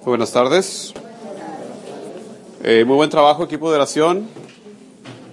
Muy 0.00 0.12
buenas 0.12 0.32
tardes. 0.32 0.94
Eh, 2.64 2.86
muy 2.86 2.96
buen 2.96 3.10
trabajo, 3.10 3.44
equipo 3.44 3.68
de 3.68 3.76
oración. 3.76 4.26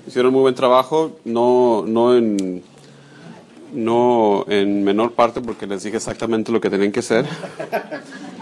Hicieron 0.05 0.33
muy 0.33 0.42
buen 0.42 0.55
trabajo, 0.55 1.13
no, 1.24 1.86
no, 1.88 2.17
en, 2.17 2.61
no 3.72 4.43
en 4.50 4.83
menor 4.83 5.14
parte 5.14 5.40
porque 5.40 5.67
les 5.67 5.83
dije 5.83 5.95
exactamente 5.95 6.51
lo 6.51 6.59
que 6.59 6.69
tenían 6.69 6.92
que 6.92 7.00
hacer. 7.00 7.25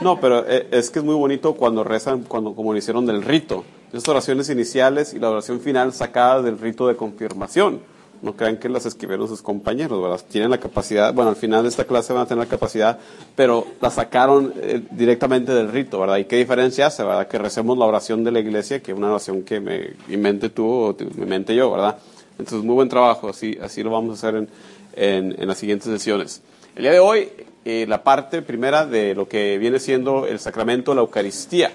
No, 0.02 0.20
pero 0.20 0.44
eh, 0.48 0.68
es 0.72 0.90
que 0.90 1.00
es 1.00 1.06
muy 1.06 1.14
bonito 1.14 1.54
cuando 1.54 1.84
rezan, 1.84 2.24
cuando 2.24 2.56
como 2.56 2.74
lo 2.74 2.80
hicieron 2.80 3.06
del 3.06 3.22
rito. 3.22 3.64
Estas 3.94 4.10
oraciones 4.10 4.50
iniciales 4.50 5.14
y 5.14 5.20
la 5.20 5.30
oración 5.30 5.60
final 5.60 5.94
sacada 5.94 6.42
del 6.42 6.58
rito 6.58 6.88
de 6.88 6.96
confirmación. 6.96 7.82
No 8.26 8.36
crean 8.36 8.58
que 8.58 8.68
las 8.70 8.88
escribieron 8.88 9.28
sus 9.28 9.44
compañeros, 9.44 10.02
¿verdad? 10.02 10.20
Tienen 10.28 10.50
la 10.50 10.58
capacidad, 10.58 11.14
bueno, 11.14 11.30
al 11.30 11.36
final 11.36 11.62
de 11.62 11.70
esta 11.70 11.86
clase 11.86 12.12
van 12.12 12.24
a 12.24 12.26
tener 12.26 12.44
la 12.44 12.50
capacidad, 12.50 12.98
pero 13.36 13.68
la 13.80 13.92
sacaron 13.92 14.52
eh, 14.58 14.82
directamente 14.90 15.54
del 15.54 15.72
rito, 15.72 16.00
¿verdad? 16.00 16.18
¿Y 16.18 16.26
qué 16.26 16.38
diferencia 16.38 16.88
hace, 16.88 17.04
verdad? 17.04 17.28
Que 17.28 17.38
recemos 17.38 17.78
la 17.78 17.86
oración 17.86 18.24
de 18.24 18.32
la 18.32 18.40
iglesia, 18.40 18.82
que 18.82 18.94
es 18.94 18.98
una 18.98 19.12
oración 19.12 19.44
que 19.44 19.60
me 19.60 19.92
invente 20.10 20.50
tú 20.50 20.68
o 20.68 20.96
me 21.16 21.24
invente 21.24 21.56
yo, 21.56 21.72
¿verdad? 21.72 22.00
Entonces, 22.40 22.66
muy 22.66 22.74
buen 22.74 22.90
trabajo, 22.90 23.30
así, 23.30 23.58
así 23.62 23.84
lo 23.84 23.92
vamos 23.92 24.10
a 24.10 24.14
hacer 24.14 24.36
en, 24.36 24.50
en, 24.96 25.40
en 25.40 25.48
las 25.48 25.60
siguientes 25.60 25.88
sesiones. 25.88 26.42
El 26.76 26.82
día 26.82 26.94
de 26.94 27.00
hoy, 27.00 27.30
eh, 27.64 27.86
la 27.88 28.04
parte 28.04 28.42
primera 28.42 28.88
de 28.88 29.14
lo 29.14 29.28
que 29.28 29.60
viene 29.60 29.80
siendo 29.80 30.26
el 30.26 30.40
sacramento 30.40 30.92
de 30.92 30.96
la 30.96 31.02
Eucaristía. 31.02 31.72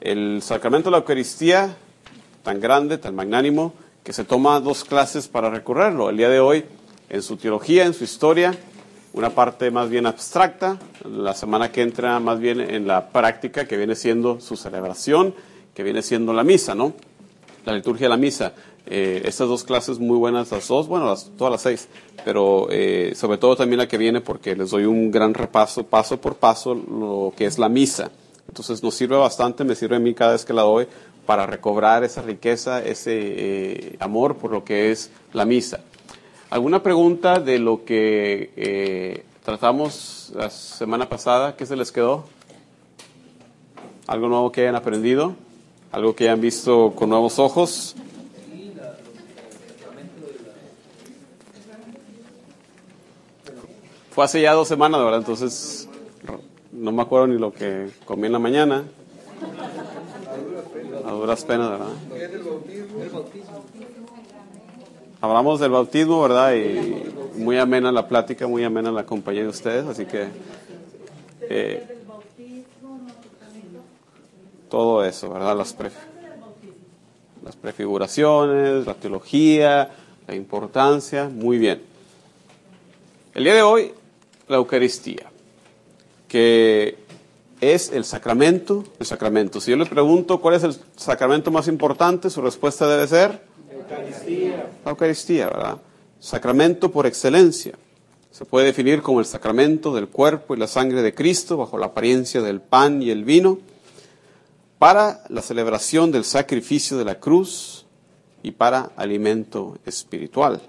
El 0.00 0.42
sacramento 0.42 0.88
de 0.88 0.92
la 0.92 0.98
Eucaristía, 0.98 1.76
tan 2.42 2.60
grande, 2.60 2.98
tan 2.98 3.14
magnánimo, 3.14 3.72
que 4.04 4.12
se 4.12 4.24
toma 4.24 4.60
dos 4.60 4.84
clases 4.84 5.28
para 5.28 5.48
recorrerlo. 5.48 6.10
El 6.10 6.18
día 6.18 6.28
de 6.28 6.38
hoy, 6.38 6.64
en 7.08 7.22
su 7.22 7.38
teología, 7.38 7.86
en 7.86 7.94
su 7.94 8.04
historia, 8.04 8.54
una 9.14 9.30
parte 9.30 9.70
más 9.70 9.88
bien 9.88 10.04
abstracta, 10.04 10.78
la 11.04 11.32
semana 11.32 11.72
que 11.72 11.80
entra 11.80 12.20
más 12.20 12.38
bien 12.38 12.60
en 12.60 12.86
la 12.86 13.08
práctica, 13.08 13.66
que 13.66 13.78
viene 13.78 13.96
siendo 13.96 14.40
su 14.40 14.56
celebración, 14.56 15.34
que 15.72 15.82
viene 15.82 16.02
siendo 16.02 16.34
la 16.34 16.44
misa, 16.44 16.74
¿no? 16.74 16.92
La 17.64 17.72
liturgia 17.72 18.04
de 18.04 18.10
la 18.10 18.18
misa. 18.18 18.52
Eh, 18.86 19.22
estas 19.24 19.48
dos 19.48 19.64
clases 19.64 19.98
muy 19.98 20.18
buenas, 20.18 20.50
las 20.50 20.68
dos, 20.68 20.86
bueno, 20.86 21.14
todas 21.38 21.52
las 21.52 21.62
seis, 21.62 21.88
pero 22.26 22.68
eh, 22.70 23.14
sobre 23.16 23.38
todo 23.38 23.56
también 23.56 23.78
la 23.78 23.88
que 23.88 23.96
viene 23.96 24.20
porque 24.20 24.54
les 24.54 24.68
doy 24.70 24.84
un 24.84 25.10
gran 25.10 25.32
repaso, 25.32 25.86
paso 25.86 26.20
por 26.20 26.36
paso, 26.36 26.74
lo 26.74 27.32
que 27.34 27.46
es 27.46 27.58
la 27.58 27.70
misa. 27.70 28.10
Entonces 28.48 28.82
nos 28.82 28.94
sirve 28.94 29.16
bastante, 29.16 29.64
me 29.64 29.74
sirve 29.74 29.96
a 29.96 29.98
mí 29.98 30.12
cada 30.12 30.32
vez 30.32 30.44
que 30.44 30.52
la 30.52 30.62
doy 30.62 30.86
para 31.26 31.46
recobrar 31.46 32.04
esa 32.04 32.22
riqueza, 32.22 32.82
ese 32.82 33.12
eh, 33.14 33.96
amor 34.00 34.36
por 34.36 34.50
lo 34.50 34.64
que 34.64 34.90
es 34.90 35.10
la 35.32 35.44
misa. 35.44 35.80
¿Alguna 36.50 36.82
pregunta 36.82 37.40
de 37.40 37.58
lo 37.58 37.84
que 37.84 38.52
eh, 38.56 39.24
tratamos 39.44 40.32
la 40.34 40.50
semana 40.50 41.08
pasada? 41.08 41.56
¿Qué 41.56 41.66
se 41.66 41.76
les 41.76 41.90
quedó? 41.90 42.24
¿Algo 44.06 44.28
nuevo 44.28 44.52
que 44.52 44.62
hayan 44.62 44.76
aprendido? 44.76 45.34
¿Algo 45.90 46.14
que 46.14 46.24
hayan 46.24 46.40
visto 46.40 46.92
con 46.94 47.08
nuevos 47.08 47.38
ojos? 47.38 47.96
Fue 54.10 54.24
hace 54.24 54.40
ya 54.40 54.52
dos 54.52 54.68
semanas, 54.68 55.00
¿verdad? 55.02 55.18
Entonces 55.18 55.88
no 56.70 56.92
me 56.92 57.02
acuerdo 57.02 57.26
ni 57.28 57.38
lo 57.38 57.52
que 57.52 57.90
comí 58.04 58.26
en 58.26 58.32
la 58.32 58.38
mañana. 58.38 58.84
Duras 61.24 61.42
penas, 61.42 61.70
¿verdad? 61.70 61.88
Hablamos 65.22 65.58
del 65.58 65.70
bautismo, 65.70 66.20
¿verdad? 66.20 66.54
Y 66.54 67.40
muy 67.40 67.56
amena 67.56 67.90
la 67.90 68.06
plática, 68.06 68.46
muy 68.46 68.62
amena 68.62 68.92
la 68.92 69.06
compañía 69.06 69.40
de 69.40 69.48
ustedes, 69.48 69.86
así 69.86 70.04
que 70.04 70.26
eh, 71.48 71.82
todo 74.68 75.02
eso, 75.02 75.30
¿verdad? 75.30 75.56
Las, 75.56 75.74
las 77.42 77.56
prefiguraciones, 77.56 78.84
la 78.84 78.92
teología, 78.92 79.92
la 80.28 80.34
importancia, 80.34 81.30
muy 81.30 81.56
bien. 81.56 81.80
El 83.32 83.44
día 83.44 83.54
de 83.54 83.62
hoy, 83.62 83.92
la 84.46 84.56
Eucaristía, 84.56 85.30
que 86.28 86.98
es 87.72 87.92
el 87.92 88.04
sacramento 88.04 88.84
el 88.98 89.06
sacramento. 89.06 89.60
Si 89.60 89.70
yo 89.70 89.76
le 89.76 89.86
pregunto 89.86 90.40
cuál 90.40 90.56
es 90.56 90.64
el 90.64 90.76
sacramento 90.96 91.50
más 91.50 91.68
importante, 91.68 92.30
su 92.30 92.42
respuesta 92.42 92.86
debe 92.86 93.06
ser 93.06 93.40
Eucaristía. 93.70 94.70
la 94.84 94.90
Eucaristía, 94.90 95.46
¿verdad? 95.46 95.78
Sacramento 96.20 96.90
por 96.90 97.06
excelencia. 97.06 97.74
Se 98.30 98.44
puede 98.44 98.66
definir 98.66 99.02
como 99.02 99.20
el 99.20 99.26
sacramento 99.26 99.94
del 99.94 100.08
cuerpo 100.08 100.54
y 100.54 100.58
la 100.58 100.66
sangre 100.66 101.02
de 101.02 101.14
Cristo 101.14 101.56
bajo 101.56 101.78
la 101.78 101.86
apariencia 101.86 102.42
del 102.42 102.60
pan 102.60 103.00
y 103.02 103.10
el 103.10 103.24
vino 103.24 103.58
para 104.78 105.22
la 105.28 105.40
celebración 105.40 106.10
del 106.10 106.24
sacrificio 106.24 106.98
de 106.98 107.04
la 107.04 107.20
cruz 107.20 107.86
y 108.42 108.50
para 108.50 108.90
alimento 108.96 109.78
espiritual. 109.86 110.60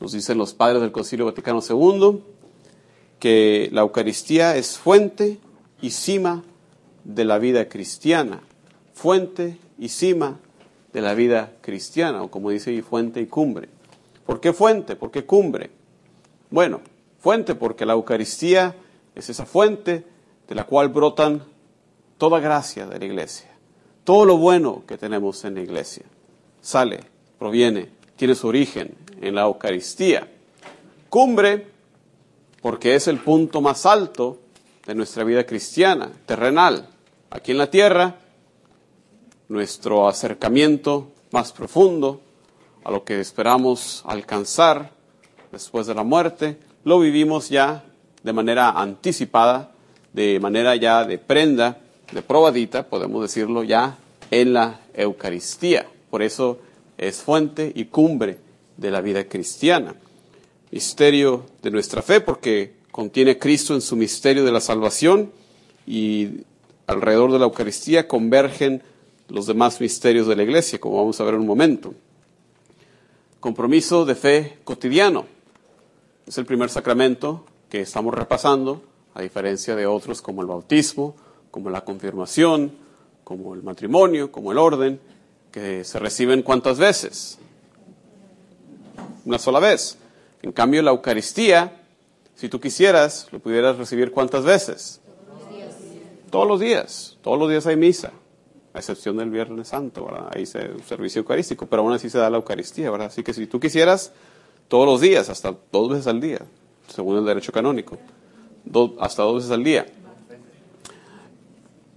Nos 0.00 0.12
dicen 0.12 0.38
los 0.38 0.54
padres 0.54 0.80
del 0.80 0.92
Concilio 0.92 1.26
Vaticano 1.26 1.60
II 1.68 2.22
que 3.18 3.68
la 3.72 3.82
Eucaristía 3.82 4.56
es 4.56 4.78
fuente 4.78 5.38
y 5.80 5.90
cima 5.90 6.42
de 7.04 7.24
la 7.24 7.38
vida 7.38 7.68
cristiana, 7.68 8.40
fuente 8.92 9.56
y 9.78 9.88
cima 9.88 10.38
de 10.92 11.00
la 11.00 11.14
vida 11.14 11.52
cristiana, 11.60 12.22
o 12.22 12.30
como 12.30 12.50
dice, 12.50 12.82
fuente 12.82 13.20
y 13.20 13.26
cumbre. 13.26 13.68
¿Por 14.26 14.40
qué 14.40 14.52
fuente? 14.52 14.96
¿Por 14.96 15.10
qué 15.10 15.24
cumbre? 15.24 15.70
Bueno, 16.50 16.80
fuente 17.18 17.54
porque 17.54 17.86
la 17.86 17.94
Eucaristía 17.94 18.74
es 19.14 19.30
esa 19.30 19.46
fuente 19.46 20.04
de 20.48 20.54
la 20.54 20.64
cual 20.64 20.88
brotan 20.88 21.42
toda 22.18 22.40
gracia 22.40 22.86
de 22.86 22.98
la 22.98 23.04
iglesia, 23.04 23.50
todo 24.04 24.24
lo 24.24 24.36
bueno 24.36 24.84
que 24.86 24.98
tenemos 24.98 25.44
en 25.44 25.54
la 25.54 25.60
iglesia. 25.60 26.04
Sale, 26.60 27.00
proviene, 27.38 27.88
tiene 28.16 28.34
su 28.34 28.48
origen 28.48 28.94
en 29.20 29.34
la 29.34 29.42
Eucaristía. 29.42 30.28
Cumbre 31.08 31.77
porque 32.62 32.94
es 32.94 33.08
el 33.08 33.18
punto 33.18 33.60
más 33.60 33.86
alto 33.86 34.38
de 34.86 34.94
nuestra 34.94 35.24
vida 35.24 35.44
cristiana, 35.44 36.10
terrenal. 36.26 36.88
Aquí 37.30 37.52
en 37.52 37.58
la 37.58 37.70
tierra, 37.70 38.16
nuestro 39.48 40.08
acercamiento 40.08 41.12
más 41.30 41.52
profundo 41.52 42.20
a 42.84 42.90
lo 42.90 43.04
que 43.04 43.20
esperamos 43.20 44.02
alcanzar 44.06 44.90
después 45.52 45.86
de 45.86 45.94
la 45.94 46.04
muerte, 46.04 46.58
lo 46.84 47.00
vivimos 47.00 47.48
ya 47.48 47.84
de 48.22 48.32
manera 48.32 48.70
anticipada, 48.70 49.72
de 50.12 50.40
manera 50.40 50.74
ya 50.76 51.04
de 51.04 51.18
prenda, 51.18 51.78
de 52.12 52.22
probadita, 52.22 52.88
podemos 52.88 53.22
decirlo 53.22 53.62
ya, 53.62 53.98
en 54.30 54.52
la 54.54 54.80
Eucaristía. 54.94 55.86
Por 56.10 56.22
eso 56.22 56.58
es 56.96 57.22
fuente 57.22 57.70
y 57.74 57.86
cumbre 57.86 58.38
de 58.76 58.90
la 58.90 59.00
vida 59.00 59.24
cristiana 59.24 59.94
misterio 60.70 61.44
de 61.62 61.70
nuestra 61.70 62.02
fe, 62.02 62.20
porque 62.20 62.74
contiene 62.90 63.38
Cristo 63.38 63.74
en 63.74 63.80
su 63.80 63.96
misterio 63.96 64.44
de 64.44 64.52
la 64.52 64.60
salvación 64.60 65.32
y 65.86 66.44
alrededor 66.86 67.32
de 67.32 67.38
la 67.38 67.44
Eucaristía 67.44 68.08
convergen 68.08 68.82
los 69.28 69.46
demás 69.46 69.80
misterios 69.80 70.26
de 70.26 70.36
la 70.36 70.42
Iglesia, 70.42 70.80
como 70.80 70.96
vamos 70.96 71.20
a 71.20 71.24
ver 71.24 71.34
en 71.34 71.40
un 71.40 71.46
momento. 71.46 71.94
Compromiso 73.40 74.04
de 74.04 74.14
fe 74.14 74.58
cotidiano. 74.64 75.26
Es 76.26 76.38
el 76.38 76.46
primer 76.46 76.70
sacramento 76.70 77.44
que 77.68 77.82
estamos 77.82 78.14
repasando, 78.14 78.82
a 79.14 79.22
diferencia 79.22 79.74
de 79.76 79.86
otros 79.86 80.22
como 80.22 80.42
el 80.42 80.48
bautismo, 80.48 81.14
como 81.50 81.70
la 81.70 81.82
confirmación, 81.82 82.72
como 83.24 83.54
el 83.54 83.62
matrimonio, 83.62 84.32
como 84.32 84.52
el 84.52 84.58
orden, 84.58 85.00
que 85.52 85.84
se 85.84 85.98
reciben 85.98 86.42
cuántas 86.42 86.78
veces? 86.78 87.38
Una 89.24 89.38
sola 89.38 89.60
vez. 89.60 89.98
En 90.42 90.52
cambio, 90.52 90.82
la 90.82 90.90
Eucaristía, 90.90 91.82
si 92.34 92.48
tú 92.48 92.60
quisieras, 92.60 93.28
lo 93.32 93.40
pudieras 93.40 93.76
recibir 93.76 94.12
cuántas 94.12 94.44
veces? 94.44 95.00
Todos 96.30 96.46
los 96.46 96.60
días. 96.60 97.16
Todos 97.22 97.38
los 97.38 97.48
días 97.48 97.66
hay 97.66 97.76
misa, 97.76 98.12
a 98.72 98.78
excepción 98.78 99.16
del 99.16 99.30
Viernes 99.30 99.68
Santo, 99.68 100.04
¿verdad? 100.04 100.30
Ahí 100.34 100.46
se 100.46 100.70
un 100.70 100.82
servicio 100.82 101.20
eucarístico, 101.20 101.66
pero 101.66 101.82
aún 101.82 101.92
así 101.92 102.10
se 102.10 102.18
da 102.18 102.30
la 102.30 102.36
Eucaristía, 102.36 102.90
¿verdad? 102.90 103.08
Así 103.08 103.22
que 103.22 103.34
si 103.34 103.46
tú 103.46 103.58
quisieras, 103.58 104.12
todos 104.68 104.86
los 104.86 105.00
días, 105.00 105.30
hasta 105.30 105.56
dos 105.72 105.88
veces 105.88 106.06
al 106.06 106.20
día, 106.20 106.40
según 106.94 107.16
el 107.16 107.24
derecho 107.24 107.52
canónico, 107.52 107.98
hasta 109.00 109.22
dos 109.22 109.36
veces 109.36 109.50
al 109.50 109.64
día. 109.64 109.86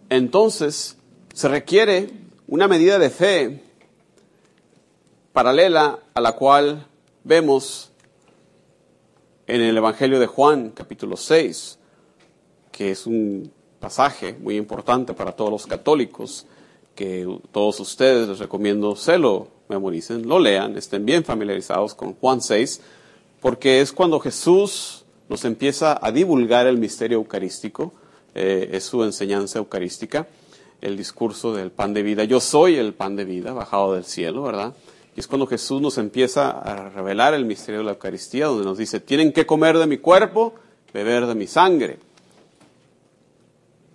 Entonces, 0.10 0.98
se 1.34 1.48
requiere 1.48 2.10
una 2.48 2.68
medida 2.68 2.98
de 3.00 3.10
fe 3.10 3.64
paralela 5.34 6.00
a 6.14 6.22
la 6.22 6.34
cual 6.34 6.88
vemos 7.24 7.91
en 9.52 9.60
el 9.60 9.76
Evangelio 9.76 10.18
de 10.18 10.28
Juan, 10.28 10.70
capítulo 10.70 11.18
6, 11.18 11.78
que 12.72 12.92
es 12.92 13.06
un 13.06 13.52
pasaje 13.82 14.34
muy 14.40 14.56
importante 14.56 15.14
para 15.14 15.34
todos 15.34 15.52
los 15.52 15.68
católicos, 15.68 16.46
que 16.96 17.28
todos 17.52 17.78
ustedes 17.82 18.30
les 18.30 18.40
recomiendo 18.40 18.96
se 18.96 19.18
lo 19.18 19.50
memoricen, 19.68 20.26
lo 20.26 20.40
lean, 20.40 20.78
estén 20.78 21.06
bien 21.06 21.26
familiarizados 21.26 21.96
con 21.96 22.14
Juan 22.14 22.40
6, 22.40 22.80
porque 23.42 23.82
es 23.82 23.92
cuando 23.92 24.22
Jesús 24.22 25.04
nos 25.28 25.44
empieza 25.44 26.00
a 26.02 26.14
divulgar 26.14 26.66
el 26.66 26.78
misterio 26.78 27.18
eucarístico, 27.18 27.92
eh, 28.34 28.70
es 28.72 28.86
su 28.86 29.04
enseñanza 29.04 29.60
eucarística, 29.60 30.30
el 30.80 30.96
discurso 30.96 31.54
del 31.54 31.72
pan 31.72 31.94
de 31.94 32.04
vida. 32.04 32.24
Yo 32.24 32.40
soy 32.40 32.78
el 32.78 32.94
pan 32.94 33.18
de 33.18 33.26
vida 33.26 33.52
bajado 33.52 33.96
del 33.96 34.06
cielo, 34.06 34.44
¿verdad? 34.44 34.74
Y 35.16 35.20
es 35.20 35.28
cuando 35.28 35.46
Jesús 35.46 35.82
nos 35.82 35.98
empieza 35.98 36.52
a 36.52 36.90
revelar 36.90 37.34
el 37.34 37.46
misterio 37.46 37.80
de 37.80 37.86
la 37.86 37.92
Eucaristía, 37.92 38.46
donde 38.46 38.64
nos 38.64 38.78
dice, 38.78 39.00
tienen 39.00 39.34
que 39.34 39.46
comer 39.46 39.78
de 39.78 39.88
mi 39.88 39.98
cuerpo, 39.98 40.54
beber 40.94 41.26
de 41.26 41.36
mi 41.36 41.48
sangre. 41.48 42.00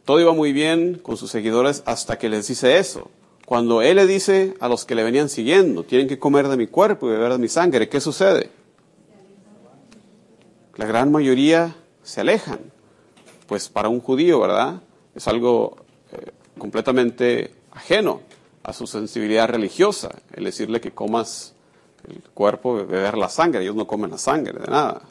Todo 0.04 0.20
iba 0.20 0.32
muy 0.32 0.52
bien 0.52 1.00
con 1.02 1.16
sus 1.16 1.30
seguidores 1.30 1.82
hasta 1.86 2.18
que 2.18 2.28
les 2.28 2.46
dice 2.48 2.78
eso. 2.78 3.10
Cuando 3.46 3.80
Él 3.80 3.96
le 3.96 4.06
dice 4.06 4.54
a 4.60 4.68
los 4.68 4.84
que 4.84 4.94
le 4.94 5.04
venían 5.04 5.28
siguiendo, 5.28 5.84
tienen 5.84 6.06
que 6.06 6.18
comer 6.18 6.48
de 6.48 6.56
mi 6.56 6.66
cuerpo 6.66 7.08
y 7.08 7.12
beber 7.12 7.32
de 7.32 7.38
mi 7.38 7.48
sangre, 7.48 7.88
¿qué 7.88 8.00
sucede? 8.00 8.50
La 10.76 10.84
gran 10.84 11.10
mayoría 11.10 11.76
se 12.02 12.20
alejan. 12.20 12.60
Pues 13.46 13.68
para 13.68 13.88
un 13.88 14.00
judío, 14.00 14.40
¿verdad? 14.40 14.82
Es 15.14 15.28
algo 15.28 15.76
eh, 16.12 16.32
completamente 16.58 17.54
ajeno 17.70 18.20
a 18.66 18.72
su 18.72 18.84
sensibilidad 18.88 19.48
religiosa, 19.48 20.10
el 20.32 20.42
decirle 20.42 20.80
que 20.80 20.90
comas 20.90 21.54
el 22.08 22.20
cuerpo, 22.34 22.74
beber 22.74 23.16
la 23.16 23.28
sangre. 23.28 23.62
Ellos 23.62 23.76
no 23.76 23.86
comen 23.86 24.10
la 24.10 24.18
sangre 24.18 24.58
de 24.58 24.66
nada. 24.66 25.02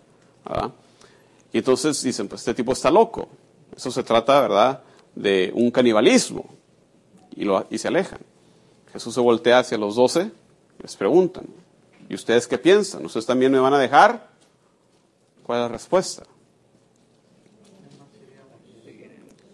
Y 1.54 1.60
entonces 1.60 2.04
dicen, 2.04 2.28
pues 2.28 2.42
este 2.42 2.54
tipo 2.54 2.74
está 2.74 2.92
loco. 2.92 3.30
Eso 3.74 3.92
se 3.92 4.04
trata, 4.04 4.42
¿verdad?, 4.42 4.84
de 5.16 5.54
un 5.56 5.72
canibalismo. 5.72 6.50
Y, 7.34 7.46
lo, 7.46 7.66
y 7.70 7.78
se 7.78 7.88
alejan. 7.88 8.20
Jesús 8.92 9.14
se 9.14 9.22
voltea 9.22 9.60
hacia 9.60 9.78
los 9.78 9.96
doce, 9.96 10.32
les 10.84 10.98
preguntan, 10.98 11.46
¿y 12.10 12.16
ustedes 12.16 12.48
qué 12.48 12.58
piensan? 12.58 13.06
¿Ustedes 13.06 13.26
también 13.26 13.54
me 13.54 13.60
van 13.60 13.74
a 13.74 13.80
dejar? 13.80 14.32
¿Cuál 15.44 15.60
es 15.60 15.64
la 15.64 15.70
respuesta? 15.70 16.24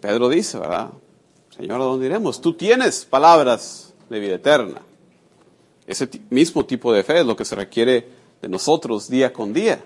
Pedro 0.00 0.28
dice, 0.28 0.58
¿verdad? 0.58 0.90
Señor, 1.56 1.80
¿a 1.80 1.84
dónde 1.84 2.06
iremos? 2.06 2.40
Tú 2.40 2.54
tienes 2.54 3.04
palabras 3.04 3.91
de 4.12 4.20
vida 4.20 4.34
eterna. 4.36 4.82
Ese 5.86 6.08
mismo 6.30 6.64
tipo 6.64 6.92
de 6.92 7.02
fe 7.02 7.20
es 7.20 7.26
lo 7.26 7.34
que 7.34 7.44
se 7.44 7.56
requiere 7.56 8.06
de 8.40 8.48
nosotros 8.48 9.08
día 9.08 9.32
con 9.32 9.52
día 9.52 9.82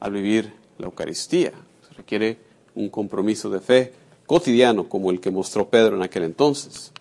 al 0.00 0.12
vivir 0.12 0.52
la 0.78 0.86
Eucaristía. 0.86 1.52
Se 1.86 1.94
requiere 1.94 2.38
un 2.74 2.88
compromiso 2.88 3.50
de 3.50 3.60
fe 3.60 3.92
cotidiano 4.26 4.88
como 4.88 5.10
el 5.10 5.20
que 5.20 5.30
mostró 5.30 5.68
Pedro 5.68 5.96
en 5.96 6.02
aquel 6.02 6.22
entonces. 6.22 6.92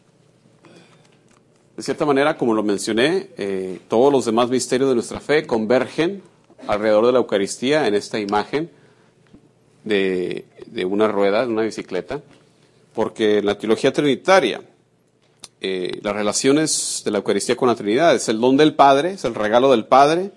De 1.78 1.84
cierta 1.84 2.06
manera, 2.06 2.38
como 2.38 2.54
lo 2.54 2.64
mencioné, 2.64 3.30
eh, 3.38 3.80
todos 3.88 4.12
los 4.12 4.26
demás 4.26 4.50
misterios 4.50 4.90
de 4.90 4.96
nuestra 4.96 5.20
fe 5.20 5.48
convergen 5.48 6.22
alrededor 6.68 7.06
de 7.06 7.12
la 7.14 7.20
Eucaristía 7.20 7.88
en 7.88 7.96
esta 7.96 8.20
imagen 8.20 8.70
de, 9.84 10.46
de 10.66 10.86
una 10.86 11.08
rueda, 11.08 11.46
de 11.46 11.52
una 11.52 11.64
bicicleta, 11.64 12.22
porque 12.94 13.40
en 13.40 13.46
la 13.46 13.58
teología 13.58 13.94
trinitaria, 13.94 14.62
eh, 15.64 16.00
las 16.02 16.16
relaciones 16.16 17.04
de 17.06 17.12
la 17.12 17.20
Eucaristía 17.20 17.56
con 17.56 17.68
la 17.68 17.76
Trinidad. 17.76 18.16
Es 18.16 18.28
el 18.30 18.42
don 18.42 18.58
del 18.58 18.74
Padre, 18.74 19.12
es 19.12 19.26
el 19.26 19.36
regalo 19.36 19.70
del 19.70 19.86
Padre, 19.86 20.32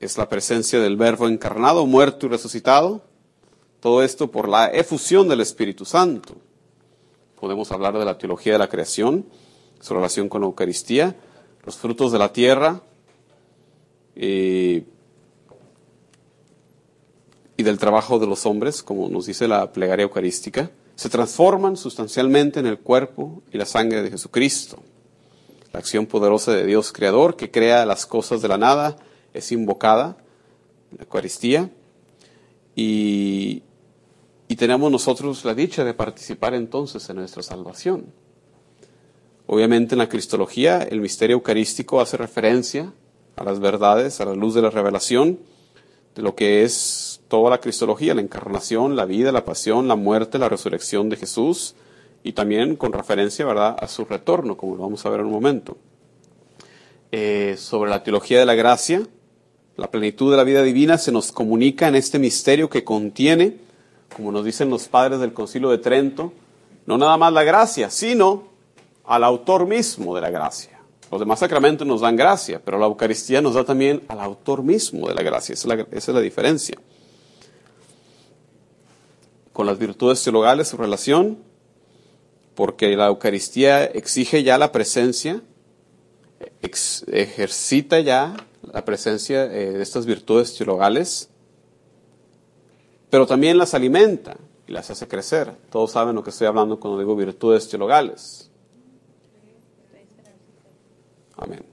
es 0.00 0.18
la 0.18 0.28
presencia 0.28 0.80
del 0.80 0.96
Verbo 0.96 1.28
encarnado, 1.28 1.86
muerto 1.86 2.26
y 2.26 2.30
resucitado, 2.30 3.02
todo 3.78 4.02
esto 4.02 4.32
por 4.32 4.48
la 4.48 4.66
efusión 4.66 5.28
del 5.28 5.40
Espíritu 5.40 5.84
Santo. 5.84 6.34
Podemos 7.38 7.70
hablar 7.70 7.96
de 7.96 8.04
la 8.04 8.18
teología 8.18 8.54
de 8.54 8.58
la 8.58 8.68
creación, 8.68 9.24
su 9.80 9.94
relación 9.94 10.28
con 10.28 10.40
la 10.40 10.48
Eucaristía, 10.48 11.14
los 11.64 11.76
frutos 11.76 12.10
de 12.10 12.18
la 12.18 12.32
tierra 12.32 12.82
eh, 14.16 14.84
y 17.56 17.62
del 17.62 17.78
trabajo 17.78 18.18
de 18.18 18.26
los 18.26 18.46
hombres, 18.46 18.82
como 18.82 19.08
nos 19.08 19.26
dice 19.26 19.46
la 19.46 19.72
plegaria 19.72 20.02
eucarística, 20.02 20.72
se 21.00 21.08
transforman 21.08 21.78
sustancialmente 21.78 22.60
en 22.60 22.66
el 22.66 22.78
cuerpo 22.78 23.42
y 23.50 23.56
la 23.56 23.64
sangre 23.64 24.02
de 24.02 24.10
Jesucristo. 24.10 24.82
La 25.72 25.80
acción 25.80 26.04
poderosa 26.04 26.52
de 26.52 26.66
Dios 26.66 26.92
Creador 26.92 27.36
que 27.36 27.50
crea 27.50 27.86
las 27.86 28.04
cosas 28.04 28.42
de 28.42 28.48
la 28.48 28.58
nada 28.58 28.98
es 29.32 29.50
invocada 29.50 30.18
la 30.94 31.04
Eucaristía 31.04 31.70
y, 32.76 33.62
y 34.46 34.56
tenemos 34.56 34.92
nosotros 34.92 35.42
la 35.46 35.54
dicha 35.54 35.84
de 35.84 35.94
participar 35.94 36.52
entonces 36.52 37.08
en 37.08 37.16
nuestra 37.16 37.42
salvación. 37.42 38.12
Obviamente 39.46 39.94
en 39.94 40.00
la 40.00 40.08
Cristología 40.10 40.82
el 40.82 41.00
misterio 41.00 41.36
eucarístico 41.36 42.02
hace 42.02 42.18
referencia 42.18 42.92
a 43.36 43.44
las 43.44 43.58
verdades, 43.58 44.20
a 44.20 44.26
la 44.26 44.34
luz 44.34 44.52
de 44.52 44.60
la 44.60 44.68
revelación, 44.68 45.38
de 46.14 46.20
lo 46.20 46.34
que 46.34 46.62
es 46.62 47.09
toda 47.30 47.48
la 47.48 47.58
Cristología, 47.58 48.12
la 48.12 48.20
encarnación, 48.20 48.96
la 48.96 49.04
vida, 49.04 49.30
la 49.30 49.44
pasión, 49.44 49.86
la 49.86 49.94
muerte, 49.94 50.36
la 50.36 50.48
resurrección 50.48 51.08
de 51.08 51.16
Jesús, 51.16 51.76
y 52.24 52.32
también 52.32 52.74
con 52.74 52.92
referencia 52.92 53.46
¿verdad? 53.46 53.76
a 53.80 53.86
su 53.86 54.04
retorno, 54.04 54.56
como 54.56 54.74
lo 54.74 54.82
vamos 54.82 55.06
a 55.06 55.10
ver 55.10 55.20
en 55.20 55.26
un 55.26 55.32
momento. 55.32 55.78
Eh, 57.12 57.54
sobre 57.56 57.88
la 57.88 58.02
teología 58.02 58.40
de 58.40 58.46
la 58.46 58.56
gracia, 58.56 59.06
la 59.76 59.90
plenitud 59.90 60.32
de 60.32 60.36
la 60.36 60.44
vida 60.44 60.62
divina 60.62 60.98
se 60.98 61.12
nos 61.12 61.30
comunica 61.30 61.86
en 61.86 61.94
este 61.94 62.18
misterio 62.18 62.68
que 62.68 62.82
contiene, 62.82 63.58
como 64.14 64.32
nos 64.32 64.44
dicen 64.44 64.68
los 64.68 64.88
padres 64.88 65.20
del 65.20 65.32
Concilio 65.32 65.70
de 65.70 65.78
Trento, 65.78 66.32
no 66.84 66.98
nada 66.98 67.16
más 67.16 67.32
la 67.32 67.44
gracia, 67.44 67.90
sino 67.90 68.42
al 69.04 69.22
autor 69.22 69.68
mismo 69.68 70.16
de 70.16 70.20
la 70.20 70.30
gracia. 70.30 70.80
Los 71.12 71.20
demás 71.20 71.38
sacramentos 71.38 71.86
nos 71.86 72.00
dan 72.00 72.16
gracia, 72.16 72.60
pero 72.64 72.76
la 72.76 72.86
Eucaristía 72.86 73.40
nos 73.40 73.54
da 73.54 73.64
también 73.64 74.02
al 74.08 74.18
autor 74.18 74.64
mismo 74.64 75.08
de 75.08 75.14
la 75.14 75.22
gracia. 75.22 75.52
Esa 75.52 75.72
es 75.72 75.78
la, 75.78 75.86
esa 75.96 76.10
es 76.10 76.14
la 76.14 76.20
diferencia. 76.20 76.76
Con 79.52 79.66
las 79.66 79.78
virtudes 79.78 80.22
teologales, 80.22 80.68
su 80.68 80.76
relación, 80.76 81.38
porque 82.54 82.94
la 82.96 83.06
Eucaristía 83.06 83.84
exige 83.84 84.42
ya 84.42 84.58
la 84.58 84.72
presencia, 84.72 85.42
ejercita 86.60 88.00
ya 88.00 88.36
la 88.72 88.84
presencia 88.84 89.44
eh, 89.44 89.72
de 89.72 89.82
estas 89.82 90.06
virtudes 90.06 90.54
teologales, 90.54 91.30
pero 93.08 93.26
también 93.26 93.58
las 93.58 93.74
alimenta 93.74 94.36
y 94.66 94.72
las 94.72 94.90
hace 94.90 95.08
crecer. 95.08 95.52
Todos 95.70 95.92
saben 95.92 96.14
lo 96.14 96.22
que 96.22 96.30
estoy 96.30 96.46
hablando 96.46 96.78
cuando 96.78 96.98
digo 96.98 97.16
virtudes 97.16 97.68
teologales. 97.68 98.50
Amén. 101.36 101.64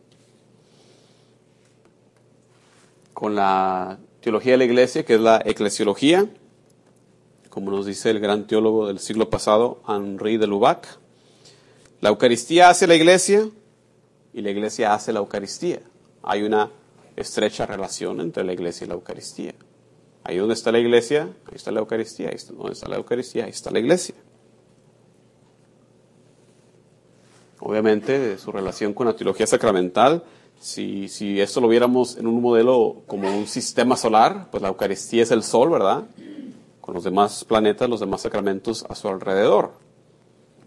Con 3.14 3.36
la 3.36 4.00
teología 4.22 4.54
de 4.54 4.58
la 4.60 4.66
iglesia, 4.66 5.04
que 5.04 5.16
es 5.16 5.22
la 5.22 5.42
eclesiología, 5.44 6.28
como 7.58 7.72
nos 7.72 7.88
dice 7.88 8.12
el 8.12 8.20
gran 8.20 8.46
teólogo 8.46 8.86
del 8.86 9.00
siglo 9.00 9.32
pasado, 9.32 9.82
Henri 9.88 10.38
de 10.38 10.46
Lubac, 10.46 11.00
la 12.02 12.10
Eucaristía 12.10 12.70
hace 12.70 12.86
la 12.86 12.94
iglesia 12.94 13.50
y 14.32 14.42
la 14.42 14.52
iglesia 14.52 14.94
hace 14.94 15.12
la 15.12 15.22
Eucaristía. 15.22 15.82
Hay 16.22 16.44
una 16.44 16.70
estrecha 17.16 17.66
relación 17.66 18.22
entre 18.22 18.44
la 18.44 18.54
iglesia 18.54 18.86
y 18.86 18.90
la 18.90 18.94
Eucaristía. 18.94 19.56
Ahí 20.24 20.38
donde 20.38 20.54
está 20.54 20.72
la 20.72 20.78
iglesia, 20.78 21.30
ahí 21.48 21.56
está 21.56 21.72
la 21.72 21.80
Eucaristía, 21.80 22.30
ahí 22.30 22.38
donde 22.48 22.74
está 22.74 22.88
la 22.90 22.98
Eucaristía, 22.98 23.46
ahí 23.46 23.50
está 23.50 23.72
la 23.72 23.80
iglesia. 23.80 24.14
obviamente, 27.60 28.38
su 28.38 28.52
relación 28.52 28.94
con 28.94 29.08
la 29.08 29.16
teología 29.16 29.48
sacramental. 29.48 30.24
Si, 30.60 31.08
si 31.08 31.42
esto 31.42 31.60
lo 31.60 31.68
viéramos 31.68 32.18
en 32.18 32.28
un 32.28 32.40
modelo 32.40 33.02
como 33.08 33.36
un 33.36 33.48
sistema 33.48 33.98
solar, 33.98 34.50
pues 34.52 34.62
la 34.62 34.70
Eucaristía 34.70 35.24
es 35.24 35.32
el 35.32 35.42
Sol, 35.42 35.72
¿verdad? 35.72 36.06
Con 36.88 36.94
los 36.94 37.04
demás 37.04 37.44
planetas, 37.44 37.90
los 37.90 38.00
demás 38.00 38.22
sacramentos 38.22 38.86
a 38.88 38.96
su 38.96 39.10
alrededor. 39.10 39.74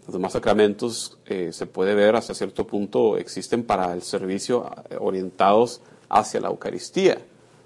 Los 0.05 0.13
demás 0.13 0.33
sacramentos 0.33 1.17
eh, 1.25 1.49
se 1.51 1.65
puede 1.65 1.95
ver 1.95 2.15
hasta 2.15 2.35
cierto 2.35 2.67
punto 2.67 3.17
existen 3.17 3.63
para 3.63 3.91
el 3.91 4.03
servicio 4.03 4.69
eh, 4.91 4.97
orientados 4.99 5.81
hacia 6.09 6.39
la 6.39 6.49
Eucaristía. 6.49 7.17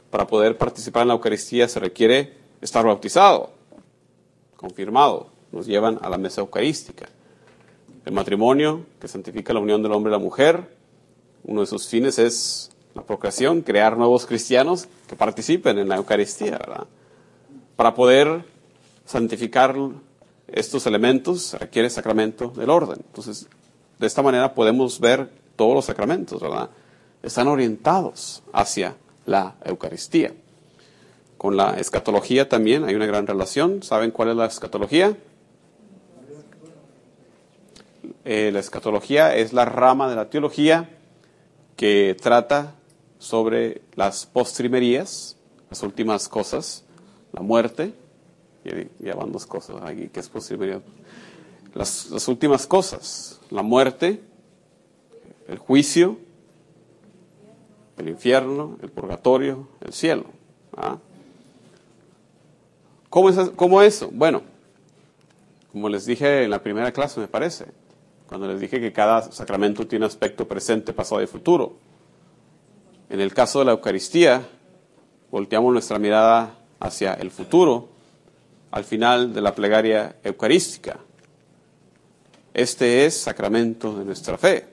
Para 0.09 0.25
poder 0.25 0.57
participar 0.57 1.01
en 1.01 1.09
la 1.09 1.15
Eucaristía 1.15 1.67
se 1.67 1.81
requiere 1.81 2.37
estar 2.61 2.85
bautizado, 2.85 3.49
confirmado. 4.55 5.31
Nos 5.51 5.67
llevan 5.67 5.99
a 6.01 6.09
la 6.09 6.17
mesa 6.17 6.39
eucarística. 6.39 7.09
El 8.05 8.13
matrimonio, 8.13 8.85
que 9.01 9.09
santifica 9.09 9.51
la 9.51 9.59
unión 9.59 9.83
del 9.83 9.91
hombre 9.91 10.11
y 10.11 10.15
la 10.15 10.23
mujer, 10.23 10.65
uno 11.43 11.59
de 11.59 11.67
sus 11.67 11.89
fines 11.89 12.17
es 12.19 12.71
la 12.93 13.03
procreación, 13.03 13.63
crear 13.63 13.97
nuevos 13.97 14.25
cristianos 14.25 14.87
que 15.09 15.17
participen 15.17 15.77
en 15.77 15.89
la 15.89 15.97
Eucaristía, 15.97 16.51
¿verdad? 16.51 16.87
Para 17.75 17.93
poder 17.93 18.45
santificar 19.05 19.75
estos 20.47 20.85
elementos 20.85 21.53
requiere 21.59 21.89
sacramento 21.89 22.49
del 22.49 22.69
orden. 22.69 22.97
Entonces, 23.05 23.47
de 23.99 24.07
esta 24.07 24.21
manera 24.21 24.53
podemos 24.53 24.99
ver 24.99 25.29
todos 25.55 25.73
los 25.73 25.85
sacramentos, 25.85 26.41
¿verdad? 26.41 26.69
Están 27.23 27.47
orientados 27.47 28.43
hacia 28.53 28.95
la 29.25 29.55
Eucaristía. 29.63 30.33
Con 31.37 31.57
la 31.57 31.75
escatología 31.75 32.47
también 32.47 32.83
hay 32.85 32.95
una 32.95 33.05
gran 33.05 33.27
relación. 33.27 33.83
¿Saben 33.83 34.11
cuál 34.11 34.29
es 34.29 34.35
la 34.35 34.45
escatología? 34.45 35.17
Eh, 38.23 38.51
la 38.51 38.59
escatología 38.59 39.35
es 39.35 39.53
la 39.53 39.65
rama 39.65 40.09
de 40.09 40.15
la 40.15 40.29
teología 40.29 40.89
que 41.75 42.15
trata 42.19 42.75
sobre 43.19 43.81
las 43.95 44.25
postrimerías, 44.25 45.37
las 45.69 45.83
últimas 45.83 46.29
cosas, 46.29 46.84
la 47.35 47.41
muerte, 47.41 47.93
ya 48.99 49.13
van 49.13 49.31
dos 49.31 49.45
cosas 49.45 49.75
aquí 49.83 50.07
que 50.07 50.21
es 50.21 50.29
posible. 50.29 50.81
Las, 51.73 52.09
las 52.09 52.27
últimas 52.29 52.65
cosas, 52.65 53.41
la 53.51 53.61
muerte, 53.61 54.21
el 55.49 55.57
juicio, 55.57 56.17
el 57.97 58.07
infierno, 58.07 58.77
el 58.81 58.89
purgatorio, 58.89 59.67
el 59.81 59.91
cielo. 59.91 60.23
¿ah? 60.77 60.97
¿Cómo, 63.09 63.29
es, 63.29 63.37
¿Cómo 63.57 63.81
eso? 63.81 64.09
Bueno, 64.13 64.41
como 65.73 65.89
les 65.89 66.05
dije 66.05 66.43
en 66.45 66.49
la 66.49 66.63
primera 66.63 66.93
clase, 66.93 67.19
me 67.19 67.27
parece, 67.27 67.65
cuando 68.27 68.47
les 68.47 68.61
dije 68.61 68.79
que 68.79 68.93
cada 68.93 69.29
sacramento 69.33 69.85
tiene 69.85 70.05
aspecto 70.05 70.47
presente, 70.47 70.93
pasado 70.93 71.21
y 71.21 71.27
futuro. 71.27 71.73
En 73.09 73.19
el 73.19 73.33
caso 73.33 73.59
de 73.59 73.65
la 73.65 73.71
Eucaristía, 73.73 74.47
volteamos 75.29 75.73
nuestra 75.73 75.99
mirada 75.99 76.64
hacia 76.79 77.13
el 77.13 77.31
futuro 77.31 77.89
al 78.71 78.83
final 78.83 79.33
de 79.33 79.41
la 79.41 79.55
plegaria 79.55 80.17
eucarística. 80.23 80.97
Este 82.53 83.05
es 83.05 83.17
sacramento 83.17 83.97
de 83.97 84.05
nuestra 84.05 84.37
fe. 84.37 84.65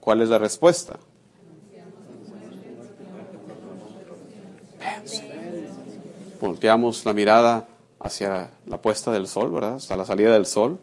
¿Cuál 0.00 0.22
es 0.22 0.28
la 0.28 0.38
respuesta? 0.38 0.98
Volteamos 6.40 7.04
la 7.04 7.12
mirada 7.12 7.68
hacia 8.00 8.50
la 8.66 8.82
puesta 8.82 9.10
del 9.10 9.26
sol, 9.26 9.50
¿verdad? 9.50 9.76
Hasta 9.76 9.96
la 9.96 10.04
salida 10.04 10.32
del 10.32 10.46
sol, 10.46 10.78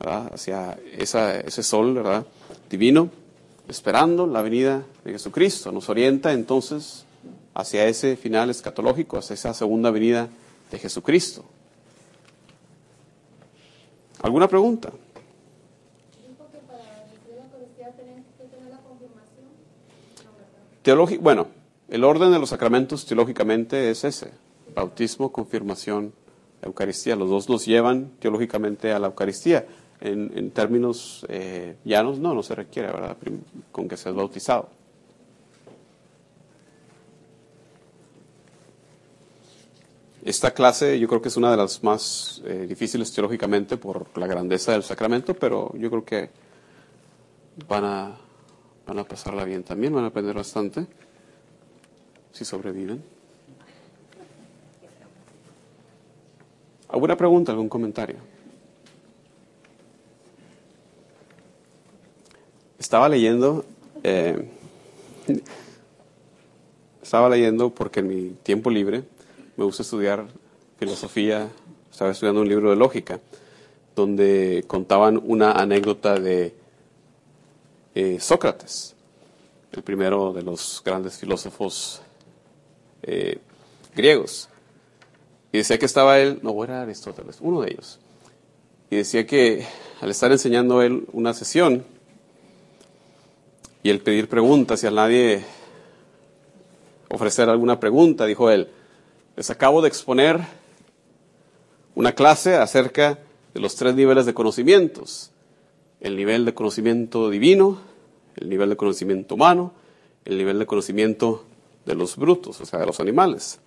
¿verdad? 0.00 0.32
Hacia 0.32 0.78
ese 0.96 1.62
sol, 1.62 1.94
¿verdad? 1.94 2.24
Divino, 2.70 3.10
esperando 3.68 4.26
la 4.26 4.40
venida 4.40 4.82
de 5.04 5.12
Jesucristo. 5.12 5.70
Nos 5.72 5.88
orienta 5.88 6.32
entonces 6.32 7.04
hacia 7.58 7.86
ese 7.86 8.16
final 8.16 8.50
escatológico, 8.50 9.18
hacia 9.18 9.34
esa 9.34 9.52
segunda 9.52 9.90
venida 9.90 10.28
de 10.70 10.78
Jesucristo. 10.78 11.44
¿Alguna 14.22 14.46
pregunta? 14.46 14.92
Teológico, 20.82 21.22
bueno, 21.22 21.48
el 21.88 22.04
orden 22.04 22.30
de 22.30 22.38
los 22.38 22.50
sacramentos 22.50 23.04
teológicamente 23.04 23.90
es 23.90 24.04
ese, 24.04 24.30
bautismo, 24.74 25.32
confirmación, 25.32 26.12
Eucaristía. 26.62 27.16
Los 27.16 27.28
dos 27.28 27.48
nos 27.48 27.66
llevan 27.66 28.12
teológicamente 28.20 28.92
a 28.92 29.00
la 29.00 29.08
Eucaristía. 29.08 29.66
En, 30.00 30.52
términos 30.52 31.26
eh, 31.28 31.74
llanos, 31.84 32.20
no, 32.20 32.34
no 32.34 32.44
se 32.44 32.54
requiere, 32.54 32.86
¿verdad? 32.92 33.16
Con 33.72 33.88
que 33.88 33.96
seas 33.96 34.14
bautizado. 34.14 34.77
Esta 40.28 40.50
clase 40.50 40.98
yo 40.98 41.08
creo 41.08 41.22
que 41.22 41.28
es 41.28 41.38
una 41.38 41.50
de 41.50 41.56
las 41.56 41.82
más 41.82 42.42
eh, 42.44 42.66
difíciles 42.68 43.10
teológicamente 43.14 43.78
por 43.78 44.06
la 44.18 44.26
grandeza 44.26 44.72
del 44.72 44.82
sacramento, 44.82 45.32
pero 45.32 45.74
yo 45.74 45.88
creo 45.88 46.04
que 46.04 46.28
van 47.66 47.84
a, 47.86 48.18
van 48.86 48.98
a 48.98 49.04
pasarla 49.04 49.44
bien 49.44 49.64
también, 49.64 49.94
van 49.94 50.04
a 50.04 50.08
aprender 50.08 50.34
bastante 50.34 50.86
si 52.30 52.44
sobreviven. 52.44 53.02
¿Alguna 56.90 57.16
pregunta, 57.16 57.52
algún 57.52 57.70
comentario? 57.70 58.16
Estaba 62.78 63.08
leyendo, 63.08 63.64
eh, 64.02 64.46
estaba 67.02 67.30
leyendo 67.30 67.70
porque 67.70 68.00
en 68.00 68.08
mi 68.08 68.30
tiempo 68.42 68.68
libre 68.68 69.04
me 69.58 69.64
gusta 69.64 69.82
estudiar 69.82 70.24
filosofía, 70.78 71.50
estaba 71.90 72.12
estudiando 72.12 72.42
un 72.42 72.48
libro 72.48 72.70
de 72.70 72.76
lógica, 72.76 73.18
donde 73.96 74.64
contaban 74.68 75.20
una 75.20 75.50
anécdota 75.50 76.20
de 76.20 76.54
eh, 77.96 78.18
Sócrates, 78.20 78.94
el 79.72 79.82
primero 79.82 80.32
de 80.32 80.42
los 80.42 80.80
grandes 80.84 81.18
filósofos 81.18 82.00
eh, 83.02 83.38
griegos. 83.96 84.48
Y 85.50 85.58
decía 85.58 85.76
que 85.76 85.86
estaba 85.86 86.20
él, 86.20 86.38
no, 86.42 86.62
era 86.62 86.82
Aristóteles, 86.82 87.38
uno 87.40 87.62
de 87.62 87.72
ellos. 87.72 87.98
Y 88.90 88.96
decía 88.96 89.26
que 89.26 89.66
al 90.00 90.12
estar 90.12 90.30
enseñando 90.30 90.82
él 90.82 91.04
una 91.12 91.34
sesión 91.34 91.84
y 93.82 93.90
el 93.90 93.98
pedir 94.02 94.28
preguntas 94.28 94.84
y 94.84 94.86
a 94.86 94.92
nadie 94.92 95.44
ofrecer 97.10 97.48
alguna 97.48 97.80
pregunta, 97.80 98.24
dijo 98.24 98.52
él, 98.52 98.70
les 99.38 99.50
acabo 99.50 99.80
de 99.82 99.86
exponer 99.86 100.40
una 101.94 102.12
clase 102.12 102.56
acerca 102.56 103.20
de 103.54 103.60
los 103.60 103.76
tres 103.76 103.94
niveles 103.94 104.26
de 104.26 104.34
conocimientos. 104.34 105.30
El 106.00 106.16
nivel 106.16 106.44
de 106.44 106.54
conocimiento 106.54 107.30
divino, 107.30 107.78
el 108.34 108.48
nivel 108.48 108.70
de 108.70 108.76
conocimiento 108.76 109.36
humano, 109.36 109.74
el 110.24 110.38
nivel 110.38 110.58
de 110.58 110.66
conocimiento 110.66 111.44
de 111.86 111.94
los 111.94 112.16
brutos, 112.16 112.60
o 112.60 112.66
sea, 112.66 112.80
de 112.80 112.86
los 112.86 112.98
animales. 112.98 113.60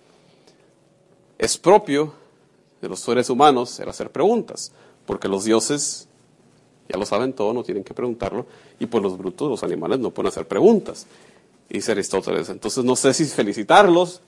Es 1.38 1.56
propio 1.56 2.12
de 2.82 2.90
los 2.90 3.00
seres 3.00 3.30
humanos 3.30 3.80
el 3.80 3.88
hacer 3.88 4.12
preguntas, 4.12 4.72
porque 5.06 5.26
los 5.26 5.44
dioses 5.44 6.06
ya 6.86 6.98
lo 6.98 7.06
saben 7.06 7.32
todo, 7.32 7.54
no 7.54 7.62
tienen 7.62 7.82
que 7.82 7.94
preguntarlo, 7.94 8.44
y 8.78 8.84
pues 8.84 9.02
los 9.02 9.16
brutos, 9.16 9.48
los 9.48 9.64
animales, 9.64 10.00
no 10.00 10.10
pueden 10.10 10.28
hacer 10.28 10.46
preguntas. 10.46 11.06
dice 11.70 11.92
Aristóteles, 11.92 12.50
entonces 12.50 12.84
no 12.84 12.94
sé 12.94 13.14
si 13.14 13.24
felicitarlos 13.24 14.20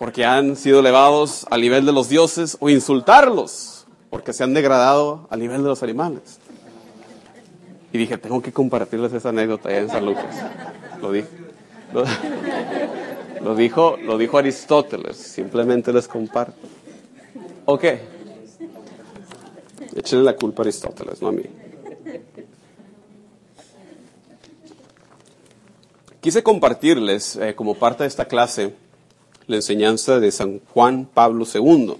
porque 0.00 0.24
han 0.24 0.56
sido 0.56 0.80
elevados 0.80 1.46
al 1.50 1.60
nivel 1.60 1.84
de 1.84 1.92
los 1.92 2.08
dioses 2.08 2.56
o 2.58 2.70
insultarlos 2.70 3.84
porque 4.08 4.32
se 4.32 4.42
han 4.42 4.54
degradado 4.54 5.26
al 5.28 5.40
nivel 5.40 5.62
de 5.62 5.68
los 5.68 5.82
animales. 5.82 6.38
Y 7.92 7.98
dije, 7.98 8.16
tengo 8.16 8.40
que 8.40 8.50
compartirles 8.50 9.12
esa 9.12 9.28
anécdota 9.28 9.68
allá 9.68 9.80
en 9.80 9.90
San 9.90 10.06
Lucas. 10.06 10.24
Lo 11.02 11.12
dije. 11.12 11.28
Lo, 13.42 13.54
dijo, 13.54 13.96
lo 13.96 14.18
dijo 14.18 14.36
Aristóteles, 14.36 15.16
simplemente 15.16 15.92
les 15.94 16.06
comparto. 16.08 16.60
Ok. 17.64 17.84
Échenle 19.96 20.24
la 20.24 20.36
culpa 20.36 20.62
a 20.62 20.64
Aristóteles, 20.64 21.22
no 21.22 21.28
a 21.28 21.32
mí. 21.32 21.42
Quise 26.20 26.42
compartirles, 26.42 27.36
eh, 27.36 27.54
como 27.54 27.74
parte 27.74 28.04
de 28.04 28.08
esta 28.08 28.26
clase, 28.26 28.74
la 29.50 29.56
enseñanza 29.56 30.20
de 30.20 30.30
San 30.30 30.60
Juan 30.72 31.08
Pablo 31.12 31.44
II, 31.52 31.94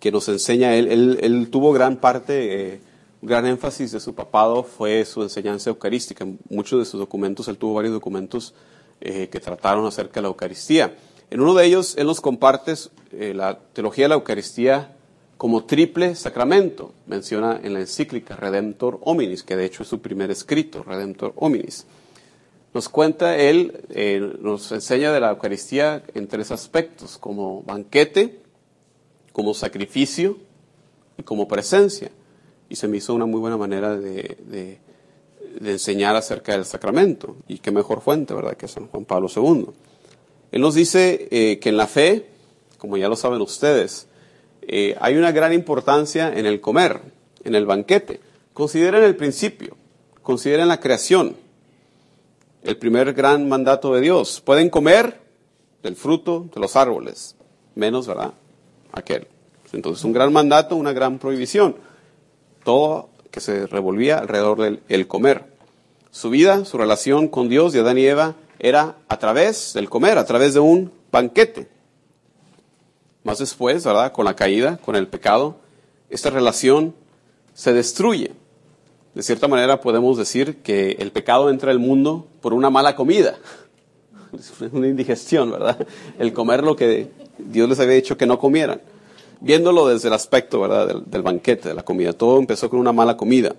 que 0.00 0.10
nos 0.10 0.28
enseña, 0.28 0.74
él, 0.74 1.18
él, 1.20 1.48
tuvo 1.48 1.72
gran 1.72 1.98
parte, 1.98 2.74
eh, 2.74 2.80
gran 3.22 3.46
énfasis 3.46 3.92
de 3.92 4.00
su 4.00 4.12
papado 4.12 4.64
fue 4.64 5.04
su 5.04 5.22
enseñanza 5.22 5.70
eucarística. 5.70 6.26
Muchos 6.48 6.80
de 6.80 6.84
sus 6.84 6.98
documentos, 6.98 7.46
él 7.46 7.58
tuvo 7.58 7.74
varios 7.74 7.92
documentos 7.92 8.54
eh, 9.00 9.28
que 9.30 9.38
trataron 9.38 9.86
acerca 9.86 10.14
de 10.14 10.22
la 10.22 10.28
Eucaristía. 10.28 10.96
En 11.30 11.40
uno 11.40 11.54
de 11.54 11.64
ellos, 11.64 11.94
él 11.96 12.08
nos 12.08 12.20
comparte 12.20 12.74
eh, 13.12 13.34
la 13.34 13.60
teología 13.72 14.06
de 14.06 14.08
la 14.08 14.14
Eucaristía 14.16 14.96
como 15.36 15.66
triple 15.66 16.16
sacramento. 16.16 16.92
Menciona 17.06 17.60
en 17.62 17.74
la 17.74 17.80
encíclica 17.80 18.34
Redemptor 18.34 18.98
Hominis, 19.02 19.44
que 19.44 19.54
de 19.54 19.64
hecho 19.64 19.84
es 19.84 19.88
su 19.88 20.00
primer 20.00 20.32
escrito, 20.32 20.82
Redemptor 20.82 21.34
Hominis. 21.36 21.86
Nos 22.72 22.88
cuenta 22.88 23.36
él, 23.36 23.80
eh, 23.90 24.34
nos 24.40 24.70
enseña 24.72 25.12
de 25.12 25.20
la 25.20 25.30
Eucaristía 25.30 26.04
en 26.14 26.28
tres 26.28 26.50
aspectos, 26.50 27.18
como 27.18 27.62
banquete, 27.62 28.40
como 29.32 29.54
sacrificio 29.54 30.38
y 31.18 31.22
como 31.22 31.48
presencia. 31.48 32.10
Y 32.68 32.76
se 32.76 32.86
me 32.86 32.98
hizo 32.98 33.14
una 33.14 33.26
muy 33.26 33.40
buena 33.40 33.56
manera 33.56 33.96
de 33.96 34.78
enseñar 35.60 36.16
acerca 36.16 36.52
del 36.52 36.64
sacramento. 36.64 37.36
Y 37.48 37.58
qué 37.58 37.70
mejor 37.70 38.00
fuente, 38.00 38.34
¿verdad?, 38.34 38.56
que 38.56 38.68
San 38.68 38.86
Juan 38.86 39.04
Pablo 39.04 39.28
II. 39.34 39.66
Él 40.52 40.60
nos 40.60 40.74
dice 40.74 41.28
eh, 41.30 41.58
que 41.60 41.68
en 41.68 41.76
la 41.76 41.86
fe, 41.86 42.26
como 42.78 42.96
ya 42.96 43.08
lo 43.08 43.16
saben 43.16 43.40
ustedes, 43.40 44.08
eh, 44.62 44.96
hay 45.00 45.16
una 45.16 45.32
gran 45.32 45.52
importancia 45.52 46.32
en 46.32 46.46
el 46.46 46.60
comer, 46.60 47.00
en 47.44 47.54
el 47.54 47.66
banquete. 47.66 48.20
Consideren 48.52 49.04
el 49.04 49.16
principio, 49.16 49.76
consideren 50.22 50.68
la 50.68 50.80
creación, 50.80 51.36
el 52.62 52.76
primer 52.76 53.12
gran 53.12 53.48
mandato 53.48 53.94
de 53.94 54.00
Dios. 54.00 54.40
Pueden 54.40 54.70
comer 54.70 55.20
del 55.82 55.96
fruto 55.96 56.48
de 56.54 56.60
los 56.60 56.76
árboles, 56.76 57.36
menos, 57.74 58.06
¿verdad?, 58.06 58.34
aquel. 58.92 59.26
Entonces, 59.72 60.04
un 60.04 60.12
gran 60.12 60.32
mandato, 60.32 60.76
una 60.76 60.92
gran 60.92 61.18
prohibición. 61.18 61.76
Todo 62.64 63.10
que 63.30 63.40
se 63.40 63.66
revolvía 63.66 64.18
alrededor 64.18 64.80
del 64.86 65.06
comer. 65.06 65.44
Su 66.10 66.30
vida, 66.30 66.64
su 66.64 66.76
relación 66.76 67.28
con 67.28 67.48
Dios 67.48 67.72
de 67.72 67.80
Adán 67.80 67.98
y 67.98 68.04
Eva 68.04 68.34
era 68.58 68.96
a 69.08 69.18
través 69.18 69.72
del 69.74 69.88
comer, 69.88 70.18
a 70.18 70.26
través 70.26 70.54
de 70.54 70.60
un 70.60 70.92
banquete. 71.12 71.68
Más 73.22 73.38
después, 73.38 73.84
¿verdad? 73.84 74.12
Con 74.12 74.24
la 74.24 74.34
caída, 74.34 74.78
con 74.78 74.96
el 74.96 75.06
pecado, 75.06 75.60
esta 76.08 76.30
relación 76.30 76.94
se 77.54 77.72
destruye. 77.72 78.32
De 79.14 79.22
cierta 79.22 79.48
manera 79.48 79.80
podemos 79.80 80.16
decir 80.16 80.58
que 80.58 80.92
el 81.00 81.10
pecado 81.10 81.50
entra 81.50 81.72
al 81.72 81.80
mundo 81.80 82.26
por 82.40 82.54
una 82.54 82.70
mala 82.70 82.94
comida, 82.94 83.38
una 84.72 84.86
indigestión, 84.86 85.50
¿verdad? 85.50 85.84
El 86.18 86.32
comer 86.32 86.62
lo 86.62 86.76
que 86.76 87.10
Dios 87.38 87.68
les 87.68 87.80
había 87.80 87.94
dicho 87.94 88.16
que 88.16 88.26
no 88.26 88.38
comieran. 88.38 88.80
viéndolo 89.40 89.88
desde 89.88 90.08
el 90.08 90.14
aspecto 90.14 90.60
¿verdad? 90.60 91.02
Del, 91.06 91.22
banquete, 91.22 91.70
de 91.70 91.74
la 91.74 91.82
comida. 91.82 92.12
Todo 92.12 92.38
empezó 92.38 92.70
con 92.70 92.78
una 92.78 92.92
mala 92.92 93.16
comida. 93.16 93.56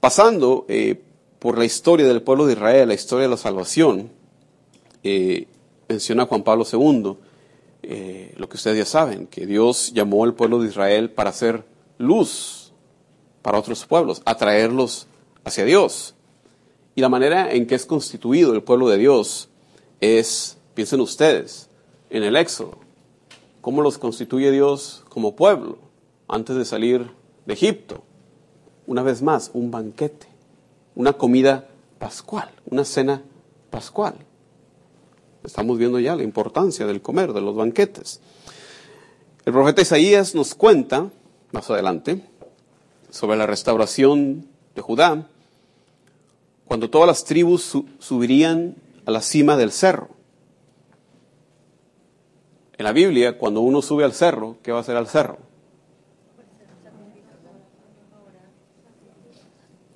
Pasando 0.00 0.66
eh, 0.68 1.00
por 1.38 1.56
la 1.56 1.64
historia 1.64 2.06
del 2.06 2.22
pueblo 2.22 2.46
de 2.46 2.52
Israel, 2.52 2.88
la 2.88 2.94
historia 2.94 3.24
de 3.24 3.30
la 3.30 3.36
salvación, 3.36 4.10
eh, 5.02 5.46
menciona 5.88 6.26
Juan 6.26 6.42
Pablo 6.42 6.66
II, 6.70 7.16
eh, 7.84 8.34
lo 8.36 8.48
que 8.48 8.56
ustedes 8.56 8.78
ya 8.78 8.84
saben, 8.84 9.26
que 9.26 9.46
Dios 9.46 9.92
llamó 9.94 10.24
al 10.24 10.34
pueblo 10.34 10.60
de 10.60 10.68
Israel 10.68 11.10
para 11.10 11.30
hacer 11.30 11.64
luz 11.98 12.61
para 13.42 13.58
otros 13.58 13.84
pueblos, 13.84 14.22
atraerlos 14.24 15.06
hacia 15.44 15.64
Dios. 15.64 16.14
Y 16.94 17.00
la 17.00 17.08
manera 17.08 17.52
en 17.52 17.66
que 17.66 17.74
es 17.74 17.86
constituido 17.86 18.52
el 18.54 18.62
pueblo 18.62 18.88
de 18.88 18.98
Dios 18.98 19.48
es, 20.00 20.56
piensen 20.74 21.00
ustedes, 21.00 21.68
en 22.10 22.22
el 22.22 22.36
Éxodo. 22.36 22.78
¿Cómo 23.60 23.82
los 23.82 23.98
constituye 23.98 24.50
Dios 24.50 25.04
como 25.08 25.36
pueblo 25.36 25.78
antes 26.28 26.56
de 26.56 26.64
salir 26.64 27.10
de 27.46 27.54
Egipto? 27.54 28.02
Una 28.86 29.02
vez 29.02 29.22
más, 29.22 29.50
un 29.54 29.70
banquete, 29.70 30.26
una 30.94 31.12
comida 31.14 31.68
pascual, 31.98 32.50
una 32.66 32.84
cena 32.84 33.22
pascual. 33.70 34.14
Estamos 35.44 35.78
viendo 35.78 35.98
ya 35.98 36.14
la 36.14 36.22
importancia 36.22 36.86
del 36.86 37.00
comer, 37.00 37.32
de 37.32 37.40
los 37.40 37.54
banquetes. 37.54 38.20
El 39.44 39.52
profeta 39.52 39.82
Isaías 39.82 40.34
nos 40.34 40.54
cuenta, 40.54 41.10
más 41.52 41.70
adelante, 41.70 42.22
sobre 43.12 43.36
la 43.36 43.46
restauración 43.46 44.48
de 44.74 44.80
Judá, 44.80 45.28
cuando 46.64 46.88
todas 46.88 47.06
las 47.06 47.24
tribus 47.24 47.78
subirían 47.98 48.74
a 49.04 49.10
la 49.10 49.20
cima 49.20 49.58
del 49.58 49.70
cerro. 49.70 50.08
En 52.78 52.84
la 52.84 52.92
Biblia, 52.92 53.36
cuando 53.36 53.60
uno 53.60 53.82
sube 53.82 54.04
al 54.04 54.14
cerro, 54.14 54.56
¿qué 54.62 54.72
va 54.72 54.78
a 54.78 54.80
hacer 54.80 54.96
al 54.96 55.06
cerro? 55.08 55.36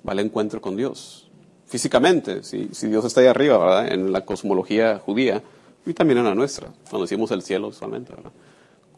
Va 0.07 0.11
al 0.11 0.19
encuentro 0.19 0.61
con 0.61 0.77
Dios. 0.77 1.27
Físicamente, 1.65 2.43
si, 2.43 2.67
Dios 2.67 3.03
está 3.03 3.21
ahí 3.21 3.27
arriba, 3.27 3.57
¿verdad? 3.57 3.91
En 3.91 4.11
la 4.11 4.23
cosmología 4.23 4.99
judía, 4.99 5.41
y 5.87 5.93
también 5.95 6.19
en 6.19 6.25
la 6.25 6.35
nuestra, 6.35 6.67
cuando 6.87 7.05
decimos 7.05 7.31
el 7.31 7.41
cielo 7.41 7.69
usualmente, 7.69 8.13
¿verdad? 8.13 8.31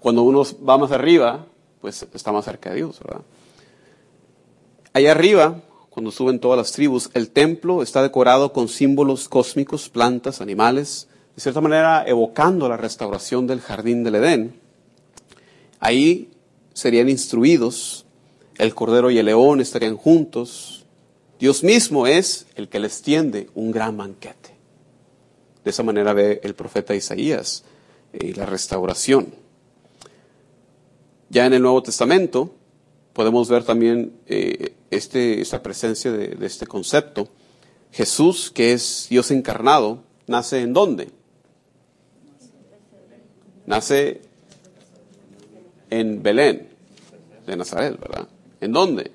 Cuando 0.02 0.24
uno 0.24 0.44
va 0.68 0.78
más 0.78 0.92
arriba, 0.92 1.46
pues 1.80 2.06
está 2.14 2.34
más 2.34 2.44
cerca 2.44 2.72
de 2.72 2.76
Dios, 2.76 3.00
¿verdad? 3.00 3.22
Allá 4.94 5.12
arriba, 5.12 5.62
cuando 5.90 6.12
suben 6.12 6.40
todas 6.40 6.58
las 6.58 6.72
tribus, 6.72 7.10
el 7.14 7.30
templo 7.30 7.84
está 7.84 8.02
decorado 8.02 8.54
con 8.54 8.68
símbolos 8.68 9.30
cósmicos, 9.30 9.90
plantas, 9.90 10.42
animales, 10.42 11.08
de 11.36 11.42
cierta 11.42 11.62
manera 11.62 12.04
evocando 12.08 12.68
la 12.68 12.78
restauración 12.78 13.46
del 13.46 13.62
jardín 13.62 14.04
del 14.04 14.16
Edén. 14.16 14.60
Ahí 15.80 16.32
serían 16.74 17.08
instruidos, 17.08 18.06
el 18.58 18.74
cordero 18.74 19.12
y 19.12 19.18
el 19.20 19.28
león 19.28 19.62
estarían 19.62 19.96
juntos. 19.96 20.86
Dios 21.40 21.64
mismo 21.64 22.08
es 22.08 22.48
el 22.56 22.68
que 22.68 22.80
les 22.80 23.02
tiende 23.02 23.50
un 23.54 23.72
gran 23.72 23.96
banquete. 23.96 24.56
De 25.64 25.70
esa 25.70 25.84
manera 25.84 26.14
ve 26.14 26.42
el 26.44 26.56
profeta 26.56 26.96
Isaías 26.96 27.64
y 28.12 28.34
la 28.34 28.46
restauración. 28.46 29.34
Ya 31.30 31.46
en 31.46 31.54
el 31.54 31.62
Nuevo 31.62 31.84
Testamento 31.84 32.56
podemos 33.14 33.50
ver 33.50 33.64
también 33.64 34.14
eh, 34.28 34.74
este, 34.92 35.42
esta 35.42 35.62
presencia 35.62 36.12
de, 36.12 36.30
de 36.30 36.46
este 36.46 36.68
concepto. 36.68 37.28
Jesús, 37.92 38.52
que 38.52 38.74
es 38.74 39.08
Dios 39.10 39.32
encarnado, 39.32 40.04
nace 40.28 40.62
en 40.62 40.74
dónde? 40.74 41.10
Nace 43.66 44.22
en 45.90 46.22
Belén 46.22 46.70
de 47.46 47.58
Nazaret, 47.58 48.00
¿verdad? 48.00 48.28
¿En 48.62 48.72
dónde? 48.72 49.12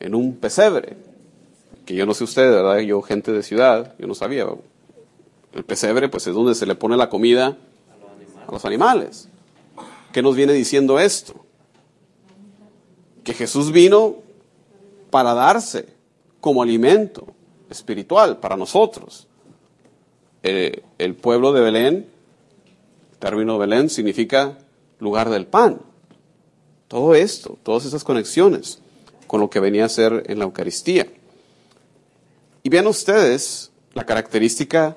En 0.00 0.14
un 0.14 0.36
pesebre. 0.36 0.96
Que 1.84 1.94
yo 1.94 2.06
no 2.06 2.14
sé 2.14 2.24
ustedes, 2.24 2.50
¿verdad? 2.50 2.78
Yo, 2.78 3.02
gente 3.02 3.32
de 3.32 3.42
ciudad, 3.42 3.94
yo 3.98 4.06
no 4.06 4.14
sabía. 4.14 4.46
El 5.52 5.64
pesebre, 5.64 6.08
pues 6.08 6.26
es 6.26 6.34
donde 6.34 6.54
se 6.54 6.66
le 6.66 6.74
pone 6.74 6.96
la 6.96 7.10
comida 7.10 7.56
a 8.46 8.52
los 8.52 8.64
animales. 8.64 9.28
¿Qué 10.12 10.22
nos 10.22 10.36
viene 10.36 10.52
diciendo 10.52 10.98
esto? 10.98 11.43
Que 13.24 13.34
Jesús 13.34 13.72
vino 13.72 14.16
para 15.10 15.34
darse 15.34 15.86
como 16.40 16.62
alimento 16.62 17.26
espiritual 17.70 18.38
para 18.38 18.56
nosotros. 18.56 19.26
Eh, 20.42 20.82
el 20.98 21.14
pueblo 21.14 21.52
de 21.52 21.60
Belén, 21.62 22.06
el 23.12 23.18
término 23.18 23.58
Belén 23.58 23.88
significa 23.88 24.58
lugar 24.98 25.30
del 25.30 25.46
pan. 25.46 25.80
Todo 26.88 27.14
esto, 27.14 27.56
todas 27.62 27.86
esas 27.86 28.04
conexiones 28.04 28.80
con 29.26 29.40
lo 29.40 29.48
que 29.48 29.60
venía 29.60 29.84
a 29.84 29.88
ser 29.88 30.24
en 30.26 30.38
la 30.38 30.44
Eucaristía. 30.44 31.06
Y 32.62 32.68
vean 32.68 32.86
ustedes 32.86 33.70
la 33.94 34.04
característica 34.04 34.96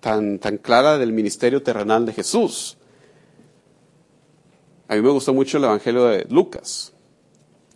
tan, 0.00 0.38
tan 0.38 0.58
clara 0.58 0.98
del 0.98 1.12
ministerio 1.12 1.62
terrenal 1.62 2.06
de 2.06 2.12
Jesús. 2.12 2.76
A 4.88 4.94
mí 4.94 5.02
me 5.02 5.10
gustó 5.10 5.32
mucho 5.32 5.58
el 5.58 5.64
Evangelio 5.64 6.04
de 6.06 6.26
Lucas. 6.28 6.93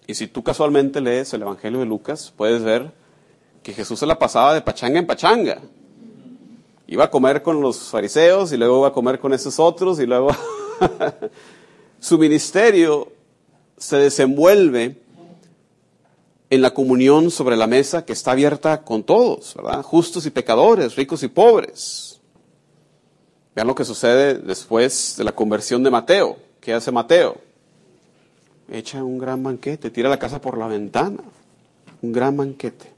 Y 0.08 0.14
si 0.14 0.26
tú 0.26 0.42
casualmente 0.42 1.02
lees 1.02 1.34
el 1.34 1.42
Evangelio 1.42 1.80
de 1.80 1.84
Lucas, 1.84 2.32
puedes 2.34 2.62
ver 2.62 2.90
que 3.62 3.74
Jesús 3.74 3.98
se 3.98 4.06
la 4.06 4.18
pasaba 4.18 4.54
de 4.54 4.62
pachanga 4.62 4.98
en 4.98 5.06
pachanga. 5.06 5.60
Iba 6.86 7.04
a 7.04 7.10
comer 7.10 7.42
con 7.42 7.60
los 7.60 7.90
fariseos 7.90 8.50
y 8.50 8.56
luego 8.56 8.78
iba 8.78 8.88
a 8.88 8.92
comer 8.94 9.18
con 9.18 9.34
esos 9.34 9.60
otros 9.60 10.00
y 10.00 10.06
luego 10.06 10.30
su 12.00 12.16
ministerio 12.16 13.12
se 13.76 13.98
desenvuelve 13.98 14.96
en 16.48 16.62
la 16.62 16.72
comunión 16.72 17.30
sobre 17.30 17.58
la 17.58 17.66
mesa 17.66 18.06
que 18.06 18.14
está 18.14 18.30
abierta 18.30 18.84
con 18.84 19.02
todos, 19.02 19.54
¿verdad? 19.56 19.82
Justos 19.82 20.24
y 20.24 20.30
pecadores, 20.30 20.96
ricos 20.96 21.22
y 21.22 21.28
pobres. 21.28 22.18
Vean 23.54 23.66
lo 23.66 23.74
que 23.74 23.84
sucede 23.84 24.38
después 24.38 25.16
de 25.18 25.24
la 25.24 25.32
conversión 25.32 25.82
de 25.82 25.90
Mateo. 25.90 26.38
¿Qué 26.62 26.72
hace 26.72 26.90
Mateo? 26.90 27.47
Echa 28.70 29.02
un 29.02 29.18
gran 29.18 29.42
banquete, 29.42 29.90
tira 29.90 30.08
la 30.08 30.18
casa 30.18 30.40
por 30.40 30.58
la 30.58 30.66
ventana. 30.66 31.22
Un 32.02 32.12
gran 32.12 32.36
banquete. 32.36 32.92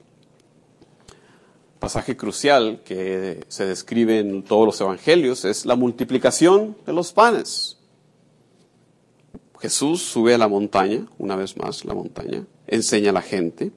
Pasaje 1.79 2.17
crucial 2.17 2.83
que 2.85 3.45
se 3.49 3.65
describe 3.65 4.19
en 4.19 4.43
todos 4.43 4.67
los 4.67 4.81
evangelios 4.81 5.45
es 5.45 5.65
la 5.65 5.77
multiplicación 5.77 6.77
de 6.85 6.93
los 6.93 7.13
panes. 7.13 7.79
Jesús 9.61 10.03
sube 10.03 10.35
a 10.35 10.39
la 10.39 10.49
montaña, 10.49 11.07
una 11.19 11.37
vez 11.37 11.57
más 11.57 11.85
la 11.85 11.95
montaña, 11.95 12.45
enseña 12.67 13.11
a 13.11 13.15
la 13.15 13.23
gente. 13.23 13.73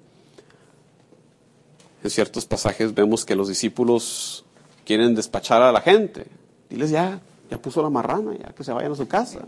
En 2.03 2.09
ciertos 2.09 2.45
pasajes 2.45 2.93
vemos 2.93 3.23
que 3.23 3.35
los 3.35 3.47
discípulos 3.47 4.45
quieren 4.85 5.15
despachar 5.15 5.61
a 5.61 5.71
la 5.71 5.81
gente. 5.81 6.25
Diles 6.69 6.89
ya, 6.89 7.21
ya 7.49 7.61
puso 7.61 7.81
la 7.81 7.89
marrana, 7.89 8.35
ya 8.37 8.53
que 8.53 8.63
se 8.63 8.73
vayan 8.73 8.93
a 8.93 8.95
su 8.95 9.07
casa. 9.07 9.45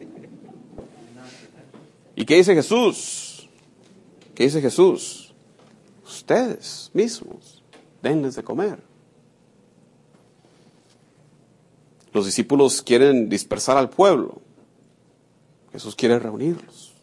¿Y 2.15 2.25
qué 2.25 2.35
dice 2.35 2.53
Jesús? 2.55 3.49
¿Qué 4.33 4.43
dice 4.43 4.61
Jesús? 4.61 5.33
Ustedes 6.05 6.89
mismos, 6.93 7.63
denles 8.01 8.35
de 8.35 8.43
comer. 8.43 8.79
Los 12.13 12.25
discípulos 12.25 12.81
quieren 12.81 13.27
dispersar 13.27 13.77
al 13.77 13.89
pueblo. 13.89 14.41
Jesús 15.73 15.95
quiere 15.95 16.17
reunirlos. 16.17 16.93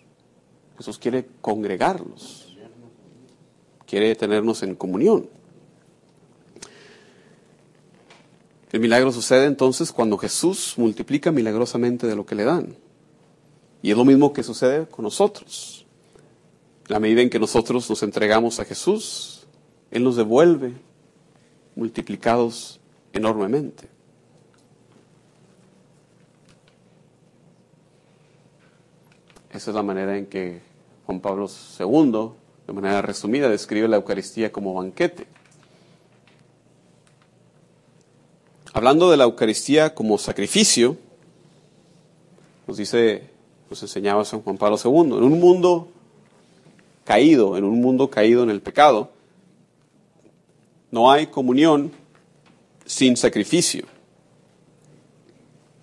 Jesús 0.79 0.99
quiere 0.99 1.29
congregarlos. 1.43 2.57
Quiere 3.87 4.15
tenernos 4.15 4.63
en 4.63 4.75
comunión. 4.75 5.29
El 8.73 8.81
milagro 8.81 9.13
sucede 9.13 9.45
entonces 9.45 9.93
cuando 9.93 10.17
Jesús 10.17 10.75
multiplica 10.79 11.31
milagrosamente 11.31 12.07
de 12.07 12.17
lo 12.17 12.25
que 12.25 12.35
le 12.35 12.45
dan. 12.45 12.75
Y 13.83 13.91
es 13.91 13.97
lo 13.97 14.05
mismo 14.05 14.33
que 14.33 14.45
sucede 14.45 14.87
con 14.87 15.05
nosotros. 15.05 15.85
La 16.87 17.01
medida 17.01 17.21
en 17.21 17.31
que 17.31 17.41
nosotros 17.41 17.91
nos 17.91 18.03
entregamos 18.05 18.61
a 18.61 18.65
Jesús, 18.65 19.47
Él 19.91 20.05
nos 20.05 20.17
devuelve 20.17 20.73
multiplicados 21.75 22.81
enormemente. 23.13 23.89
Esa 29.51 29.71
es 29.71 29.75
la 29.75 29.83
manera 29.83 30.17
en 30.17 30.27
que 30.27 30.63
Juan 31.05 31.21
Pablo 31.21 31.51
II, 31.79 32.31
de 32.67 32.73
manera 32.73 33.03
resumida, 33.03 33.49
describe 33.49 33.89
la 33.89 33.97
Eucaristía 33.97 34.53
como 34.53 34.73
banquete. 34.75 35.27
Hablando 38.73 39.11
de 39.11 39.19
la 39.19 39.25
Eucaristía 39.25 39.95
como 39.95 40.17
sacrificio, 40.17 40.97
nos 42.67 42.79
dice, 42.79 43.32
nos 43.73 43.83
enseñaba 43.83 44.23
San 44.27 44.43
Juan 44.43 44.59
Pablo 44.59 44.77
II, 44.83 45.17
en 45.17 45.25
un 45.25 45.41
mundo 45.41 45.89
caído, 47.05 47.57
en 47.57 47.65
un 47.65 47.81
mundo 47.81 48.11
caído 48.11 48.43
en 48.43 48.51
el 48.51 48.61
pecado, 48.61 49.11
no 50.91 51.11
hay 51.11 51.29
comunión 51.29 51.91
sin 52.85 53.17
sacrificio. 53.17 53.87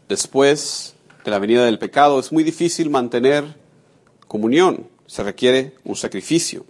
Después 0.08 0.94
de 1.26 1.32
la 1.32 1.40
venida 1.40 1.66
del 1.66 1.80
pecado, 1.80 2.20
es 2.20 2.32
muy 2.32 2.44
difícil 2.44 2.92
mantener 2.92 3.56
comunión. 4.28 4.88
Se 5.08 5.24
requiere 5.24 5.74
un 5.84 5.96
sacrificio. 5.96 6.66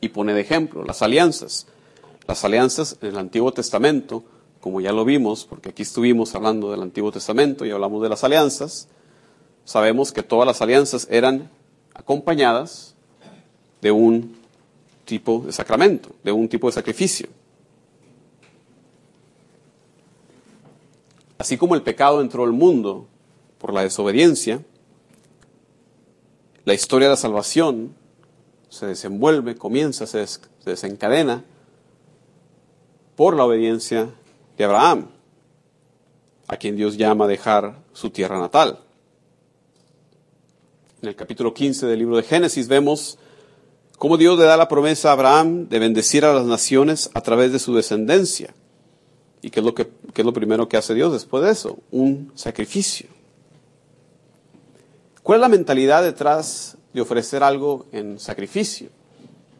Y 0.00 0.08
pone 0.08 0.32
de 0.32 0.40
ejemplo 0.40 0.84
las 0.84 1.02
alianzas. 1.02 1.66
Las 2.26 2.46
alianzas 2.46 2.96
en 3.02 3.08
el 3.10 3.18
Antiguo 3.18 3.52
Testamento, 3.52 4.24
como 4.58 4.80
ya 4.80 4.92
lo 4.92 5.04
vimos, 5.04 5.44
porque 5.44 5.68
aquí 5.68 5.82
estuvimos 5.82 6.34
hablando 6.34 6.70
del 6.70 6.80
Antiguo 6.80 7.12
Testamento 7.12 7.66
y 7.66 7.70
hablamos 7.70 8.02
de 8.02 8.08
las 8.08 8.24
alianzas, 8.24 8.88
sabemos 9.64 10.12
que 10.12 10.22
todas 10.22 10.46
las 10.46 10.60
alianzas 10.62 11.06
eran 11.10 11.50
acompañadas 11.94 12.94
de 13.80 13.90
un 13.90 14.36
tipo 15.04 15.42
de 15.44 15.52
sacramento, 15.52 16.10
de 16.22 16.32
un 16.32 16.48
tipo 16.48 16.68
de 16.68 16.72
sacrificio. 16.72 17.28
Así 21.38 21.56
como 21.58 21.74
el 21.74 21.82
pecado 21.82 22.20
entró 22.20 22.44
al 22.44 22.52
mundo 22.52 23.08
por 23.58 23.74
la 23.74 23.82
desobediencia, 23.82 24.62
la 26.64 26.74
historia 26.74 27.08
de 27.08 27.14
la 27.14 27.16
salvación 27.16 27.94
se 28.68 28.86
desenvuelve, 28.86 29.56
comienza, 29.56 30.06
se, 30.06 30.24
desencadena 30.64 31.44
por 33.16 33.36
la 33.36 33.44
obediencia 33.44 34.08
de 34.56 34.64
Abraham, 34.64 35.08
a 36.46 36.56
quien 36.56 36.76
Dios 36.76 36.96
llama 36.96 37.24
a 37.24 37.28
dejar 37.28 37.74
su 37.92 38.10
tierra 38.10 38.38
natal. 38.38 38.78
En 41.02 41.08
el 41.08 41.16
capítulo 41.16 41.52
15 41.52 41.86
del 41.86 41.98
libro 41.98 42.16
de 42.16 42.22
Génesis 42.22 42.68
vemos 42.68 43.18
cómo 43.98 44.16
Dios 44.16 44.38
le 44.38 44.44
da 44.44 44.56
la 44.56 44.68
promesa 44.68 45.08
a 45.08 45.14
Abraham 45.14 45.68
de 45.68 45.80
bendecir 45.80 46.24
a 46.24 46.32
las 46.32 46.44
naciones 46.46 47.10
a 47.12 47.20
través 47.22 47.50
de 47.50 47.58
su 47.58 47.74
descendencia. 47.74 48.54
¿Y 49.40 49.50
qué 49.50 49.58
es 49.58 49.66
lo, 49.66 49.74
que, 49.74 49.88
es 50.14 50.24
lo 50.24 50.32
primero 50.32 50.68
que 50.68 50.76
hace 50.76 50.94
Dios 50.94 51.12
después 51.12 51.42
de 51.42 51.50
eso? 51.50 51.80
Un 51.90 52.30
sacrificio. 52.36 53.08
¿Cuál 55.24 55.38
es 55.38 55.40
la 55.40 55.48
mentalidad 55.48 56.04
detrás 56.04 56.76
de 56.94 57.00
ofrecer 57.00 57.42
algo 57.42 57.86
en 57.90 58.20
sacrificio? 58.20 58.88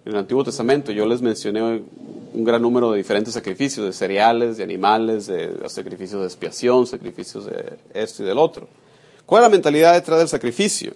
En 0.04 0.12
el 0.12 0.18
Antiguo 0.18 0.44
Testamento 0.44 0.92
yo 0.92 1.06
les 1.06 1.22
mencioné 1.22 1.60
un 1.60 2.44
gran 2.44 2.62
número 2.62 2.92
de 2.92 2.98
diferentes 2.98 3.34
sacrificios, 3.34 3.84
de 3.84 3.92
cereales, 3.92 4.58
de 4.58 4.62
animales, 4.62 5.26
de, 5.26 5.68
sacrificios 5.68 6.20
de 6.20 6.26
expiación, 6.28 6.86
sacrificios 6.86 7.46
de 7.46 7.78
esto 7.94 8.22
y 8.22 8.26
del 8.26 8.38
otro. 8.38 8.68
¿Cuál 9.26 9.42
es 9.42 9.46
la 9.46 9.50
mentalidad 9.50 9.94
detrás 9.94 10.20
del 10.20 10.28
sacrificio? 10.28 10.94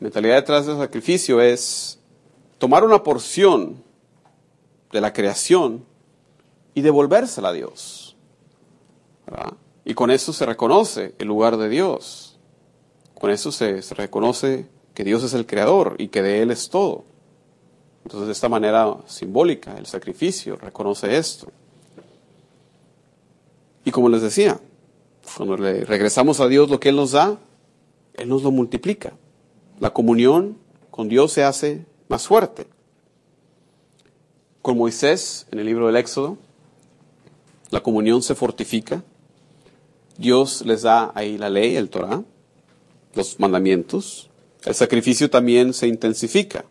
Mentalidad 0.00 0.36
detrás 0.36 0.66
del 0.66 0.78
sacrificio 0.78 1.42
es 1.42 1.98
tomar 2.56 2.84
una 2.84 3.02
porción 3.02 3.82
de 4.90 5.00
la 5.00 5.12
creación 5.12 5.84
y 6.74 6.80
devolvérsela 6.80 7.50
a 7.50 7.52
Dios. 7.52 8.16
Y 9.84 9.92
con 9.92 10.10
eso 10.10 10.32
se 10.32 10.46
reconoce 10.46 11.14
el 11.18 11.28
lugar 11.28 11.58
de 11.58 11.68
Dios. 11.68 12.38
Con 13.14 13.30
eso 13.30 13.52
se, 13.52 13.82
reconoce 13.94 14.66
que 14.94 15.04
Dios 15.04 15.22
es 15.22 15.34
el 15.34 15.46
creador 15.46 15.96
y 15.98 16.08
que 16.08 16.22
de 16.22 16.40
Él 16.42 16.50
es 16.50 16.70
todo. 16.70 17.04
Entonces, 18.04 18.26
de 18.26 18.32
esta 18.32 18.48
manera 18.48 18.96
simbólica, 19.06 19.76
el 19.76 19.84
sacrificio 19.84 20.56
reconoce 20.56 21.18
esto. 21.18 21.52
Y 23.84 23.90
como 23.90 24.08
les 24.08 24.22
decía, 24.22 24.58
cuando 25.36 25.58
le 25.58 25.84
regresamos 25.84 26.40
a 26.40 26.48
Dios 26.48 26.70
lo 26.70 26.80
que 26.80 26.88
Él 26.88 26.96
nos 26.96 27.12
da, 27.12 27.38
Él 28.14 28.30
nos 28.30 28.42
lo 28.42 28.50
multiplica. 28.50 29.12
La 29.80 29.90
comunión 29.90 30.58
con 30.90 31.08
Dios 31.08 31.32
se 31.32 31.42
hace 31.42 31.86
más 32.08 32.26
fuerte. 32.26 32.66
Con 34.60 34.76
Moisés, 34.76 35.46
en 35.50 35.58
el 35.58 35.66
libro 35.66 35.86
del 35.86 35.96
Éxodo, 35.96 36.36
la 37.70 37.82
comunión 37.82 38.22
se 38.22 38.34
fortifica. 38.34 39.02
Dios 40.18 40.66
les 40.66 40.82
da 40.82 41.12
ahí 41.14 41.38
la 41.38 41.48
ley, 41.48 41.76
el 41.76 41.88
Torah, 41.88 42.22
los 43.14 43.40
mandamientos. 43.40 44.28
El 44.66 44.74
sacrificio 44.74 45.30
también 45.30 45.72
se 45.72 45.86
intensifica. 45.88 46.66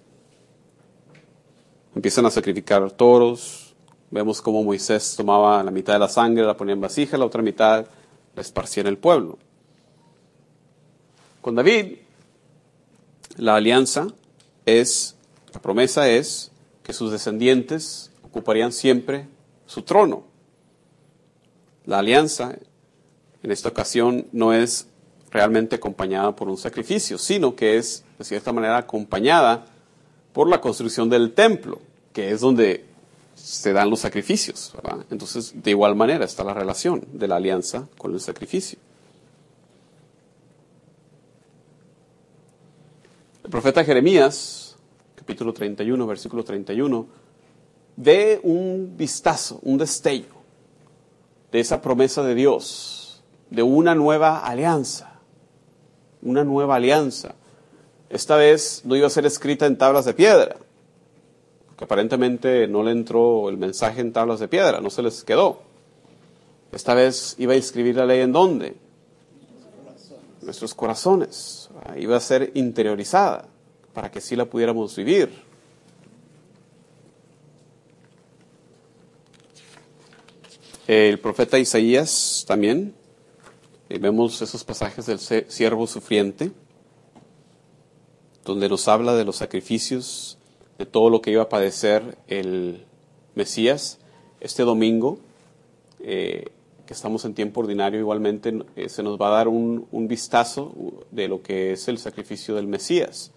Empiezan 1.96 2.28
a 2.28 2.32
sacrificar 2.32 2.92
toros. 2.92 3.74
Vemos 4.12 4.40
cómo 4.40 4.64
Moisés 4.64 5.16
tomaba 5.18 5.64
la 5.64 5.72
mitad 5.72 5.94
de 5.94 6.00
la 6.00 6.10
sangre, 6.10 6.46
la 6.46 6.56
ponía 6.56 6.74
en 6.74 6.82
vasija, 6.82 7.18
la 7.18 7.26
otra 7.26 7.42
mitad 7.42 7.88
la 8.36 8.42
esparcía 8.42 8.82
en 8.82 8.88
el 8.88 8.98
pueblo. 9.00 9.40
Con 11.42 11.56
David, 11.56 11.96
la 13.40 13.56
alianza 13.56 14.08
es, 14.66 15.16
la 15.54 15.62
promesa 15.62 16.10
es 16.10 16.52
que 16.84 16.94
sus 16.94 17.12
descendientes 17.12 18.12
ocuparían 18.22 18.72
siempre 18.72 19.28
su 19.66 19.84
trono. 19.84 20.24
La 21.86 22.00
alianza 22.00 22.58
en 23.42 23.52
esta 23.52 23.70
ocasión 23.70 24.28
no 24.32 24.54
es 24.54 24.88
realmente 25.32 25.78
acompañada 25.78 26.36
por 26.36 26.50
un 26.50 26.58
sacrificio, 26.58 27.18
sino 27.18 27.56
que 27.56 27.78
es 27.78 28.04
de 28.18 28.26
cierta 28.26 28.52
manera 28.52 28.78
acompañada 28.78 29.66
por 30.34 30.50
la 30.50 30.60
construcción 30.60 31.10
del 31.10 31.34
templo, 31.34 31.80
que 32.12 32.32
es 32.32 32.42
donde 32.42 32.86
se 33.36 33.72
dan 33.72 33.90
los 33.90 34.02
sacrificios. 34.02 34.74
Entonces, 35.10 35.54
de 35.56 35.72
igual 35.72 35.96
manera 35.96 36.26
está 36.26 36.44
la 36.44 36.54
relación 36.54 37.08
de 37.14 37.28
la 37.28 37.38
alianza 37.38 37.88
con 37.98 38.14
el 38.14 38.20
sacrificio. 38.20 38.78
El 43.50 43.52
profeta 43.52 43.84
Jeremías, 43.84 44.76
capítulo 45.16 45.52
31, 45.54 46.06
versículo 46.06 46.44
31, 46.44 47.08
ve 47.96 48.40
un 48.44 48.94
vistazo, 48.96 49.60
un 49.64 49.80
destello 49.80 50.36
de 51.52 51.60
esa 51.60 51.82
promesa 51.82 52.22
de 52.22 52.36
Dios, 52.36 53.24
de 53.50 53.64
una 53.64 53.96
nueva 53.96 54.46
alianza, 54.46 55.20
una 56.22 56.44
nueva 56.44 56.76
alianza. 56.76 57.34
Esta 58.12 58.36
vez 58.36 58.84
no 58.86 58.96
iba 58.96 59.08
a 59.08 59.10
ser 59.10 59.26
escrita 59.26 59.66
en 59.66 59.80
tablas 59.80 60.06
de 60.06 60.14
piedra, 60.14 60.58
porque 61.66 61.86
aparentemente 61.86 62.68
no 62.68 62.84
le 62.84 62.92
entró 62.92 63.50
el 63.50 63.58
mensaje 63.58 64.02
en 64.02 64.14
tablas 64.14 64.40
de 64.40 64.48
piedra, 64.48 64.80
no 64.80 64.92
se 64.92 65.02
les 65.02 65.24
quedó. 65.24 65.62
Esta 66.72 66.94
vez 66.94 67.34
iba 67.40 67.54
a 67.54 67.56
escribir 67.56 67.96
la 67.96 68.06
ley 68.06 68.20
en 68.20 68.32
dónde? 68.32 68.78
Nuestros 70.44 70.76
corazones. 70.76 71.59
Iba 71.98 72.18
a 72.18 72.20
ser 72.20 72.52
interiorizada 72.56 73.48
para 73.94 74.12
que 74.12 74.22
sí 74.22 74.36
la 74.36 74.46
pudiéramos 74.46 74.96
vivir. 74.96 75.30
El 80.88 81.20
profeta 81.20 81.60
Isaías 81.60 82.46
también, 82.48 82.96
eh, 83.90 84.00
vemos 84.00 84.42
esos 84.42 84.64
pasajes 84.64 85.06
del 85.06 85.20
siervo 85.20 85.86
sufriente, 85.86 86.52
donde 88.44 88.68
nos 88.68 88.88
habla 88.88 89.14
de 89.16 89.24
los 89.24 89.36
sacrificios, 89.36 90.40
de 90.80 90.88
todo 90.88 91.12
lo 91.12 91.22
que 91.22 91.30
iba 91.30 91.44
a 91.44 91.50
padecer 91.50 92.18
el 92.28 92.86
Mesías. 93.36 94.00
Este 94.40 94.64
domingo, 94.64 95.20
eh, 96.00 96.46
que 96.90 96.96
estamos 96.96 97.24
en 97.24 97.36
tiempo 97.36 97.60
ordinario, 97.62 98.00
igualmente 98.00 98.66
eh, 98.76 98.90
se 98.90 99.04
nos 99.04 99.22
va 99.22 99.28
a 99.28 99.38
dar 99.38 99.48
un, 99.48 99.88
vistazo 100.08 100.74
de 101.12 101.28
lo 101.28 101.44
que 101.44 101.74
es 101.74 101.88
el 101.88 102.00
sacrificio 102.00 102.56
del 102.56 102.66
Mesías. 102.66 103.32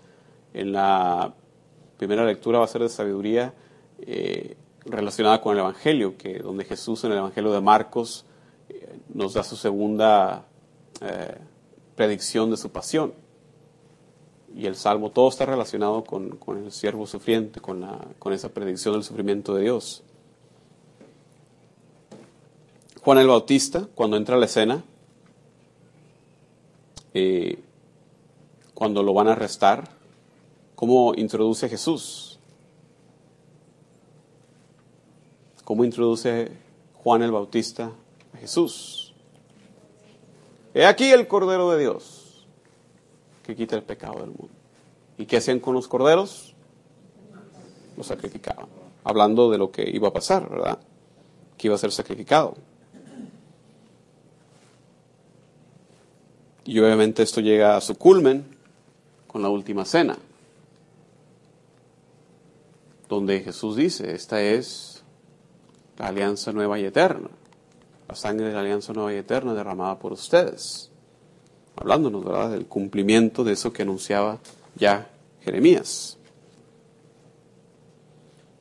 En 0.55 0.73
la 0.73 1.35
primera 1.99 2.25
lectura 2.25 2.61
va 2.61 2.65
a 2.65 2.69
ser 2.69 2.81
de 2.81 2.89
sabiduría 2.89 3.53
relacionada 4.87 5.43
con 5.43 5.53
el 5.53 5.59
Evangelio, 5.59 6.17
que 6.17 6.39
donde 6.39 6.65
Jesús 6.65 7.05
en 7.05 7.13
el 7.13 7.19
Evangelio 7.19 7.53
de 7.53 7.61
Marcos 7.61 8.25
eh, 8.71 9.01
nos 9.13 9.35
da 9.35 9.45
su 9.45 9.57
segunda 9.57 10.47
eh, 11.03 11.37
predicción 11.95 12.51
de 12.51 12.57
su 12.57 12.71
pasión. 12.71 13.13
Y 14.57 14.65
el 14.65 14.77
Salmo, 14.77 15.11
todo 15.11 15.29
está 15.29 15.45
relacionado 15.45 16.05
con, 16.05 16.39
el 16.57 16.73
siervo 16.73 17.07
sufriente, 17.07 17.61
con, 17.61 17.83
la, 17.83 18.01
con 18.19 18.33
esa 18.33 18.49
predicción 18.49 18.95
del 18.95 19.05
sufrimiento 19.05 19.55
de 19.55 19.65
Dios. 19.65 20.05
Juan 23.03 23.19
el 23.19 23.27
Bautista, 23.27 23.89
cuando 23.95 24.17
entra 24.17 24.37
a 24.37 24.39
la 24.39 24.47
escena, 24.47 24.85
eh, 27.15 27.59
cuando 28.75 29.03
lo 29.03 29.13
van 29.13 29.29
a 29.29 29.33
arrestar, 29.33 29.89
¿cómo 30.75 31.15
introduce 31.15 31.69
Jesús? 31.69 32.33
cómo 35.65 35.85
introduce 35.85 36.53
Juan 37.03 37.23
el 37.23 37.31
Bautista 37.31 37.93
a 38.35 38.37
Jesús. 38.37 39.15
He 40.75 40.85
aquí 40.85 41.11
el 41.11 41.27
Cordero 41.27 41.71
de 41.71 41.81
Dios 41.81 42.47
que 43.43 43.57
quita 43.57 43.77
el 43.77 43.83
pecado 43.83 44.21
del 44.21 44.31
mundo. 44.31 44.51
¿Y 45.19 45.27
qué 45.27 45.39
hacían 45.39 45.61
con 45.61 45.75
los 45.75 45.89
corderos? 45.89 46.55
Los 47.97 48.07
sacrificaban. 48.07 48.67
Hablando 49.05 49.51
de 49.51 49.59
lo 49.59 49.71
que 49.71 49.89
iba 49.89 50.09
a 50.09 50.13
pasar, 50.13 50.49
¿verdad? 50.49 50.79
Que 51.57 51.69
iba 51.69 51.75
a 51.75 51.79
ser 51.79 51.91
sacrificado. 51.91 52.55
Y 56.65 56.79
obviamente 56.79 57.23
esto 57.23 57.41
llega 57.41 57.77
a 57.77 57.81
su 57.81 57.97
culmen 57.97 58.45
con 59.27 59.43
la 59.43 59.49
última 59.49 59.85
cena, 59.85 60.17
donde 63.09 63.41
Jesús 63.41 63.77
dice, 63.77 64.15
esta 64.15 64.41
es 64.41 65.03
la 65.99 66.09
alianza 66.09 66.53
nueva 66.53 66.79
y 66.79 66.85
eterna. 66.85 67.29
la 68.09 68.15
sangre 68.15 68.49
de 68.49 68.53
la 68.53 68.61
alianza 68.61 68.93
nueva 68.93 69.13
y 69.13 69.17
eterna 69.17 69.55
derramada 69.55 69.99
por 69.99 70.13
ustedes. 70.13 70.91
Hablándonos, 71.77 72.25
¿verdad?, 72.25 72.51
del 72.51 72.67
cumplimiento 72.67 73.43
de 73.43 73.53
eso 73.53 73.73
que 73.73 73.83
anunciaba 73.83 74.39
ya 74.75 75.11
Jeremías. 75.41 76.19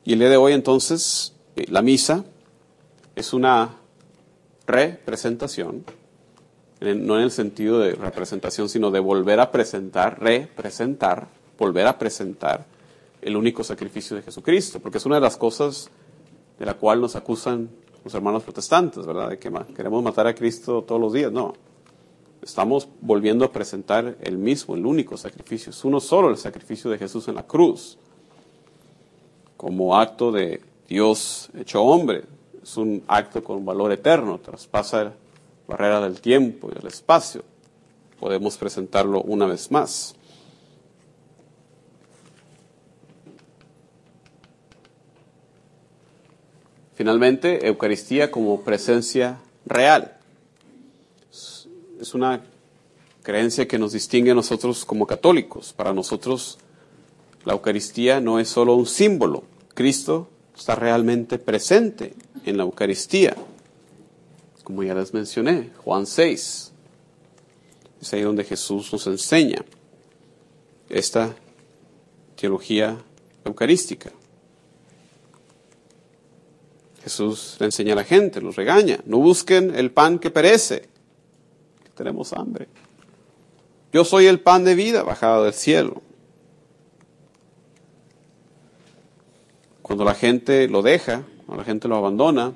Y 0.04 0.14
el 0.14 0.20
día 0.20 0.30
de 0.30 0.36
hoy 0.36 0.52
entonces, 0.54 1.34
eh, 1.56 1.66
la 1.68 1.82
misa 1.82 2.24
es 3.14 3.32
una 3.32 3.76
representación, 4.66 5.84
no 6.82 7.16
en 7.16 7.22
el 7.22 7.30
sentido 7.30 7.78
de 7.78 7.92
representación, 7.92 8.68
sino 8.68 8.90
de 8.90 9.00
volver 9.00 9.40
a 9.40 9.50
presentar, 9.50 10.20
representar, 10.20 11.28
volver 11.58 11.86
a 11.86 11.98
presentar 11.98 12.66
el 13.20 13.36
único 13.36 13.62
sacrificio 13.62 14.16
de 14.16 14.22
Jesucristo, 14.22 14.80
porque 14.80 14.98
es 14.98 15.06
una 15.06 15.16
de 15.16 15.20
las 15.20 15.36
cosas 15.36 15.90
de 16.58 16.66
la 16.66 16.74
cual 16.74 17.00
nos 17.00 17.14
acusan 17.14 17.70
los 18.04 18.14
hermanos 18.14 18.42
protestantes, 18.42 19.06
¿verdad? 19.06 19.30
De 19.30 19.38
que 19.38 19.50
queremos 19.74 20.02
matar 20.02 20.26
a 20.26 20.34
Cristo 20.34 20.82
todos 20.82 21.00
los 21.00 21.12
días. 21.12 21.30
No, 21.30 21.54
estamos 22.42 22.88
volviendo 23.00 23.44
a 23.44 23.52
presentar 23.52 24.16
el 24.20 24.36
mismo, 24.36 24.74
el 24.74 24.84
único 24.84 25.16
sacrificio. 25.16 25.70
Es 25.70 25.84
uno 25.84 26.00
solo 26.00 26.30
el 26.30 26.36
sacrificio 26.36 26.90
de 26.90 26.98
Jesús 26.98 27.28
en 27.28 27.36
la 27.36 27.46
cruz, 27.46 27.96
como 29.56 29.96
acto 29.96 30.32
de 30.32 30.60
Dios 30.88 31.48
hecho 31.56 31.82
hombre. 31.82 32.24
Es 32.60 32.76
un 32.76 33.02
acto 33.06 33.42
con 33.42 33.64
valor 33.64 33.92
eterno, 33.92 34.38
traspasa 34.38 35.14
barrera 35.72 36.00
del 36.00 36.20
tiempo 36.20 36.70
y 36.70 36.74
del 36.74 36.86
espacio. 36.86 37.44
Podemos 38.20 38.56
presentarlo 38.56 39.22
una 39.22 39.46
vez 39.46 39.70
más. 39.70 40.14
Finalmente, 46.94 47.66
Eucaristía 47.66 48.30
como 48.30 48.60
presencia 48.60 49.40
real. 49.64 50.18
Es 52.00 52.14
una 52.14 52.44
creencia 53.22 53.66
que 53.66 53.78
nos 53.78 53.92
distingue 53.92 54.32
a 54.32 54.34
nosotros 54.34 54.84
como 54.84 55.06
católicos. 55.06 55.72
Para 55.72 55.94
nosotros, 55.94 56.58
la 57.44 57.54
Eucaristía 57.54 58.20
no 58.20 58.38
es 58.38 58.48
solo 58.48 58.74
un 58.74 58.86
símbolo. 58.86 59.44
Cristo 59.74 60.28
está 60.56 60.74
realmente 60.74 61.38
presente 61.38 62.14
en 62.44 62.58
la 62.58 62.64
Eucaristía. 62.64 63.34
Como 64.64 64.82
ya 64.82 64.94
les 64.94 65.12
mencioné, 65.12 65.70
Juan 65.84 66.06
6. 66.06 66.72
Es 68.00 68.12
ahí 68.12 68.22
donde 68.22 68.44
Jesús 68.44 68.92
nos 68.92 69.06
enseña 69.06 69.64
esta 70.88 71.34
teología 72.36 72.98
eucarística. 73.44 74.10
Jesús 77.02 77.56
le 77.58 77.66
enseña 77.66 77.94
a 77.94 77.96
la 77.96 78.04
gente, 78.04 78.40
los 78.40 78.56
regaña. 78.56 79.00
No 79.06 79.18
busquen 79.18 79.74
el 79.74 79.90
pan 79.90 80.18
que 80.18 80.30
perece. 80.30 80.88
Tenemos 81.94 82.32
hambre. 82.32 82.68
Yo 83.92 84.04
soy 84.04 84.26
el 84.26 84.40
pan 84.40 84.64
de 84.64 84.74
vida 84.74 85.02
bajado 85.02 85.44
del 85.44 85.52
cielo. 85.52 86.02
Cuando 89.82 90.04
la 90.04 90.14
gente 90.14 90.68
lo 90.68 90.82
deja, 90.82 91.24
cuando 91.44 91.62
la 91.62 91.64
gente 91.64 91.88
lo 91.88 91.96
abandona, 91.96 92.52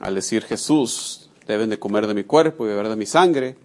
al 0.00 0.14
decir 0.14 0.42
Jesús, 0.42 1.30
deben 1.46 1.70
de 1.70 1.78
comer 1.78 2.06
de 2.06 2.14
mi 2.14 2.24
cuerpo 2.24 2.64
y 2.64 2.68
beber 2.68 2.88
de 2.88 2.96
mi 2.96 3.06
sangre, 3.06 3.56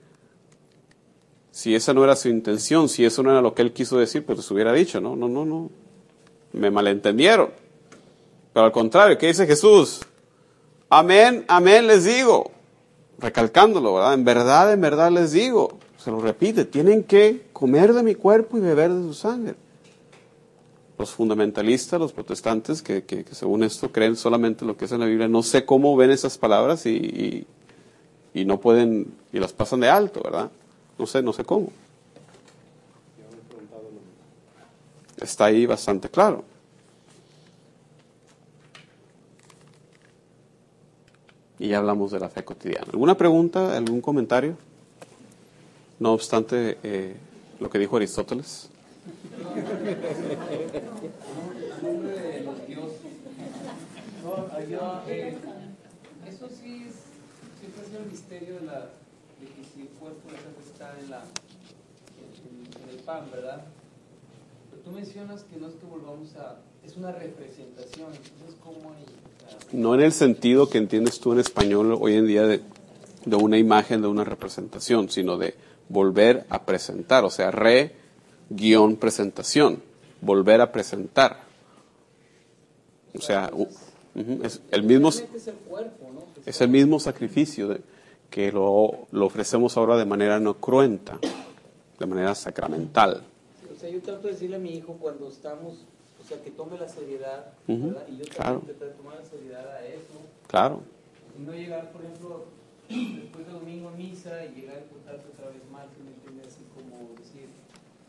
si 1.52 1.74
esa 1.74 1.94
no 1.94 2.04
era 2.04 2.18
su 2.18 2.28
intención, 2.28 2.90
si 2.90 3.06
eso 3.06 3.24
no 3.24 3.32
era 3.32 3.42
lo 3.42 3.54
que 3.54 3.62
él 3.62 3.72
quiso 3.72 3.98
decir, 3.98 4.26
pues 4.26 4.40
les 4.40 4.52
hubiera 4.52 4.74
dicho, 4.74 5.00
no, 5.00 5.16
no, 5.16 5.30
no, 5.30 5.46
no, 5.46 5.70
me 6.52 6.70
malentendieron. 6.70 7.50
Pero 8.52 8.66
al 8.66 8.72
contrario, 8.74 9.18
¿qué 9.18 9.28
dice 9.28 9.48
Jesús? 9.48 10.02
Amén, 10.90 11.46
amén 11.48 11.88
les 11.88 12.04
digo. 12.04 12.52
Recalcándolo, 13.20 13.94
¿verdad? 13.94 14.14
En 14.16 14.26
verdad, 14.26 14.74
en 14.74 14.82
verdad 14.82 15.12
les 15.12 15.32
digo. 15.32 15.78
Se 15.98 16.12
lo 16.12 16.20
repite, 16.20 16.66
tienen 16.66 17.04
que 17.04 17.48
comer 17.54 17.94
de 17.94 18.04
mi 18.04 18.16
cuerpo 18.16 18.58
y 18.58 18.62
beber 18.62 18.92
de 18.92 19.02
su 19.04 19.14
sangre. 19.14 19.56
Los 20.98 21.12
fundamentalistas, 21.12 22.00
los 22.00 22.14
protestantes, 22.14 22.82
que, 22.82 23.26
según 23.32 23.64
esto 23.64 23.92
creen 23.92 24.16
solamente 24.16 24.66
lo 24.66 24.78
que 24.78 24.86
es 24.86 24.92
en 24.92 25.02
la 25.02 25.06
Biblia, 25.06 25.28
no 25.28 25.44
sé 25.44 25.66
cómo 25.66 25.96
ven 25.98 26.12
esas 26.12 26.38
palabras 26.38 26.86
y, 26.86 27.46
y 28.34 28.46
no 28.46 28.60
pueden, 28.60 29.14
y 29.34 29.40
las 29.40 29.52
pasan 29.52 29.82
de 29.82 29.90
alto, 29.90 30.22
¿verdad? 30.24 30.50
No 30.98 31.06
sé, 31.06 31.22
no 31.22 31.34
sé 31.34 31.44
cómo. 31.44 31.72
Está 35.22 35.46
ahí 35.46 35.66
bastante 35.66 36.10
claro. 36.10 36.46
y 41.60 41.70
ya 41.70 41.78
hablamos 41.78 42.12
de 42.12 42.20
la 42.20 42.30
fe 42.30 42.44
cotidiana. 42.44 42.88
¿Alguna 42.92 43.16
pregunta, 43.16 43.78
algún 43.78 44.02
comentario? 44.02 44.58
No 46.00 46.14
obstante 46.14 46.78
eh, 46.84 47.16
lo 47.60 47.70
que 47.70 47.80
dijo 47.80 47.98
Aristóteles. 47.98 48.70
De, 49.54 49.62
de 49.62 50.82
de 50.82 52.46
está 60.66 60.94
en, 61.00 61.12
el 62.90 63.04
no 65.28 65.68
es 65.68 65.76
que 65.76 65.86
volvamos 65.86 66.36
a... 66.36 66.58
es 66.84 66.96
una 66.98 67.12
representación, 67.12 68.08
entonces 68.14 68.56
¿cómo 68.64 68.94
hay 68.94 69.06
no 69.72 69.94
en 69.94 70.02
el 70.02 70.12
sentido 70.12 70.70
que 70.70 70.78
entiendes 70.78 71.20
tú 71.20 71.34
en 71.34 71.40
español 71.40 71.98
hoy 72.00 72.16
en 72.16 72.28
día 72.28 72.44
de, 72.48 72.62
una 73.36 73.58
imagen, 73.58 74.02
de 74.02 74.08
una 74.08 74.24
representación, 74.24 75.10
sino 75.10 75.38
de 75.38 75.56
volver 75.90 76.46
a 76.50 76.66
presentar, 76.66 77.24
o 77.26 77.30
sea, 77.30 77.52
re 77.52 77.94
guion 78.50 78.96
presentación, 78.98 79.82
volver 80.22 80.62
a 80.62 80.72
presentar. 80.72 81.44
O 83.18 83.22
sea, 83.22 83.50
es 84.44 84.62
el 84.72 84.84
mismo 84.84 85.10
es 86.46 86.62
el 86.62 86.70
mismo 86.70 87.00
sacrificio 87.00 87.78
que 88.30 88.52
lo, 88.52 89.08
lo, 89.12 89.26
ofrecemos 89.26 89.78
ahora 89.78 89.98
de 89.98 90.06
manera 90.06 90.40
no 90.40 90.56
cruenta, 90.56 91.20
de 92.00 92.06
manera 92.06 92.36
sacramental. 92.36 93.24
o 93.74 93.80
sea, 93.80 93.90
yo 93.90 94.02
trato 94.02 94.28
de 94.28 94.34
decirle 94.34 94.58
a 94.58 94.60
mi 94.60 94.76
hijo 94.76 94.98
cuando 95.00 95.30
estamos 95.30 95.86
o 96.26 96.28
sea, 96.28 96.42
que 96.42 96.50
tome 96.50 96.78
la 96.80 96.90
seriedad, 96.90 97.54
¿verdad? 97.68 98.08
Y 98.10 98.18
yo 98.18 98.26
claro. 98.26 98.58
también 98.58 98.80
de 98.80 98.88
tomar 98.98 99.20
la 99.20 99.26
seriedad 99.26 99.76
a 99.76 99.86
eso. 99.86 100.18
Claro. 100.48 100.82
Y 101.38 101.44
no 101.44 101.54
llegar, 101.54 101.92
por 101.92 102.02
ejemplo, 102.02 102.46
después 102.90 103.46
de 103.46 103.54
domingo 103.54 103.90
a 103.90 103.92
misa 103.92 104.44
y 104.46 104.60
llegar 104.60 104.78
a 104.78 104.80
encontrarte 104.80 105.28
otra 105.28 105.50
vez 105.50 105.62
mal, 105.72 105.88
que 105.94 106.02
me 106.02 106.10
entiende 106.18 106.48
así 106.48 106.66
como 106.74 107.14
decir, 107.14 107.46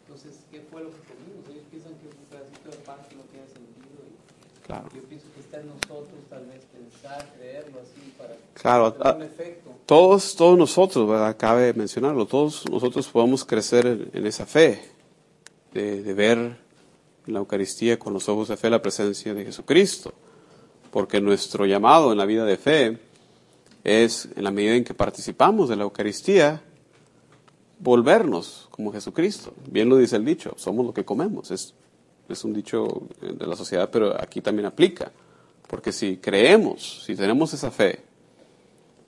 entonces, 0.07 0.38
¿qué 0.53 0.61
fue 0.71 0.83
lo 0.83 0.90
que 0.90 0.99
comimos? 0.99 1.49
Ellos 1.51 1.64
piensan 1.69 1.92
que 1.95 2.07
un 2.07 2.25
pedacito 2.31 2.71
de 2.71 2.77
pan 2.85 2.97
que 3.09 3.16
no 3.16 3.23
tiene 3.23 3.47
sentido. 3.49 4.07
Y 4.07 4.66
claro. 4.66 4.88
Yo 4.95 5.03
pienso 5.03 5.27
que 5.35 5.40
está 5.40 5.61
en 5.61 5.66
nosotros 5.66 6.21
tal 6.31 6.47
vez 6.47 6.62
pensar, 6.66 7.35
creerlo 7.37 7.81
así 7.81 8.14
para 8.16 8.37
claro, 8.55 8.92
tener 8.92 9.16
un 9.16 9.23
efecto. 9.23 9.71
Todos, 9.85 10.37
todos 10.37 10.57
nosotros, 10.57 11.09
¿verdad? 11.09 11.37
cabe 11.37 11.73
mencionarlo, 11.75 12.25
todos 12.27 12.69
nosotros 12.71 13.09
podemos 13.09 13.45
crecer 13.45 13.87
en, 13.87 14.11
en 14.12 14.27
esa 14.27 14.47
fe, 14.47 14.81
de, 15.73 16.03
de 16.03 16.14
ver 16.14 16.38
en 16.38 17.33
la 17.33 17.40
Eucaristía 17.40 17.99
con 17.99 18.12
los 18.12 18.29
ojos 18.29 18.49
de 18.49 18.57
fe 18.57 18.71
la 18.71 18.81
presencia 18.81 19.35
de 19.35 19.45
Jesucristo, 19.45 20.14
porque 20.92 21.21
nuestro 21.21 21.66
llamado 21.66 22.12
en 22.12 22.19
la 22.19 22.27
vida 22.27 22.45
de 22.45 22.57
fe 22.57 22.99
es, 23.83 24.29
en 24.37 24.45
la 24.45 24.53
medida 24.53 24.75
en 24.75 24.85
que 24.85 24.95
participamos 24.95 25.69
de 25.69 25.77
la 25.77 25.83
Eucaristía, 25.83 26.62
volvernos 27.78 28.68
como 28.70 28.92
Jesucristo. 28.92 29.52
Bien 29.70 29.88
lo 29.88 29.96
dice 29.96 30.16
el 30.16 30.24
dicho, 30.24 30.54
somos 30.56 30.86
lo 30.86 30.94
que 30.94 31.04
comemos. 31.04 31.50
Es, 31.50 31.74
es 32.28 32.44
un 32.44 32.52
dicho 32.52 33.02
de 33.20 33.46
la 33.46 33.56
sociedad, 33.56 33.90
pero 33.90 34.20
aquí 34.20 34.40
también 34.40 34.66
aplica. 34.66 35.12
Porque 35.68 35.92
si 35.92 36.18
creemos, 36.18 37.04
si 37.04 37.16
tenemos 37.16 37.52
esa 37.52 37.70
fe 37.70 38.00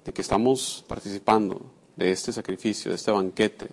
de 0.05 0.13
que 0.13 0.23
estamos 0.23 0.85
participando 0.89 1.61
de 1.97 2.11
este 2.11 2.33
sacrificio, 2.33 2.91
de 2.91 2.97
este 2.97 3.11
banquete 3.11 3.69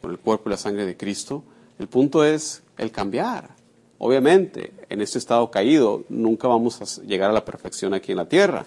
con 0.00 0.10
el 0.10 0.18
cuerpo 0.18 0.48
y 0.48 0.52
la 0.52 0.56
sangre 0.56 0.86
de 0.86 0.96
Cristo, 0.96 1.42
el 1.78 1.88
punto 1.88 2.24
es 2.24 2.62
el 2.78 2.90
cambiar, 2.90 3.60
Obviamente, 4.02 4.72
en 4.88 5.02
este 5.02 5.18
estado 5.18 5.50
caído 5.50 6.04
nunca 6.08 6.48
vamos 6.48 6.80
a 6.80 7.02
llegar 7.02 7.28
a 7.28 7.34
la 7.34 7.44
perfección 7.44 7.92
aquí 7.92 8.12
en 8.12 8.16
la 8.16 8.30
tierra, 8.30 8.64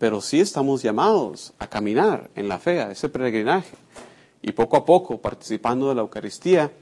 pero 0.00 0.20
sí 0.20 0.40
estamos 0.40 0.82
llamados 0.82 1.52
a 1.60 1.68
caminar 1.68 2.28
en 2.34 2.48
la 2.48 2.58
fe, 2.58 2.80
a 2.80 2.90
ese 2.90 3.08
peregrinaje, 3.08 3.76
y 4.42 4.52
poco 4.52 4.76
a 4.76 4.84
poco, 4.84 5.18
participando 5.18 5.88
de 5.88 5.94
la 5.94 6.02
Eucaristía, 6.02 6.72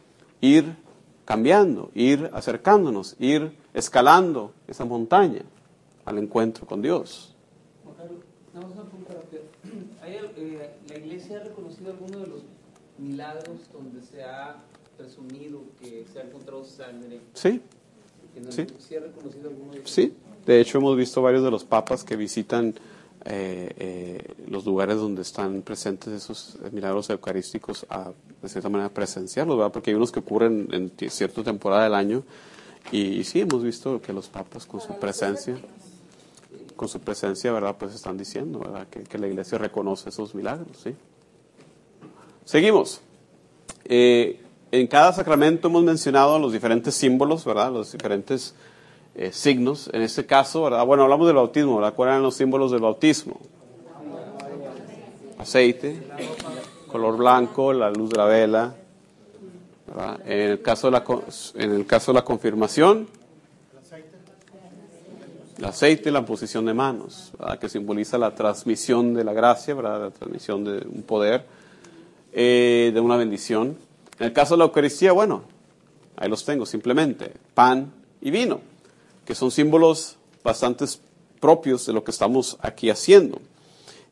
ir 0.41 0.77
cambiando, 1.25 1.91
ir 1.95 2.31
acercándonos, 2.33 3.17
ir 3.19 3.57
escalando 3.75 4.53
esa 4.67 4.85
montaña 4.85 5.43
al 6.05 6.19
encuentro 6.19 6.67
con 6.67 6.83
Dios. 6.83 7.35
Eh, 10.39 10.71
¿La 10.89 10.99
iglesia 10.99 11.39
ha 11.41 11.45
reconocido 11.45 11.91
alguno 11.93 12.19
de 12.19 12.27
los 12.27 12.43
milagros 12.99 13.59
donde 13.73 14.03
se 14.03 14.23
ha 14.23 14.57
presumido 14.97 15.63
que 15.81 16.05
se 16.13 16.21
ha 16.21 16.23
encontrado 16.23 16.65
sangre. 16.65 17.21
Sí. 17.35 17.61
sí. 18.51 18.97
ha 18.97 19.01
reconocido 19.01 19.51
alguno 19.51 19.73
de 19.73 19.83
Sí. 19.85 20.15
De 20.45 20.61
hecho, 20.61 20.79
hemos 20.79 20.97
visto 20.97 21.21
varios 21.23 21.43
de 21.43 21.51
los 21.51 21.65
papas 21.65 22.05
que 22.05 22.17
visitan 22.17 22.75
eh, 23.29 23.75
eh, 23.79 24.35
los 24.49 24.65
lugares 24.65 24.99
donde 24.99 25.23
están 25.23 25.63
presentes 25.63 26.13
esos 26.13 26.59
milagros 26.71 27.11
eucarísticos 27.11 27.85
a, 27.91 28.13
de 28.41 28.49
cierta 28.49 28.69
manera, 28.69 28.89
presenciarlos, 28.89 29.57
¿verdad? 29.57 29.73
Porque 29.73 29.91
hay 29.91 29.97
unos 29.97 30.13
que 30.13 30.21
ocurren 30.21 30.69
en 30.71 30.93
cierta 31.11 31.43
temporada 31.43 31.85
del 31.85 31.95
año 31.95 32.23
y, 32.93 33.25
sí 33.25 33.41
hemos 33.41 33.65
visto 33.65 34.01
que 34.01 34.13
los 34.13 34.29
papas 34.29 34.65
con 34.65 34.81
su 34.81 34.97
presencia, 34.99 35.57
con 36.77 36.89
su 36.89 37.01
presencia, 37.01 37.51
¿verdad? 37.51 37.75
Pues 37.77 37.95
están 37.97 38.17
diciendo, 38.17 38.61
¿verdad? 38.61 38.87
Que, 38.87 39.19
la 39.19 39.27
iglesia 39.27 39.59
reconoce 39.59 40.11
esos 40.11 40.33
milagros, 40.35 40.77
¿sí? 40.85 40.95
Seguimos. 42.45 43.01
Eh, 43.87 44.41
en 44.71 44.87
cada 44.87 45.13
sacramento 45.13 45.67
hemos 45.67 45.83
mencionado 45.83 46.39
los 46.39 46.53
diferentes 46.53 46.95
símbolos, 46.95 47.45
¿verdad? 47.45 47.73
Los 47.73 47.91
diferentes 47.91 48.55
eh, 49.17 49.33
signos. 49.33 49.91
En 49.93 50.03
este 50.03 50.27
caso. 50.27 50.69
Bueno, 50.87 51.05
hablamos 51.05 51.27
del 51.27 51.37
bautismo, 51.37 51.77
¿verdad? 51.77 51.95
¿Cuáles 51.95 52.13
eran 52.13 52.23
los 52.23 52.35
símbolos 52.35 52.71
del 52.71 52.81
bautismo? 52.81 53.41
Aceite, 55.39 56.03
color 56.87 57.17
blanco, 57.17 57.73
la 57.73 57.91
luz 57.91 58.11
de 58.11 58.17
la 58.17 58.25
vela. 58.27 58.75
En 60.25 60.41
el 60.41 60.63
caso 60.63 60.89
de 60.89 60.93
la, 60.93 61.05
en 61.55 61.73
el 61.73 61.87
caso 61.87 62.13
de 62.13 62.19
la 62.19 62.25
confirmación, 62.25 63.09
el 65.59 65.65
aceite 65.65 66.11
la 66.11 66.25
posición 66.27 66.67
de 66.67 66.75
manos, 66.75 67.33
que 67.61 67.69
simboliza 67.71 68.19
la 68.19 68.35
transmisión 68.35 69.15
de 69.15 69.25
la 69.25 69.33
gracia, 69.33 69.75
¿verdad? 69.75 70.01
la 70.01 70.11
transmisión 70.11 70.65
de 70.65 70.87
un 70.87 71.03
poder, 71.03 71.47
eh, 72.33 72.91
de 72.93 73.01
una 73.01 73.17
bendición. 73.17 73.79
En 74.19 74.27
el 74.27 74.33
caso 74.35 74.55
de 74.55 74.59
la 74.59 74.65
Eucaristía, 74.65 75.13
bueno, 75.13 75.45
ahí 76.17 76.29
los 76.29 76.45
tengo 76.45 76.67
simplemente, 76.67 77.33
pan 77.55 77.91
y 78.21 78.31
vino, 78.31 78.61
que 79.27 79.35
son 79.35 79.51
símbolos 79.51 80.17
bastante 80.43 80.87
propios 81.41 81.85
de 81.87 81.93
lo 81.93 82.05
que 82.05 82.13
estamos 82.13 82.57
aquí 82.61 82.89
haciendo. 82.89 83.41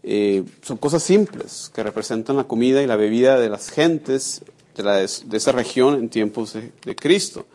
Eh, 0.03 0.45
son 0.63 0.77
cosas 0.77 1.03
simples 1.03 1.71
que 1.75 1.83
representan 1.83 2.37
la 2.37 2.45
comida 2.45 2.83
y 2.83 2.87
la 2.87 2.97
bebida 2.97 3.39
de 3.39 3.49
las 3.49 3.71
gentes 3.71 4.43
de, 4.77 5.37
esa 5.37 5.53
región 5.53 5.95
en 5.95 6.09
tiempos 6.11 6.53
de, 6.53 6.97
Cristo. 6.97 7.47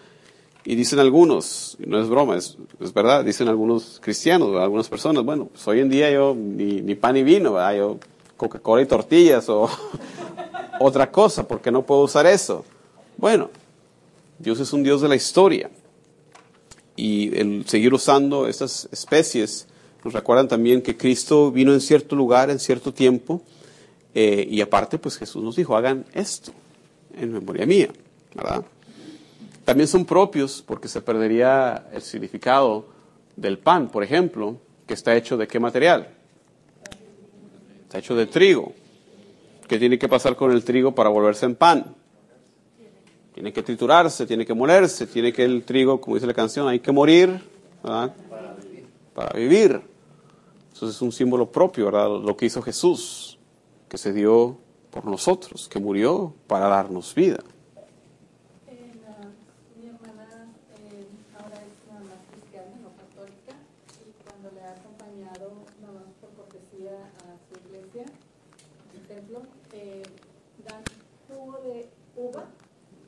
Y 0.65 0.75
dicen 0.75 0.99
algunos, 0.99 1.77
no 1.79 2.01
es 2.01 2.09
broma, 2.09 2.37
es, 2.37 2.57
es 2.79 2.93
verdad, 2.93 3.23
dicen 3.23 3.47
algunos 3.47 3.99
cristianos, 4.01 4.49
¿verdad? 4.49 4.63
algunas 4.63 4.87
personas, 4.87 5.23
bueno, 5.23 5.45
pues 5.45 5.67
hoy 5.67 5.79
en 5.79 5.89
día 5.89 6.11
yo 6.11 6.35
ni, 6.35 6.81
ni 6.81 6.95
pan 6.95 7.13
ni 7.13 7.23
vino, 7.23 7.53
¿verdad? 7.53 7.75
yo 7.75 7.99
Coca-Cola 8.37 8.81
y 8.81 8.85
tortillas 8.85 9.49
o 9.49 9.69
otra 10.79 11.11
cosa, 11.11 11.47
porque 11.47 11.71
no 11.71 11.85
puedo 11.85 12.01
usar 12.01 12.25
eso. 12.25 12.63
Bueno, 13.17 13.49
Dios 14.37 14.59
es 14.59 14.71
un 14.71 14.83
Dios 14.83 15.01
de 15.01 15.09
la 15.09 15.15
historia 15.15 15.69
y 16.99 17.37
el 17.39 17.65
seguir 17.65 17.93
usando 17.93 18.47
estas 18.47 18.89
especies 18.91 19.67
nos 20.03 20.13
recuerdan 20.13 20.47
también 20.47 20.81
que 20.81 20.97
Cristo 20.97 21.51
vino 21.51 21.73
en 21.73 21.81
cierto 21.81 22.15
lugar, 22.15 22.49
en 22.49 22.59
cierto 22.59 22.93
tiempo, 22.93 23.41
eh, 24.13 24.45
y 24.49 24.61
aparte, 24.61 24.97
pues 24.97 25.17
Jesús 25.17 25.43
nos 25.43 25.55
dijo, 25.55 25.75
hagan 25.77 26.05
esto 26.13 26.51
en 27.15 27.31
memoria 27.31 27.65
mía, 27.65 27.89
¿verdad? 28.33 28.65
También 29.65 29.87
son 29.87 30.05
propios 30.05 30.63
porque 30.65 30.87
se 30.87 31.01
perdería 31.01 31.87
el 31.93 32.01
significado 32.01 32.87
del 33.35 33.59
pan, 33.59 33.89
por 33.89 34.03
ejemplo, 34.03 34.57
que 34.87 34.93
está 34.93 35.15
hecho 35.15 35.37
de 35.37 35.47
qué 35.47 35.59
material? 35.59 36.09
Está 37.83 37.99
hecho 37.99 38.15
de 38.15 38.25
trigo. 38.25 38.73
¿Qué 39.67 39.77
tiene 39.77 39.99
que 39.99 40.09
pasar 40.09 40.35
con 40.35 40.51
el 40.51 40.63
trigo 40.63 40.95
para 40.95 41.09
volverse 41.09 41.45
en 41.45 41.55
pan? 41.55 41.95
Tiene 43.39 43.53
que 43.53 43.63
triturarse, 43.63 44.25
tiene 44.25 44.45
que 44.45 44.53
molerse, 44.53 45.07
tiene 45.07 45.31
que 45.31 45.45
el 45.45 45.63
trigo, 45.63 46.01
como 46.01 46.17
dice 46.17 46.27
la 46.27 46.33
canción, 46.33 46.67
hay 46.67 46.81
que 46.81 46.91
morir 46.91 47.39
para 49.13 49.31
vivir. 49.33 49.79
Eso 50.73 50.89
es 50.89 51.01
un 51.01 51.13
símbolo 51.13 51.49
propio, 51.49 51.85
¿verdad? 51.85 52.09
Lo 52.21 52.35
que 52.35 52.47
hizo 52.47 52.61
Jesús, 52.61 53.39
que 53.87 53.97
se 53.97 54.11
dio 54.11 54.57
por 54.91 55.05
nosotros, 55.05 55.69
que 55.69 55.79
murió 55.79 56.33
para 56.47 56.67
darnos 56.67 57.15
vida. 57.15 57.39
Eh, 58.67 58.91
la- 59.07 59.29
mi 59.79 59.87
hermana 59.87 60.51
eh, 60.91 61.05
ahora 61.41 61.55
es 61.63 61.89
una 61.89 61.99
más 62.09 62.19
cristiana, 62.33 62.75
no 62.83 62.89
católica, 62.91 63.55
y 64.03 64.11
cuando 64.27 64.51
le 64.51 64.61
ha 64.67 64.71
acompañado, 64.73 65.53
nada 65.81 65.93
más 65.93 66.11
por 66.19 66.29
cortesía 66.31 66.91
a 67.23 67.39
su 67.47 67.55
iglesia, 67.69 68.03
el 68.93 69.07
templo, 69.07 69.43
eh, 69.71 70.03
dan 70.67 70.83
jugo 71.29 71.57
de 71.63 71.87
uva 72.17 72.43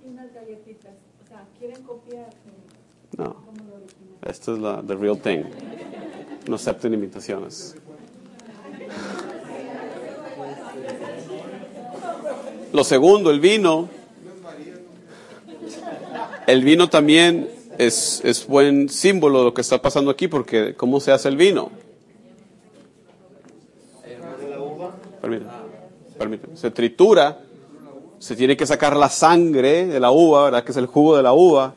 y 0.04 0.10
unas 0.10 0.34
galletitas. 0.34 0.94
O 1.24 1.28
sea, 1.28 1.46
quieren 1.60 1.84
copiar 1.84 2.28
eh, 2.28 3.16
No, 3.20 3.36
como 3.36 3.54
esta 4.26 4.52
es 4.54 4.60
la 4.60 4.82
the 4.82 4.96
real 4.96 5.18
thing. 5.18 5.44
No 6.48 6.56
acepten 6.56 6.94
imitaciones. 6.94 7.76
Lo 12.74 12.84
segundo, 12.84 13.32
el 13.32 13.40
vino. 13.40 13.90
El 16.48 16.64
vino 16.64 16.90
también 16.90 17.50
es, 17.78 18.22
es 18.24 18.48
buen 18.48 18.90
símbolo 18.90 19.40
de 19.40 19.46
lo 19.46 19.54
que 19.54 19.62
está 19.62 19.82
pasando 19.82 20.12
aquí, 20.12 20.28
porque 20.28 20.76
¿cómo 20.76 21.00
se 21.00 21.12
hace 21.12 21.30
el 21.30 21.38
vino? 21.38 21.72
Permíteme, 25.22 25.52
permíteme. 26.18 26.58
Se 26.58 26.72
tritura, 26.72 27.40
se 28.20 28.36
tiene 28.36 28.58
que 28.58 28.66
sacar 28.66 28.96
la 28.96 29.10
sangre 29.10 29.86
de 29.86 30.00
la 30.00 30.12
uva, 30.12 30.46
¿verdad? 30.46 30.64
Que 30.64 30.72
es 30.72 30.78
el 30.78 30.88
jugo 30.88 31.16
de 31.16 31.24
la 31.24 31.34
uva, 31.34 31.76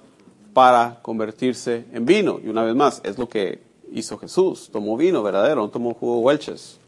para 0.54 1.00
convertirse 1.02 1.84
en 1.92 2.06
vino. 2.06 2.40
Y 2.42 2.48
una 2.48 2.62
vez 2.62 2.74
más, 2.74 3.02
es 3.04 3.18
lo 3.18 3.28
que 3.28 3.60
hizo 3.92 4.16
Jesús. 4.16 4.70
Tomó 4.72 4.96
vino 4.96 5.22
verdadero, 5.22 5.62
no 5.62 5.68
tomó 5.68 5.92
jugo 5.94 6.20
Welches. 6.20 6.78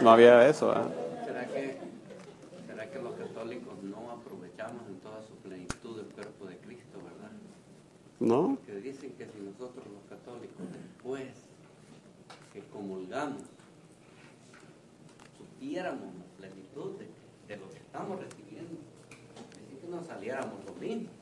No 0.00 0.10
había 0.10 0.48
eso, 0.48 0.68
¿verdad? 0.68 0.90
¿Será 1.24 1.46
que, 1.46 1.76
¿Será 2.66 2.90
que 2.90 3.02
los 3.02 3.14
católicos 3.14 3.74
no 3.82 4.10
aprovechamos 4.10 4.82
en 4.88 4.96
toda 5.00 5.22
su 5.22 5.34
plenitud 5.36 5.98
el 5.98 6.06
cuerpo 6.06 6.46
de 6.46 6.56
Cristo, 6.58 6.98
verdad? 6.98 7.32
¿No? 8.20 8.58
Que 8.66 8.74
dicen 8.76 9.12
que 9.18 9.26
si 9.26 9.38
nosotros 9.40 9.84
los 9.86 10.02
católicos 10.08 10.66
después 10.72 11.28
que 12.52 12.60
comulgamos 12.72 13.42
supiéramos 15.38 16.14
la 16.14 16.48
plenitud 16.48 16.98
de, 16.98 17.06
de 17.48 17.60
lo 17.60 17.68
que 17.70 17.78
estamos 17.78 18.20
recibiendo, 18.20 18.78
así 19.40 19.76
que 19.80 19.88
no 19.88 20.02
saliéramos 20.04 20.64
lo 20.66 20.74
mismo 20.74 21.08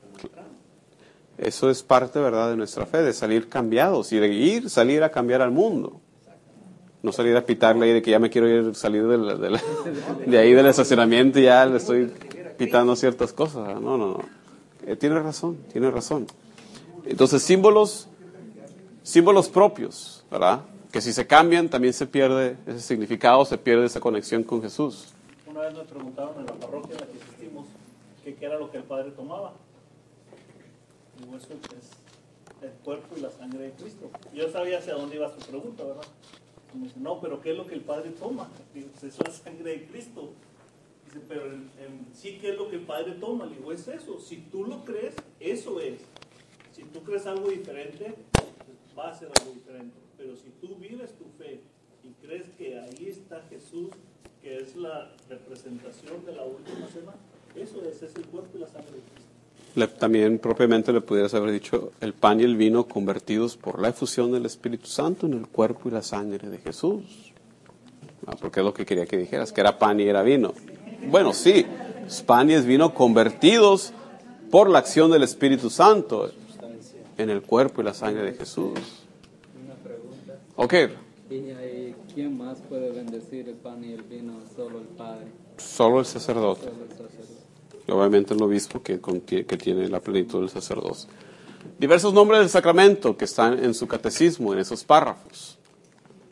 Eso 1.37 1.69
es 1.69 1.81
parte, 1.81 2.19
¿verdad?, 2.19 2.49
de 2.51 2.55
nuestra 2.57 2.85
fe, 2.85 3.01
de 3.01 3.13
salir 3.13 3.49
cambiados 3.49 4.11
y 4.11 4.19
de 4.19 4.27
ir, 4.27 4.69
salir 4.69 5.03
a 5.03 5.09
cambiar 5.09 5.41
al 5.41 5.51
mundo. 5.51 5.99
No 7.01 7.11
salir 7.11 7.35
a 7.35 7.43
pitarle 7.43 7.87
ahí 7.87 7.93
de 7.93 8.01
que 8.03 8.11
ya 8.11 8.19
me 8.19 8.29
quiero 8.29 8.47
ir, 8.47 8.75
salir 8.75 9.07
de, 9.07 9.17
la- 9.17 9.59
ahí 10.39 10.53
del 10.53 10.65
estacionamiento 10.67 11.39
y 11.39 11.43
ya 11.43 11.65
le 11.65 11.77
estoy 11.77 12.11
pitando 12.59 12.95
ciertas 12.95 13.33
cosas. 13.33 13.81
No, 13.81 13.97
no, 13.97 14.07
no. 14.07 14.19
Eh, 14.85 14.95
tiene 14.95 15.19
razón, 15.19 15.57
tiene 15.71 15.89
razón. 15.89 16.27
Entonces, 17.05 17.41
símbolos, 17.41 18.07
símbolos 19.01 19.49
propios, 19.49 20.23
¿verdad? 20.29 20.61
Que 20.91 21.01
si 21.01 21.11
se 21.11 21.25
cambian, 21.25 21.69
también 21.69 21.93
se 21.93 22.05
pierde 22.05 22.57
ese 22.67 22.81
significado, 22.81 23.43
se 23.45 23.57
pierde 23.57 23.85
esa 23.85 23.99
conexión 23.99 24.43
con 24.43 24.61
Jesús. 24.61 25.07
Una 25.47 25.61
vez 25.61 25.73
me 25.73 25.83
preguntaron 25.85 26.33
en 26.39 26.45
la 26.45 26.53
parroquia 26.53 26.93
en 26.95 27.01
la 27.01 27.07
que 27.07 27.17
asistimos 27.17 27.65
qué 28.23 28.37
era 28.45 28.59
lo 28.59 28.69
que 28.69 28.77
el 28.77 28.83
Padre 28.83 29.09
tomaba. 29.11 29.53
Es 31.77 31.89
el 32.61 32.71
cuerpo 32.83 33.15
y 33.17 33.21
la 33.21 33.31
sangre 33.31 33.65
de 33.65 33.71
Cristo. 33.71 34.09
Yo 34.33 34.49
sabía 34.49 34.77
hacia 34.79 34.93
dónde 34.93 35.15
iba 35.15 35.29
su 35.33 35.39
pregunta, 35.47 35.83
¿verdad? 35.83 36.03
Y 36.73 36.77
me 36.77 36.83
dice, 36.87 36.99
no, 36.99 37.19
pero 37.19 37.41
¿qué 37.41 37.51
es 37.51 37.57
lo 37.57 37.65
que 37.67 37.75
el 37.75 37.81
Padre 37.81 38.11
toma? 38.11 38.49
"Pues 38.73 38.85
eso 39.03 39.07
es 39.07 39.27
la 39.27 39.33
sangre 39.33 39.71
de 39.71 39.87
Cristo. 39.87 40.33
Dice, 41.05 41.19
pero 41.27 41.43
sí, 42.13 42.37
¿qué 42.39 42.51
es 42.51 42.57
lo 42.57 42.69
que 42.69 42.75
el 42.77 42.83
Padre 42.85 43.13
toma? 43.13 43.45
Le 43.45 43.55
digo, 43.57 43.71
es 43.71 43.87
eso. 43.87 44.19
Si 44.19 44.37
tú 44.37 44.63
lo 44.65 44.85
crees, 44.85 45.15
eso 45.39 45.79
es. 45.81 46.01
Si 46.71 46.83
tú 46.83 47.01
crees 47.03 47.25
algo 47.25 47.49
diferente, 47.49 48.15
va 48.97 49.09
a 49.11 49.13
ser 49.15 49.29
algo 49.39 49.53
diferente. 49.53 49.97
Pero 50.17 50.35
si 50.35 50.49
tú 50.61 50.75
vives 50.75 51.13
tu 51.17 51.25
fe 51.37 51.61
y 52.03 52.09
crees 52.25 52.47
que 52.57 52.79
ahí 52.79 53.07
está 53.09 53.41
Jesús, 53.49 53.89
que 54.41 54.57
es 54.57 54.75
la 54.75 55.15
representación 55.29 56.25
de 56.25 56.33
la 56.33 56.43
última 56.45 56.87
cena, 56.87 57.13
eso 57.55 57.81
es, 57.83 58.01
es 58.01 58.15
el 58.15 58.25
cuerpo 58.27 58.57
y 58.57 58.61
la 58.61 58.67
sangre 58.67 58.91
de 58.91 59.01
Cristo. 59.01 59.30
Le- 59.75 59.87
también 59.87 60.37
propiamente 60.39 60.91
le 60.91 61.01
pudieras 61.01 61.33
haber 61.33 61.51
dicho 61.51 61.91
el 62.01 62.13
pan 62.13 62.39
y 62.41 62.43
el 62.43 62.57
vino 62.57 62.85
convertidos 62.87 63.55
por 63.55 63.79
la 63.81 63.89
efusión 63.89 64.31
del 64.31 64.45
Espíritu 64.45 64.87
Santo 64.87 65.25
en 65.27 65.33
el 65.33 65.47
cuerpo 65.47 65.87
y 65.87 65.91
la 65.91 66.01
sangre 66.01 66.49
de 66.49 66.57
Jesús. 66.57 67.03
Ah, 68.27 68.35
porque 68.39 68.59
es 68.59 68.65
lo 68.65 68.73
que 68.73 68.85
quería 68.85 69.05
que 69.05 69.17
dijeras, 69.17 69.51
que 69.53 69.61
era 69.61 69.79
pan 69.79 69.99
y 69.99 70.03
era 70.03 70.21
vino. 70.23 70.53
Bueno, 71.09 71.33
sí, 71.33 71.65
es 72.05 72.21
pan 72.21 72.49
y 72.49 72.53
es 72.53 72.65
vino 72.65 72.93
convertidos 72.93 73.93
por 74.51 74.69
la 74.69 74.79
acción 74.79 75.09
del 75.11 75.23
Espíritu 75.23 75.69
Santo 75.69 76.29
en 77.17 77.29
el 77.29 77.41
cuerpo 77.41 77.81
y 77.81 77.85
la 77.85 77.93
sangre 77.93 78.23
de 78.23 78.33
Jesús. 78.33 78.73
Una 79.63 79.73
pregunta. 79.75 80.37
Ok, 80.57 80.73
¿Y 81.31 81.49
ahí 81.51 81.95
quién 82.13 82.37
más 82.37 82.59
puede 82.67 82.91
bendecir 82.91 83.47
el 83.47 83.55
pan 83.55 83.81
y 83.85 83.93
el 83.93 84.01
vino? 84.01 84.33
Solo 84.55 84.79
el 84.79 84.87
Padre, 84.87 85.27
solo 85.57 85.99
el 86.01 86.05
sacerdote. 86.05 86.65
solo 86.65 86.83
el 86.83 86.89
sacerdote. 86.89 87.40
Obviamente 87.91 88.33
el 88.33 88.41
obispo 88.41 88.81
que, 88.81 88.99
que 88.99 89.57
tiene 89.57 89.87
la 89.89 89.99
plenitud 89.99 90.39
del 90.39 90.49
sacerdocio. 90.49 91.09
Diversos 91.77 92.13
nombres 92.13 92.39
del 92.39 92.49
sacramento 92.49 93.17
que 93.17 93.25
están 93.25 93.63
en 93.63 93.73
su 93.73 93.87
catecismo, 93.87 94.53
en 94.53 94.59
esos 94.59 94.83
párrafos. 94.83 95.57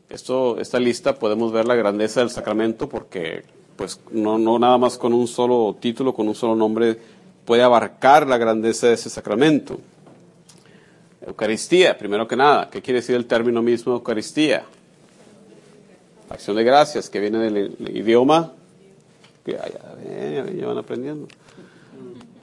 Esto, 0.10 0.60
esta 0.60 0.80
lista 0.80 1.20
podemos 1.20 1.51
ver 1.51 1.68
la 1.68 1.76
grandeza 1.76 2.22
del 2.22 2.30
sacramento 2.32 2.89
porque 2.89 3.43
pues 3.76 3.99
no, 4.12 4.38
no 4.38 4.57
nada 4.57 4.78
más 4.78 4.97
con 4.97 5.14
un 5.14 5.28
solo 5.28 5.78
título, 5.80 6.14
con 6.14 6.28
un 6.28 6.36
solo 6.36 6.55
nombre 6.55 6.97
puede 7.45 7.64
abarcar 7.64 8.28
la 8.28 8.38
grandeza 8.38 8.88
de 8.88 8.93
ese 8.93 9.10
sacramento. 9.10 9.80
Eucaristía, 11.26 11.97
primero 11.97 12.28
que 12.28 12.36
nada, 12.36 12.70
¿qué 12.70 12.82
quiere 12.82 13.01
decir 13.01 13.16
el 13.16 13.26
término 13.26 13.62
mismo 13.62 13.93
Eucaristía? 13.93 14.66
Acción 16.30 16.55
de 16.55 16.64
gracias, 16.64 17.10
que 17.10 17.20
viene 17.20 17.39
del 17.39 17.76
idioma 17.95 18.53
que 19.45 19.53
ya 20.60 20.68
van 20.68 20.78
aprendiendo. 20.78 21.28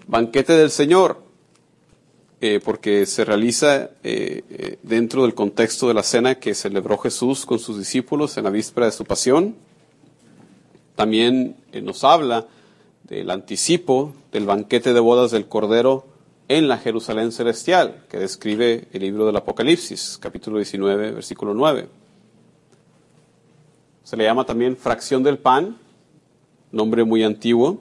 Banquete 0.07 0.52
del 0.52 0.70
Señor, 0.70 1.20
eh, 2.40 2.61
porque 2.64 3.07
se 3.07 3.24
realiza 3.24 3.90
eh, 4.04 4.42
eh, 4.50 4.78
dentro 4.82 5.22
del 5.22 5.34
contexto 5.34 5.88
de 5.88 5.94
la 5.94 6.02
cena 6.02 6.36
que 6.36 6.54
celebró 6.54 6.98
Jesús 6.98 7.46
con 7.46 7.59
sus 7.59 7.78
discípulos 7.78 8.36
en 8.36 8.44
la 8.44 8.50
víspera 8.50 8.86
de 8.86 8.92
su 8.92 9.04
pasión. 9.04 9.57
También 10.94 11.57
nos 11.82 12.04
habla 12.04 12.46
del 13.04 13.30
anticipo 13.30 14.12
del 14.32 14.46
banquete 14.46 14.92
de 14.92 15.00
bodas 15.00 15.30
del 15.30 15.48
Cordero 15.48 16.07
en 16.48 16.68
la 16.68 16.78
Jerusalén 16.78 17.32
celestial, 17.32 18.04
que 18.09 18.18
describe 18.18 18.86
el 18.92 19.02
libro 19.02 19.26
del 19.26 19.36
Apocalipsis, 19.36 20.18
capítulo 20.20 20.59
19, 20.59 21.12
versículo 21.12 21.54
9. 21.54 21.88
Se 24.04 24.16
le 24.16 24.24
llama 24.24 24.46
también 24.46 24.76
fracción 24.76 25.22
del 25.24 25.38
pan, 25.38 25.76
nombre 26.70 27.02
muy 27.02 27.24
antiguo. 27.24 27.80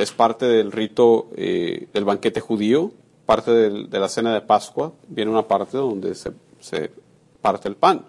Es 0.00 0.12
parte 0.12 0.46
del 0.46 0.72
rito 0.72 1.28
eh, 1.36 1.88
del 1.92 2.06
banquete 2.06 2.40
judío, 2.40 2.90
parte 3.26 3.50
de 3.50 4.00
la 4.00 4.08
cena 4.08 4.32
de 4.32 4.40
Pascua. 4.40 4.94
Viene 5.08 5.30
una 5.30 5.46
parte 5.46 5.76
donde 5.76 6.14
se, 6.14 6.32
se 6.58 6.90
parte 7.42 7.68
el 7.68 7.76
pan. 7.76 8.06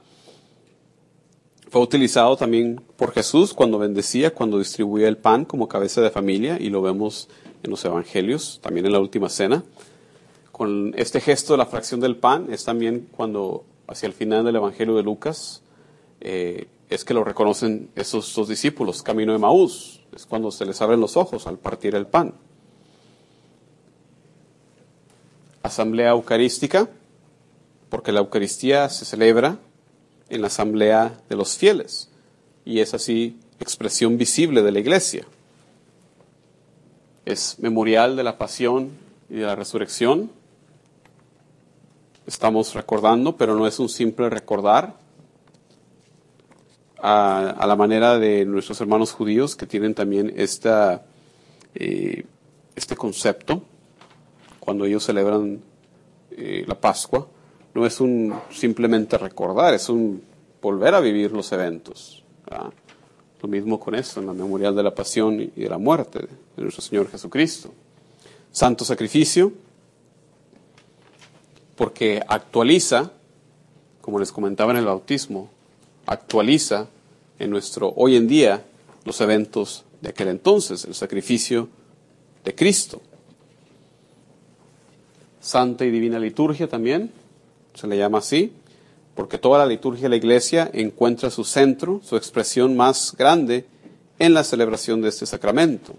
Fue 1.70 1.82
utilizado 1.82 2.38
también 2.38 2.82
por 2.96 3.12
Jesús 3.12 3.54
cuando 3.54 3.78
bendecía, 3.78 4.34
cuando 4.34 4.58
distribuía 4.58 5.10
el 5.10 5.18
pan 5.18 5.44
como 5.44 5.68
cabeza 5.68 6.00
de 6.00 6.12
familia, 6.12 6.58
y 6.58 6.70
lo 6.70 6.82
vemos 6.82 7.28
en 7.62 7.72
los 7.72 7.84
evangelios, 7.84 8.62
también 8.64 8.86
en 8.86 8.94
la 8.94 9.00
última 9.02 9.28
cena. 9.28 9.66
Con 10.54 10.94
este 10.96 11.20
gesto 11.20 11.54
de 11.54 11.58
la 11.58 11.66
fracción 11.66 12.00
del 12.00 12.16
pan 12.16 12.48
es 12.52 12.64
también 12.64 13.10
cuando, 13.12 13.66
hacia 13.88 14.08
el 14.08 14.14
final 14.14 14.46
del 14.46 14.56
evangelio 14.56 14.96
de 14.96 15.04
Lucas, 15.04 15.62
eh, 16.22 16.68
es 16.90 17.04
que 17.04 17.14
lo 17.14 17.26
reconocen 17.26 17.90
esos 17.98 18.34
dos 18.34 18.48
discípulos, 18.48 19.04
camino 19.04 19.34
de 19.34 19.40
Maús. 19.40 20.01
Es 20.16 20.26
cuando 20.26 20.52
se 20.52 20.66
les 20.66 20.82
abren 20.82 21.00
los 21.00 21.16
ojos 21.18 21.48
al 21.48 21.58
partir 21.58 21.96
el 21.96 22.06
pan. 22.06 22.34
Asamblea 25.64 26.10
Eucarística, 26.10 26.90
porque 27.90 28.12
la 28.12 28.20
Eucaristía 28.20 28.90
se 28.90 29.06
celebra 29.06 29.58
en 30.30 30.42
la 30.42 30.48
asamblea 30.48 31.20
de 31.30 31.36
los 31.36 31.58
fieles 31.58 32.10
y 32.66 32.80
es 32.80 32.94
así 32.94 33.38
expresión 33.60 34.18
visible 34.18 34.62
de 34.62 34.72
la 34.72 34.80
iglesia. 34.80 35.26
Es 37.26 37.60
memorial 37.60 38.16
de 38.16 38.24
la 38.24 38.38
pasión 38.38 38.92
y 39.30 39.36
de 39.36 39.46
la 39.46 39.56
resurrección. 39.56 40.32
Estamos 42.26 42.74
recordando, 42.74 43.38
pero 43.38 43.56
no 43.56 43.68
es 43.68 43.80
un 43.80 43.90
simple 43.90 44.30
recordar 44.30 44.96
a, 47.02 47.66
la 47.66 47.76
manera 47.76 48.20
de 48.20 48.46
nuestros 48.46 48.80
hermanos 48.80 49.12
judíos 49.12 49.56
que 49.56 49.66
tienen 49.66 49.94
también 49.94 50.34
esta, 50.38 51.04
eh, 51.74 52.26
este 52.76 52.96
concepto 52.96 53.64
cuando 54.60 54.86
ellos 54.86 55.04
celebran 55.04 55.62
eh, 56.32 56.64
la 56.68 56.80
Pascua 56.80 57.28
no 57.74 57.86
es 57.86 58.00
un 58.00 58.34
simplemente 58.52 59.18
recordar, 59.18 59.74
es 59.74 59.90
un 59.90 60.22
volver 60.62 60.94
a 60.94 61.00
vivir 61.00 61.32
los 61.32 61.52
eventos. 61.52 62.24
Lo 63.42 63.48
mismo 63.48 63.80
con 63.80 63.96
esto, 63.96 64.20
en 64.20 64.28
la 64.28 64.34
memorial 64.34 64.76
de 64.76 64.84
la 64.84 64.94
pasión 64.94 65.40
y 65.42 65.48
de 65.48 65.70
la 65.70 65.78
muerte 65.78 66.20
de 66.20 66.62
nuestro 66.62 66.84
Señor 66.84 67.10
Jesucristo. 67.10 67.72
Santo 68.52 68.86
sacrificio, 68.86 69.52
porque 71.76 72.22
actualiza, 72.28 73.12
como 74.02 74.20
les 74.20 74.32
comentaba 74.32 74.72
en 74.72 74.78
el 74.78 74.86
bautismo, 74.86 75.50
actualiza 76.12 76.88
en 77.40 77.50
nuestro 77.50 77.94
hoy 77.96 78.18
en 78.18 78.28
día 78.28 78.66
los 79.06 79.22
eventos 79.22 79.86
de 80.02 80.10
aquel 80.10 80.28
entonces, 80.28 80.84
el 80.84 80.94
sacrificio 80.94 81.70
de 82.44 82.54
Cristo. 82.54 83.02
Santa 85.40 85.86
y 85.86 85.90
divina 85.90 86.20
liturgia 86.20 86.68
también, 86.68 87.12
se 87.74 87.88
le 87.88 87.98
llama 87.98 88.18
así, 88.18 88.52
porque 89.16 89.38
toda 89.38 89.60
la 89.60 89.66
liturgia 89.66 90.04
de 90.04 90.10
la 90.10 90.16
iglesia 90.18 90.70
encuentra 90.74 91.30
su 91.30 91.46
centro, 91.46 92.02
su 92.04 92.18
expresión 92.18 92.76
más 92.76 93.16
grande 93.18 93.66
en 94.20 94.34
la 94.34 94.44
celebración 94.44 95.02
de 95.02 95.10
este 95.10 95.26
sacramento. 95.26 95.96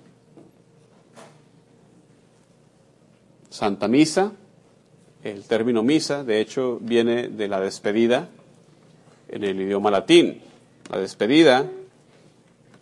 Santa 3.49 3.89
Misa, 3.89 4.33
el 5.25 5.45
término 5.45 5.83
misa, 5.83 6.23
de 6.23 6.41
hecho, 6.41 6.79
viene 6.83 7.29
de 7.29 7.49
la 7.49 7.61
despedida 7.61 8.29
en 9.33 9.43
el 9.43 9.61
idioma 9.61 9.91
latín. 9.91 10.41
La 10.91 10.99
despedida 10.99 11.67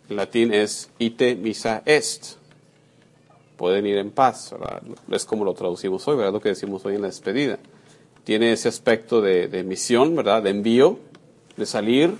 en 0.09 0.15
latín 0.15 0.53
es 0.53 0.91
ite 0.99 1.35
misa 1.35 1.81
est. 1.85 2.35
Pueden 3.57 3.85
ir 3.85 3.97
en 3.97 4.11
paz, 4.11 4.51
¿verdad? 4.51 4.81
Es 5.11 5.25
como 5.25 5.45
lo 5.45 5.53
traducimos 5.53 6.07
hoy, 6.07 6.17
¿verdad? 6.17 6.33
Lo 6.33 6.41
que 6.41 6.49
decimos 6.49 6.85
hoy 6.85 6.95
en 6.95 7.01
la 7.01 7.07
despedida 7.07 7.57
tiene 8.23 8.51
ese 8.51 8.67
aspecto 8.67 9.21
de, 9.21 9.63
misión, 9.63 10.15
¿verdad? 10.15 10.43
De 10.43 10.51
envío, 10.51 10.99
de 11.57 11.65
salir 11.65 12.15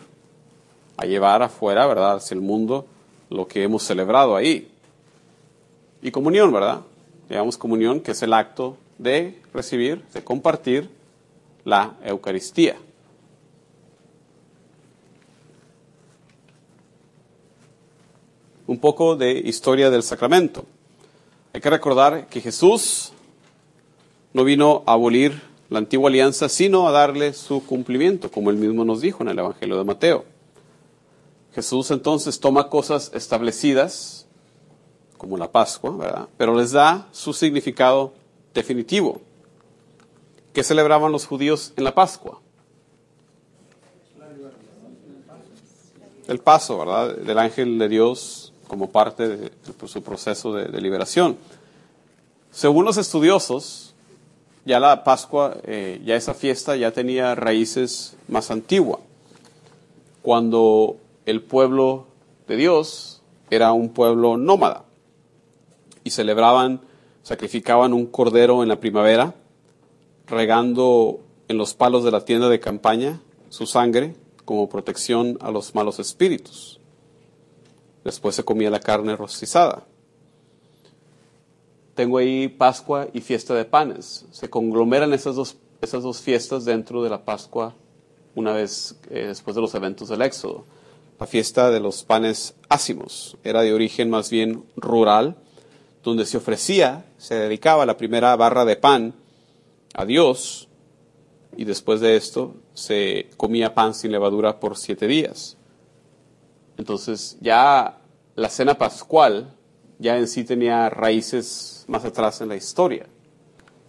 a 0.98 1.06
llevar 1.06 1.44
afuera, 1.44 1.86
¿verdad? 1.88 2.16
Hacia 2.16 2.36
el 2.36 2.42
mundo 2.42 2.86
lo 3.30 3.48
que 3.48 3.64
hemos 3.64 3.84
celebrado 3.84 4.36
ahí. 4.36 4.70
Y 6.02 6.12
comunión, 6.12 6.52
¿verdad? 6.52 6.82
Llamamos 7.30 7.58
comunión, 7.58 8.02
que 8.02 8.12
es 8.12 8.22
el 8.24 8.34
acto 8.34 8.78
de 8.98 9.40
recibir, 9.54 10.04
de 10.14 10.24
compartir 10.24 10.90
la 11.64 11.96
Eucaristía. 12.04 12.76
Un 18.72 18.80
poco 18.80 19.17
de 19.17 19.34
historia 19.34 19.89
del 19.89 20.01
sacramento. 20.01 20.63
Hay 21.51 21.59
que 21.59 21.69
recordar 21.69 22.28
que 22.28 22.39
Jesús 22.39 23.11
no 24.32 24.45
vino 24.45 24.84
a 24.86 24.93
abolir 24.93 25.41
la 25.69 25.80
antigua 25.80 26.09
alianza, 26.09 26.47
sino 26.47 26.88
a 26.88 26.91
darle 26.91 27.34
su 27.34 27.65
cumplimiento, 27.65 28.32
como 28.32 28.49
él 28.49 28.55
mismo 28.55 28.86
nos 28.86 29.01
dijo 29.01 29.24
en 29.24 29.28
el 29.28 29.39
Evangelio 29.39 29.78
de 29.78 29.84
Mateo. 29.84 30.24
Jesús 31.53 31.91
entonces 31.91 32.39
toma 32.39 32.69
cosas 32.69 33.11
establecidas, 33.13 34.26
como 35.17 35.36
la 35.38 35.51
Pascua, 35.51 35.91
¿verdad? 35.97 36.30
pero 36.38 36.55
les 36.55 36.72
da 36.72 37.09
su 37.11 37.34
significado 37.34 38.13
definitivo. 38.53 39.19
¿Qué 40.53 40.63
celebraban 40.63 41.11
los 41.11 41.26
judíos 41.26 41.74
en 41.76 41.84
la 41.84 41.93
Pascua? 41.93 42.39
El 46.30 46.39
paso, 46.39 46.78
¿verdad? 46.78 47.17
Del 47.17 47.38
ángel 47.38 47.78
de 47.78 47.89
Dios 47.89 48.41
como 48.72 48.89
parte 48.89 49.28
de, 49.28 49.51
su 49.86 50.01
proceso 50.01 50.53
de, 50.53 50.80
liberación. 50.80 51.36
Según 52.51 52.86
los 52.86 52.95
estudiosos, 52.95 53.93
ya 54.63 54.80
la 54.80 55.03
Pascua, 55.03 55.57
eh, 55.65 56.01
ya 56.05 56.15
esa 56.15 56.34
fiesta 56.34 56.78
ya 56.78 56.91
tenía 56.91 57.36
raíces 57.36 58.15
más 58.30 58.49
antiguas. 58.49 59.01
Cuando 60.22 60.95
el 61.26 61.41
pueblo 61.41 62.05
de 62.47 62.55
Dios 62.55 63.22
era 63.49 63.74
un 63.74 63.89
pueblo 63.89 64.38
nómada 64.38 64.86
y 66.05 66.11
celebraban, 66.11 66.80
sacrificaban 67.24 67.91
un 67.91 68.05
cordero 68.05 68.63
en 68.63 68.69
la 68.69 68.80
primavera, 68.80 69.36
regando 70.28 71.19
en 71.49 71.57
los 71.57 71.74
palos 71.74 72.05
de 72.05 72.11
la 72.11 72.24
tienda 72.24 72.47
de 72.47 72.61
campaña 72.61 73.19
su 73.49 73.65
sangre 73.65 74.15
como 74.45 74.69
protección 74.69 75.38
a 75.41 75.51
los 75.51 75.76
malos 75.76 75.99
espíritus. 75.99 76.81
Después 78.04 78.36
se 78.36 78.43
comía 78.43 78.70
la 78.70 78.80
carne 78.80 79.16
rostizada 79.16 79.86
tengo 82.02 82.18
ahí 82.18 82.47
Pascua 82.47 83.08
y 83.14 83.22
fiesta 83.22 83.54
de 83.54 83.66
panes. 83.66 84.26
Se 84.32 84.49
conglomeran 84.49 85.14
esas 85.14 85.36
dos, 85.36 85.58
esas 85.82 86.04
dos 86.04 86.20
fiestas 86.20 86.66
dentro 86.66 87.04
de 87.04 87.10
la 87.10 87.24
Pascua 87.24 87.76
una 88.34 88.54
vez 88.54 88.95
eh, 89.10 89.28
después 89.28 89.56
de 89.56 89.62
los 89.62 89.76
eventos 89.76 90.10
del 90.10 90.22
Éxodo. 90.22 90.66
La 91.20 91.28
fiesta 91.28 91.70
de 91.70 91.80
los 91.80 92.04
panes 92.04 92.56
ácimos 92.70 93.38
era 93.43 93.62
de 93.62 93.74
origen 93.74 94.10
más 94.10 94.32
bien 94.32 94.64
rural, 94.76 95.36
donde 96.04 96.26
se 96.26 96.38
ofrecía, 96.38 97.06
se 97.18 97.36
dedicaba 97.36 97.86
la 97.86 97.97
primera 97.97 98.36
barra 98.36 98.66
de 98.66 98.78
pan 98.78 99.14
a 99.93 100.06
Dios 100.06 100.70
y 101.56 101.66
después 101.66 101.99
de 101.99 102.16
esto 102.16 102.56
se 102.74 103.30
comía 103.38 103.76
pan 103.76 103.93
sin 103.93 104.12
levadura 104.12 104.60
por 104.60 104.78
siete 104.78 105.06
días. 105.06 105.58
Entonces 106.78 107.38
ya 107.41 107.99
la 108.36 108.49
cena 108.49 108.76
pascual 108.76 109.55
ya 109.99 110.17
en 110.17 110.28
sí 110.28 110.43
tenía 110.43 110.89
raíces 110.89 111.86
más 111.88 112.03
atrás 112.05 112.41
en 112.41 112.49
la 112.49 112.55
historia. 112.55 113.05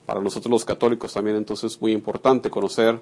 Para 0.06 0.20
nosotros 0.20 0.50
los 0.50 0.64
católicos 0.64 1.12
también 1.12 1.36
entonces 1.36 1.72
es 1.72 1.80
muy 1.80 1.92
importante 1.92 2.50
conocer 2.50 3.00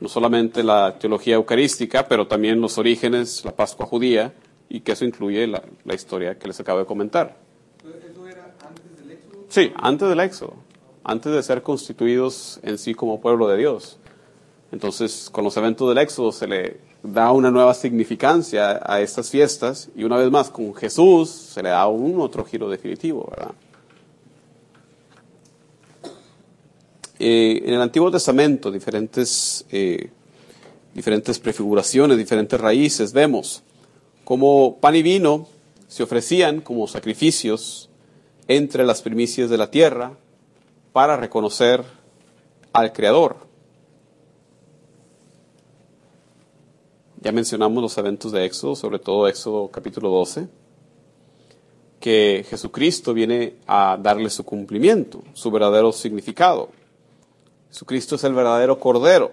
no 0.00 0.08
solamente 0.08 0.62
la 0.64 0.98
teología 0.98 1.36
eucarística, 1.36 2.08
pero 2.08 2.26
también 2.26 2.60
los 2.60 2.76
orígenes, 2.76 3.44
la 3.44 3.52
Pascua 3.52 3.86
judía, 3.86 4.34
y 4.68 4.80
que 4.80 4.92
eso 4.92 5.04
incluye 5.04 5.46
la, 5.46 5.62
la 5.84 5.94
historia 5.94 6.38
que 6.38 6.48
les 6.48 6.58
acabo 6.58 6.80
de 6.80 6.86
comentar. 6.86 7.36
¿Eso 7.80 8.26
era 8.26 8.52
antes 8.66 8.96
del 8.96 9.10
éxodo? 9.12 9.44
Sí, 9.48 9.72
antes 9.76 10.08
del 10.08 10.20
éxodo, 10.20 10.54
antes 11.04 11.32
de 11.32 11.42
ser 11.42 11.62
constituidos 11.62 12.58
en 12.64 12.78
sí 12.78 12.94
como 12.94 13.20
pueblo 13.20 13.46
de 13.46 13.58
Dios. 13.58 13.98
Entonces, 14.72 15.30
con 15.30 15.44
los 15.44 15.56
eventos 15.56 15.88
del 15.88 15.98
éxodo 15.98 16.32
se 16.32 16.48
le 16.48 16.80
da 17.02 17.32
una 17.32 17.50
nueva 17.50 17.74
significancia 17.74 18.80
a 18.84 19.00
estas 19.00 19.30
fiestas 19.30 19.88
y 19.96 20.04
una 20.04 20.16
vez 20.16 20.30
más 20.30 20.50
con 20.50 20.74
Jesús 20.74 21.30
se 21.30 21.62
le 21.62 21.70
da 21.70 21.86
un 21.88 22.20
otro 22.20 22.44
giro 22.44 22.68
definitivo, 22.68 23.28
¿verdad? 23.30 23.54
Eh, 27.18 27.62
en 27.64 27.74
el 27.74 27.80
Antiguo 27.80 28.10
Testamento, 28.10 28.70
diferentes, 28.70 29.64
eh, 29.70 30.10
diferentes 30.92 31.38
prefiguraciones, 31.38 32.18
diferentes 32.18 32.60
raíces, 32.60 33.12
vemos 33.12 33.62
cómo 34.24 34.78
pan 34.80 34.96
y 34.96 35.02
vino 35.02 35.46
se 35.86 36.02
ofrecían 36.02 36.60
como 36.60 36.88
sacrificios 36.88 37.90
entre 38.48 38.84
las 38.84 39.02
primicias 39.02 39.50
de 39.50 39.58
la 39.58 39.70
tierra 39.70 40.16
para 40.92 41.16
reconocer 41.16 41.84
al 42.72 42.92
Creador. 42.92 43.51
Ya 47.22 47.30
mencionamos 47.30 47.80
los 47.80 47.96
eventos 47.98 48.32
de 48.32 48.44
Éxodo, 48.44 48.74
sobre 48.74 48.98
todo 48.98 49.28
Éxodo 49.28 49.68
capítulo 49.68 50.10
12, 50.10 50.48
que 52.00 52.44
Jesucristo 52.50 53.14
viene 53.14 53.58
a 53.64 53.96
darle 53.96 54.28
su 54.28 54.42
cumplimiento, 54.42 55.22
su 55.32 55.48
verdadero 55.52 55.92
significado. 55.92 56.70
Jesucristo 57.68 58.16
es 58.16 58.24
el 58.24 58.34
verdadero 58.34 58.80
Cordero, 58.80 59.30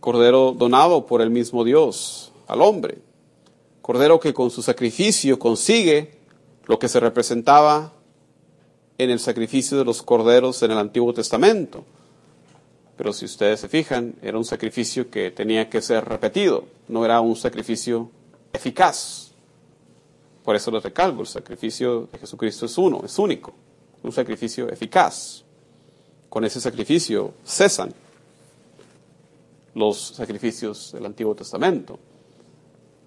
Cordero 0.00 0.50
donado 0.50 1.06
por 1.06 1.22
el 1.22 1.30
mismo 1.30 1.62
Dios 1.62 2.32
al 2.48 2.60
hombre, 2.60 2.98
Cordero 3.82 4.18
que 4.18 4.34
con 4.34 4.50
su 4.50 4.62
sacrificio 4.62 5.38
consigue 5.38 6.18
lo 6.64 6.76
que 6.80 6.88
se 6.88 6.98
representaba 6.98 7.92
en 8.98 9.10
el 9.10 9.20
sacrificio 9.20 9.78
de 9.78 9.84
los 9.84 10.02
corderos 10.02 10.60
en 10.64 10.72
el 10.72 10.78
Antiguo 10.78 11.14
Testamento. 11.14 11.84
Pero 13.00 13.14
si 13.14 13.24
ustedes 13.24 13.60
se 13.60 13.68
fijan, 13.70 14.14
era 14.20 14.36
un 14.36 14.44
sacrificio 14.44 15.08
que 15.08 15.30
tenía 15.30 15.70
que 15.70 15.80
ser 15.80 16.04
repetido, 16.04 16.66
no 16.86 17.02
era 17.02 17.22
un 17.22 17.34
sacrificio 17.34 18.10
eficaz. 18.52 19.32
Por 20.44 20.54
eso 20.54 20.70
les 20.70 20.82
recalco, 20.82 21.22
el 21.22 21.26
sacrificio 21.26 22.10
de 22.12 22.18
Jesucristo 22.18 22.66
es 22.66 22.76
uno, 22.76 23.00
es 23.02 23.18
único, 23.18 23.54
un 24.02 24.12
sacrificio 24.12 24.68
eficaz. 24.68 25.44
Con 26.28 26.44
ese 26.44 26.60
sacrificio 26.60 27.32
cesan 27.42 27.94
los 29.74 29.98
sacrificios 29.98 30.92
del 30.92 31.06
Antiguo 31.06 31.34
Testamento. 31.34 31.98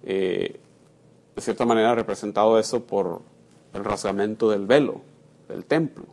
Eh, 0.02 0.58
de 1.36 1.40
cierta 1.40 1.64
manera 1.64 1.94
representado 1.94 2.58
eso 2.58 2.82
por 2.82 3.22
el 3.72 3.84
rasgamento 3.84 4.50
del 4.50 4.66
velo 4.66 5.02
del 5.46 5.64
templo. 5.64 6.06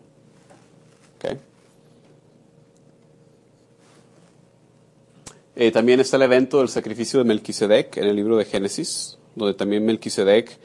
Eh, 5.62 5.70
también 5.70 6.00
está 6.00 6.18
el 6.18 6.24
evento 6.24 6.58
del 6.58 6.70
sacrificio 6.70 7.20
de 7.20 7.26
Melquisedec 7.26 7.98
en 7.98 8.06
el 8.06 8.16
libro 8.16 8.36
de 8.36 8.46
Génesis, 8.46 9.20
donde 9.36 9.54
también 9.54 9.86
Melquisedec 9.86 10.58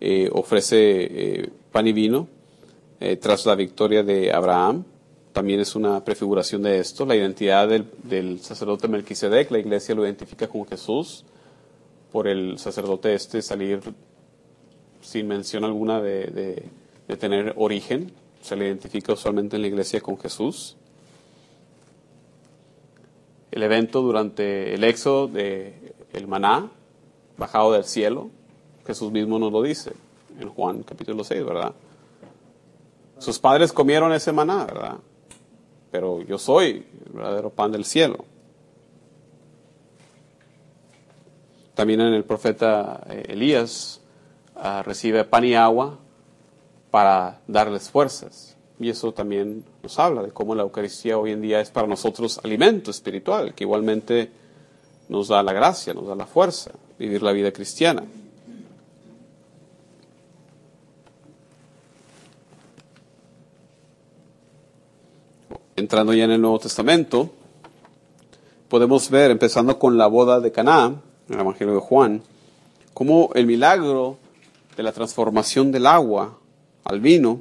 eh, 0.00 0.30
ofrece 0.30 0.76
eh, 0.78 1.50
pan 1.72 1.88
y 1.88 1.92
vino 1.92 2.28
tras 3.20 3.44
la 3.46 3.56
victoria 3.56 4.04
de 4.04 4.32
Abraham. 4.32 4.84
También 5.32 5.58
es 5.58 5.74
una 5.74 6.04
prefiguración 6.04 6.62
de 6.62 6.78
esto. 6.78 7.04
La 7.04 7.16
identidad 7.16 7.68
del, 7.68 8.38
sacerdote 8.40 8.86
Melquisedec, 8.86 9.50
la 9.50 9.58
iglesia 9.58 9.96
lo 9.96 10.04
identifica 10.04 10.46
con 10.46 10.64
Jesús, 10.66 11.24
por 12.12 12.28
el 12.28 12.56
sacerdote 12.56 13.12
este 13.12 13.42
salir 13.42 13.80
sin 15.00 15.26
mención 15.26 15.64
alguna 15.64 16.00
de, 16.00 16.62
de 17.08 17.16
tener 17.16 17.54
origen. 17.56 18.12
Se 18.40 18.54
le 18.54 18.66
identifica 18.66 19.14
usualmente 19.14 19.56
en 19.56 19.62
la 19.62 19.68
iglesia 19.68 20.00
con 20.00 20.16
Jesús 20.16 20.76
el 23.54 23.62
evento 23.62 24.02
durante 24.02 24.74
el 24.74 24.82
éxodo 24.82 25.28
de 25.28 25.94
el 26.12 26.26
maná 26.26 26.68
bajado 27.38 27.70
del 27.70 27.84
cielo. 27.84 28.30
Jesús 28.84 29.12
mismo 29.12 29.38
nos 29.38 29.52
lo 29.52 29.62
dice 29.62 29.92
en 30.40 30.48
Juan 30.48 30.82
capítulo 30.82 31.22
6, 31.22 31.44
¿verdad? 31.44 31.72
Sus 33.18 33.38
padres 33.38 33.72
comieron 33.72 34.12
ese 34.12 34.32
maná, 34.32 34.64
¿verdad? 34.64 34.96
Pero 35.92 36.20
yo 36.22 36.36
soy 36.36 36.84
el 37.06 37.12
verdadero 37.12 37.50
pan 37.50 37.70
del 37.70 37.84
cielo. 37.84 38.24
También 41.76 42.00
en 42.00 42.12
el 42.12 42.24
profeta 42.24 43.06
eh, 43.08 43.26
Elías 43.28 44.00
uh, 44.56 44.82
recibe 44.82 45.22
pan 45.22 45.44
y 45.44 45.54
agua 45.54 45.96
para 46.90 47.40
darles 47.46 47.88
fuerzas. 47.88 48.53
Y 48.78 48.88
eso 48.88 49.12
también 49.12 49.64
nos 49.82 49.98
habla 49.98 50.22
de 50.22 50.32
cómo 50.32 50.54
la 50.54 50.62
Eucaristía 50.62 51.16
hoy 51.16 51.30
en 51.30 51.40
día 51.40 51.60
es 51.60 51.70
para 51.70 51.86
nosotros 51.86 52.40
alimento 52.42 52.90
espiritual, 52.90 53.54
que 53.54 53.64
igualmente 53.64 54.30
nos 55.08 55.28
da 55.28 55.42
la 55.42 55.52
gracia, 55.52 55.94
nos 55.94 56.08
da 56.08 56.16
la 56.16 56.26
fuerza, 56.26 56.72
vivir 56.98 57.22
la 57.22 57.32
vida 57.32 57.52
cristiana. 57.52 58.04
Entrando 65.76 66.14
ya 66.14 66.24
en 66.24 66.30
el 66.32 66.40
Nuevo 66.40 66.58
Testamento, 66.58 67.30
podemos 68.68 69.10
ver, 69.10 69.30
empezando 69.30 69.78
con 69.78 69.98
la 69.98 70.06
boda 70.06 70.40
de 70.40 70.50
Caná, 70.50 71.00
en 71.28 71.34
el 71.34 71.40
Evangelio 71.40 71.74
de 71.74 71.80
Juan, 71.80 72.22
cómo 72.92 73.30
el 73.34 73.46
milagro 73.46 74.18
de 74.76 74.82
la 74.82 74.92
transformación 74.92 75.72
del 75.72 75.86
agua 75.86 76.38
al 76.84 77.00
vino 77.00 77.40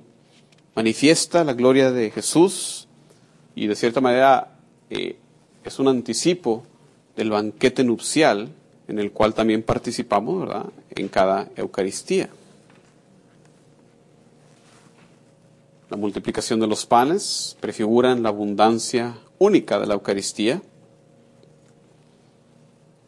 manifiesta 0.76 1.44
la 1.44 1.54
gloria 1.54 1.92
de 1.92 2.12
Jesús 2.12 2.88
y 3.56 3.68
de 3.68 3.76
cierta 3.76 4.02
manera 4.02 4.56
eh, 4.90 5.18
es 5.64 5.80
un 5.80 5.88
anticipo 5.88 6.64
del 7.16 7.30
banquete 7.30 7.84
nupcial 7.84 8.50
en 8.88 9.00
el 9.00 9.12
cual 9.12 9.34
también 9.34 9.64
participamos, 9.64 10.42
¿verdad? 10.42 10.66
En 10.90 11.08
cada 11.08 11.50
Eucaristía. 11.56 12.30
La 15.90 15.98
multiplicación 15.98 16.60
de 16.60 16.68
los 16.68 16.86
panes 16.86 17.56
prefiguran 17.60 18.24
la 18.24 18.30
abundancia 18.30 19.18
única 19.38 19.80
de 19.80 19.86
la 19.86 19.94
Eucaristía. 19.94 20.62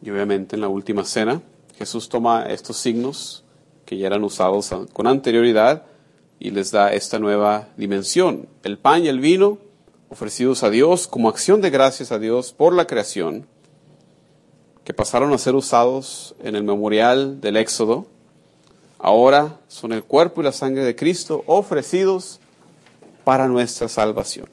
Y 0.02 0.10
obviamente 0.10 0.54
en 0.54 0.62
la 0.62 0.68
última 0.68 1.04
cena 1.04 1.42
Jesús 1.76 2.08
toma 2.08 2.44
estos 2.44 2.76
signos 2.76 3.44
que 3.84 3.98
ya 3.98 4.06
eran 4.06 4.24
usados 4.24 4.72
con 4.92 5.06
anterioridad 5.06 5.84
y 6.38 6.50
les 6.50 6.70
da 6.70 6.92
esta 6.92 7.18
nueva 7.18 7.68
dimensión. 7.76 8.48
El 8.62 8.78
pan 8.78 9.04
y 9.04 9.08
el 9.08 9.20
vino 9.20 9.58
ofrecidos 10.08 10.62
a 10.62 10.70
Dios 10.70 11.08
como 11.08 11.28
acción 11.28 11.60
de 11.60 11.70
gracias 11.70 12.12
a 12.12 12.18
Dios 12.18 12.52
por 12.52 12.72
la 12.72 12.86
creación, 12.86 13.46
que 14.84 14.94
pasaron 14.94 15.32
a 15.32 15.38
ser 15.38 15.54
usados 15.54 16.34
en 16.42 16.54
el 16.54 16.62
memorial 16.62 17.40
del 17.40 17.56
Éxodo, 17.56 18.06
ahora 18.98 19.58
son 19.68 19.92
el 19.92 20.04
cuerpo 20.04 20.40
y 20.40 20.44
la 20.44 20.52
sangre 20.52 20.84
de 20.84 20.94
Cristo 20.94 21.42
ofrecidos 21.46 22.40
para 23.24 23.48
nuestra 23.48 23.88
salvación. 23.88 24.48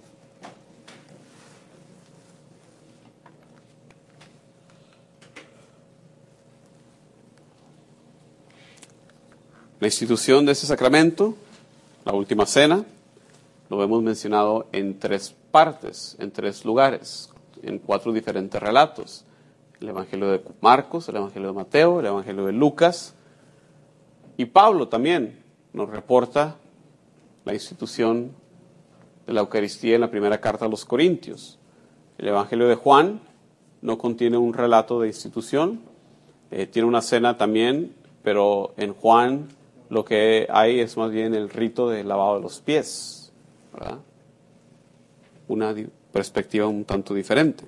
La 9.79 9.87
institución 9.87 10.45
de 10.45 10.53
ese 10.53 10.65
sacramento 10.65 11.35
la 12.05 12.13
última 12.13 12.45
cena, 12.45 12.85
lo 13.69 13.81
hemos 13.83 14.03
mencionado 14.03 14.67
en 14.71 14.99
tres 14.99 15.35
partes, 15.51 16.15
en 16.19 16.31
tres 16.31 16.65
lugares, 16.65 17.31
en 17.61 17.79
cuatro 17.79 18.11
diferentes 18.11 18.61
relatos. 18.61 19.25
El 19.79 19.89
Evangelio 19.89 20.29
de 20.29 20.41
Marcos, 20.61 21.09
el 21.09 21.15
Evangelio 21.15 21.49
de 21.49 21.53
Mateo, 21.53 21.99
el 21.99 22.05
Evangelio 22.05 22.45
de 22.45 22.51
Lucas. 22.51 23.15
Y 24.37 24.45
Pablo 24.45 24.87
también 24.87 25.43
nos 25.71 25.89
reporta 25.89 26.57
la 27.45 27.53
institución 27.53 28.31
de 29.25 29.33
la 29.33 29.41
Eucaristía 29.41 29.95
en 29.95 30.01
la 30.01 30.11
primera 30.11 30.39
carta 30.39 30.65
a 30.65 30.69
los 30.69 30.85
Corintios. 30.85 31.59
El 32.17 32.27
Evangelio 32.27 32.67
de 32.67 32.75
Juan 32.75 33.21
no 33.81 33.97
contiene 33.97 34.37
un 34.37 34.53
relato 34.53 35.01
de 35.01 35.07
institución, 35.07 35.81
eh, 36.51 36.67
tiene 36.67 36.87
una 36.87 37.01
cena 37.01 37.37
también, 37.37 37.95
pero 38.23 38.73
en 38.77 38.93
Juan 38.93 39.47
lo 39.93 40.03
que 40.03 40.47
hay 40.49 40.79
es 40.79 40.97
más 40.97 41.11
bien 41.11 41.33
el 41.33 41.49
rito 41.49 41.89
de 41.89 42.03
lavado 42.03 42.35
de 42.35 42.41
los 42.41 42.59
pies, 42.59 43.31
¿verdad? 43.71 43.99
Una 45.47 45.73
perspectiva 46.11 46.67
un 46.67 46.83
tanto 46.83 47.13
diferente. 47.13 47.63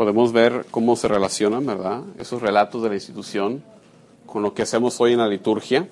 podemos 0.00 0.32
ver 0.32 0.64
cómo 0.70 0.96
se 0.96 1.08
relacionan, 1.08 1.66
¿verdad? 1.66 2.02
Esos 2.18 2.40
relatos 2.40 2.82
de 2.82 2.88
la 2.88 2.94
institución 2.94 3.62
con 4.24 4.40
lo 4.42 4.54
que 4.54 4.62
hacemos 4.62 4.98
hoy 4.98 5.12
en 5.12 5.18
la 5.18 5.28
liturgia. 5.28 5.90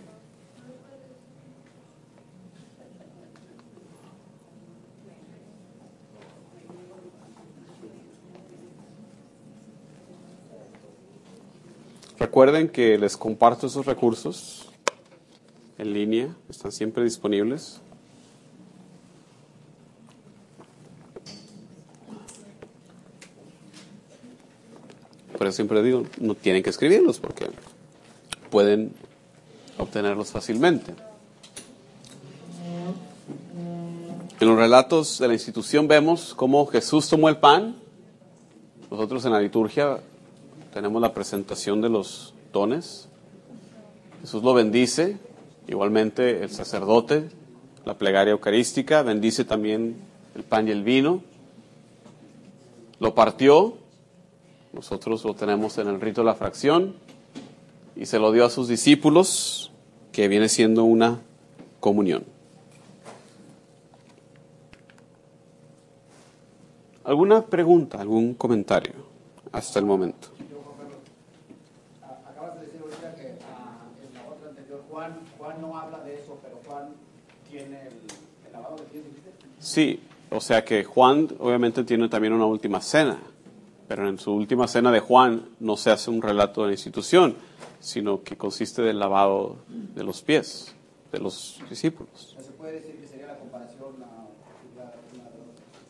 Recuerden 12.18 12.68
que 12.68 12.98
les 12.98 13.16
comparto 13.16 13.68
esos 13.68 13.86
recursos 13.86 14.68
en 15.78 15.92
línea, 15.92 16.34
están 16.48 16.72
siempre 16.72 17.04
disponibles. 17.04 17.80
Por 25.36 25.46
eso 25.46 25.54
siempre 25.54 25.80
digo, 25.84 26.02
no 26.18 26.34
tienen 26.34 26.64
que 26.64 26.70
escribirlos 26.70 27.20
porque 27.20 27.46
pueden 28.50 28.92
obtenerlos 29.78 30.32
fácilmente. 30.32 30.94
En 34.40 34.48
los 34.48 34.56
relatos 34.56 35.20
de 35.20 35.28
la 35.28 35.34
institución 35.34 35.86
vemos 35.86 36.34
cómo 36.34 36.66
Jesús 36.66 37.08
tomó 37.08 37.28
el 37.28 37.36
pan. 37.36 37.76
Nosotros 38.90 39.24
en 39.24 39.32
la 39.32 39.40
liturgia 39.40 40.00
tenemos 40.78 41.02
la 41.02 41.12
presentación 41.12 41.80
de 41.80 41.88
los 41.88 42.34
dones. 42.52 43.08
Jesús 44.20 44.44
lo 44.44 44.54
bendice, 44.54 45.16
igualmente 45.66 46.44
el 46.44 46.50
sacerdote, 46.50 47.30
la 47.84 47.98
plegaria 47.98 48.30
eucarística, 48.30 49.02
bendice 49.02 49.44
también 49.44 49.96
el 50.36 50.44
pan 50.44 50.68
y 50.68 50.70
el 50.70 50.84
vino. 50.84 51.24
Lo 53.00 53.12
partió, 53.12 53.74
nosotros 54.72 55.24
lo 55.24 55.34
tenemos 55.34 55.78
en 55.78 55.88
el 55.88 56.00
rito 56.00 56.20
de 56.20 56.26
la 56.26 56.36
fracción, 56.36 56.94
y 57.96 58.06
se 58.06 58.20
lo 58.20 58.30
dio 58.30 58.44
a 58.44 58.48
sus 58.48 58.68
discípulos, 58.68 59.72
que 60.12 60.28
viene 60.28 60.48
siendo 60.48 60.84
una 60.84 61.18
comunión. 61.80 62.22
¿Alguna 67.02 67.46
pregunta, 67.46 68.00
algún 68.00 68.34
comentario 68.34 68.92
hasta 69.50 69.80
el 69.80 69.84
momento? 69.84 70.28
Acabas 72.38 72.60
de 72.60 72.66
decir 72.66 72.80
ahorita 72.82 73.14
que 73.14 73.38
ah, 73.50 73.82
en 74.06 74.14
la 74.14 74.28
otra 74.30 74.48
anterior 74.50 74.80
Juan, 75.59 75.70
no 75.70 75.78
habla 75.78 76.00
de 76.00 76.14
eso, 76.14 76.38
pero 76.42 76.61
Juan 76.66 76.88
tiene 77.48 77.82
el, 77.82 78.46
el 78.46 78.52
lavado 78.52 78.76
de 78.76 78.84
pies. 78.84 79.04
Sí, 79.59 80.00
o 80.30 80.40
sea 80.40 80.64
que 80.64 80.84
Juan 80.84 81.28
obviamente 81.38 81.84
tiene 81.84 82.09
también 82.09 82.32
una 82.32 82.46
última 82.46 82.80
cena, 82.80 83.18
pero 83.86 84.09
en 84.09 84.18
su 84.18 84.32
última 84.32 84.68
cena 84.68 84.92
de 84.92 85.00
Juan 85.00 85.48
no 85.61 85.76
se 85.76 85.90
hace 85.90 86.11
un 86.11 86.22
relato 86.22 86.62
de 86.62 86.68
la 86.68 86.72
institución, 86.74 87.36
sino 87.80 88.22
que 88.22 88.36
consiste 88.36 88.82
del 88.82 88.98
lavado 88.98 89.56
de 89.68 90.04
los 90.04 90.22
pies 90.22 90.74
de 91.12 91.18
los 91.18 91.61
discípulos. 91.70 92.36
Se 92.40 92.52
puede 92.52 92.74
decir 92.74 92.96
que 92.96 93.06
sería 93.06 93.26
la 93.28 93.38
comparación 93.38 94.02
a. 94.02 94.28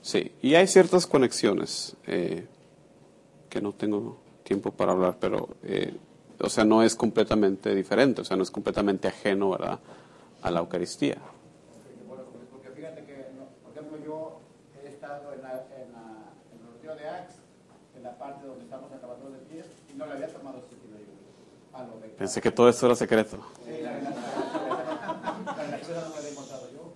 Sí, 0.00 0.32
y 0.40 0.54
hay 0.54 0.66
ciertas 0.66 1.06
conexiones 1.06 1.96
eh, 2.06 2.46
que 3.50 3.60
no 3.60 3.72
tengo 3.72 4.18
tiempo 4.42 4.70
para 4.70 4.92
hablar, 4.92 5.16
pero, 5.20 5.48
eh, 5.62 5.94
o 6.40 6.48
sea, 6.48 6.64
no 6.64 6.82
es 6.82 6.94
completamente 6.94 7.74
diferente, 7.74 8.20
o 8.20 8.24
sea, 8.24 8.36
no 8.36 8.42
es 8.42 8.50
completamente 8.50 9.08
ajeno, 9.08 9.50
¿verdad?, 9.50 9.78
a 10.42 10.50
la 10.50 10.60
Eucaristía. 10.60 11.18
Bueno, 12.06 12.24
pues, 12.32 12.44
porque 12.50 12.70
fíjate 12.70 13.04
que, 13.04 13.26
por 13.62 13.72
ejemplo, 13.72 13.98
yo 14.04 14.40
he 14.84 14.88
estado 14.88 15.32
en, 15.32 15.42
la, 15.42 15.52
en, 15.52 15.92
la, 15.92 16.32
en 16.52 16.60
el 16.66 16.72
retiro 16.74 16.94
de 16.94 17.08
Ax, 17.08 17.34
en 17.96 18.02
la 18.04 18.16
parte 18.16 18.46
donde 18.46 18.64
estamos 18.64 18.92
acabando 18.92 19.30
de 19.30 19.38
pies, 19.50 19.66
y 19.92 19.96
no 19.98 20.06
le 20.06 20.12
había 20.12 20.28
tomado 20.28 20.58
ese 20.58 20.74
estilo 20.74 20.96
yo. 20.98 21.78
A 21.78 21.82
lo 21.84 21.98
de 22.00 22.08
Pensé 22.08 22.40
que 22.40 22.50
todo 22.50 22.68
esto 22.68 22.86
era 22.86 22.94
secreto. 22.94 23.38
Sí, 23.64 23.82
la 23.82 23.92
relación, 23.92 24.24
la 25.44 25.54
relación 25.54 25.96
no 26.02 26.08
me 26.14 26.22
la 26.22 26.28
he 26.28 26.30
encontrado 26.30 26.68
yo. 26.72 26.92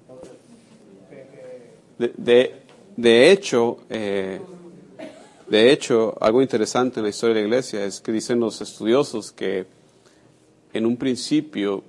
Entonces, 0.00 0.36
que 1.10 1.72
De, 1.98 2.14
de, 2.16 2.62
de 2.96 3.30
hecho, 3.30 3.78
eh, 3.90 4.40
de 5.48 5.72
hecho, 5.72 6.14
algo 6.20 6.40
interesante 6.42 7.00
en 7.00 7.04
la 7.04 7.10
historia 7.10 7.34
de 7.34 7.40
la 7.42 7.46
iglesia 7.46 7.84
es 7.84 8.00
que 8.00 8.12
dicen 8.12 8.40
los 8.40 8.60
estudiosos 8.60 9.32
que 9.32 9.66
en 10.72 10.86
un 10.86 10.96
principio 10.96 11.84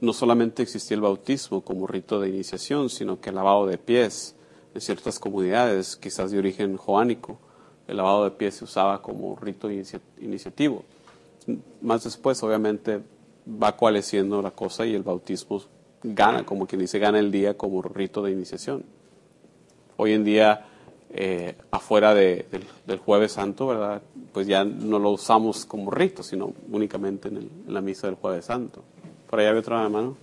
no 0.00 0.12
solamente 0.12 0.62
existía 0.62 0.94
el 0.96 1.00
bautismo 1.00 1.62
como 1.62 1.86
rito 1.86 2.20
de 2.20 2.28
iniciación, 2.28 2.90
sino 2.90 3.20
que 3.20 3.30
el 3.30 3.36
lavado 3.36 3.66
de 3.66 3.78
pies 3.78 4.34
en 4.74 4.80
ciertas 4.80 5.18
comunidades, 5.18 5.96
quizás 5.96 6.30
de 6.30 6.38
origen 6.38 6.76
joánico, 6.76 7.38
el 7.86 7.96
lavado 7.98 8.24
de 8.24 8.30
pies 8.30 8.56
se 8.56 8.64
usaba 8.64 9.00
como 9.02 9.36
rito 9.36 9.70
inicia- 9.70 10.00
iniciativo. 10.20 10.84
Más 11.80 12.04
después, 12.04 12.42
obviamente, 12.42 13.00
va 13.46 13.76
coalesciendo 13.76 14.40
la 14.42 14.50
cosa 14.50 14.86
y 14.86 14.94
el 14.94 15.02
bautismo 15.02 15.62
gana, 16.02 16.44
como 16.44 16.66
quien 16.66 16.80
dice, 16.80 16.98
gana 16.98 17.18
el 17.18 17.30
día 17.30 17.56
como 17.56 17.82
rito 17.82 18.22
de 18.22 18.32
iniciación. 18.32 18.84
Hoy 19.96 20.12
en 20.12 20.24
día, 20.24 20.66
eh, 21.16 21.56
afuera 21.70 22.12
de- 22.14 22.44
del, 22.50 22.64
del 22.86 22.98
Jueves 22.98 23.32
Santo, 23.32 23.68
¿verdad? 23.68 24.02
Pues 24.32 24.46
ya 24.48 24.64
no 24.64 24.98
lo 24.98 25.10
usamos 25.10 25.64
como 25.64 25.90
rito, 25.90 26.22
sino 26.22 26.52
únicamente 26.70 27.28
en, 27.28 27.36
el- 27.36 27.50
en 27.68 27.72
la 27.74 27.80
misa 27.80 28.08
del 28.08 28.16
Jueves 28.16 28.44
Santo. 28.46 28.82
Por 29.30 29.38
allá 29.40 29.50
había 29.50 29.60
otra 29.60 29.82
hermano. 29.84 30.16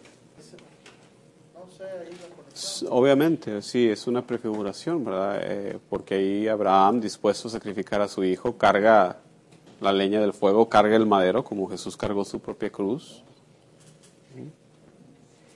no 1.55 1.71
sé, 1.77 1.83
ahí 1.83 1.89
la 2.11 2.35
conexión. 2.35 2.45
S- 2.53 2.85
Obviamente, 2.89 3.61
sí, 3.61 3.87
es 3.89 4.05
una 4.07 4.25
prefiguración, 4.27 5.05
¿verdad? 5.05 5.39
Eh, 5.43 5.79
porque 5.89 6.15
ahí 6.15 6.47
Abraham, 6.47 6.99
dispuesto 6.99 7.47
a 7.47 7.51
sacrificar 7.51 8.01
a 8.01 8.07
su 8.09 8.23
hijo, 8.23 8.57
carga 8.57 9.17
la 9.79 9.91
leña 9.93 10.19
del 10.21 10.33
fuego, 10.33 10.67
carga 10.69 10.95
el 10.95 11.05
madero, 11.05 11.43
como 11.43 11.67
Jesús 11.69 11.95
cargó 11.97 12.23
su 12.25 12.39
propia 12.39 12.69
cruz. 12.69 13.23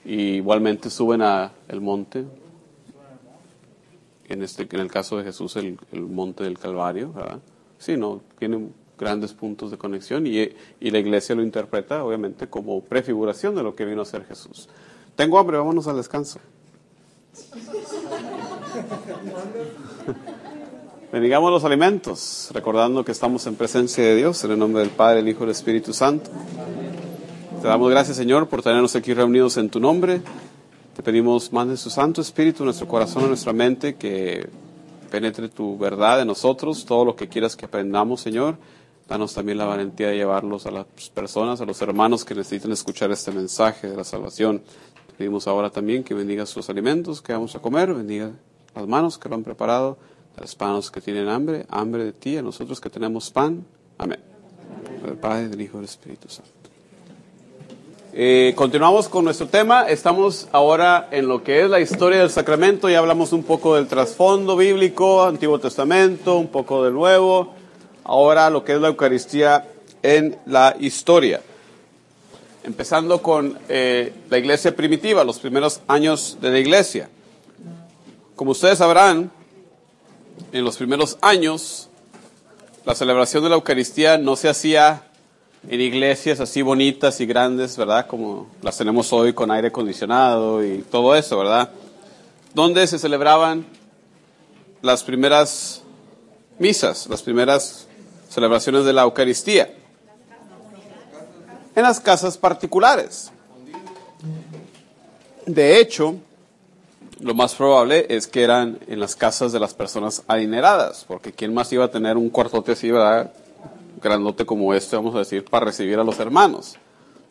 Y 0.04 0.36
igualmente 0.36 0.88
suben 0.88 1.20
a 1.22 1.52
el 1.68 1.80
monte, 1.80 2.24
en, 4.28 4.42
este, 4.42 4.68
en 4.70 4.80
el 4.80 4.90
caso 4.90 5.16
de 5.16 5.24
Jesús, 5.24 5.56
el, 5.56 5.78
el 5.92 6.02
monte 6.02 6.44
del 6.44 6.58
Calvario, 6.58 7.12
¿verdad? 7.12 7.40
Sí, 7.78 7.96
no, 7.96 8.20
tiene 8.38 8.68
grandes 8.98 9.32
puntos 9.32 9.70
de 9.70 9.78
conexión 9.78 10.26
y, 10.26 10.50
y 10.80 10.90
la 10.90 10.98
iglesia 10.98 11.34
lo 11.34 11.42
interpreta, 11.42 12.04
obviamente, 12.04 12.48
como 12.48 12.80
prefiguración 12.82 13.54
de 13.54 13.62
lo 13.62 13.74
que 13.74 13.84
vino 13.84 14.02
a 14.02 14.04
ser 14.04 14.24
Jesús. 14.24 14.68
Tengo 15.14 15.38
hambre, 15.38 15.58
vámonos 15.58 15.86
al 15.86 15.96
descanso. 15.96 16.40
Bendigamos 21.12 21.50
los 21.50 21.64
alimentos, 21.64 22.50
recordando 22.52 23.04
que 23.04 23.12
estamos 23.12 23.46
en 23.46 23.54
presencia 23.54 24.04
de 24.04 24.16
Dios, 24.16 24.42
en 24.44 24.50
el 24.50 24.58
nombre 24.58 24.82
del 24.82 24.90
Padre, 24.90 25.20
el 25.20 25.28
Hijo 25.28 25.40
y 25.40 25.44
el 25.44 25.50
Espíritu 25.50 25.92
Santo. 25.92 26.30
Te 27.62 27.68
damos 27.68 27.90
gracias, 27.90 28.16
Señor, 28.16 28.48
por 28.48 28.62
tenernos 28.62 28.96
aquí 28.96 29.14
reunidos 29.14 29.56
en 29.56 29.70
tu 29.70 29.80
nombre. 29.80 30.20
Te 30.96 31.02
pedimos, 31.02 31.52
mande 31.52 31.76
su 31.76 31.90
Santo 31.90 32.22
Espíritu 32.22 32.62
en 32.62 32.68
nuestro 32.68 32.88
corazón, 32.88 33.24
en 33.24 33.28
nuestra 33.28 33.52
mente, 33.52 33.96
que 33.96 34.48
penetre 35.10 35.50
tu 35.50 35.76
verdad 35.76 36.22
en 36.22 36.26
nosotros, 36.26 36.86
todo 36.86 37.04
lo 37.04 37.14
que 37.14 37.28
quieras 37.28 37.54
que 37.54 37.66
aprendamos, 37.66 38.22
Señor. 38.22 38.56
Danos 39.06 39.34
también 39.34 39.58
la 39.58 39.66
valentía 39.66 40.08
de 40.08 40.16
llevarlos 40.16 40.64
a 40.64 40.70
las 40.70 40.86
personas, 41.12 41.60
a 41.60 41.66
los 41.66 41.82
hermanos 41.82 42.24
que 42.24 42.34
necesitan 42.34 42.72
escuchar 42.72 43.10
este 43.10 43.30
mensaje 43.30 43.90
de 43.90 43.94
la 43.94 44.04
salvación. 44.04 44.62
Te 45.08 45.12
pedimos 45.18 45.46
ahora 45.46 45.68
también 45.68 46.02
que 46.02 46.14
bendigas 46.14 46.48
sus 46.48 46.70
alimentos 46.70 47.20
que 47.20 47.34
vamos 47.34 47.54
a 47.54 47.58
comer, 47.58 47.92
bendiga 47.92 48.30
las 48.74 48.86
manos 48.86 49.18
que 49.18 49.28
lo 49.28 49.34
han 49.34 49.44
preparado, 49.44 49.98
las 50.40 50.58
manos 50.58 50.90
que 50.90 51.02
tienen 51.02 51.28
hambre, 51.28 51.66
hambre 51.68 52.04
de 52.04 52.14
ti, 52.14 52.38
a 52.38 52.42
nosotros 52.42 52.80
que 52.80 52.88
tenemos 52.88 53.30
pan. 53.30 53.66
Amén. 53.98 54.20
Del 55.04 55.18
Padre, 55.18 55.50
del 55.50 55.60
Hijo 55.60 55.76
y 55.76 55.80
del 55.80 55.90
Espíritu 55.90 56.30
Santo. 56.30 56.55
Eh, 58.18 58.54
continuamos 58.56 59.10
con 59.10 59.26
nuestro 59.26 59.46
tema. 59.46 59.82
Estamos 59.90 60.48
ahora 60.50 61.06
en 61.10 61.28
lo 61.28 61.44
que 61.44 61.60
es 61.60 61.68
la 61.68 61.80
historia 61.80 62.20
del 62.20 62.30
sacramento. 62.30 62.88
Ya 62.88 63.00
hablamos 63.00 63.34
un 63.34 63.42
poco 63.42 63.74
del 63.74 63.88
trasfondo 63.88 64.56
bíblico, 64.56 65.22
Antiguo 65.26 65.58
Testamento, 65.58 66.38
un 66.38 66.48
poco 66.48 66.82
del 66.82 66.94
Nuevo. 66.94 67.52
Ahora 68.04 68.48
lo 68.48 68.64
que 68.64 68.72
es 68.72 68.80
la 68.80 68.88
Eucaristía 68.88 69.68
en 70.02 70.38
la 70.46 70.74
historia. 70.80 71.42
Empezando 72.64 73.20
con 73.20 73.58
eh, 73.68 74.14
la 74.30 74.38
iglesia 74.38 74.74
primitiva, 74.74 75.22
los 75.22 75.38
primeros 75.38 75.82
años 75.86 76.38
de 76.40 76.50
la 76.52 76.58
iglesia. 76.58 77.10
Como 78.34 78.52
ustedes 78.52 78.78
sabrán, 78.78 79.30
en 80.52 80.64
los 80.64 80.78
primeros 80.78 81.18
años, 81.20 81.90
la 82.86 82.94
celebración 82.94 83.42
de 83.42 83.50
la 83.50 83.56
Eucaristía 83.56 84.16
no 84.16 84.36
se 84.36 84.48
hacía 84.48 85.02
en 85.68 85.80
iglesias 85.80 86.40
así 86.40 86.62
bonitas 86.62 87.20
y 87.20 87.26
grandes, 87.26 87.76
¿verdad? 87.76 88.06
Como 88.06 88.48
las 88.62 88.76
tenemos 88.76 89.12
hoy 89.12 89.32
con 89.32 89.50
aire 89.50 89.68
acondicionado 89.68 90.64
y 90.64 90.78
todo 90.78 91.14
eso, 91.16 91.38
¿verdad? 91.38 91.70
Donde 92.54 92.86
se 92.86 92.98
celebraban 92.98 93.66
las 94.82 95.02
primeras 95.02 95.82
misas, 96.58 97.06
las 97.08 97.22
primeras 97.22 97.86
celebraciones 98.28 98.84
de 98.84 98.92
la 98.92 99.02
Eucaristía. 99.02 99.74
En 101.74 101.82
las 101.82 102.00
casas 102.00 102.38
particulares. 102.38 103.30
De 105.44 105.78
hecho, 105.78 106.16
lo 107.20 107.34
más 107.34 107.54
probable 107.54 108.06
es 108.08 108.26
que 108.26 108.42
eran 108.42 108.78
en 108.88 109.00
las 109.00 109.14
casas 109.14 109.52
de 109.52 109.60
las 109.60 109.74
personas 109.74 110.22
adineradas, 110.26 111.04
porque 111.06 111.32
¿quién 111.32 111.54
más 111.54 111.72
iba 111.72 111.84
a 111.84 111.90
tener 111.90 112.16
un 112.16 112.30
cuartote 112.30 112.72
así, 112.72 112.90
verdad? 112.90 113.32
Grandote 114.02 114.44
como 114.44 114.74
este, 114.74 114.96
vamos 114.96 115.14
a 115.14 115.18
decir, 115.18 115.44
para 115.44 115.66
recibir 115.66 115.98
a 115.98 116.04
los 116.04 116.18
hermanos. 116.18 116.76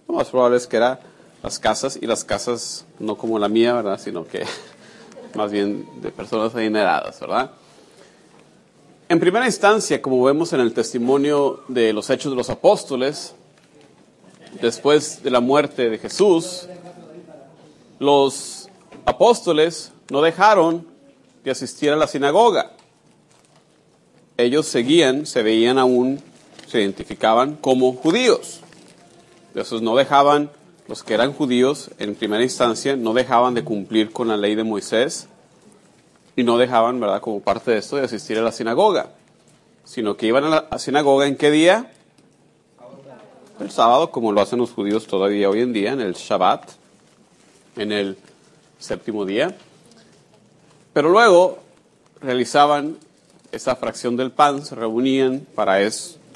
Lo 0.07 0.15
más 0.15 0.29
probable 0.29 0.57
es 0.57 0.67
que 0.67 0.77
eran 0.77 0.99
las 1.43 1.59
casas, 1.59 1.97
y 2.01 2.05
las 2.07 2.23
casas 2.23 2.85
no 2.99 3.17
como 3.17 3.37
la 3.37 3.49
mía, 3.49 3.73
¿verdad? 3.73 3.99
Sino 3.99 4.25
que 4.25 4.45
más 5.35 5.51
bien 5.51 5.87
de 6.01 6.11
personas 6.11 6.55
adineradas, 6.55 7.19
¿verdad? 7.19 7.51
En 9.07 9.19
primera 9.19 9.45
instancia, 9.45 10.01
como 10.01 10.23
vemos 10.23 10.51
en 10.53 10.61
el 10.61 10.73
testimonio 10.73 11.63
de 11.67 11.93
los 11.93 12.09
hechos 12.09 12.31
de 12.31 12.35
los 12.35 12.49
apóstoles, 12.49 13.35
después 14.59 15.21
de 15.21 15.29
la 15.29 15.39
muerte 15.39 15.89
de 15.89 15.99
Jesús, 15.99 16.67
los 17.99 18.69
apóstoles 19.05 19.91
no 20.09 20.21
dejaron 20.21 20.87
de 21.43 21.51
asistir 21.51 21.91
a 21.91 21.95
la 21.95 22.07
sinagoga. 22.07 22.71
Ellos 24.37 24.65
seguían, 24.65 25.25
se 25.25 25.43
veían 25.43 25.77
aún, 25.77 26.21
se 26.67 26.81
identificaban 26.81 27.55
como 27.55 27.93
judíos. 27.93 28.61
Entonces 29.49 29.81
no 29.81 29.95
dejaban, 29.95 30.51
los 30.87 31.03
que 31.03 31.13
eran 31.13 31.33
judíos 31.33 31.91
en 31.97 32.15
primera 32.15 32.43
instancia, 32.43 32.95
no 32.95 33.13
dejaban 33.13 33.53
de 33.53 33.63
cumplir 33.63 34.11
con 34.11 34.27
la 34.27 34.37
ley 34.37 34.55
de 34.55 34.63
Moisés 34.63 35.27
y 36.35 36.43
no 36.43 36.57
dejaban, 36.57 36.99
¿verdad?, 36.99 37.21
como 37.21 37.39
parte 37.39 37.71
de 37.71 37.77
esto 37.77 37.95
de 37.95 38.03
asistir 38.03 38.37
a 38.37 38.41
la 38.41 38.51
sinagoga, 38.51 39.11
sino 39.85 40.17
que 40.17 40.27
iban 40.27 40.43
a 40.43 40.67
la 40.69 40.79
sinagoga 40.79 41.27
en 41.27 41.37
qué 41.37 41.51
día? 41.51 41.91
El 43.59 43.71
sábado, 43.71 44.11
como 44.11 44.33
lo 44.33 44.41
hacen 44.41 44.59
los 44.59 44.71
judíos 44.71 45.07
todavía 45.07 45.49
hoy 45.49 45.61
en 45.61 45.71
día, 45.71 45.93
en 45.93 46.01
el 46.01 46.13
Shabbat, 46.13 46.71
en 47.77 47.93
el 47.93 48.17
séptimo 48.79 49.23
día. 49.23 49.55
Pero 50.91 51.09
luego 51.09 51.59
realizaban 52.19 52.97
esa 53.53 53.77
fracción 53.77 54.17
del 54.17 54.31
pan, 54.31 54.65
se 54.65 54.75
reunían 54.75 55.47
para 55.55 55.79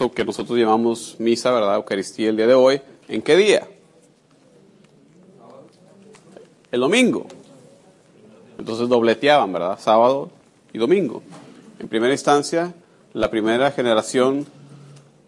que 0.08 0.24
nosotros 0.24 0.58
llamamos 0.58 1.18
misa, 1.20 1.52
¿verdad? 1.52 1.76
Eucaristía 1.76 2.30
el 2.30 2.38
día 2.38 2.48
de 2.48 2.54
hoy. 2.54 2.82
¿En 3.10 3.22
qué 3.22 3.36
día? 3.36 3.68
El 6.72 6.80
domingo. 6.80 7.28
Entonces 8.58 8.88
dobleteaban, 8.88 9.52
¿verdad? 9.52 9.78
Sábado 9.80 10.30
y 10.72 10.78
domingo. 10.78 11.22
En 11.80 11.88
primera 11.90 12.14
instancia, 12.14 12.74
la 13.14 13.30
primera 13.30 13.72
generación 13.72 14.46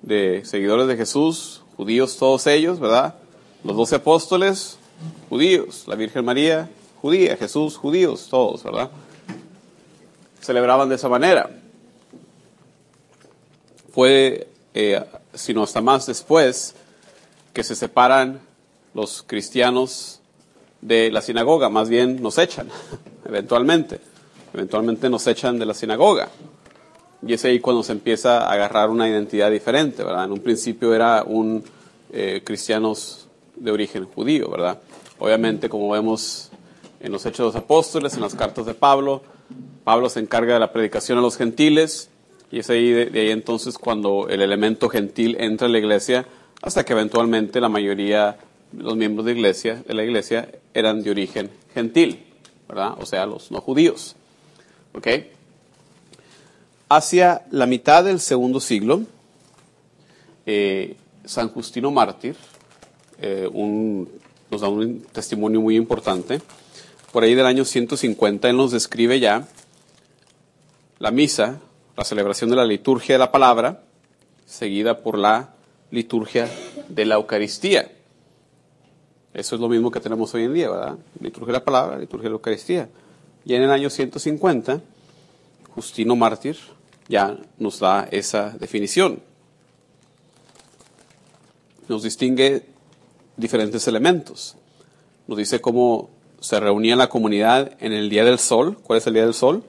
de 0.01 0.43
seguidores 0.45 0.87
de 0.87 0.95
Jesús, 0.95 1.63
judíos 1.75 2.17
todos 2.17 2.47
ellos, 2.47 2.79
¿verdad? 2.79 3.15
Los 3.63 3.75
doce 3.75 3.95
apóstoles, 3.95 4.77
judíos. 5.29 5.83
La 5.87 5.95
Virgen 5.95 6.23
María, 6.23 6.69
judía. 7.01 7.35
Jesús, 7.35 7.77
judíos, 7.77 8.27
todos, 8.29 8.63
¿verdad? 8.63 8.89
Celebraban 10.39 10.89
de 10.89 10.95
esa 10.95 11.09
manera. 11.09 11.49
Fue, 13.93 14.47
eh, 14.73 15.03
sino 15.33 15.63
hasta 15.63 15.81
más 15.81 16.05
después, 16.05 16.75
que 17.53 17.63
se 17.63 17.75
separan 17.75 18.39
los 18.93 19.23
cristianos 19.23 20.19
de 20.81 21.11
la 21.11 21.21
sinagoga, 21.21 21.69
más 21.69 21.89
bien 21.89 22.21
nos 22.21 22.37
echan, 22.37 22.69
eventualmente. 23.25 23.99
Eventualmente 24.53 25.09
nos 25.09 25.25
echan 25.27 25.57
de 25.59 25.65
la 25.65 25.73
sinagoga. 25.73 26.29
Y 27.25 27.33
es 27.33 27.45
ahí 27.45 27.59
cuando 27.59 27.83
se 27.83 27.93
empieza 27.93 28.39
a 28.39 28.51
agarrar 28.51 28.89
una 28.89 29.07
identidad 29.07 29.49
diferente, 29.49 30.03
¿verdad? 30.03 30.25
En 30.25 30.31
un 30.31 30.39
principio 30.39 30.93
era 30.93 31.23
un 31.23 31.63
eh, 32.11 32.41
cristianos 32.43 33.27
de 33.55 33.71
origen 33.71 34.05
judío, 34.05 34.49
¿verdad? 34.49 34.79
Obviamente, 35.19 35.69
como 35.69 35.89
vemos 35.89 36.49
en 36.99 37.11
los 37.11 37.25
Hechos 37.25 37.37
de 37.37 37.45
los 37.45 37.55
Apóstoles, 37.55 38.15
en 38.15 38.21
las 38.21 38.35
cartas 38.35 38.65
de 38.65 38.73
Pablo, 38.73 39.21
Pablo 39.83 40.09
se 40.09 40.19
encarga 40.19 40.55
de 40.55 40.59
la 40.59 40.71
predicación 40.71 41.17
a 41.17 41.21
los 41.21 41.37
gentiles, 41.37 42.09
y 42.51 42.59
es 42.59 42.69
ahí 42.69 42.91
de, 42.91 43.19
ahí 43.19 43.29
entonces 43.31 43.77
cuando 43.77 44.27
el 44.27 44.41
elemento 44.41 44.89
gentil 44.89 45.37
entra 45.39 45.67
en 45.67 45.73
la 45.73 45.79
iglesia, 45.79 46.27
hasta 46.61 46.83
que 46.83 46.93
eventualmente 46.93 47.61
la 47.61 47.69
mayoría 47.69 48.37
los 48.77 48.95
miembros 48.95 49.25
de, 49.25 49.33
iglesia, 49.33 49.83
de 49.87 49.93
la 49.93 50.03
iglesia 50.03 50.49
eran 50.73 51.01
de 51.01 51.11
origen 51.11 51.49
gentil, 51.73 52.23
¿verdad? 52.67 52.93
O 52.99 53.05
sea, 53.05 53.25
los 53.25 53.51
no 53.51 53.61
judíos. 53.61 54.15
¿Ok? 54.93 55.07
Hacia 56.89 57.45
la 57.51 57.65
mitad 57.65 58.03
del 58.03 58.19
segundo 58.19 58.59
siglo, 58.59 59.03
eh, 60.45 60.95
San 61.25 61.49
Justino 61.49 61.91
Mártir 61.91 62.35
eh, 63.21 63.49
nos 64.49 64.61
da 64.61 64.67
un 64.67 65.01
testimonio 65.11 65.61
muy 65.61 65.75
importante. 65.77 66.41
Por 67.13 67.23
ahí 67.23 67.33
del 67.33 67.45
año 67.45 67.63
150 67.65 68.49
él 68.49 68.57
nos 68.57 68.71
describe 68.71 69.19
ya 69.19 69.47
la 70.99 71.11
misa, 71.11 71.59
la 71.95 72.03
celebración 72.03 72.49
de 72.49 72.55
la 72.55 72.65
liturgia 72.65 73.15
de 73.15 73.19
la 73.19 73.31
palabra, 73.31 73.83
seguida 74.45 75.01
por 75.01 75.17
la 75.17 75.53
liturgia 75.91 76.49
de 76.87 77.05
la 77.05 77.15
Eucaristía. 77.15 77.91
Eso 79.33 79.55
es 79.55 79.61
lo 79.61 79.69
mismo 79.69 79.91
que 79.91 79.99
tenemos 79.99 80.33
hoy 80.33 80.43
en 80.43 80.53
día, 80.53 80.69
¿verdad? 80.69 80.97
Liturgia 81.19 81.53
de 81.53 81.59
la 81.59 81.65
palabra, 81.65 81.97
liturgia 81.97 82.25
de 82.25 82.29
la 82.31 82.35
Eucaristía. 82.35 82.89
Y 83.45 83.55
en 83.55 83.63
el 83.63 83.71
año 83.71 83.89
150, 83.89 84.81
Justino 85.73 86.15
Mártir 86.15 86.57
ya 87.07 87.37
nos 87.57 87.79
da 87.79 88.07
esa 88.11 88.49
definición. 88.51 89.21
Nos 91.87 92.03
distingue 92.03 92.65
diferentes 93.37 93.87
elementos. 93.87 94.55
Nos 95.27 95.37
dice 95.37 95.61
cómo 95.61 96.09
se 96.39 96.59
reunía 96.59 96.95
la 96.95 97.09
comunidad 97.09 97.77
en 97.79 97.93
el 97.93 98.09
día 98.09 98.25
del 98.25 98.39
sol. 98.39 98.77
¿Cuál 98.83 98.99
es 98.99 99.07
el 99.07 99.13
día 99.13 99.23
del 99.23 99.33
sol? 99.33 99.63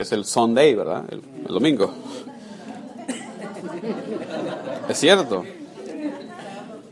Es 0.00 0.12
el 0.12 0.24
Sunday, 0.24 0.74
¿verdad? 0.74 1.04
El, 1.10 1.20
el 1.46 1.52
domingo. 1.52 1.92
Es 4.88 4.98
cierto. 4.98 5.44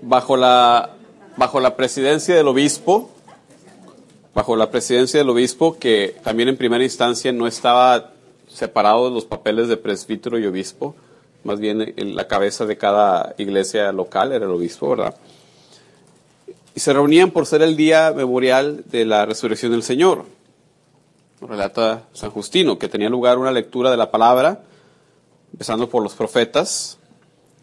Bajo 0.02 0.36
la, 0.36 0.90
bajo 1.38 1.58
la 1.58 1.74
presidencia 1.74 2.34
del 2.34 2.48
obispo, 2.48 3.08
bajo 4.34 4.56
la 4.56 4.70
presidencia 4.70 5.18
del 5.18 5.30
obispo, 5.30 5.78
que 5.78 6.16
también 6.22 6.50
en 6.50 6.58
primera 6.58 6.84
instancia 6.84 7.32
no 7.32 7.46
estaba 7.46 8.10
separado 8.46 9.08
de 9.08 9.14
los 9.14 9.24
papeles 9.24 9.68
de 9.68 9.78
presbítero 9.78 10.38
y 10.38 10.44
obispo, 10.44 10.94
más 11.44 11.60
bien 11.60 11.94
en 11.96 12.14
la 12.14 12.28
cabeza 12.28 12.66
de 12.66 12.76
cada 12.76 13.34
iglesia 13.38 13.90
local 13.90 14.32
era 14.32 14.44
el 14.44 14.50
obispo, 14.50 14.90
¿verdad? 14.90 15.16
Y 16.74 16.80
se 16.80 16.92
reunían 16.92 17.30
por 17.30 17.46
ser 17.46 17.62
el 17.62 17.74
día 17.74 18.12
memorial 18.14 18.84
de 18.90 19.06
la 19.06 19.24
resurrección 19.24 19.72
del 19.72 19.82
Señor. 19.82 20.26
Relata 21.40 22.08
San 22.12 22.30
Justino, 22.30 22.78
que 22.78 22.88
tenía 22.88 23.08
lugar 23.08 23.38
una 23.38 23.52
lectura 23.52 23.90
de 23.90 23.96
la 23.96 24.10
palabra, 24.10 24.64
empezando 25.52 25.88
por 25.88 26.02
los 26.02 26.14
profetas 26.14 26.98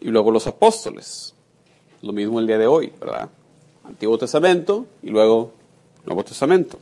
y 0.00 0.08
luego 0.08 0.30
los 0.30 0.46
apóstoles. 0.46 1.34
Lo 2.02 2.12
mismo 2.12 2.40
el 2.40 2.46
día 2.46 2.58
de 2.58 2.66
hoy, 2.66 2.92
¿verdad? 2.98 3.28
Antiguo 3.84 4.18
Testamento 4.18 4.86
y 5.02 5.10
luego 5.10 5.52
Nuevo 6.04 6.24
Testamento. 6.24 6.78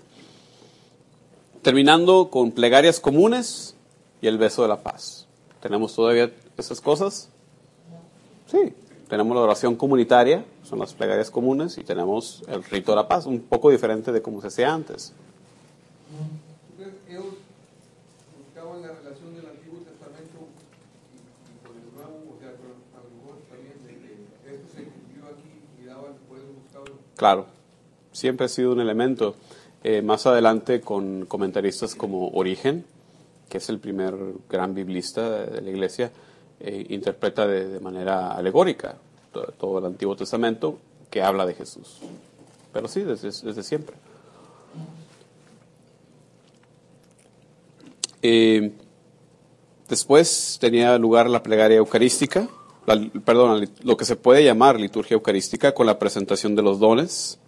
Terminando 1.63 2.29
con 2.31 2.53
plegarias 2.53 3.01
comunes 3.01 3.75
y 4.21 4.27
el 4.27 4.39
beso 4.39 4.63
de 4.63 4.69
la 4.69 4.83
paz. 4.83 5.27
¿Tenemos 5.61 5.95
todavía 5.95 6.31
esas 6.57 6.81
cosas? 6.81 7.29
Sí. 8.47 8.75
Tenemos 9.09 9.37
la 9.37 9.43
oración 9.43 9.77
comunitaria, 9.77 10.45
son 10.63 10.79
las 10.79 10.95
plegarias 10.95 11.31
comunes, 11.31 11.77
y 11.77 11.85
tenemos 11.85 12.43
el 12.49 12.65
rito 12.65 12.93
de 12.93 12.97
la 12.97 13.07
paz, 13.07 13.27
un 13.27 13.41
poco 13.41 13.71
diferente 13.71 14.13
de 14.13 14.23
como 14.23 14.41
se 14.41 14.49
hacía 14.49 14.73
antes. 14.73 15.13
Entonces, 16.73 16.95
ellos 17.09 17.25
buscaban 18.39 18.81
la 18.81 18.93
relación 18.93 19.37
del 19.37 19.47
Antiguo 19.47 19.81
Testamento 19.81 20.49
y, 21.13 21.21
y 21.21 21.67
con 21.67 21.77
el 21.77 21.95
Nuevo, 21.95 22.33
o 22.33 22.41
sea, 22.41 22.57
con 22.57 22.73
a 22.97 23.05
lo 23.05 23.11
mejor 23.13 23.37
también 23.49 23.77
de 23.85 23.93
que 23.93 24.57
esto 24.57 24.67
se 24.73 24.85
cumplió 24.85 25.29
aquí 25.33 25.53
y 25.81 25.85
daban, 25.85 26.17
por 26.27 26.39
eso 26.39 26.49
buscaban. 26.65 27.04
Claro, 27.17 27.47
siempre 28.13 28.47
ha 28.47 28.49
sido 28.49 28.73
un 28.73 28.81
elemento. 28.81 29.37
Eh, 29.83 30.01
más 30.01 30.27
adelante 30.27 30.81
con 30.81 31.27
comentaristas 31.27 31.95
como 31.95 32.31
Origen, 32.31 32.85
que 33.49 33.59
es 33.59 33.69
el 33.69 33.79
primer 33.79 34.15
gran 34.49 34.75
biblista 34.75 35.45
de 35.45 35.61
la 35.61 35.71
iglesia, 35.71 36.11
eh, 36.61 36.87
interpreta 36.89 37.47
de, 37.47 37.79
manera 37.81 38.33
alegórica 38.33 38.97
todo, 39.59 39.79
el 39.79 39.85
Antiguo 39.85 40.17
Testamento 40.17 40.79
que 41.11 41.23
habla 41.23 41.45
de 41.45 41.55
Jesús. 41.55 41.99
Pero 42.73 42.89
sí, 42.89 43.03
desde, 43.03 43.29
desde 43.29 43.63
siempre. 43.63 43.97
Eh, 48.23 48.73
después 49.89 50.57
tenía 50.61 50.97
lugar 50.97 51.29
la 51.29 51.43
plegaria 51.43 51.77
eucarística, 51.77 52.49
perdón, 53.25 53.69
lo 53.83 53.97
que 53.97 54.05
se 54.05 54.17
puede 54.17 54.45
llamar 54.45 54.79
liturgia 54.79 55.15
eucarística 55.15 55.73
con 55.73 55.87
la 55.87 55.99
presentación 55.99 56.55
de 56.55 56.63
los 56.63 56.79
dones. 56.79 57.39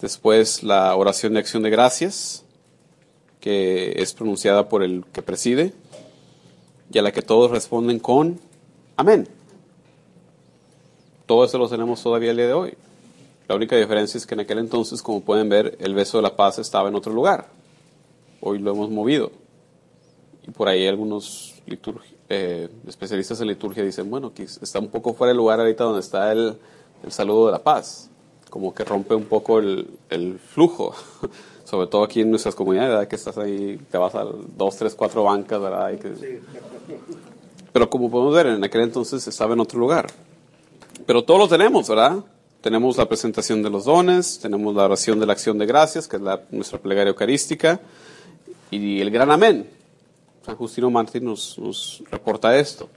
Después 0.00 0.62
la 0.62 0.94
oración 0.94 1.34
de 1.34 1.40
acción 1.40 1.62
de 1.62 1.70
gracias, 1.70 2.44
que 3.40 4.00
es 4.02 4.12
pronunciada 4.14 4.68
por 4.68 4.82
el 4.82 5.04
que 5.12 5.22
preside 5.22 5.72
y 6.92 6.98
a 6.98 7.02
la 7.02 7.12
que 7.12 7.22
todos 7.22 7.50
responden 7.50 7.98
con 7.98 8.40
amén. 8.96 9.28
Todo 11.26 11.44
eso 11.44 11.58
lo 11.58 11.68
tenemos 11.68 12.02
todavía 12.02 12.30
el 12.30 12.36
día 12.36 12.46
de 12.46 12.52
hoy. 12.54 12.74
La 13.48 13.54
única 13.54 13.76
diferencia 13.76 14.18
es 14.18 14.26
que 14.26 14.34
en 14.34 14.40
aquel 14.40 14.58
entonces, 14.58 15.02
como 15.02 15.22
pueden 15.22 15.48
ver, 15.48 15.76
el 15.80 15.94
beso 15.94 16.18
de 16.18 16.22
la 16.22 16.36
paz 16.36 16.58
estaba 16.58 16.88
en 16.88 16.94
otro 16.94 17.12
lugar. 17.12 17.48
Hoy 18.40 18.58
lo 18.58 18.70
hemos 18.70 18.90
movido. 18.90 19.32
Y 20.46 20.50
por 20.50 20.68
ahí 20.68 20.86
algunos 20.86 21.54
liturgi- 21.66 22.17
eh, 22.28 22.68
especialistas 22.86 23.40
en 23.40 23.48
liturgia 23.48 23.82
dicen, 23.82 24.08
bueno, 24.10 24.32
que 24.34 24.42
está 24.44 24.78
un 24.78 24.88
poco 24.88 25.14
fuera 25.14 25.28
del 25.28 25.38
lugar 25.38 25.60
ahorita 25.60 25.84
donde 25.84 26.00
está 26.00 26.30
el, 26.32 26.56
el 27.02 27.12
saludo 27.12 27.46
de 27.46 27.52
la 27.52 27.62
paz. 27.62 28.10
Como 28.50 28.74
que 28.74 28.84
rompe 28.84 29.14
un 29.14 29.24
poco 29.24 29.58
el, 29.58 29.88
el 30.10 30.38
flujo. 30.38 30.94
Sobre 31.64 31.86
todo 31.86 32.02
aquí 32.02 32.22
en 32.22 32.30
nuestras 32.30 32.54
comunidades, 32.54 32.90
¿verdad? 32.90 33.08
Que 33.08 33.16
estás 33.16 33.36
ahí, 33.36 33.78
te 33.90 33.98
vas 33.98 34.14
a 34.14 34.24
dos, 34.56 34.76
tres, 34.76 34.94
cuatro 34.94 35.24
bancas, 35.24 35.60
¿verdad? 35.60 35.92
Y 35.92 35.96
que- 35.98 36.40
Pero 37.72 37.90
como 37.90 38.10
podemos 38.10 38.34
ver, 38.34 38.46
en 38.46 38.64
aquel 38.64 38.80
entonces 38.82 39.26
estaba 39.28 39.52
en 39.52 39.60
otro 39.60 39.78
lugar. 39.78 40.06
Pero 41.06 41.22
todos 41.24 41.40
lo 41.40 41.48
tenemos, 41.48 41.86
¿verdad? 41.88 42.24
Tenemos 42.62 42.96
la 42.96 43.06
presentación 43.06 43.62
de 43.62 43.68
los 43.70 43.84
dones, 43.84 44.38
tenemos 44.40 44.74
la 44.74 44.84
oración 44.86 45.20
de 45.20 45.26
la 45.26 45.32
acción 45.34 45.58
de 45.58 45.66
gracias, 45.66 46.08
que 46.08 46.16
es 46.16 46.22
la, 46.22 46.40
nuestra 46.50 46.78
plegaria 46.78 47.10
eucarística, 47.10 47.80
y 48.70 49.00
el 49.00 49.10
gran 49.10 49.30
amén. 49.30 49.68
San 50.48 50.56
Justino 50.56 50.90
Martín 50.90 51.26
nos, 51.26 52.02
reporta 52.10 52.58
esto. 52.58 52.88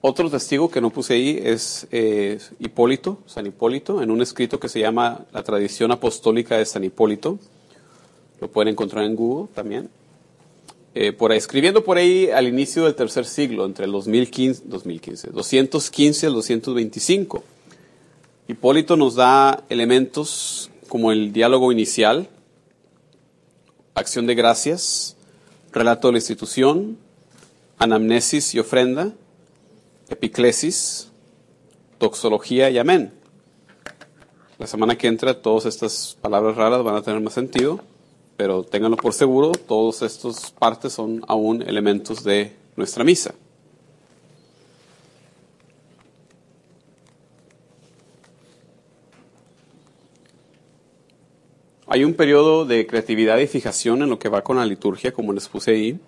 Otro 0.00 0.28
testigo 0.28 0.68
que 0.68 0.80
no 0.80 0.90
puse 0.90 1.14
ahí 1.14 1.40
es 1.40 1.86
eh, 1.92 2.40
Hipólito, 2.58 3.18
San 3.26 3.46
Hipólito, 3.46 4.02
en 4.02 4.10
un 4.10 4.20
escrito 4.20 4.58
que 4.58 4.68
se 4.68 4.80
llama 4.80 5.26
La 5.32 5.44
tradición 5.44 5.92
apostólica 5.92 6.56
de 6.56 6.66
San 6.66 6.82
Hipólito. 6.82 7.38
Lo 8.40 8.48
pueden 8.48 8.72
encontrar 8.72 9.04
en 9.04 9.14
Google 9.14 9.46
también. 9.54 9.90
Eh, 10.96 11.12
por 11.12 11.30
escribiendo 11.30 11.84
por 11.84 11.98
ahí 11.98 12.30
al 12.30 12.48
inicio 12.48 12.82
del 12.82 12.96
tercer 12.96 13.26
siglo, 13.26 13.64
entre 13.64 13.84
el 13.84 13.92
2015, 13.92 14.64
2015, 14.66 15.30
215 15.30 16.26
al 16.26 16.32
225. 16.32 17.44
Hipólito 18.48 18.96
nos 18.96 19.14
da 19.14 19.62
elementos 19.68 20.68
como 20.88 21.12
el 21.12 21.32
diálogo 21.32 21.70
inicial, 21.70 22.28
acción 23.94 24.26
de 24.26 24.34
gracias, 24.34 25.16
relato 25.72 26.08
de 26.08 26.12
la 26.12 26.18
institución, 26.18 26.98
anamnesis 27.78 28.54
y 28.54 28.58
ofrenda, 28.58 29.12
epiclesis, 30.08 31.10
toxología 31.98 32.70
y 32.70 32.78
amén. 32.78 33.12
La 34.58 34.66
semana 34.66 34.98
que 34.98 35.06
entra 35.06 35.40
todas 35.40 35.66
estas 35.66 36.18
palabras 36.20 36.56
raras 36.56 36.82
van 36.82 36.96
a 36.96 37.02
tener 37.02 37.20
más 37.20 37.32
sentido, 37.32 37.80
pero 38.36 38.62
ténganlo 38.62 38.96
por 38.96 39.14
seguro, 39.14 39.52
todas 39.52 40.02
estas 40.02 40.50
partes 40.50 40.92
son 40.92 41.22
aún 41.28 41.62
elementos 41.62 42.24
de 42.24 42.56
nuestra 42.76 43.04
misa. 43.04 43.34
Hay 51.92 52.04
un 52.04 52.14
periodo 52.14 52.66
de 52.66 52.86
creatividad 52.86 53.38
y 53.38 53.48
fijación 53.48 54.02
en 54.02 54.10
lo 54.10 54.20
que 54.20 54.28
va 54.28 54.44
con 54.44 54.58
la 54.58 54.64
liturgia, 54.64 55.10
como 55.10 55.32
les 55.32 55.48
puse 55.48 55.72
ahí, 55.72 56.00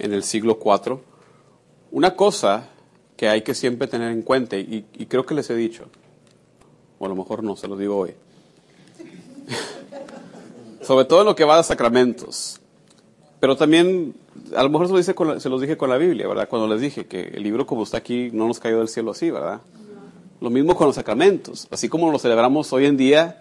en 0.00 0.12
el 0.12 0.24
siglo 0.24 0.58
IV. 0.60 0.98
Una 1.92 2.16
cosa 2.16 2.70
que 3.16 3.28
hay 3.28 3.42
que 3.42 3.54
siempre 3.54 3.86
tener 3.86 4.10
en 4.10 4.22
cuenta, 4.22 4.56
y, 4.56 4.84
creo 5.08 5.24
que 5.24 5.34
les 5.34 5.48
he 5.48 5.54
dicho, 5.54 5.84
o 6.98 7.06
a 7.06 7.08
lo 7.08 7.14
mejor 7.14 7.44
no, 7.44 7.54
se 7.54 7.68
lo 7.68 7.76
digo 7.76 7.98
hoy, 7.98 8.14
sobre 10.82 11.04
todo 11.04 11.20
en 11.20 11.26
lo 11.26 11.36
que 11.36 11.44
va 11.44 11.60
a 11.60 11.62
sacramentos, 11.62 12.60
pero 13.38 13.56
también, 13.56 14.12
a 14.56 14.62
lo 14.64 14.70
mejor 14.70 14.88
se, 14.88 14.92
lo 14.92 14.98
dice 14.98 15.14
con 15.14 15.28
la- 15.28 15.34
los 15.36 15.60
dije 15.60 15.76
con 15.76 15.88
la 15.88 15.98
Biblia, 15.98 16.26
¿verdad? 16.26 16.48
Cuando 16.48 16.66
les 16.66 16.80
dije 16.80 17.06
que 17.06 17.20
el 17.20 17.44
libro 17.44 17.64
como 17.64 17.84
está 17.84 17.98
aquí 17.98 18.30
no 18.32 18.48
nos 18.48 18.58
cayó 18.58 18.78
del 18.78 18.88
cielo 18.88 19.12
así, 19.12 19.30
¿verdad? 19.30 19.60
Lo 20.40 20.50
mismo 20.50 20.74
con 20.74 20.88
los 20.88 20.96
sacramentos, 20.96 21.68
así 21.70 21.88
como 21.88 22.10
lo 22.10 22.18
celebramos 22.18 22.72
hoy 22.72 22.86
en 22.86 22.96
día, 22.96 23.40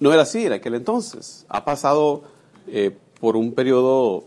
no 0.00 0.12
era 0.12 0.22
así 0.22 0.46
en 0.46 0.52
aquel 0.52 0.74
entonces. 0.74 1.44
Ha 1.48 1.64
pasado 1.64 2.22
eh, 2.66 2.96
por 3.20 3.36
un 3.36 3.52
periodo 3.52 4.24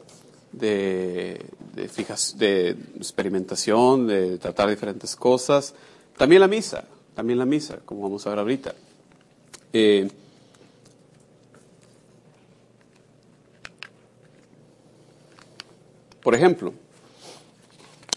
de, 0.51 1.45
de, 1.73 1.87
de 2.35 2.69
experimentación, 2.97 4.07
de 4.07 4.37
tratar 4.37 4.69
diferentes 4.69 5.15
cosas. 5.15 5.73
También 6.17 6.41
la 6.41 6.47
misa, 6.47 6.85
también 7.15 7.39
la 7.39 7.45
misa, 7.45 7.79
como 7.85 8.01
vamos 8.01 8.25
a 8.27 8.31
ver 8.31 8.39
ahorita. 8.39 8.75
Eh, 9.73 10.09
por 16.21 16.35
ejemplo, 16.35 16.73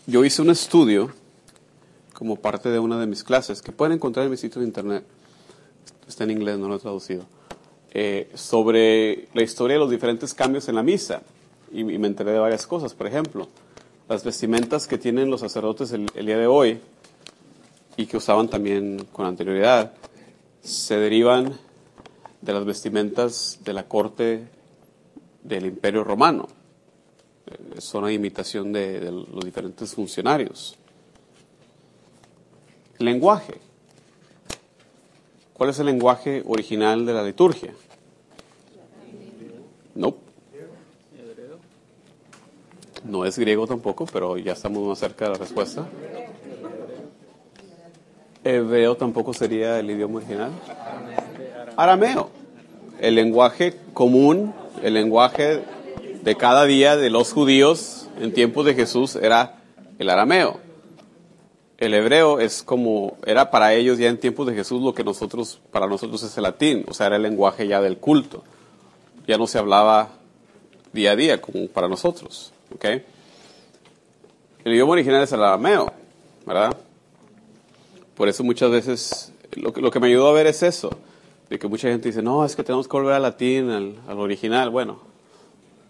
yo 0.07 0.25
hice 0.25 0.43
un 0.43 0.51
estudio 0.51 1.11
como 2.13 2.37
parte 2.37 2.69
de 2.69 2.79
una 2.79 2.99
de 2.99 3.07
mis 3.07 3.25
clases, 3.25 3.61
que 3.61 3.73
pueden 3.73 3.95
encontrar 3.95 4.25
en 4.25 4.31
mi 4.31 4.37
sitio 4.37 4.61
de 4.61 4.67
internet, 4.67 5.05
está 6.07 6.25
en 6.25 6.31
inglés, 6.31 6.59
no 6.59 6.69
lo 6.69 6.77
he 6.77 6.79
traducido, 6.79 7.25
eh, 7.97 8.29
sobre 8.35 9.29
la 9.35 9.43
historia 9.43 9.75
de 9.75 9.81
los 9.81 9.91
diferentes 9.91 10.35
cambios 10.35 10.69
en 10.69 10.75
la 10.75 10.83
misa. 10.83 11.23
Y, 11.73 11.85
me 11.85 12.09
enteré 12.09 12.33
de 12.33 12.41
varias 12.41 12.67
cosas. 12.67 12.93
Por 12.93 13.07
ejemplo, 13.07 13.49
las 14.09 14.25
vestimentas 14.25 14.89
que 14.89 14.99
tienen 14.99 15.31
los 15.31 15.41
sacerdotes 15.41 15.93
el, 15.93 16.07
día 16.07 16.37
de 16.37 16.49
hoy 16.49 16.81
y 17.97 18.07
que 18.07 18.17
usaban 18.17 18.49
también 18.49 19.07
con 19.13 19.27
anterioridad, 19.27 19.95
se 20.61 20.97
derivan 20.97 21.57
de 22.41 22.53
las 22.53 22.65
vestimentas 22.65 23.61
de 23.65 23.73
la 23.73 23.85
corte 23.85 24.49
del 25.45 25.67
Imperio 25.67 26.03
Romano. 26.03 26.49
Eh, 27.47 27.81
son 27.81 28.03
una 28.03 28.13
imitación 28.13 28.73
de 28.73 29.13
los 29.13 29.45
diferentes 29.45 29.95
funcionarios. 29.95 30.77
Lenguaje. 32.99 33.61
¿Cuál 35.55 35.71
es 35.71 35.79
el 35.79 35.87
lenguaje 35.87 36.43
original 36.47 37.07
de 37.07 37.13
la 37.15 37.23
liturgia? 37.23 37.73
No. 39.95 40.17
No 43.05 43.25
es 43.25 43.39
griego 43.39 43.67
tampoco, 43.67 44.05
pero 44.13 44.37
ya 44.37 44.53
estamos 44.53 44.87
más 44.87 44.99
cerca 44.99 45.27
de 45.27 45.31
la 45.33 45.39
respuesta. 45.39 45.87
Hebreo 48.43 48.97
tampoco 48.97 49.33
sería 49.33 49.79
el 49.79 49.91
idioma 49.91 50.17
original. 50.17 50.51
Arameo. 51.77 52.31
El 53.01 53.15
lenguaje 53.15 53.77
común, 53.93 54.53
el 54.83 54.95
lenguaje 54.95 55.63
de 56.23 56.35
cada 56.35 56.65
día 56.65 56.97
de 56.97 57.11
los 57.11 57.33
judíos 57.33 58.09
en 58.21 58.33
tiempos 58.33 58.67
de 58.67 58.75
Jesús 58.75 59.15
era 59.15 59.61
el 60.01 60.11
arameo. 60.11 60.64
El 61.79 61.93
hebreo 61.95 62.39
es 62.39 62.63
como, 62.63 63.17
era 63.27 63.51
para 63.51 63.75
ellos 63.75 63.99
ya 63.99 64.09
en 64.09 64.19
tiempos 64.19 64.47
de 64.47 64.55
Jesús 64.55 64.81
lo 64.83 64.95
que 64.95 65.03
nosotros, 65.03 65.61
para 65.73 65.87
nosotros 65.89 66.23
es 66.23 66.37
el 66.37 66.45
latín, 66.45 66.85
o 66.89 66.95
sea, 66.95 67.07
era 67.09 67.17
el 67.17 67.23
lenguaje 67.23 67.67
ya 67.67 67.81
del 67.81 67.99
culto. 67.99 68.45
Ya 69.27 69.39
no 69.39 69.47
se 69.47 69.59
hablaba 69.59 70.11
día 70.93 71.13
a 71.13 71.17
día 71.17 71.41
como 71.41 71.67
para 71.69 71.89
nosotros, 71.89 72.53
¿ok? 72.75 72.85
El 74.65 74.73
idioma 74.73 74.93
original 74.93 75.23
es 75.23 75.33
el 75.33 75.43
arameo, 75.43 75.93
¿verdad? 76.47 76.77
Por 78.17 78.29
eso 78.29 78.45
muchas 78.45 78.71
veces, 78.71 79.33
lo 79.57 79.73
que, 79.73 79.81
lo 79.81 79.91
que 79.91 79.99
me 80.01 80.07
ayudó 80.07 80.29
a 80.29 80.33
ver 80.33 80.47
es 80.47 80.63
eso, 80.63 80.91
de 81.51 81.59
que 81.59 81.67
mucha 81.67 81.89
gente 81.89 82.09
dice, 82.09 82.23
no, 82.23 82.45
es 82.45 82.55
que 82.55 82.63
tenemos 82.63 82.87
que 82.87 82.97
volver 82.97 83.15
al 83.15 83.23
latín, 83.23 83.71
al, 83.71 83.97
al 84.09 84.19
original. 84.21 84.71
Bueno, 84.71 85.01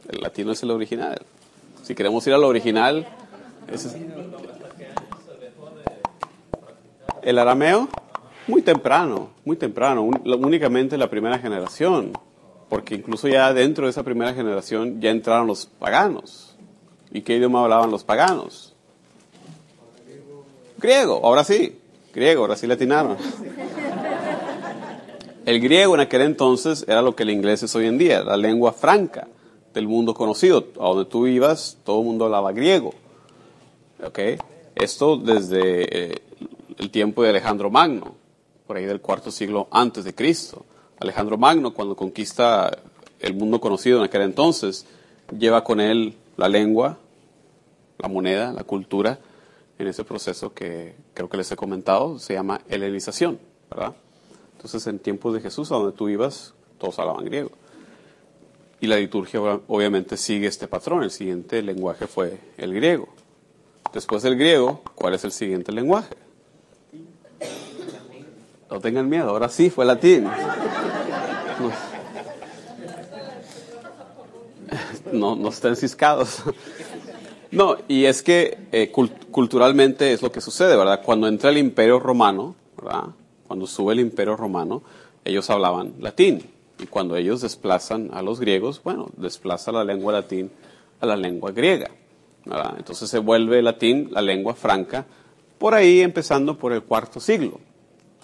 el 0.08 0.20
latino 0.22 0.52
es 0.52 0.62
el 0.62 0.70
original. 0.70 1.20
Si 1.82 1.94
queremos 1.94 2.26
ir 2.26 2.32
al 2.32 2.44
original, 2.44 3.06
ese 3.70 3.88
es- 3.88 3.96
el 7.24 7.38
arameo, 7.38 7.88
muy 8.46 8.62
temprano, 8.62 9.30
muy 9.44 9.56
temprano, 9.56 10.02
únicamente 10.02 10.98
la 10.98 11.08
primera 11.08 11.38
generación, 11.38 12.12
porque 12.68 12.94
incluso 12.94 13.28
ya 13.28 13.52
dentro 13.52 13.86
de 13.86 13.90
esa 13.90 14.02
primera 14.02 14.34
generación 14.34 15.00
ya 15.00 15.10
entraron 15.10 15.46
los 15.46 15.66
paganos. 15.66 16.56
¿Y 17.10 17.22
qué 17.22 17.36
idioma 17.36 17.62
hablaban 17.62 17.90
los 17.90 18.04
paganos? 18.04 18.74
Griego, 20.78 21.20
ahora 21.24 21.44
sí, 21.44 21.78
griego, 22.12 22.42
ahora 22.42 22.56
sí 22.56 22.66
latinaron. 22.66 23.16
El 25.46 25.60
griego 25.60 25.94
en 25.94 26.00
aquel 26.00 26.22
entonces 26.22 26.84
era 26.88 27.02
lo 27.02 27.14
que 27.14 27.22
el 27.22 27.30
inglés 27.30 27.62
es 27.62 27.74
hoy 27.74 27.86
en 27.86 27.98
día, 27.98 28.22
la 28.22 28.36
lengua 28.36 28.72
franca 28.72 29.28
del 29.74 29.88
mundo 29.88 30.14
conocido. 30.14 30.68
A 30.80 30.88
donde 30.88 31.04
tú 31.04 31.26
ibas, 31.26 31.78
todo 31.84 32.00
el 32.00 32.06
mundo 32.06 32.24
hablaba 32.24 32.52
griego. 32.52 32.94
¿Ok? 34.02 34.18
Esto 34.74 35.16
desde 35.16 36.12
eh, 36.12 36.22
el 36.78 36.90
tiempo 36.90 37.22
de 37.22 37.30
Alejandro 37.30 37.70
Magno, 37.70 38.14
por 38.66 38.76
ahí 38.76 38.84
del 38.84 39.00
cuarto 39.00 39.30
siglo 39.30 39.68
antes 39.70 40.04
de 40.04 40.14
Cristo. 40.14 40.64
Alejandro 41.00 41.36
Magno, 41.36 41.74
cuando 41.74 41.96
conquista 41.96 42.78
el 43.20 43.34
mundo 43.34 43.60
conocido 43.60 43.98
en 43.98 44.04
aquel 44.04 44.22
entonces, 44.22 44.86
lleva 45.38 45.64
con 45.64 45.80
él 45.80 46.16
la 46.36 46.48
lengua, 46.48 46.98
la 47.98 48.08
moneda, 48.08 48.52
la 48.52 48.64
cultura, 48.64 49.18
en 49.78 49.86
ese 49.88 50.04
proceso 50.04 50.54
que 50.54 50.94
creo 51.14 51.28
que 51.28 51.36
les 51.36 51.50
he 51.50 51.56
comentado, 51.56 52.18
se 52.18 52.34
llama 52.34 52.60
helenización, 52.68 53.38
¿verdad? 53.70 53.94
Entonces, 54.56 54.86
en 54.86 54.98
tiempos 54.98 55.34
de 55.34 55.40
Jesús, 55.40 55.72
a 55.72 55.76
donde 55.76 55.96
tú 55.96 56.08
ibas, 56.08 56.54
todos 56.78 56.98
hablaban 56.98 57.24
griego. 57.24 57.50
Y 58.80 58.86
la 58.86 58.96
liturgia 58.96 59.40
obviamente 59.40 60.16
sigue 60.16 60.46
este 60.46 60.68
patrón. 60.68 61.02
El 61.02 61.10
siguiente 61.10 61.62
lenguaje 61.62 62.06
fue 62.06 62.38
el 62.56 62.74
griego. 62.74 63.08
Después 63.92 64.22
del 64.22 64.36
griego, 64.36 64.82
¿cuál 64.94 65.14
es 65.14 65.24
el 65.24 65.32
siguiente 65.32 65.72
lenguaje? 65.72 66.14
No 68.70 68.80
tengan 68.80 69.08
miedo, 69.08 69.30
ahora 69.30 69.48
sí 69.48 69.70
fue 69.70 69.84
latín. 69.84 70.28
No, 75.12 75.36
no 75.36 75.48
estén 75.50 75.76
ciscados. 75.76 76.42
No, 77.50 77.76
y 77.86 78.06
es 78.06 78.22
que 78.22 78.58
eh, 78.72 78.90
cult- 78.92 79.26
culturalmente 79.30 80.12
es 80.12 80.22
lo 80.22 80.32
que 80.32 80.40
sucede, 80.40 80.76
¿verdad? 80.76 81.02
Cuando 81.04 81.28
entra 81.28 81.50
el 81.50 81.58
imperio 81.58 82.00
romano, 82.00 82.56
¿verdad? 82.76 83.04
Cuando 83.46 83.66
sube 83.68 83.92
el 83.92 84.00
imperio 84.00 84.36
romano, 84.36 84.82
ellos 85.24 85.48
hablaban 85.50 85.94
latín. 86.00 86.50
Y 86.80 86.86
cuando 86.86 87.14
ellos 87.16 87.42
desplazan 87.42 88.10
a 88.12 88.22
los 88.22 88.40
griegos, 88.40 88.82
bueno, 88.82 89.08
desplaza 89.16 89.70
la 89.70 89.84
lengua 89.84 90.12
latín 90.12 90.50
a 91.00 91.06
la 91.06 91.16
lengua 91.16 91.52
griega. 91.52 91.90
¿verdad? 92.44 92.74
Entonces 92.76 93.08
se 93.08 93.20
vuelve 93.20 93.62
latín 93.62 94.08
la 94.10 94.20
lengua 94.20 94.54
franca, 94.54 95.06
por 95.58 95.74
ahí 95.74 96.00
empezando 96.00 96.58
por 96.58 96.72
el 96.72 96.82
cuarto 96.82 97.20
siglo. 97.20 97.60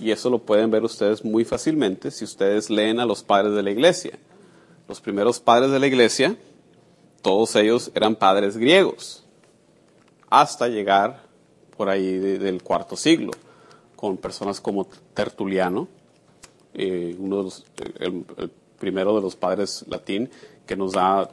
Y 0.01 0.11
eso 0.11 0.31
lo 0.31 0.39
pueden 0.39 0.71
ver 0.71 0.83
ustedes 0.83 1.25
muy 1.25 1.45
fácilmente 1.45 2.11
si 2.11 2.25
ustedes 2.25 2.71
leen 2.71 3.01
a 3.01 3.05
los 3.07 3.23
padres 3.23 3.53
de 3.55 3.63
la 3.63 3.71
iglesia. 3.71 4.19
Los 4.89 5.01
primeros 5.01 5.39
padres 5.39 5.71
de 5.71 5.79
la 5.79 5.87
iglesia, 5.87 6.37
todos 7.23 7.55
ellos 7.57 7.91
eran 7.95 8.17
padres 8.17 8.57
griegos, 8.57 9.25
hasta 10.31 10.69
llegar 10.69 11.23
por 11.77 11.89
ahí 11.91 12.17
de- 12.19 12.39
del 12.39 12.63
cuarto 12.63 12.97
siglo, 12.97 13.33
con 13.95 14.17
personas 14.17 14.61
como 14.61 14.87
Tertuliano, 15.15 15.87
eh, 16.73 17.15
uno 17.19 17.49
el, 17.99 18.25
el 18.39 18.51
primero 18.79 19.15
de 19.15 19.21
los 19.21 19.37
padres 19.37 19.85
latín, 19.89 20.31
que 20.67 20.77
nos 20.77 20.93
da 20.93 21.29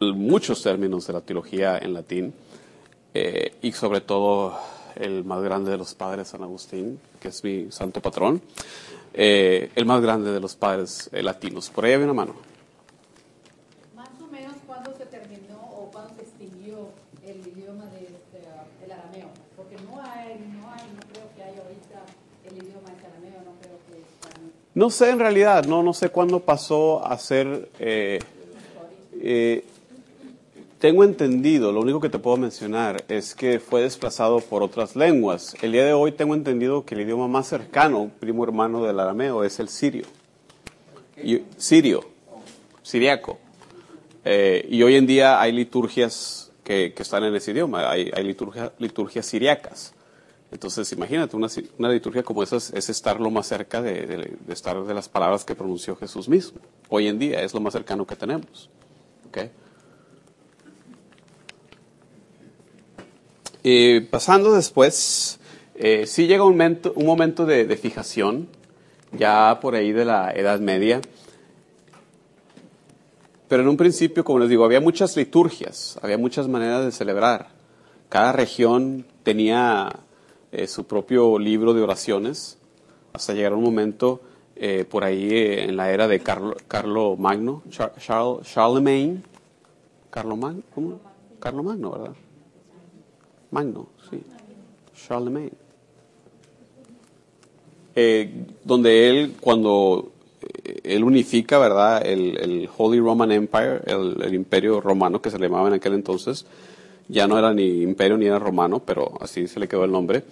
muchos 0.00 0.62
términos 0.62 1.06
de 1.06 1.12
la 1.12 1.20
teología 1.20 1.78
en 1.78 1.92
latín, 1.94 2.32
eh, 3.12 3.54
y 3.60 3.72
sobre 3.72 4.00
todo 4.00 4.56
el 4.96 5.24
más 5.24 5.42
grande 5.42 5.70
de 5.70 5.78
los 5.78 5.94
padres, 5.94 6.28
San 6.28 6.42
Agustín, 6.42 7.00
que 7.20 7.28
es 7.28 7.42
mi 7.44 7.70
santo 7.70 8.00
patrón, 8.00 8.40
eh, 9.14 9.70
el 9.74 9.86
más 9.86 10.00
grande 10.00 10.30
de 10.30 10.40
los 10.40 10.54
padres 10.56 11.08
eh, 11.12 11.22
latinos. 11.22 11.70
Por 11.70 11.84
ahí 11.84 11.92
hay 11.92 12.02
una 12.02 12.12
mano. 12.12 12.34
Más 13.94 14.08
o 14.22 14.26
menos 14.30 14.54
cuándo 14.66 14.94
se 14.96 15.06
terminó 15.06 15.58
o 15.60 15.90
cuándo 15.92 16.14
se 16.16 16.22
extinguió 16.22 16.88
el 17.24 17.38
idioma 17.46 17.86
de, 17.86 18.04
este, 18.04 18.38
uh, 18.48 18.84
el 18.84 18.92
arameo, 18.92 19.28
porque 19.56 19.76
no 19.76 20.00
hay, 20.02 20.38
no 20.38 20.70
hay, 20.72 20.82
no 20.94 21.00
creo 21.12 21.26
que 21.36 21.42
haya 21.42 21.62
ahorita 21.62 22.02
el 22.48 22.56
idioma 22.56 22.90
de 22.90 23.06
arameo, 23.06 23.40
no 23.44 23.52
creo 23.60 23.78
que 23.88 24.00
están 24.00 24.52
No 24.74 24.90
sé 24.90 25.10
en 25.10 25.18
realidad, 25.18 25.64
no, 25.64 25.82
no 25.82 25.92
sé 25.92 26.08
cuándo 26.10 26.40
pasó 26.40 27.04
a 27.06 27.18
ser... 27.18 27.70
eh, 27.78 28.18
eh, 29.22 29.64
tengo 30.80 31.04
entendido, 31.04 31.72
lo 31.72 31.80
único 31.80 32.00
que 32.00 32.08
te 32.08 32.18
puedo 32.18 32.38
mencionar 32.38 33.04
es 33.08 33.34
que 33.34 33.60
fue 33.60 33.82
desplazado 33.82 34.40
por 34.40 34.62
otras 34.62 34.96
lenguas. 34.96 35.54
El 35.60 35.72
día 35.72 35.84
de 35.84 35.92
hoy 35.92 36.12
tengo 36.12 36.34
entendido 36.34 36.86
que 36.86 36.94
el 36.94 37.02
idioma 37.02 37.28
más 37.28 37.48
cercano, 37.48 38.10
primo 38.18 38.44
hermano 38.44 38.82
del 38.82 38.98
arameo, 38.98 39.44
es 39.44 39.60
el 39.60 39.68
sirio. 39.68 40.06
Sirio, 41.58 42.00
siriaco. 42.82 43.38
Eh, 44.24 44.66
y 44.70 44.82
hoy 44.82 44.96
en 44.96 45.06
día 45.06 45.38
hay 45.38 45.52
liturgias 45.52 46.50
que, 46.64 46.94
que 46.94 47.02
están 47.02 47.24
en 47.24 47.34
ese 47.34 47.50
idioma, 47.50 47.90
hay, 47.90 48.10
liturgia- 48.24 48.72
liturgias 48.78 49.26
siriacas. 49.26 49.92
Entonces, 50.50 50.90
imagínate, 50.92 51.36
una, 51.36 51.48
una 51.78 51.90
liturgia 51.90 52.22
como 52.22 52.42
esa 52.42 52.56
es, 52.56 52.72
es 52.72 52.88
estar 52.88 53.20
lo 53.20 53.30
más 53.30 53.46
cerca 53.46 53.82
de, 53.82 54.34
estar 54.48 54.82
de 54.82 54.94
las 54.94 55.10
palabras 55.10 55.44
que 55.44 55.54
pronunció 55.54 55.94
Jesús 55.94 56.26
mismo. 56.28 56.58
Hoy 56.88 57.06
en 57.06 57.18
día 57.18 57.42
es 57.42 57.52
lo 57.52 57.60
más 57.60 57.74
cercano 57.74 58.06
que 58.06 58.16
tenemos. 58.16 58.70
¿ok? 59.28 59.38
Eh, 63.62 64.06
pasando 64.10 64.52
después, 64.52 65.38
eh, 65.74 66.06
sí 66.06 66.26
llega 66.26 66.44
un 66.44 66.52
momento, 66.52 66.92
un 66.96 67.06
momento 67.06 67.46
de, 67.46 67.66
de 67.66 67.76
fijación, 67.76 68.48
ya 69.12 69.58
por 69.60 69.74
ahí 69.74 69.92
de 69.92 70.04
la 70.04 70.30
Edad 70.32 70.60
Media. 70.60 71.00
Pero 73.48 73.62
en 73.62 73.68
un 73.68 73.76
principio, 73.76 74.24
como 74.24 74.38
les 74.38 74.48
digo, 74.48 74.64
había 74.64 74.80
muchas 74.80 75.16
liturgias, 75.16 75.98
había 76.02 76.16
muchas 76.16 76.48
maneras 76.48 76.84
de 76.84 76.92
celebrar. 76.92 77.48
Cada 78.08 78.32
región 78.32 79.04
tenía 79.24 79.90
eh, 80.52 80.66
su 80.66 80.84
propio 80.86 81.38
libro 81.38 81.74
de 81.74 81.82
oraciones, 81.82 82.58
hasta 83.12 83.34
llegar 83.34 83.54
un 83.54 83.64
momento 83.64 84.20
eh, 84.56 84.84
por 84.88 85.02
ahí 85.04 85.28
en 85.32 85.76
la 85.76 85.90
era 85.90 86.06
de 86.06 86.20
Carlo, 86.20 86.54
Carlo 86.68 87.16
Magno, 87.16 87.62
Char- 87.70 87.92
Charles, 87.98 88.46
Charlemagne, 88.46 89.22
Carlo 90.10 90.36
Magno, 90.36 90.62
¿cómo? 90.74 91.00
Magno, 91.62 91.90
¿verdad? 91.90 92.12
Magno, 93.50 93.88
sí. 94.10 94.20
Charlemagne. 94.94 95.52
Eh, 97.94 98.46
donde 98.64 99.08
él, 99.08 99.34
cuando 99.40 100.12
eh, 100.64 100.80
él 100.84 101.04
unifica, 101.04 101.58
¿verdad? 101.58 102.06
El, 102.06 102.68
Holy 102.76 103.00
Roman 103.00 103.32
Empire, 103.32 103.80
el, 103.86 104.22
el 104.22 104.34
imperio 104.34 104.80
romano 104.80 105.20
que 105.20 105.30
se 105.30 105.38
le 105.38 105.46
llamaba 105.46 105.68
en 105.68 105.74
aquel 105.74 105.94
entonces, 105.94 106.46
ya 107.10 107.26
no 107.26 107.38
era 107.38 107.52
ni 107.52 107.82
imperio 107.82 108.16
ni 108.16 108.26
era 108.26 108.38
romano, 108.38 108.80
pero 108.84 109.12
así 109.20 109.48
se 109.48 109.58
le 109.58 109.66
quedó 109.66 109.84
el 109.84 109.90
nombre. 109.90 110.22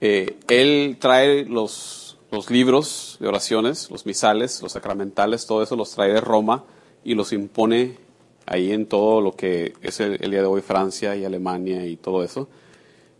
Eh, 0.00 0.36
él 0.48 0.96
trae 1.00 1.44
los, 1.44 2.18
los 2.30 2.50
libros 2.50 3.16
de 3.20 3.28
oraciones, 3.28 3.90
los 3.90 4.04
misales, 4.04 4.60
los 4.60 4.72
sacramentales, 4.72 5.46
todo 5.46 5.62
eso 5.62 5.74
los 5.74 5.92
trae 5.92 6.12
de 6.12 6.20
Roma 6.20 6.64
y 7.04 7.14
los 7.14 7.32
impone 7.32 7.96
ahí 8.46 8.72
en 8.72 8.86
todo 8.86 9.20
lo 9.20 9.32
que 9.32 9.74
es 9.82 10.00
el, 10.00 10.18
día 10.18 10.40
de 10.40 10.46
hoy 10.46 10.62
Francia 10.62 11.16
y 11.16 11.24
Alemania 11.24 11.86
y 11.86 11.96
todo 11.96 12.22
eso. 12.22 12.48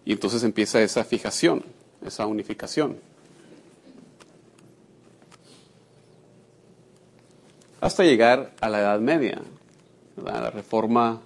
Y 0.05 0.13
entonces 0.13 0.43
empieza 0.43 0.83
esa 0.83 1.05
fijación, 1.05 1.65
esa 2.05 2.27
unificación. 2.27 2.97
Hasta 7.81 8.05
llegar 8.05 8.53
a 8.61 8.69
la 8.69 8.81
Edad 8.81 9.01
Media, 9.01 9.41
¿verdad? 10.17 10.43
la 10.43 10.51
Reforma 10.51 11.21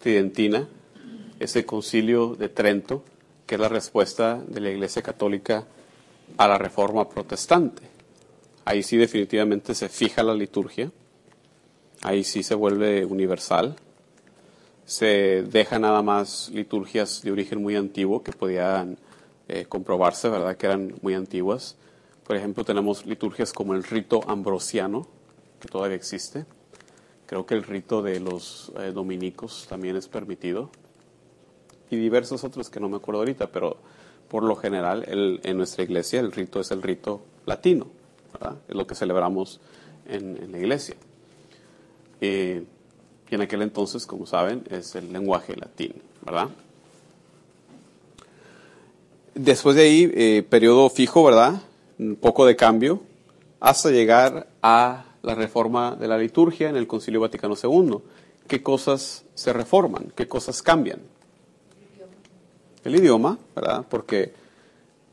Tridentina, 0.00 0.68
ese 1.40 1.64
concilio 1.64 2.34
de 2.34 2.48
Trento, 2.48 3.04
que 3.46 3.54
es 3.54 3.60
la 3.60 3.68
respuesta 3.68 4.42
de 4.46 4.60
la 4.60 4.70
Iglesia 4.70 5.02
Católica 5.02 5.66
a 6.36 6.48
la 6.48 6.58
Reforma 6.58 7.08
Protestante. 7.08 7.82
Ahí 8.64 8.82
sí 8.82 8.96
definitivamente 8.96 9.74
se 9.74 9.88
fija 9.88 10.22
la 10.22 10.34
liturgia, 10.34 10.90
ahí 12.04 12.22
sí 12.22 12.42
se 12.44 12.54
vuelve 12.54 13.04
universal, 13.04 13.74
se 14.86 15.42
deja 15.42 15.78
nada 15.78 16.02
más 16.02 16.50
liturgias 16.52 17.22
de 17.22 17.32
origen 17.32 17.60
muy 17.62 17.74
antiguo 17.74 18.22
que 18.22 18.32
podían 18.32 18.98
eh, 19.48 19.64
comprobarse, 19.66 20.28
¿verdad? 20.28 20.56
Que 20.56 20.66
eran 20.66 20.94
muy 21.02 21.14
antiguas. 21.14 21.76
Por 22.26 22.36
ejemplo, 22.36 22.64
tenemos 22.64 23.04
liturgias 23.06 23.52
como 23.52 23.74
el 23.74 23.82
rito 23.82 24.20
ambrosiano, 24.28 25.06
que 25.60 25.68
todavía 25.68 25.96
existe. 25.96 26.44
Creo 27.26 27.46
que 27.46 27.54
el 27.54 27.62
rito 27.64 28.02
de 28.02 28.20
los 28.20 28.70
eh, 28.78 28.92
dominicos 28.92 29.66
también 29.68 29.96
es 29.96 30.08
permitido. 30.08 30.70
Y 31.90 31.96
diversos 31.96 32.44
otros 32.44 32.68
que 32.70 32.80
no 32.80 32.88
me 32.88 32.96
acuerdo 32.96 33.20
ahorita, 33.20 33.48
pero 33.50 33.78
por 34.28 34.42
lo 34.42 34.56
general 34.56 35.04
el- 35.06 35.40
en 35.44 35.56
nuestra 35.56 35.84
iglesia 35.84 36.20
el 36.20 36.32
rito 36.32 36.60
es 36.60 36.70
el 36.70 36.82
rito 36.82 37.22
latino, 37.46 37.86
¿verdad? 38.32 38.56
Es 38.68 38.74
lo 38.74 38.86
que 38.86 38.94
celebramos 38.94 39.60
en, 40.06 40.36
en 40.42 40.52
la 40.52 40.58
iglesia. 40.58 40.96
Eh, 42.26 42.64
y 43.30 43.34
en 43.34 43.42
aquel 43.42 43.60
entonces, 43.60 44.06
como 44.06 44.24
saben, 44.24 44.64
es 44.70 44.94
el 44.94 45.12
lenguaje 45.12 45.54
latín, 45.56 45.92
¿verdad? 46.24 46.48
Después 49.34 49.76
de 49.76 49.82
ahí, 49.82 50.10
eh, 50.14 50.46
periodo 50.48 50.88
fijo, 50.88 51.22
¿verdad? 51.22 51.60
Un 51.98 52.16
poco 52.16 52.46
de 52.46 52.56
cambio, 52.56 53.02
hasta 53.60 53.90
llegar 53.90 54.46
a 54.62 55.04
la 55.22 55.34
reforma 55.34 55.96
de 55.96 56.08
la 56.08 56.16
liturgia 56.16 56.70
en 56.70 56.76
el 56.76 56.86
Concilio 56.86 57.20
Vaticano 57.20 57.56
II. 57.62 57.98
¿Qué 58.46 58.62
cosas 58.62 59.24
se 59.34 59.52
reforman? 59.52 60.12
¿Qué 60.14 60.26
cosas 60.26 60.62
cambian? 60.62 61.00
El 62.84 62.94
idioma, 62.94 63.38
¿verdad? 63.54 63.84
Porque 63.88 64.32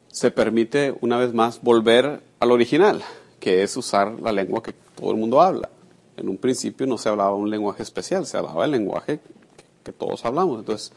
se 0.08 0.32
permite 0.32 0.96
una 1.02 1.18
vez 1.18 1.34
más 1.34 1.62
volver 1.62 2.22
al 2.40 2.52
original, 2.52 3.02
que 3.40 3.64
es 3.64 3.76
usar 3.76 4.20
la 4.22 4.32
lengua 4.32 4.64
que 4.64 4.74
todo 4.96 5.12
el 5.12 5.18
mundo 5.18 5.42
habla. 5.42 5.70
En 6.18 6.30
un 6.30 6.38
principio 6.38 6.86
no 6.88 6.98
se 6.98 7.10
hablaba 7.10 7.34
un 7.34 7.50
lenguaje 7.50 7.84
especial, 7.84 8.26
se 8.26 8.38
hablaba 8.38 8.66
el 8.66 8.72
lenguaje 8.72 9.20
que, 9.20 9.64
que 9.84 9.92
todos 9.92 10.24
hablamos. 10.26 10.60
Entonces, 10.60 10.92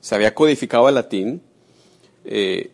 se 0.00 0.14
había 0.14 0.34
codificado 0.34 0.88
el 0.88 0.94
latín, 0.94 1.42
eh, 2.24 2.70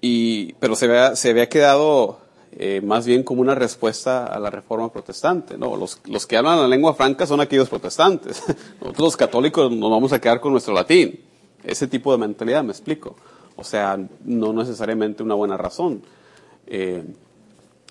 y, 0.00 0.54
pero 0.54 0.74
se 0.74 0.86
había, 0.86 1.16
se 1.16 1.30
había 1.30 1.48
quedado 1.48 2.18
eh, 2.52 2.80
más 2.82 3.06
bien 3.06 3.22
como 3.22 3.42
una 3.42 3.54
respuesta 3.54 4.26
a 4.26 4.38
la 4.38 4.50
reforma 4.50 4.92
protestante. 4.92 5.56
¿no? 5.56 5.76
Los, 5.76 6.00
los 6.06 6.26
que 6.26 6.36
hablan 6.36 6.60
la 6.60 6.68
lengua 6.68 6.94
franca 6.94 7.26
son 7.26 7.40
aquellos 7.40 7.68
protestantes. 7.68 8.42
Nosotros 8.80 8.98
los 8.98 9.16
católicos 9.16 9.70
nos 9.70 9.90
vamos 9.90 10.12
a 10.12 10.20
quedar 10.20 10.40
con 10.40 10.52
nuestro 10.52 10.74
latín. 10.74 11.20
Ese 11.62 11.86
tipo 11.86 12.12
de 12.12 12.18
mentalidad, 12.18 12.64
me 12.64 12.72
explico. 12.72 13.16
O 13.56 13.64
sea, 13.64 13.98
no 14.24 14.52
necesariamente 14.54 15.22
una 15.22 15.34
buena 15.34 15.58
razón, 15.58 16.02
eh, 16.66 17.04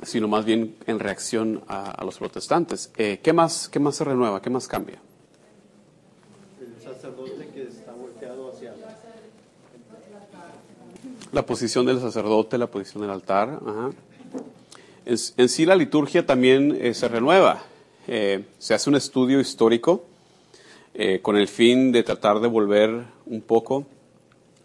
sino 0.03 0.27
más 0.27 0.45
bien 0.45 0.75
en 0.87 0.99
reacción 0.99 1.61
a, 1.67 1.91
a 1.91 2.05
los 2.05 2.17
protestantes. 2.17 2.91
Eh, 2.97 3.19
¿qué, 3.21 3.33
más, 3.33 3.69
¿Qué 3.69 3.79
más 3.79 3.95
se 3.95 4.03
renueva? 4.03 4.41
¿Qué 4.41 4.49
más 4.49 4.67
cambia? 4.67 4.99
El 6.59 6.81
sacerdote 6.81 7.49
que 7.53 7.63
está 7.63 7.91
volteado 7.93 8.51
hacia 8.51 8.73
La 11.31 11.45
posición 11.45 11.85
del 11.85 11.99
sacerdote, 11.99 12.57
la 12.57 12.67
posición 12.67 13.01
del 13.01 13.11
altar. 13.11 13.59
ajá. 13.65 13.91
En, 15.05 15.17
en 15.37 15.49
sí 15.49 15.65
la 15.65 15.75
liturgia 15.75 16.25
también 16.25 16.77
eh, 16.79 16.93
se 16.93 17.07
renueva. 17.07 17.63
Eh, 18.07 18.45
se 18.57 18.73
hace 18.73 18.89
un 18.89 18.95
estudio 18.95 19.39
histórico 19.39 20.05
eh, 20.93 21.19
con 21.21 21.37
el 21.37 21.47
fin 21.47 21.91
de 21.91 22.01
tratar 22.03 22.39
de 22.39 22.47
volver 22.47 23.05
un 23.27 23.41
poco 23.41 23.85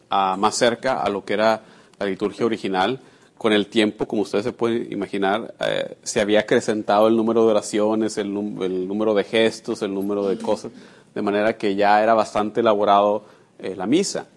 a, 0.09 0.37
más 0.37 0.55
cerca 0.55 1.03
a 1.03 1.09
lo 1.11 1.25
que 1.25 1.35
era 1.35 1.63
la 1.99 2.07
liturgia 2.07 2.47
original. 2.47 3.01
Con 3.45 3.53
el 3.53 3.67
tiempo, 3.67 4.09
como 4.09 4.23
ustedes 4.23 4.43
se 4.43 4.53
pueden 4.53 4.91
imaginar, 4.91 5.55
eh, 5.61 5.99
se 6.03 6.23
había 6.23 6.41
acrecentado 6.41 7.09
el 7.09 7.15
número 7.15 7.45
de 7.45 7.51
oraciones, 7.51 8.17
el, 8.17 8.33
número 8.33 9.13
de 9.13 9.23
gestos, 9.23 9.83
el 9.83 9.93
número 9.93 10.27
de 10.27 10.39
cosas, 10.39 10.73
de 11.15 11.21
manera 11.21 11.55
que 11.59 11.75
ya 11.75 12.03
era 12.03 12.15
bastante 12.15 12.61
elaborado 12.61 13.27
eh, 13.59 13.77
la 13.77 13.87
misa. 13.87 14.29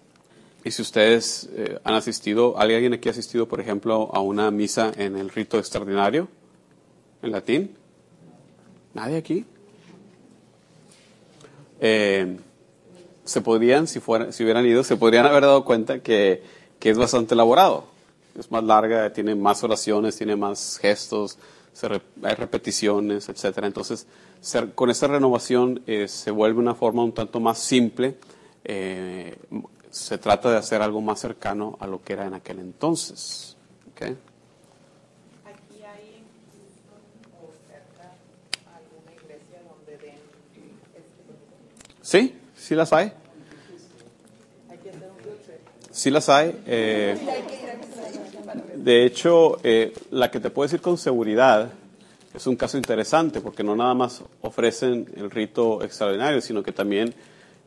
Y 0.62 0.72
si 0.72 0.82
ustedes 0.82 1.48
eh, 1.56 1.78
han 1.84 1.94
asistido, 1.94 2.58
¿alguien 2.58 2.92
aquí 2.92 3.08
ha 3.08 3.12
asistido, 3.12 3.48
por 3.48 3.62
ejemplo, 3.62 4.10
a 4.12 4.20
una 4.20 4.50
misa 4.50 4.92
en 4.94 5.16
el 5.16 5.30
rito 5.30 5.58
extraordinario, 5.58 6.28
en 7.22 7.32
latín? 7.32 7.76
¿Nadie 8.92 9.16
aquí? 9.16 9.46
Se 13.24 13.40
podrían, 13.42 13.86
si, 13.86 14.00
fueran, 14.00 14.34
si 14.34 14.44
hubieran 14.44 14.66
ido, 14.66 14.84
se 14.84 14.98
podrían 14.98 15.24
haber 15.24 15.44
dado 15.44 15.64
cuenta 15.64 16.00
que, 16.00 16.42
que 16.78 16.90
es 16.90 16.98
bastante 16.98 17.32
elaborado. 17.32 17.96
Es 18.38 18.50
más 18.50 18.62
larga, 18.64 19.12
tiene 19.12 19.34
más 19.34 19.62
oraciones, 19.64 20.16
tiene 20.16 20.36
más 20.36 20.78
gestos, 20.80 21.38
se 21.72 21.88
re- 21.88 22.02
hay 22.22 22.34
repeticiones, 22.34 23.28
etcétera. 23.28 23.66
Entonces, 23.66 24.06
se- 24.40 24.70
con 24.72 24.90
esta 24.90 25.08
renovación 25.08 25.82
eh, 25.86 26.06
se 26.08 26.30
vuelve 26.30 26.60
una 26.60 26.74
forma 26.74 27.02
un 27.04 27.12
tanto 27.12 27.40
más 27.40 27.58
simple. 27.58 28.16
eh, 28.64 29.36
se 29.90 30.18
trata 30.18 30.50
de 30.50 30.58
hacer 30.58 30.82
algo 30.82 31.00
más 31.00 31.18
cercano 31.18 31.76
a 31.80 31.86
lo 31.86 32.02
que 32.02 32.12
era 32.12 32.26
en 32.26 32.34
aquel 32.34 32.58
entonces. 32.58 33.56
¿ok? 33.92 34.02
Aquí 34.02 35.82
hay 35.82 36.20
en 36.20 36.26
Houston 36.52 37.00
o 37.40 37.50
cerca 37.66 38.12
alguna 38.76 39.12
iglesia 39.14 39.62
donde 39.66 39.96
den 40.04 40.18
este 40.94 42.02
Sí, 42.02 42.36
sí 42.56 42.74
las 42.74 42.92
hay. 42.92 43.12
Sí 45.90 46.10
las 46.10 46.28
hay. 46.28 46.62
eh, 46.66 47.16
de 48.54 49.04
hecho, 49.04 49.58
eh, 49.62 49.92
la 50.10 50.30
que 50.30 50.40
te 50.40 50.50
puedo 50.50 50.66
decir 50.66 50.80
con 50.80 50.96
seguridad 50.96 51.70
es 52.34 52.46
un 52.46 52.56
caso 52.56 52.76
interesante 52.76 53.40
porque 53.40 53.64
no 53.64 53.74
nada 53.76 53.94
más 53.94 54.22
ofrecen 54.40 55.06
el 55.16 55.30
rito 55.30 55.82
extraordinario, 55.82 56.40
sino 56.40 56.62
que 56.62 56.72
también 56.72 57.08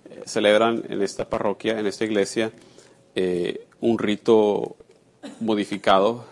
eh, 0.09 0.23
celebran 0.25 0.83
en 0.89 1.01
esta 1.01 1.29
parroquia, 1.29 1.79
en 1.79 1.87
esta 1.87 2.05
iglesia, 2.05 2.51
eh, 3.15 3.67
un 3.81 3.99
rito 3.99 4.75
modificado 5.39 6.31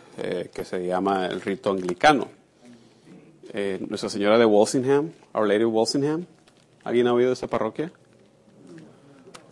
que 0.53 0.65
se 0.65 0.85
llama 0.85 1.27
el 1.27 1.39
rito 1.39 1.71
anglicano. 1.71 2.27
Nuestra 3.87 4.09
Señora 4.09 4.37
de 4.37 4.43
Walsingham, 4.43 5.11
Our 5.33 5.47
Lady 5.47 5.63
of 5.63 5.73
Walsingham, 5.73 6.25
¿alguien 6.83 7.07
ha 7.07 7.13
oído 7.13 7.29
de 7.29 7.35
esta 7.35 7.47
parroquia? 7.47 7.89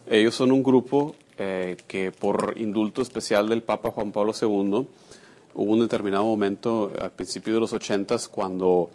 Ellos 0.10 0.36
son 0.36 0.52
un 0.52 0.62
grupo 0.62 1.16
eh, 1.38 1.77
que 1.88 2.11
por 2.11 2.53
indulto 2.57 3.01
especial 3.01 3.47
del 3.49 3.63
Papa 3.63 3.91
Juan 3.91 4.11
Pablo 4.11 4.33
II 4.39 4.88
hubo 5.55 5.71
un 5.73 5.79
determinado 5.79 6.23
momento 6.25 6.91
al 6.99 7.11
principio 7.11 7.53
de 7.55 7.59
los 7.59 7.73
ochentas 7.73 8.27
cuando 8.27 8.89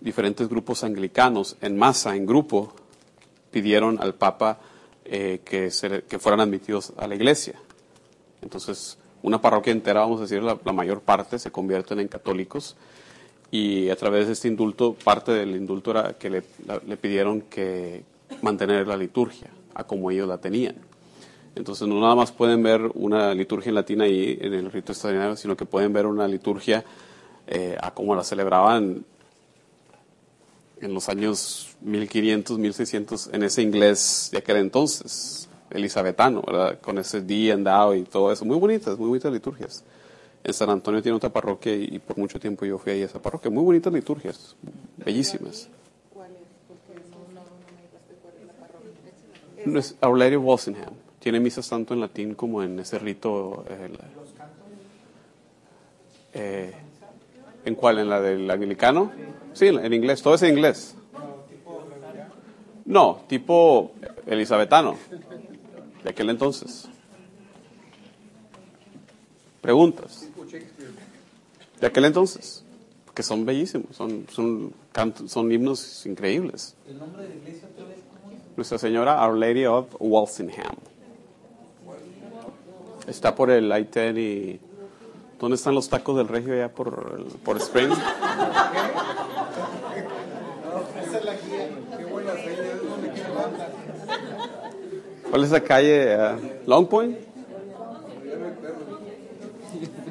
diferentes 0.00 0.48
grupos 0.48 0.82
anglicanos 0.84 1.56
en 1.60 1.76
masa, 1.76 2.16
en 2.16 2.26
grupo, 2.26 2.72
pidieron 3.50 3.98
al 4.00 4.14
Papa 4.14 4.58
eh, 5.04 5.40
que, 5.44 5.70
se- 5.70 6.02
que 6.04 6.18
fueran 6.18 6.40
admitidos 6.40 6.92
a 6.96 7.06
la 7.06 7.14
iglesia. 7.14 7.54
Entonces, 8.42 8.96
una 9.22 9.40
parroquia 9.40 9.72
entera, 9.72 10.00
vamos 10.00 10.18
a 10.20 10.22
decir, 10.22 10.42
la, 10.42 10.56
mayor 10.72 11.00
parte 11.02 11.38
se 11.38 11.50
convierten 11.50 12.00
en 12.00 12.08
católicos 12.08 12.76
y 13.50 13.90
a 13.90 13.96
través 13.96 14.26
de 14.28 14.32
este 14.32 14.48
indulto, 14.48 14.94
parte 14.94 15.32
del 15.32 15.56
indulto 15.56 15.90
era 15.90 16.14
que 16.14 16.30
le, 16.30 16.42
le 16.86 16.96
pidieron 16.96 17.42
que 17.42 18.04
mantener 18.42 18.86
la 18.86 18.96
liturgia 18.96 19.48
a 19.74 19.84
como 19.84 20.10
ellos 20.10 20.26
la 20.28 20.38
tenían. 20.38 20.76
Entonces 21.54 21.86
no 21.88 22.00
nada 22.00 22.14
más 22.14 22.32
pueden 22.32 22.62
ver 22.62 22.90
una 22.94 23.34
liturgia 23.34 23.70
en 23.70 23.74
latín 23.74 24.00
ahí 24.00 24.38
en 24.40 24.54
el 24.54 24.70
rito 24.70 24.92
extraordinario, 24.92 25.36
sino 25.36 25.56
que 25.56 25.66
pueden 25.66 25.92
ver 25.92 26.06
una 26.06 26.28
liturgia 26.28 26.84
eh, 27.46 27.76
a 27.80 27.90
como 27.92 28.14
la 28.14 28.22
celebraban 28.22 29.04
en 30.80 30.94
los 30.94 31.08
años 31.08 31.76
1500, 31.82 32.58
1600, 32.58 33.30
en 33.32 33.42
ese 33.42 33.62
inglés 33.62 34.30
de 34.32 34.38
aquel 34.38 34.56
entonces, 34.56 35.48
elizabetano, 35.70 36.42
¿verdad? 36.46 36.80
Con 36.80 36.98
ese 36.98 37.20
día 37.20 37.54
andado 37.54 37.94
y 37.94 38.02
todo 38.02 38.32
eso. 38.32 38.44
Muy 38.44 38.56
bonitas, 38.56 38.98
muy 38.98 39.08
bonitas 39.08 39.32
liturgias. 39.32 39.84
En 40.42 40.54
San 40.54 40.70
Antonio 40.70 41.02
tiene 41.02 41.16
otra 41.16 41.30
parroquia 41.30 41.74
y, 41.74 41.96
y 41.96 41.98
por 41.98 42.16
mucho 42.16 42.40
tiempo 42.40 42.64
yo 42.64 42.78
fui 42.78 42.92
ahí 42.92 43.02
a 43.02 43.06
esa 43.06 43.20
parroquia. 43.20 43.50
Muy 43.50 43.62
bonitas 43.62 43.92
liturgias, 43.92 44.56
bellísimas. 44.96 45.68
¿Cuál 46.14 46.30
es? 46.30 46.38
Porque 46.66 47.02
no, 47.10 47.18
no, 47.34 47.40
no 47.40 47.66
me 47.76 47.82
dijiste 47.82 48.14
cuál 48.22 48.34
es 48.40 48.46
la 48.46 48.52
parroquia. 48.54 49.66
No 49.66 49.78
es 49.78 49.96
Our 50.00 50.18
Lady 50.18 50.36
of 50.36 50.44
Walsingham. 50.44 50.99
Tiene 51.20 51.38
misas 51.38 51.68
tanto 51.68 51.94
en 51.94 52.00
latín 52.00 52.34
como 52.34 52.62
en 52.62 52.78
ese 52.80 52.98
rito. 52.98 53.64
eh, 53.68 53.88
la- 53.92 54.08
eh, 56.32 56.74
¿En 57.64 57.74
cuál? 57.74 57.98
¿En 57.98 58.08
la 58.08 58.20
del 58.20 58.50
anglicano? 58.50 59.12
Sí, 59.52 59.66
en 59.66 59.92
inglés. 59.92 60.22
Todo 60.22 60.34
es 60.34 60.42
en 60.42 60.50
inglés. 60.56 60.94
No, 62.86 63.22
tipo 63.28 63.92
elizabetano. 64.26 64.96
De 66.02 66.10
aquel 66.10 66.30
entonces. 66.30 66.88
Preguntas. 69.60 70.26
De 71.80 71.86
aquel 71.86 72.04
entonces. 72.06 72.64
Que 73.14 73.22
son 73.22 73.44
bellísimos. 73.44 73.94
Son, 73.94 74.26
son, 74.32 74.72
canto- 74.92 75.28
son 75.28 75.52
himnos 75.52 76.06
increíbles. 76.06 76.74
¿El 76.88 76.98
nombre 76.98 77.24
de 77.24 77.28
la 77.28 77.34
iglesia? 77.34 77.68
Nuestra 78.56 78.78
Señora 78.78 79.26
Our 79.26 79.36
Lady 79.36 79.66
of 79.66 79.86
Walsingham. 79.98 80.76
Está 83.10 83.34
por 83.34 83.50
el 83.50 83.66
I-10 83.66 84.16
y... 84.18 84.60
¿Dónde 85.40 85.56
están 85.56 85.74
los 85.74 85.88
tacos 85.88 86.16
del 86.16 86.28
regio 86.28 86.52
allá 86.52 86.68
por, 86.72 87.16
el- 87.18 87.24
por 87.40 87.56
Spring? 87.56 87.90
¿Cuál 95.30 95.44
es 95.44 95.50
la 95.50 95.60
calle? 95.60 96.14
eh, 96.14 96.62
¿Long 96.66 96.86
Point? 96.86 97.16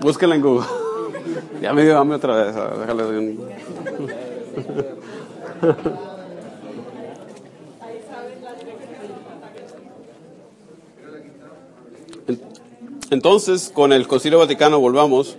En 0.02 0.41
Google. 0.41 0.66
ya 1.62 1.74
me 1.74 1.84
dio 1.84 1.97
hambre 1.97 2.18
otra 2.18 2.36
vez. 2.43 2.56
Déjale 2.56 3.04
un... 3.18 3.39
Entonces, 13.11 13.72
con 13.73 13.91
el 13.91 14.07
Concilio 14.07 14.38
Vaticano 14.38 14.80
volvamos. 14.80 15.36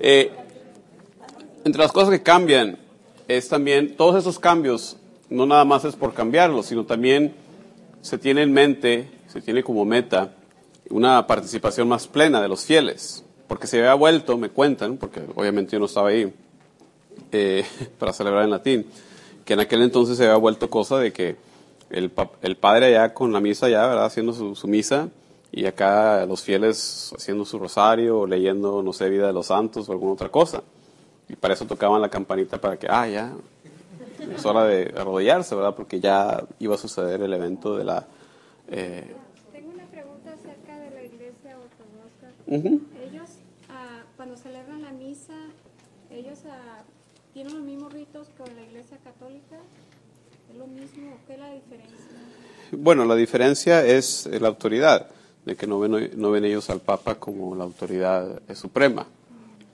Eh, 0.00 0.32
entre 1.64 1.80
las 1.80 1.92
cosas 1.92 2.10
que 2.10 2.22
cambian 2.22 2.76
es 3.28 3.48
también, 3.48 3.96
todos 3.96 4.16
esos 4.16 4.40
cambios, 4.40 4.96
no 5.30 5.46
nada 5.46 5.64
más 5.64 5.84
es 5.84 5.94
por 5.94 6.14
cambiarlos, 6.14 6.66
sino 6.66 6.84
también 6.84 7.34
se 8.00 8.18
tiene 8.18 8.42
en 8.42 8.52
mente, 8.52 9.08
se 9.28 9.40
tiene 9.40 9.62
como 9.62 9.84
meta 9.84 10.34
una 10.90 11.24
participación 11.26 11.86
más 11.86 12.08
plena 12.08 12.42
de 12.42 12.48
los 12.48 12.64
fieles. 12.64 13.24
Porque 13.46 13.68
se 13.68 13.78
había 13.78 13.94
vuelto, 13.94 14.36
me 14.36 14.50
cuentan, 14.50 14.96
porque 14.96 15.22
obviamente 15.36 15.72
yo 15.72 15.78
no 15.78 15.86
estaba 15.86 16.08
ahí 16.08 16.32
eh, 17.30 17.64
para 17.98 18.12
celebrar 18.12 18.42
en 18.42 18.50
latín, 18.50 18.86
que 19.44 19.52
en 19.52 19.60
aquel 19.60 19.82
entonces 19.82 20.16
se 20.16 20.24
había 20.24 20.36
vuelto 20.36 20.68
cosa 20.68 20.98
de 20.98 21.12
que 21.12 21.36
el, 21.90 22.10
el 22.42 22.56
padre 22.56 22.86
allá 22.86 23.14
con 23.14 23.32
la 23.32 23.38
misa 23.38 23.68
ya, 23.68 23.86
¿verdad? 23.86 24.06
Haciendo 24.06 24.32
su, 24.32 24.56
su 24.56 24.66
misa 24.66 25.10
y 25.50 25.64
acá 25.66 26.26
los 26.26 26.42
fieles 26.42 27.12
haciendo 27.16 27.44
su 27.44 27.58
rosario 27.58 28.20
o 28.20 28.26
leyendo, 28.26 28.82
no 28.82 28.92
sé, 28.92 29.08
vida 29.08 29.26
de 29.26 29.32
los 29.32 29.46
santos 29.46 29.88
o 29.88 29.92
alguna 29.92 30.12
otra 30.12 30.28
cosa. 30.28 30.62
Y 31.28 31.36
para 31.36 31.54
eso 31.54 31.66
tocaban 31.66 32.00
la 32.00 32.08
campanita 32.08 32.60
para 32.60 32.78
que, 32.78 32.86
ah, 32.88 33.06
ya, 33.08 33.32
es 34.34 34.44
hora 34.46 34.64
de 34.64 34.92
arrodillarse, 34.96 35.54
¿verdad? 35.54 35.74
Porque 35.74 36.00
ya 36.00 36.44
iba 36.58 36.74
a 36.74 36.78
suceder 36.78 37.22
el 37.22 37.32
evento 37.32 37.76
de 37.76 37.84
la... 37.84 38.06
eh, 38.68 39.14
Tengo 39.52 39.70
una 39.72 39.84
pregunta 39.86 40.32
acerca 40.32 40.78
de 40.78 40.90
la 40.90 41.02
iglesia 41.02 41.56
ortodoxa. 41.56 42.82
Ellos, 43.02 43.28
ah, 43.70 44.02
cuando 44.16 44.36
celebran 44.36 44.82
la 44.82 44.92
misa, 44.92 45.34
ellos 46.10 46.40
ah, 46.46 46.82
tienen 47.32 47.54
los 47.54 47.62
mismos 47.62 47.92
ritos 47.92 48.28
que 48.36 48.50
la 48.54 48.62
iglesia 48.62 48.98
católica. 49.04 49.58
¿Es 50.50 50.56
lo 50.56 50.66
mismo? 50.66 51.18
¿Qué 51.26 51.34
es 51.34 51.38
la 51.38 51.52
diferencia? 51.52 52.06
Bueno, 52.72 53.04
la 53.04 53.14
diferencia 53.14 53.84
es 53.84 54.26
la 54.40 54.48
autoridad, 54.48 55.08
de 55.48 55.56
que 55.56 55.66
no 55.66 55.80
ven, 55.80 56.10
no 56.16 56.30
ven 56.30 56.44
ellos 56.44 56.68
al 56.68 56.80
Papa 56.80 57.14
como 57.14 57.56
la 57.56 57.64
autoridad 57.64 58.42
suprema. 58.54 59.06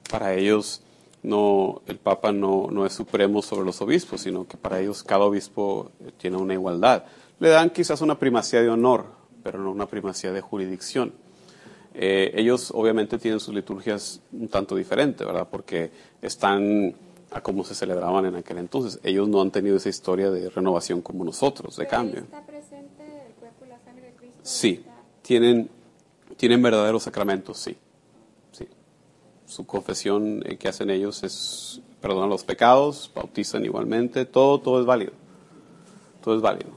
Para 0.09 0.35
ellos 0.35 0.83
no, 1.25 1.83
el 1.89 1.99
Papa 1.99 2.31
no, 2.31 2.69
no 2.71 2.87
es 2.87 2.93
supremo 2.93 3.43
sobre 3.43 3.65
los 3.65 3.83
obispos, 3.83 4.21
sino 4.21 4.47
que 4.47 4.57
para 4.57 4.81
ellos 4.81 5.03
cada 5.03 5.25
obispo 5.25 5.91
tiene 6.19 6.37
una 6.37 6.55
igualdad. 6.55 7.05
Le 7.41 7.49
dan 7.49 7.71
quizás 7.71 8.01
una 8.03 8.17
primacía 8.19 8.63
de 8.63 8.69
honor, 8.69 9.07
pero 9.43 9.59
no 9.59 9.73
una 9.73 9.87
primacía 9.87 10.31
de 10.31 10.41
jurisdicción. 10.41 11.13
Eh, 11.93 12.33
ellos 12.37 12.71
obviamente 12.73 13.19
tienen 13.19 13.41
sus 13.41 13.53
liturgias 13.53 14.21
un 14.33 14.47
tanto 14.47 14.77
diferentes, 14.77 15.27
¿verdad? 15.27 15.49
Porque 15.51 15.91
están 16.23 16.95
a 17.33 17.41
cómo 17.41 17.65
se 17.65 17.75
celebraban 17.75 18.27
en 18.27 18.37
aquel 18.37 18.59
entonces. 18.59 19.01
Ellos 19.03 19.29
no 19.29 19.43
han 19.43 19.51
tenido 19.51 19.77
esa 19.77 19.89
historia 19.89 20.31
de 20.31 20.51
renovación 20.51 21.03
como 21.03 21.25
nosotros, 21.25 21.77
de 21.77 21.85
Pero 21.85 21.91
cambio. 21.91 22.21
¿Está 22.21 22.47
presente 22.47 23.03
el 23.27 23.33
cuerpo 23.35 23.65
y 23.65 23.69
la 23.69 23.81
sangre 23.81 24.07
de 24.07 24.13
Cristo? 24.13 24.39
Sí, 24.43 24.85
tienen, 25.25 25.71
tienen 26.37 26.63
verdaderos 26.63 27.05
sacramentos, 27.05 27.59
sí. 27.59 27.77
sí. 28.53 28.69
Su 29.47 29.67
confesión 29.67 30.43
eh, 30.45 30.59
que 30.59 30.69
hacen 30.69 30.91
ellos 30.91 31.23
es 31.25 31.81
perdonar 32.01 32.29
los 32.29 32.45
pecados, 32.45 33.11
bautizan 33.15 33.65
igualmente, 33.65 34.27
todo, 34.27 34.61
todo 34.61 34.81
es 34.81 34.87
válido. 34.87 35.13
Todo 36.23 36.37
es 36.37 36.43
válido. 36.43 36.71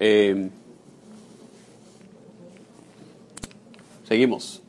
Eh, 0.00 0.50
seguimos. 4.08 4.62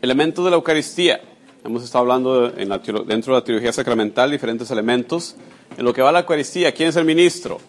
Elementos 0.00 0.44
de 0.44 0.50
la 0.50 0.56
Eucaristía. 0.56 1.20
Hemos 1.62 1.84
estado 1.84 2.02
hablando 2.02 2.56
en 2.56 2.68
la 2.70 2.78
dentro 2.78 3.34
de 3.34 3.40
la 3.40 3.44
teología 3.44 3.72
sacramental 3.72 4.30
diferentes 4.30 4.70
elementos. 4.70 5.36
En 5.76 5.84
lo 5.84 5.92
que 5.92 6.00
va 6.00 6.08
a 6.08 6.12
la 6.12 6.20
Eucaristía, 6.20 6.72
¿quién 6.72 6.88
es 6.88 6.96
el 6.96 7.04
ministro? 7.04 7.60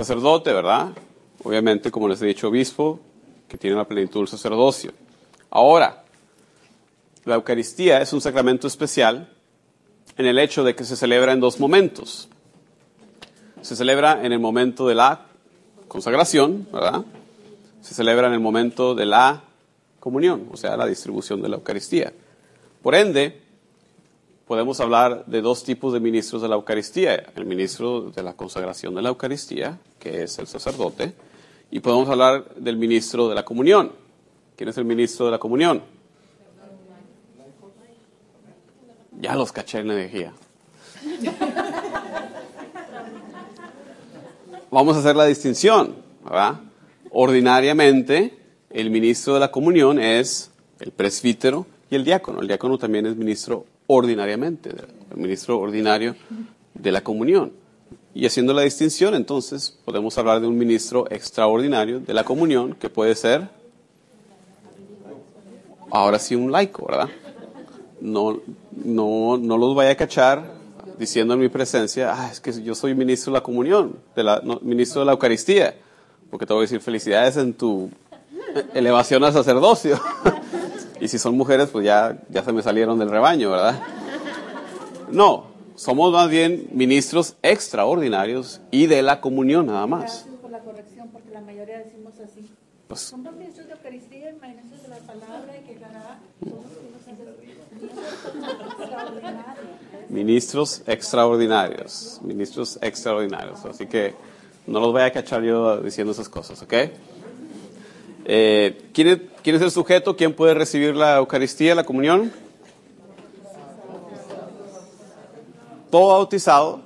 Sacerdote, 0.00 0.54
¿verdad? 0.54 0.92
Obviamente, 1.44 1.90
como 1.90 2.08
les 2.08 2.22
he 2.22 2.26
dicho, 2.26 2.48
obispo, 2.48 3.00
que 3.46 3.58
tiene 3.58 3.76
la 3.76 3.86
plenitud 3.86 4.20
del 4.20 4.28
sacerdocio. 4.28 4.92
Ahora, 5.50 6.04
la 7.26 7.34
Eucaristía 7.34 8.00
es 8.00 8.14
un 8.14 8.22
sacramento 8.22 8.66
especial 8.66 9.28
en 10.16 10.24
el 10.24 10.38
hecho 10.38 10.64
de 10.64 10.74
que 10.74 10.84
se 10.84 10.96
celebra 10.96 11.34
en 11.34 11.40
dos 11.40 11.60
momentos. 11.60 12.30
Se 13.60 13.76
celebra 13.76 14.24
en 14.24 14.32
el 14.32 14.38
momento 14.38 14.88
de 14.88 14.94
la 14.94 15.26
consagración, 15.86 16.66
¿verdad? 16.72 17.04
Se 17.82 17.92
celebra 17.92 18.28
en 18.28 18.32
el 18.32 18.40
momento 18.40 18.94
de 18.94 19.04
la 19.04 19.42
comunión, 19.98 20.48
o 20.50 20.56
sea, 20.56 20.78
la 20.78 20.86
distribución 20.86 21.42
de 21.42 21.50
la 21.50 21.56
Eucaristía. 21.56 22.14
Por 22.80 22.94
ende, 22.94 23.42
podemos 24.50 24.80
hablar 24.80 25.26
de 25.26 25.42
dos 25.42 25.62
tipos 25.62 25.92
de 25.92 26.00
ministros 26.00 26.42
de 26.42 26.48
la 26.48 26.56
Eucaristía. 26.56 27.24
El 27.36 27.44
ministro 27.44 28.10
de 28.10 28.20
la 28.20 28.32
consagración 28.32 28.96
de 28.96 29.00
la 29.00 29.10
Eucaristía, 29.10 29.78
que 30.00 30.24
es 30.24 30.40
el 30.40 30.48
sacerdote, 30.48 31.14
y 31.70 31.78
podemos 31.78 32.08
hablar 32.08 32.56
del 32.56 32.76
ministro 32.76 33.28
de 33.28 33.36
la 33.36 33.44
comunión. 33.44 33.92
¿Quién 34.56 34.70
es 34.70 34.76
el 34.76 34.84
ministro 34.84 35.26
de 35.26 35.30
la 35.30 35.38
comunión? 35.38 35.84
Ya 39.20 39.36
los 39.36 39.52
caché 39.52 39.78
en 39.78 39.86
la 39.86 39.94
energía. 39.94 40.32
Vamos 44.72 44.96
a 44.96 44.98
hacer 44.98 45.14
la 45.14 45.26
distinción, 45.26 45.94
¿verdad? 46.24 46.56
Ordinariamente, 47.12 48.36
el 48.70 48.90
ministro 48.90 49.34
de 49.34 49.38
la 49.38 49.52
comunión 49.52 50.00
es 50.00 50.50
el 50.80 50.90
presbítero 50.90 51.66
y 51.88 51.94
el 51.94 52.04
diácono. 52.04 52.40
El 52.40 52.48
diácono 52.48 52.78
también 52.78 53.06
es 53.06 53.14
ministro 53.14 53.64
ordinariamente, 53.92 54.70
el 55.10 55.16
ministro 55.16 55.58
ordinario 55.58 56.14
de 56.74 56.92
la 56.92 57.02
comunión. 57.02 57.52
Y 58.14 58.24
haciendo 58.24 58.52
la 58.52 58.62
distinción, 58.62 59.14
entonces, 59.14 59.76
podemos 59.84 60.16
hablar 60.16 60.40
de 60.40 60.46
un 60.46 60.56
ministro 60.56 61.10
extraordinario 61.10 61.98
de 61.98 62.14
la 62.14 62.22
comunión, 62.22 62.74
que 62.74 62.88
puede 62.88 63.16
ser, 63.16 63.48
ahora 65.90 66.20
sí, 66.20 66.36
un 66.36 66.52
laico, 66.52 66.86
¿verdad? 66.86 67.08
No, 68.00 68.40
no, 68.84 69.36
no 69.36 69.58
los 69.58 69.74
vaya 69.74 69.90
a 69.90 69.96
cachar 69.96 70.54
diciendo 70.96 71.34
en 71.34 71.40
mi 71.40 71.48
presencia, 71.48 72.12
ah, 72.14 72.28
es 72.30 72.40
que 72.40 72.62
yo 72.62 72.76
soy 72.76 72.94
ministro 72.94 73.32
de 73.32 73.38
la 73.38 73.42
comunión, 73.42 73.96
de 74.14 74.40
ministro 74.62 75.00
de 75.00 75.06
la 75.06 75.12
Eucaristía, 75.12 75.74
porque 76.30 76.46
te 76.46 76.52
voy 76.52 76.60
a 76.60 76.62
decir 76.62 76.80
felicidades 76.80 77.36
en 77.38 77.54
tu 77.54 77.90
elevación 78.72 79.24
al 79.24 79.32
sacerdocio. 79.32 80.00
y 81.00 81.08
si 81.08 81.18
son 81.18 81.36
mujeres, 81.36 81.68
pues 81.70 81.84
ya, 81.84 82.18
ya 82.28 82.44
se 82.44 82.52
me 82.52 82.62
salieron 82.62 82.98
del 82.98 83.10
rebaño, 83.10 83.50
¿verdad? 83.50 83.80
No, 85.10 85.46
somos 85.74 86.12
más 86.12 86.28
bien 86.30 86.68
ministros 86.72 87.36
extraordinarios 87.42 88.60
y 88.70 88.86
de 88.86 89.02
la 89.02 89.20
comunión 89.20 89.66
nada 89.66 89.86
más. 89.86 90.24
Gracias 90.24 90.34
por 90.40 90.50
la 90.50 90.60
corrección, 90.60 91.08
porque 91.08 91.30
la 91.30 91.40
mayoría 91.40 91.78
decimos 91.78 92.14
así. 92.22 92.48
Pues, 92.86 93.00
Somos 93.00 93.32
ministros 93.34 93.66
de 93.66 93.72
Eucaristía 93.72 94.30
y 94.30 94.46
ministros 94.46 94.82
de 94.82 94.88
la 94.88 94.98
palabra 94.98 95.56
y 95.58 95.66
que 95.66 95.78
extraordinarios. 98.50 100.10
ministros 100.10 100.82
extraordinarios, 100.86 102.20
ministros 102.22 102.78
extraordinarios. 102.82 103.64
Así 103.64 103.86
que 103.86 104.14
no 104.66 104.80
los 104.80 104.92
voy 104.92 105.02
a 105.02 105.12
cachar 105.12 105.42
yo 105.42 105.78
diciendo 105.78 106.12
esas 106.12 106.28
cosas, 106.28 106.60
¿ok? 106.62 106.74
¿Quién, 108.24 109.08
es, 109.08 109.18
quién 109.42 109.56
es 109.56 109.62
el 109.62 109.70
sujeto? 109.70 110.16
¿Quién 110.16 110.34
puede 110.34 110.54
recibir 110.54 110.94
la 110.94 111.16
Eucaristía, 111.16 111.74
la 111.74 111.84
comunión? 111.84 112.32
Todo 115.90 116.08
bautizado, 116.08 116.82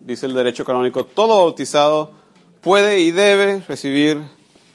dice 0.00 0.26
el 0.26 0.34
derecho 0.34 0.64
canónico, 0.64 1.04
todo 1.04 1.44
bautizado 1.44 2.12
puede 2.60 3.00
y 3.00 3.10
debe 3.10 3.62
recibir 3.66 4.20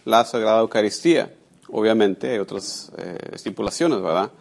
la 0.06 0.26
Sagrada 0.26 0.62
Eucaristía. 0.62 1.34
Obviamente 1.70 2.32
hay 2.32 2.40
otras 2.40 2.92
eh, 2.98 3.18
estipulaciones, 3.32 4.02
¿verdad? 4.02 4.32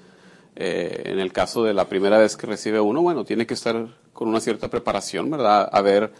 Eh, 0.56 1.02
en 1.06 1.20
el 1.20 1.32
caso 1.32 1.62
de 1.62 1.72
la 1.72 1.88
primera 1.88 2.18
vez 2.18 2.36
que 2.36 2.46
recibe 2.46 2.80
uno, 2.80 3.02
bueno, 3.02 3.24
tiene 3.24 3.46
que 3.46 3.54
estar 3.54 3.86
con 4.12 4.28
una 4.28 4.40
cierta 4.40 4.68
preparación, 4.68 5.30
¿verdad? 5.30 5.68
Haber 5.72 6.12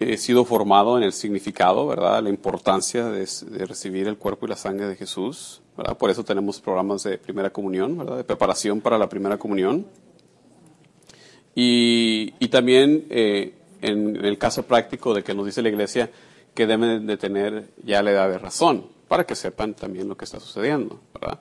eh, 0.00 0.16
sido 0.16 0.44
formado 0.44 0.96
en 0.96 1.02
el 1.02 1.12
significado, 1.12 1.86
¿verdad? 1.86 2.22
La 2.22 2.28
importancia 2.28 3.06
de, 3.06 3.28
de, 3.50 3.66
recibir 3.66 4.06
el 4.06 4.16
cuerpo 4.16 4.46
y 4.46 4.48
la 4.48 4.56
sangre 4.56 4.86
de 4.86 4.94
Jesús, 4.94 5.60
¿verdad? 5.76 5.96
Por 5.96 6.10
eso 6.10 6.24
tenemos 6.24 6.60
programas 6.60 7.02
de 7.02 7.18
primera 7.18 7.50
comunión, 7.50 7.98
¿verdad? 7.98 8.16
De 8.16 8.24
preparación 8.24 8.80
para 8.80 8.96
la 8.96 9.08
primera 9.08 9.38
comunión. 9.38 9.86
Y, 11.54 12.34
y 12.38 12.48
también 12.48 13.06
eh, 13.10 13.54
en, 13.82 14.16
en, 14.16 14.24
el 14.24 14.38
caso 14.38 14.62
práctico 14.62 15.12
de 15.14 15.24
que 15.24 15.34
nos 15.34 15.46
dice 15.46 15.62
la 15.62 15.68
iglesia 15.68 16.10
que 16.54 16.66
deben 16.68 17.06
de 17.06 17.16
tener 17.16 17.68
ya 17.82 18.02
la 18.02 18.12
edad 18.12 18.28
de 18.28 18.38
razón, 18.38 18.86
para 19.08 19.24
que 19.24 19.34
sepan 19.34 19.74
también 19.74 20.08
lo 20.08 20.16
que 20.16 20.24
está 20.24 20.38
sucediendo, 20.38 21.00
¿verdad? 21.12 21.40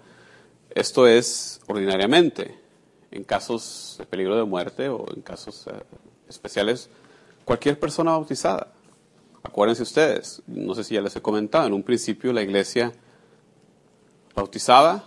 Esto 0.71 1.05
es 1.05 1.61
ordinariamente. 1.67 2.55
En 3.11 3.23
casos 3.23 3.95
de 3.99 4.05
peligro 4.05 4.35
de 4.35 4.43
muerte 4.43 4.89
o 4.89 5.05
en 5.15 5.21
casos 5.21 5.67
eh, 5.67 5.73
especiales, 6.27 6.89
cualquier 7.48 7.80
persona 7.80 8.11
bautizada. 8.11 8.74
Acuérdense 9.41 9.82
ustedes, 9.82 10.41
no 10.48 10.76
sé 10.76 10.84
si 10.84 10.95
ya 10.95 11.02
les 11.02 11.15
he 11.15 11.22
comentado, 11.22 11.65
en 11.65 11.72
un 11.72 11.82
principio 11.82 12.34
la 12.34 12.41
iglesia 12.41 12.91
bautizaba, 14.36 15.06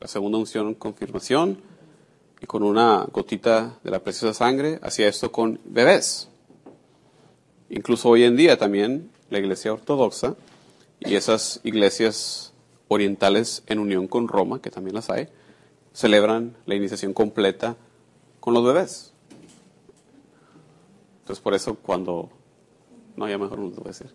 la 0.00 0.08
segunda 0.08 0.38
unción, 0.38 0.74
confirmación, 0.74 1.62
y 2.40 2.46
con 2.46 2.64
una 2.64 3.06
gotita 3.12 3.78
de 3.84 3.92
la 3.92 4.00
preciosa 4.00 4.34
sangre, 4.34 4.80
hacía 4.82 5.06
esto 5.06 5.30
con 5.30 5.60
bebés. 5.64 6.28
Incluso 7.70 8.08
hoy 8.08 8.24
en 8.24 8.34
día 8.34 8.58
también 8.58 9.12
la 9.30 9.38
iglesia 9.38 9.72
ortodoxa 9.72 10.34
y 10.98 11.14
esas 11.14 11.60
iglesias 11.62 12.52
orientales 12.88 13.62
en 13.68 13.78
unión 13.78 14.08
con 14.08 14.26
Roma, 14.26 14.60
que 14.60 14.70
también 14.70 14.96
las 14.96 15.10
hay, 15.10 15.28
celebran 15.92 16.56
la 16.66 16.74
iniciación 16.74 17.14
completa 17.14 17.76
con 18.40 18.52
los 18.52 18.64
bebés. 18.64 19.13
Entonces 21.24 21.42
por 21.42 21.54
eso 21.54 21.74
cuando... 21.74 22.28
No, 23.16 23.28
ya 23.28 23.38
mejor 23.38 23.58
no 23.58 23.68
lo 23.68 23.76
voy 23.76 23.84
a 23.86 23.88
decir. 23.88 24.08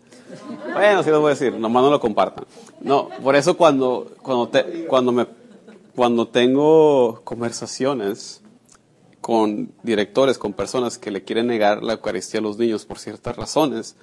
Bueno, 0.72 1.02
sí 1.02 1.10
lo 1.10 1.20
voy 1.20 1.28
a 1.28 1.34
decir, 1.34 1.54
nomás 1.54 1.82
no 1.82 1.90
lo 1.90 2.00
compartan. 2.00 2.44
No, 2.80 3.08
por 3.22 3.34
eso 3.34 3.56
cuando, 3.56 4.12
cuando, 4.22 4.48
te, 4.48 4.86
cuando, 4.86 5.10
me, 5.10 5.26
cuando 5.96 6.28
tengo 6.28 7.22
conversaciones 7.24 8.42
con 9.22 9.72
directores, 9.82 10.38
con 10.38 10.52
personas 10.52 10.98
que 10.98 11.10
le 11.10 11.24
quieren 11.24 11.46
negar 11.46 11.82
la 11.82 11.94
Eucaristía 11.94 12.40
a 12.40 12.42
los 12.42 12.58
niños 12.58 12.84
por 12.84 12.98
ciertas 12.98 13.36
razones, 13.36 13.96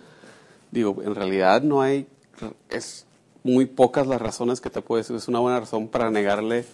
digo, 0.72 0.96
en 1.04 1.16
realidad 1.16 1.62
no 1.62 1.82
hay... 1.82 2.08
Es, 2.70 3.08
muy 3.48 3.66
pocas 3.66 4.06
las 4.08 4.22
razones 4.22 4.62
que 4.62 4.70
te 4.70 4.82
puedo 4.82 4.98
decir. 4.98 5.16
Es 5.16 5.28
una 5.28 5.40
buena 5.40 5.60
razón 5.60 5.88
para 5.88 6.12
negarle 6.12 6.66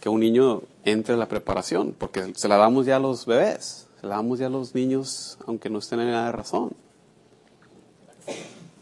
que 0.00 0.08
un 0.08 0.20
niño 0.20 0.62
entre 0.84 1.14
a 1.14 1.16
la 1.16 1.28
preparación, 1.28 1.94
porque 1.96 2.32
se 2.34 2.48
la 2.48 2.56
damos 2.56 2.86
ya 2.86 2.96
a 2.96 3.00
los 3.00 3.26
bebés, 3.26 3.86
se 4.00 4.06
la 4.06 4.16
damos 4.16 4.38
ya 4.38 4.46
a 4.46 4.50
los 4.50 4.74
niños, 4.74 5.38
aunque 5.46 5.70
no 5.70 5.78
estén 5.78 6.00
en 6.00 6.10
nada 6.10 6.26
de 6.26 6.32
razón. 6.32 6.72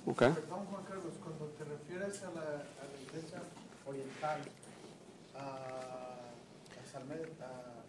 ¿Ok? 0.06 0.18
Perdón, 0.18 0.66
Juan 0.70 0.84
Carlos, 0.88 1.14
cuando 1.22 1.46
te 1.58 1.64
refieres 1.64 2.22
a 2.22 2.30
la, 2.32 2.40
a 2.40 2.84
la 2.84 3.02
iglesia 3.08 3.42
oriental, 3.86 4.40
a, 5.34 5.40
a, 5.40 6.92
Salmed, 6.92 7.20
a 7.40 7.82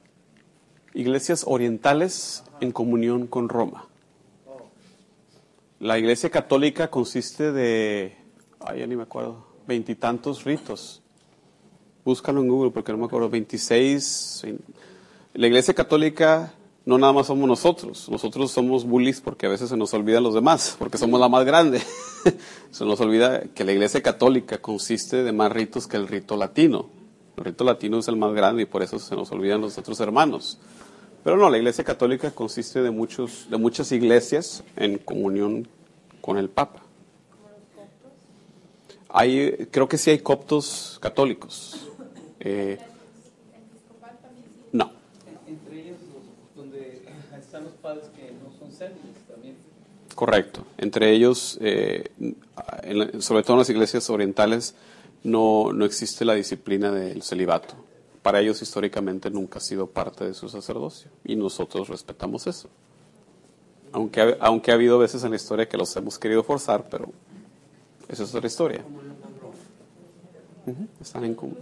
Iglesias 0.94 1.44
orientales 1.48 2.44
en 2.60 2.72
comunión 2.72 3.28
con 3.28 3.50
Roma. 3.50 3.86
La 5.80 6.00
iglesia 6.00 6.32
católica 6.32 6.90
consiste 6.90 7.52
de 7.52 8.18
ay, 8.60 8.80
ya 8.80 8.88
ni 8.88 8.96
me 8.96 9.04
acuerdo, 9.04 9.46
veintitantos 9.68 10.44
ritos. 10.44 11.02
Búscalo 12.04 12.42
en 12.42 12.48
Google 12.48 12.72
porque 12.72 12.92
no 12.92 12.98
me 12.98 13.06
acuerdo, 13.06 13.30
26. 13.30 14.46
La 15.34 15.48
Iglesia 15.48 15.74
Católica 15.74 16.54
no 16.88 16.98
nada 16.98 17.12
más 17.14 17.28
somos 17.28 17.48
nosotros. 17.48 18.08
Nosotros 18.10 18.50
somos 18.50 18.86
bullies 18.86 19.20
porque 19.22 19.46
a 19.46 19.50
veces 19.50 19.70
se 19.70 19.78
nos 19.78 19.94
olvidan 19.94 20.24
los 20.24 20.34
demás, 20.34 20.76
porque 20.80 20.98
somos 20.98 21.20
la 21.20 21.28
más 21.30 21.46
grande. 21.46 21.82
se 22.72 22.86
nos 22.86 23.00
olvida 23.02 23.42
que 23.54 23.64
la 23.64 23.74
iglesia 23.74 24.02
católica 24.02 24.60
consiste 24.60 25.24
de 25.24 25.32
más 25.34 25.52
ritos 25.52 25.86
que 25.86 25.98
el 25.98 26.08
rito 26.08 26.38
latino. 26.38 26.90
El 27.36 27.44
rito 27.44 27.64
latino 27.64 28.00
es 28.00 28.08
el 28.08 28.16
más 28.16 28.34
grande 28.34 28.64
y 28.64 28.66
por 28.66 28.82
eso 28.84 28.98
se 29.00 29.16
nos 29.16 29.32
olvidan 29.32 29.62
los 29.62 29.78
otros 29.78 30.00
hermanos. 30.00 30.58
Pero 31.24 31.36
no, 31.36 31.50
la 31.50 31.58
iglesia 31.58 31.84
católica 31.84 32.32
consiste 32.32 32.82
de, 32.82 32.90
muchos, 32.90 33.48
de 33.50 33.58
muchas 33.58 33.92
iglesias 33.92 34.64
en 34.78 34.98
comunión 34.98 35.68
con 36.22 36.38
el 36.38 36.50
Papa. 36.50 36.82
Hay, 39.10 39.68
creo 39.72 39.88
que 39.88 39.98
sí 39.98 40.10
hay 40.12 40.20
coptos 40.20 40.98
católicos. 41.02 41.88
Eh, 42.40 42.78
no, 44.72 44.92
Entre 45.48 45.82
ellos, 45.82 45.98
los- 46.14 46.56
donde 46.56 47.02
están 47.40 47.64
los 47.64 47.74
padres 47.88 48.10
que 48.16 48.32
no 48.32 48.52
son 48.60 48.70
también. 49.28 49.56
correcto. 50.16 50.66
Entre 50.78 51.12
ellos, 51.12 51.58
eh, 51.62 52.10
en 52.84 53.00
la- 53.00 53.22
sobre 53.22 53.44
todo 53.44 53.54
en 53.54 53.60
las 53.60 53.70
iglesias 53.70 54.10
orientales, 54.10 54.76
no, 55.24 55.72
no 55.74 55.86
existe 55.86 56.26
la 56.26 56.34
disciplina 56.34 56.92
del 56.92 57.22
celibato. 57.22 57.76
Para 58.22 58.42
ellos 58.42 58.62
históricamente 58.62 59.30
nunca 59.30 59.60
ha 59.60 59.62
sido 59.62 59.88
parte 59.88 60.26
de 60.26 60.34
su 60.34 60.50
sacerdocio 60.50 61.10
y 61.24 61.36
nosotros 61.38 61.88
respetamos 61.88 62.46
eso. 62.48 62.68
Aunque, 63.94 64.20
ha- 64.22 64.38
aunque 64.42 64.72
ha 64.72 64.74
habido 64.74 64.98
veces 65.00 65.24
en 65.24 65.30
la 65.30 65.38
historia 65.38 65.70
que 65.70 65.78
los 65.78 65.96
hemos 65.96 66.20
querido 66.20 66.44
forzar, 66.44 66.90
pero 66.90 67.10
esa 68.10 68.24
es 68.24 68.36
otra 68.36 68.48
historia. 68.48 68.84
Están 71.00 71.24
en 71.24 71.36
común. 71.36 71.58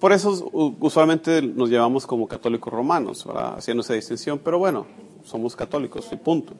Por 0.00 0.12
eso 0.12 0.50
usualmente 0.80 1.42
nos 1.42 1.68
llevamos 1.68 2.06
como 2.06 2.26
católicos 2.26 2.72
romanos, 2.72 3.22
¿verdad? 3.26 3.58
haciendo 3.58 3.82
esa 3.82 3.92
distinción, 3.92 4.38
pero 4.38 4.58
bueno, 4.58 4.86
somos 5.24 5.54
católicos 5.54 6.08
y 6.10 6.16
punto. 6.16 6.54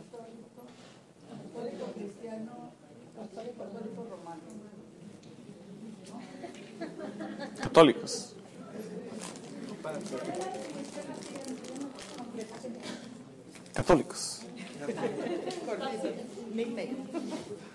Católicos. 7.62 8.36
Católicos. 13.72 14.42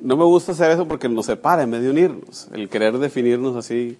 No 0.00 0.16
me 0.16 0.24
gusta 0.24 0.52
hacer 0.52 0.70
eso 0.70 0.86
porque 0.86 1.08
nos 1.08 1.26
separa 1.26 1.62
en 1.62 1.70
vez 1.70 1.82
de 1.82 1.90
unirnos. 1.90 2.48
El 2.52 2.68
querer 2.68 2.96
definirnos 2.98 3.56
así, 3.56 3.98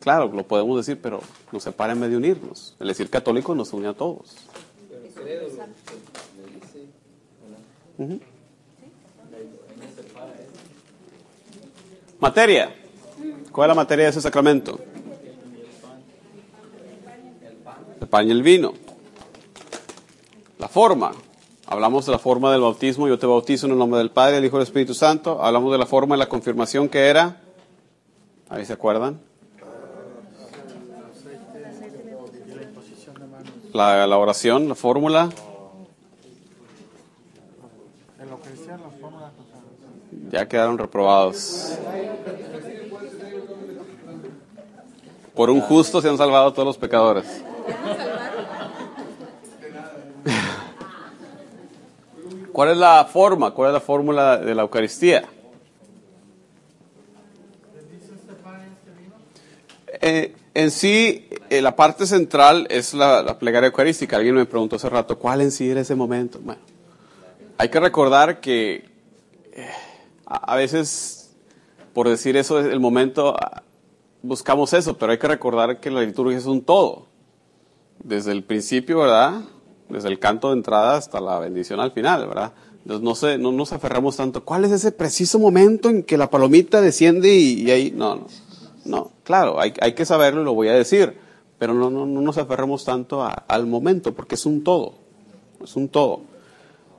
claro, 0.00 0.30
lo 0.32 0.44
podemos 0.46 0.76
decir, 0.76 1.00
pero 1.00 1.20
nos 1.52 1.62
separa 1.62 1.92
en 1.92 2.00
vez 2.00 2.10
de 2.10 2.16
unirnos. 2.16 2.74
El 2.80 2.88
decir 2.88 3.08
católico 3.08 3.54
nos 3.54 3.72
une 3.72 3.88
a 3.88 3.94
todos. 3.94 4.36
Materia. 12.18 12.74
¿Cuál 13.52 13.70
es 13.70 13.76
la 13.76 13.82
materia 13.82 14.04
de 14.04 14.10
ese 14.10 14.20
sacramento? 14.20 14.78
El 18.00 18.08
pan 18.08 18.26
y 18.26 18.30
el 18.30 18.42
vino. 18.42 18.74
La 20.58 20.68
forma. 20.68 21.12
Hablamos 21.70 22.04
de 22.04 22.10
la 22.10 22.18
forma 22.18 22.50
del 22.50 22.62
bautismo. 22.62 23.06
Yo 23.06 23.16
te 23.16 23.26
bautizo 23.26 23.66
en 23.66 23.72
el 23.72 23.78
nombre 23.78 23.98
del 23.98 24.10
Padre, 24.10 24.34
del 24.34 24.44
Hijo 24.44 24.56
y 24.56 24.58
del 24.58 24.66
Espíritu 24.66 24.92
Santo. 24.92 25.40
Hablamos 25.40 25.70
de 25.70 25.78
la 25.78 25.86
forma 25.86 26.16
de 26.16 26.18
la 26.18 26.28
confirmación 26.28 26.88
que 26.88 27.06
era. 27.06 27.40
Ahí 28.48 28.66
se 28.66 28.72
acuerdan. 28.72 29.20
La, 33.72 34.04
la 34.08 34.18
oración, 34.18 34.68
la 34.68 34.74
fórmula. 34.74 35.30
Ya 40.28 40.48
quedaron 40.48 40.76
reprobados. 40.76 41.78
Por 45.36 45.50
un 45.50 45.60
justo 45.60 46.02
se 46.02 46.08
han 46.08 46.18
salvado 46.18 46.52
todos 46.52 46.66
los 46.66 46.78
pecadores. 46.78 47.44
¿Cuál 52.52 52.70
es 52.70 52.76
la 52.76 53.04
forma? 53.04 53.52
¿Cuál 53.52 53.70
es 53.70 53.74
la 53.74 53.80
fórmula 53.80 54.36
de 54.38 54.54
la 54.54 54.62
Eucaristía? 54.62 55.24
Eh, 60.02 60.34
en 60.54 60.70
sí, 60.70 61.28
eh, 61.50 61.60
la 61.60 61.76
parte 61.76 62.06
central 62.06 62.66
es 62.70 62.94
la, 62.94 63.22
la 63.22 63.38
plegaria 63.38 63.68
eucarística. 63.68 64.16
Alguien 64.16 64.34
me 64.34 64.46
preguntó 64.46 64.76
hace 64.76 64.88
rato, 64.88 65.18
¿cuál 65.18 65.42
en 65.42 65.50
sí 65.50 65.70
era 65.70 65.80
ese 65.80 65.94
momento? 65.94 66.40
Bueno, 66.42 66.60
hay 67.58 67.68
que 67.68 67.80
recordar 67.80 68.40
que 68.40 68.88
eh, 69.52 69.68
a, 70.26 70.54
a 70.54 70.56
veces, 70.56 71.36
por 71.92 72.08
decir 72.08 72.36
eso, 72.36 72.58
es 72.58 72.66
el 72.66 72.80
momento, 72.80 73.36
ah, 73.38 73.62
buscamos 74.22 74.72
eso, 74.72 74.96
pero 74.96 75.12
hay 75.12 75.18
que 75.18 75.28
recordar 75.28 75.80
que 75.80 75.90
la 75.90 76.00
liturgia 76.00 76.38
es 76.38 76.46
un 76.46 76.62
todo. 76.62 77.06
Desde 78.02 78.32
el 78.32 78.42
principio, 78.42 79.00
¿verdad? 79.00 79.42
Desde 79.90 80.08
el 80.08 80.18
canto 80.18 80.48
de 80.48 80.54
entrada 80.54 80.96
hasta 80.96 81.20
la 81.20 81.38
bendición 81.38 81.80
al 81.80 81.92
final, 81.92 82.26
¿verdad? 82.26 82.52
Entonces 82.82 83.02
no, 83.02 83.14
se, 83.14 83.38
no 83.38 83.52
nos 83.52 83.72
aferramos 83.72 84.16
tanto. 84.16 84.44
¿Cuál 84.44 84.64
es 84.64 84.72
ese 84.72 84.92
preciso 84.92 85.38
momento 85.38 85.88
en 85.88 86.02
que 86.02 86.16
la 86.16 86.30
palomita 86.30 86.80
desciende 86.80 87.34
y, 87.34 87.70
ahí? 87.70 87.92
No, 87.94 88.16
no. 88.16 88.26
No, 88.82 89.12
claro, 89.24 89.60
hay, 89.60 89.74
hay 89.80 89.92
que 89.92 90.06
saberlo 90.06 90.40
y 90.40 90.44
lo 90.44 90.54
voy 90.54 90.68
a 90.68 90.72
decir, 90.72 91.14
pero 91.58 91.74
no, 91.74 91.90
no, 91.90 92.06
no 92.06 92.22
nos 92.22 92.38
aferremos 92.38 92.84
tanto 92.86 93.22
al 93.22 93.66
momento, 93.66 94.14
porque 94.14 94.36
es 94.36 94.46
un 94.46 94.64
todo. 94.64 94.94
Es 95.62 95.76
un 95.76 95.88
todo. 95.88 96.22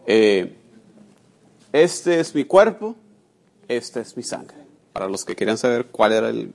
Eh, 0.06 0.56
este 1.74 2.20
es 2.20 2.36
mi 2.36 2.44
cuerpo, 2.46 2.96
esta 3.68 4.00
es 4.00 4.16
mi 4.16 4.24
sangre. 4.24 4.58
Para 4.94 5.08
los 5.08 5.26
que 5.26 5.36
quieran 5.36 5.58
saber 5.58 5.88
cuál 5.88 6.14
era 6.14 6.30
el 6.30 6.54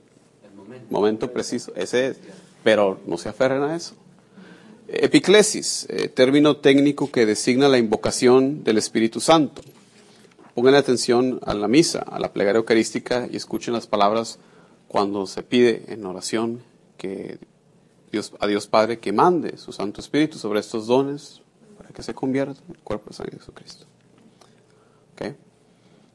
momento 0.89 1.31
preciso, 1.31 1.73
ese 1.75 2.07
es. 2.07 2.19
Pero 2.63 2.99
no 3.05 3.17
se 3.17 3.29
aferren 3.29 3.63
a 3.63 3.75
eso. 3.75 3.95
Epiclesis, 4.89 5.85
eh, 5.89 6.07
término 6.07 6.57
técnico 6.57 7.11
que 7.11 7.25
designa 7.25 7.67
la 7.67 7.77
invocación 7.77 8.63
del 8.63 8.77
Espíritu 8.77 9.19
Santo. 9.19 9.61
Pongan 10.55 10.75
atención 10.75 11.41
a 11.45 11.53
la 11.53 11.67
misa, 11.67 11.99
a 11.99 12.19
la 12.19 12.31
plegaria 12.31 12.59
eucarística 12.59 13.27
y 13.29 13.35
escuchen 13.35 13.73
las 13.73 13.85
palabras 13.85 14.39
cuando 14.87 15.27
se 15.27 15.43
pide 15.43 15.83
en 15.89 16.05
oración 16.05 16.63
que 16.97 17.37
Dios, 18.13 18.31
a 18.39 18.47
Dios 18.47 18.67
Padre 18.67 18.99
que 18.99 19.11
mande 19.11 19.57
su 19.57 19.73
Santo 19.73 19.99
Espíritu 19.99 20.37
sobre 20.37 20.61
estos 20.61 20.87
dones 20.87 21.41
para 21.77 21.89
que 21.89 22.01
se 22.01 22.13
conviertan 22.13 22.63
en 22.69 22.75
el 22.75 22.81
cuerpo 22.81 23.09
de 23.09 23.31
Jesucristo. 23.37 23.85
¿Ok? 25.13 25.35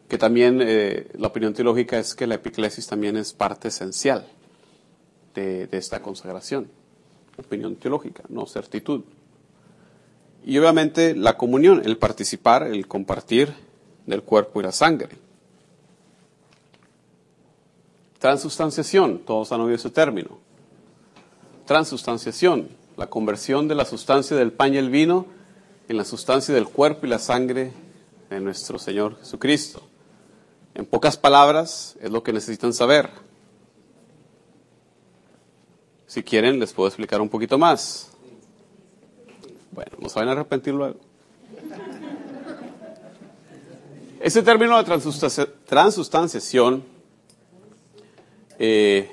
Que 0.08 0.16
también 0.16 0.60
eh, 0.62 1.08
la 1.18 1.28
opinión 1.28 1.52
teológica 1.52 1.98
es 1.98 2.14
que 2.14 2.26
la 2.26 2.36
epiclesis 2.36 2.86
también 2.86 3.18
es 3.18 3.34
parte 3.34 3.68
esencial 3.68 4.26
de 5.34 5.68
esta 5.72 6.00
consagración. 6.00 6.81
Opinión 7.44 7.76
teológica, 7.76 8.22
no 8.28 8.46
certitud. 8.46 9.02
Y 10.44 10.58
obviamente 10.58 11.14
la 11.14 11.36
comunión, 11.36 11.82
el 11.84 11.98
participar, 11.98 12.64
el 12.64 12.88
compartir 12.88 13.52
del 14.06 14.22
cuerpo 14.22 14.60
y 14.60 14.64
la 14.64 14.72
sangre. 14.72 15.16
Transustanciación, 18.18 19.20
todos 19.20 19.52
han 19.52 19.60
oído 19.60 19.76
ese 19.76 19.90
término. 19.90 20.38
Transustanciación, 21.66 22.68
la 22.96 23.08
conversión 23.08 23.68
de 23.68 23.74
la 23.74 23.84
sustancia 23.84 24.36
del 24.36 24.52
pan 24.52 24.74
y 24.74 24.78
el 24.78 24.90
vino 24.90 25.26
en 25.88 25.96
la 25.96 26.04
sustancia 26.04 26.54
del 26.54 26.68
cuerpo 26.68 27.06
y 27.06 27.10
la 27.10 27.18
sangre 27.18 27.72
de 28.30 28.40
nuestro 28.40 28.78
Señor 28.78 29.18
Jesucristo. 29.18 29.82
En 30.74 30.86
pocas 30.86 31.16
palabras, 31.16 31.96
es 32.00 32.10
lo 32.10 32.22
que 32.22 32.32
necesitan 32.32 32.72
saber. 32.72 33.10
Si 36.12 36.22
quieren, 36.22 36.60
les 36.60 36.74
puedo 36.74 36.88
explicar 36.88 37.22
un 37.22 37.30
poquito 37.30 37.56
más. 37.56 38.10
Bueno, 39.70 39.92
no 39.98 40.08
a 40.28 40.32
arrepentir 40.32 40.74
luego. 40.74 40.96
Este 44.20 44.42
término 44.42 44.76
de 44.76 44.84
transustancia- 44.84 45.48
transustanciación, 45.64 46.84
eh, 48.58 49.10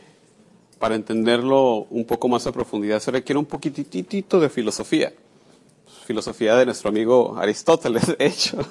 para 0.77 0.95
entenderlo 0.95 1.87
un 1.89 2.03
poco 2.03 2.27
más 2.27 2.45
a 2.47 2.51
profundidad, 2.51 2.99
se 2.99 3.11
requiere 3.11 3.39
un 3.39 3.45
poquitito 3.45 4.37
de 4.41 4.49
filosofía. 4.49 5.13
Filosofía 6.05 6.57
de 6.57 6.65
nuestro 6.65 6.89
amigo 6.89 7.37
Aristóteles, 7.37 8.07
de 8.17 8.25
hecho. 8.25 8.57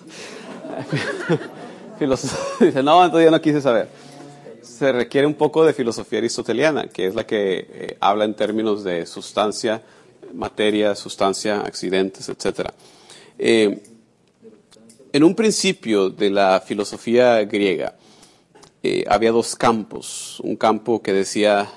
Dice, 2.61 2.83
no, 2.83 3.03
entonces 3.07 3.25
yo 3.25 3.31
no 3.31 3.41
quise 3.41 3.63
saber. 3.63 3.89
Se 4.79 4.93
requiere 4.93 5.27
un 5.27 5.35
poco 5.35 5.65
de 5.65 5.73
filosofía 5.73 6.21
aristoteliana, 6.21 6.87
que 6.87 7.09
es 7.09 7.17
la 7.17 7.27
que 7.27 7.67
eh, 7.69 7.97
habla 7.99 8.25
en 8.25 8.35
términos 8.35 8.85
de 8.85 9.07
sustancia, 9.07 9.83
materia, 10.33 10.95
sustancia, 10.95 11.63
accidentes, 11.63 12.29
etc. 12.29 12.69
Eh, 13.41 13.83
en 15.13 15.25
un 15.25 15.35
principio 15.35 16.11
de 16.11 16.31
la 16.31 16.63
filosofía 16.65 17.43
griega 17.45 17.97
eh, 18.85 19.05
había 19.09 19.33
dos 19.33 19.57
campos. 19.57 20.39
Un 20.45 20.55
campo 20.55 21.03
que 21.03 21.13
decía 21.13 21.69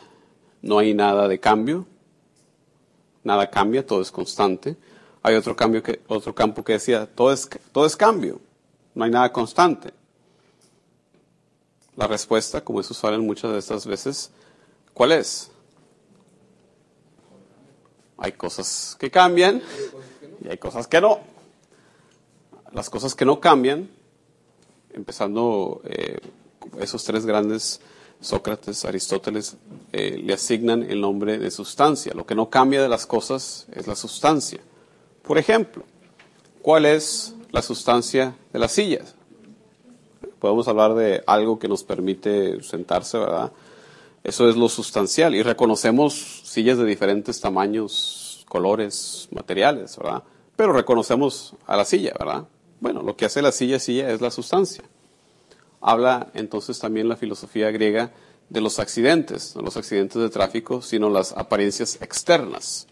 no 0.62 0.78
hay 0.78 0.94
nada 0.94 1.28
de 1.28 1.40
cambio, 1.40 1.88
nada 3.24 3.50
cambia, 3.50 3.84
todo 3.84 4.04
es 4.04 4.12
constante. 4.12 4.78
Hay 5.24 5.34
otro, 5.34 5.56
cambio 5.56 5.82
que, 5.82 6.02
otro 6.06 6.36
campo 6.36 6.64
que 6.64 6.74
decía, 6.74 7.08
todo 7.08 7.34
es, 7.34 7.50
todo 7.72 7.88
es 7.88 7.96
cambio, 7.96 8.40
no 8.94 9.06
hay 9.06 9.10
nada 9.10 9.34
constante. 9.34 9.92
La 11.96 12.08
respuesta, 12.08 12.64
como 12.64 12.80
es 12.80 12.90
usual 12.90 13.16
en 13.16 13.26
muchas 13.26 13.52
de 13.52 13.60
estas 13.60 13.86
veces, 13.86 14.32
¿cuál 14.94 15.12
es? 15.12 15.52
Hay 18.18 18.32
cosas 18.34 18.96
que 19.00 19.12
cambian 19.12 19.62
y 20.44 20.48
hay 20.48 20.58
cosas 20.58 20.88
que 20.88 21.02
no. 21.02 21.20
Las 22.72 22.90
cosas 22.90 23.16
que 23.16 23.26
no 23.26 23.40
cambian, 23.40 23.90
empezando 24.94 25.82
eh, 25.86 26.20
esos 26.80 27.04
tres 27.04 27.26
grandes, 27.26 27.82
Sócrates, 28.22 28.86
Aristóteles, 28.86 29.58
eh, 29.92 30.22
le 30.24 30.34
asignan 30.34 30.84
el 30.84 31.02
nombre 31.02 31.40
de 31.40 31.52
sustancia. 31.52 32.14
Lo 32.14 32.26
que 32.26 32.36
no 32.36 32.50
cambia 32.50 32.82
de 32.82 32.88
las 32.88 33.06
cosas 33.06 33.66
es 33.74 33.88
la 33.88 33.96
sustancia. 33.96 34.62
Por 35.24 35.38
ejemplo, 35.38 35.84
¿cuál 36.62 36.86
es 36.86 37.34
la 37.52 37.62
sustancia 37.62 38.36
de 38.54 38.60
las 38.60 38.72
sillas? 38.72 39.16
Podemos 40.42 40.68
hablar 40.68 40.96
de 40.96 41.24
algo 41.28 41.60
que 41.60 41.68
nos 41.68 41.84
permite 41.84 42.64
sentarse, 42.64 43.20
¿verdad? 43.20 43.52
Eso 44.24 44.50
es 44.50 44.56
lo 44.56 44.70
sustancial. 44.70 45.36
Y 45.36 45.44
reconocemos 45.44 46.42
sillas 46.44 46.80
de 46.80 46.86
diferentes 46.86 47.40
tamaños, 47.40 48.44
colores, 48.50 49.30
materiales, 49.30 49.96
¿verdad? 49.98 50.24
Pero 50.56 50.74
reconocemos 50.74 51.54
a 51.68 51.78
la 51.78 51.86
silla, 51.86 52.14
¿verdad? 52.18 52.48
Bueno, 52.80 53.04
lo 53.04 53.16
que 53.16 53.26
hace 53.26 53.44
la 53.44 53.52
silla 53.52 53.78
silla 53.78 54.10
es 54.10 54.20
la 54.20 54.32
sustancia. 54.32 54.84
Habla 55.80 56.32
entonces 56.34 56.80
también 56.80 57.08
la 57.08 57.18
filosofía 57.18 57.70
griega 57.70 58.12
de 58.50 58.62
los 58.62 58.80
accidentes, 58.80 59.56
no 59.56 59.62
los 59.62 59.78
accidentes 59.78 60.20
de 60.20 60.30
tráfico, 60.32 60.82
sino 60.82 61.12
las 61.12 61.34
apariencias 61.34 62.02
externas. 62.02 62.88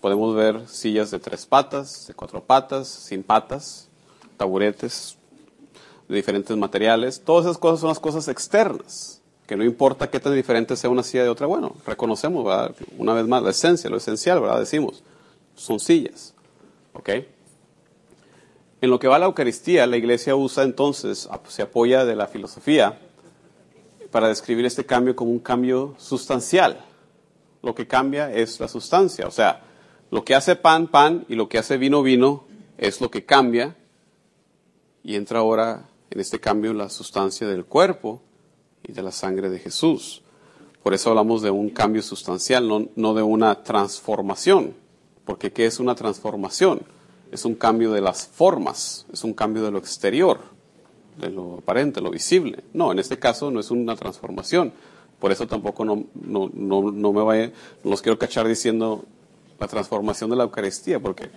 Podemos 0.00 0.36
ver 0.36 0.68
sillas 0.68 1.10
de 1.10 1.18
tres 1.18 1.44
patas, 1.44 2.06
de 2.06 2.14
cuatro 2.14 2.44
patas, 2.44 2.86
sin 2.86 3.24
patas, 3.24 3.88
taburetes 4.36 5.17
de 6.08 6.16
diferentes 6.16 6.56
materiales. 6.56 7.22
Todas 7.24 7.46
esas 7.46 7.58
cosas 7.58 7.80
son 7.80 7.88
las 7.88 8.00
cosas 8.00 8.28
externas, 8.28 9.20
que 9.46 9.56
no 9.56 9.64
importa 9.64 10.10
qué 10.10 10.20
tan 10.20 10.34
diferente 10.34 10.76
sea 10.76 10.90
una 10.90 11.02
silla 11.02 11.22
de 11.22 11.28
otra. 11.28 11.46
Bueno, 11.46 11.74
reconocemos, 11.86 12.44
¿verdad? 12.44 12.74
Una 12.96 13.12
vez 13.14 13.26
más, 13.26 13.42
la 13.42 13.50
esencia, 13.50 13.90
lo 13.90 13.96
esencial, 13.96 14.40
¿verdad? 14.40 14.60
Decimos, 14.60 15.02
son 15.54 15.80
sillas. 15.80 16.34
¿Ok? 16.92 17.10
En 18.80 18.90
lo 18.90 18.98
que 18.98 19.08
va 19.08 19.16
a 19.16 19.18
la 19.18 19.26
Eucaristía, 19.26 19.86
la 19.86 19.96
Iglesia 19.96 20.36
usa 20.36 20.62
entonces, 20.62 21.28
se 21.48 21.62
apoya 21.62 22.04
de 22.04 22.16
la 22.16 22.26
filosofía 22.26 22.98
para 24.10 24.28
describir 24.28 24.64
este 24.64 24.86
cambio 24.86 25.16
como 25.16 25.30
un 25.30 25.40
cambio 25.40 25.94
sustancial. 25.98 26.84
Lo 27.62 27.74
que 27.74 27.86
cambia 27.86 28.32
es 28.32 28.60
la 28.60 28.68
sustancia, 28.68 29.26
o 29.26 29.32
sea, 29.32 29.62
lo 30.10 30.24
que 30.24 30.34
hace 30.34 30.56
pan, 30.56 30.86
pan, 30.86 31.26
y 31.28 31.34
lo 31.34 31.48
que 31.48 31.58
hace 31.58 31.76
vino, 31.76 32.02
vino, 32.02 32.44
es 32.78 33.00
lo 33.00 33.10
que 33.10 33.24
cambia. 33.24 33.76
Y 35.02 35.16
entra 35.16 35.40
ahora 35.40 35.88
en 36.10 36.20
este 36.20 36.40
cambio 36.40 36.72
la 36.72 36.88
sustancia 36.88 37.46
del 37.46 37.64
cuerpo 37.64 38.22
y 38.82 38.92
de 38.92 39.02
la 39.02 39.12
sangre 39.12 39.50
de 39.50 39.58
Jesús. 39.58 40.22
Por 40.82 40.94
eso 40.94 41.10
hablamos 41.10 41.42
de 41.42 41.50
un 41.50 41.70
cambio 41.70 42.02
sustancial, 42.02 42.66
no, 42.66 42.88
no 42.96 43.14
de 43.14 43.22
una 43.22 43.62
transformación. 43.62 44.74
Porque 45.24 45.52
¿qué 45.52 45.66
es 45.66 45.80
una 45.80 45.94
transformación? 45.94 46.80
Es 47.30 47.44
un 47.44 47.54
cambio 47.54 47.92
de 47.92 48.00
las 48.00 48.26
formas, 48.26 49.06
es 49.12 49.24
un 49.24 49.34
cambio 49.34 49.62
de 49.62 49.70
lo 49.70 49.78
exterior, 49.78 50.40
de 51.18 51.28
lo 51.28 51.58
aparente, 51.58 52.00
lo 52.00 52.10
visible. 52.10 52.64
No, 52.72 52.92
en 52.92 52.98
este 52.98 53.18
caso 53.18 53.50
no 53.50 53.60
es 53.60 53.70
una 53.70 53.96
transformación. 53.96 54.72
Por 55.18 55.32
eso 55.32 55.46
tampoco 55.46 55.84
no, 55.84 56.04
no, 56.14 56.50
no, 56.54 56.90
no 56.90 57.12
me 57.12 57.22
vaya, 57.22 57.52
los 57.84 58.00
quiero 58.00 58.18
cachar 58.18 58.46
diciendo 58.48 59.04
la 59.58 59.66
transformación 59.66 60.30
de 60.30 60.36
la 60.36 60.44
Eucaristía, 60.44 61.00
porque 61.00 61.28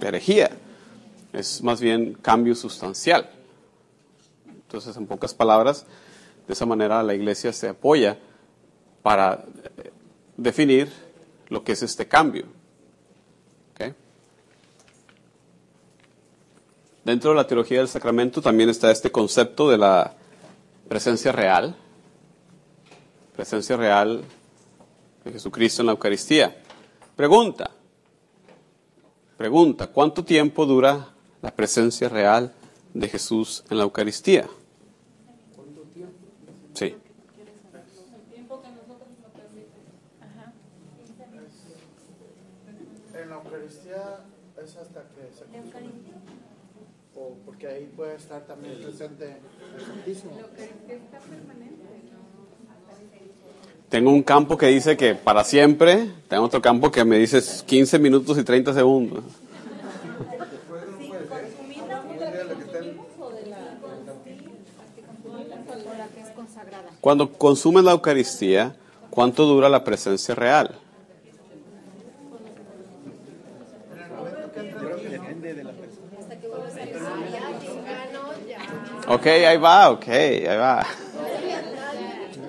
herejía 0.00 0.50
es 1.32 1.62
más 1.62 1.80
bien 1.80 2.14
cambio 2.14 2.54
sustancial. 2.54 3.30
Entonces, 4.68 4.96
en 4.96 5.06
pocas 5.06 5.32
palabras, 5.32 5.86
de 6.46 6.52
esa 6.52 6.66
manera 6.66 7.02
la 7.02 7.14
Iglesia 7.14 7.52
se 7.52 7.70
apoya 7.70 8.18
para 9.02 9.44
eh, 9.78 9.90
definir 10.36 10.92
lo 11.48 11.64
que 11.64 11.72
es 11.72 11.82
este 11.82 12.06
cambio. 12.06 12.46
Dentro 17.08 17.30
de 17.30 17.36
la 17.36 17.46
teología 17.46 17.78
del 17.78 17.88
sacramento 17.88 18.42
también 18.42 18.68
está 18.68 18.90
este 18.90 19.10
concepto 19.10 19.70
de 19.70 19.78
la 19.78 20.12
presencia 20.90 21.32
real, 21.32 21.74
presencia 23.34 23.78
real 23.78 24.22
de 25.24 25.32
Jesucristo 25.32 25.80
en 25.80 25.86
la 25.86 25.92
Eucaristía. 25.92 26.54
Pregunta, 27.16 27.70
pregunta, 29.38 29.86
¿cuánto 29.86 30.22
tiempo 30.22 30.66
dura 30.66 31.14
la 31.40 31.50
presencia 31.50 32.10
real 32.10 32.52
de 32.92 33.08
Jesús 33.08 33.64
en 33.70 33.78
la 33.78 33.84
Eucaristía? 33.84 34.46
Sí. 36.74 36.94
En 43.14 43.30
la 43.30 43.36
Eucaristía 43.36 44.26
es 44.62 44.76
hasta 44.76 45.04
que 45.08 45.32
se 45.32 45.44
ahí 47.70 47.90
puede 47.96 48.16
estar 48.16 48.46
también 48.46 48.80
presente 48.82 49.36
el 49.76 49.86
Santísimo. 49.86 50.32
Tengo 53.88 54.10
un 54.10 54.22
campo 54.22 54.58
que 54.58 54.66
dice 54.66 54.96
que 54.96 55.14
para 55.14 55.44
siempre, 55.44 56.10
tengo 56.28 56.44
otro 56.44 56.60
campo 56.60 56.90
que 56.90 57.04
me 57.04 57.16
dice 57.16 57.40
15 57.66 57.98
minutos 57.98 58.36
y 58.38 58.44
30 58.44 58.74
segundos. 58.74 59.24
Cuando 67.00 67.32
consumes 67.32 67.84
la 67.84 67.92
Eucaristía, 67.92 68.76
¿cuánto 69.10 69.46
dura 69.46 69.68
la 69.68 69.84
presencia 69.84 70.34
real? 70.34 70.78
Ok, 79.08 79.26
ahí 79.26 79.56
va, 79.56 79.90
ok, 79.90 80.08
ahí 80.08 80.56
va. 80.56 80.86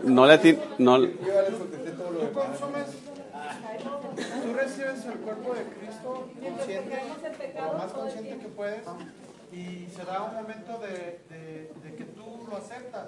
No 0.04 0.26
le 0.26 0.38
ti- 0.38 0.58
no, 0.78 1.00
Tú 1.00 2.34
consumes, 2.34 2.86
tú 4.44 4.54
recibes 4.54 5.06
el 5.06 5.14
cuerpo 5.20 5.54
de 5.54 5.64
Cristo 5.64 6.30
consciente, 6.42 7.00
lo 7.56 7.74
más 7.78 7.92
consciente 7.92 8.38
que 8.38 8.48
puedes, 8.50 8.82
y 9.52 9.88
se 9.96 10.04
da 10.06 10.24
un 10.24 10.36
momento 10.36 10.80
de, 10.80 11.20
de, 11.30 11.72
de 11.84 11.96
que 11.96 12.04
tú 12.06 12.46
lo 12.50 12.58
aceptas. 12.58 13.08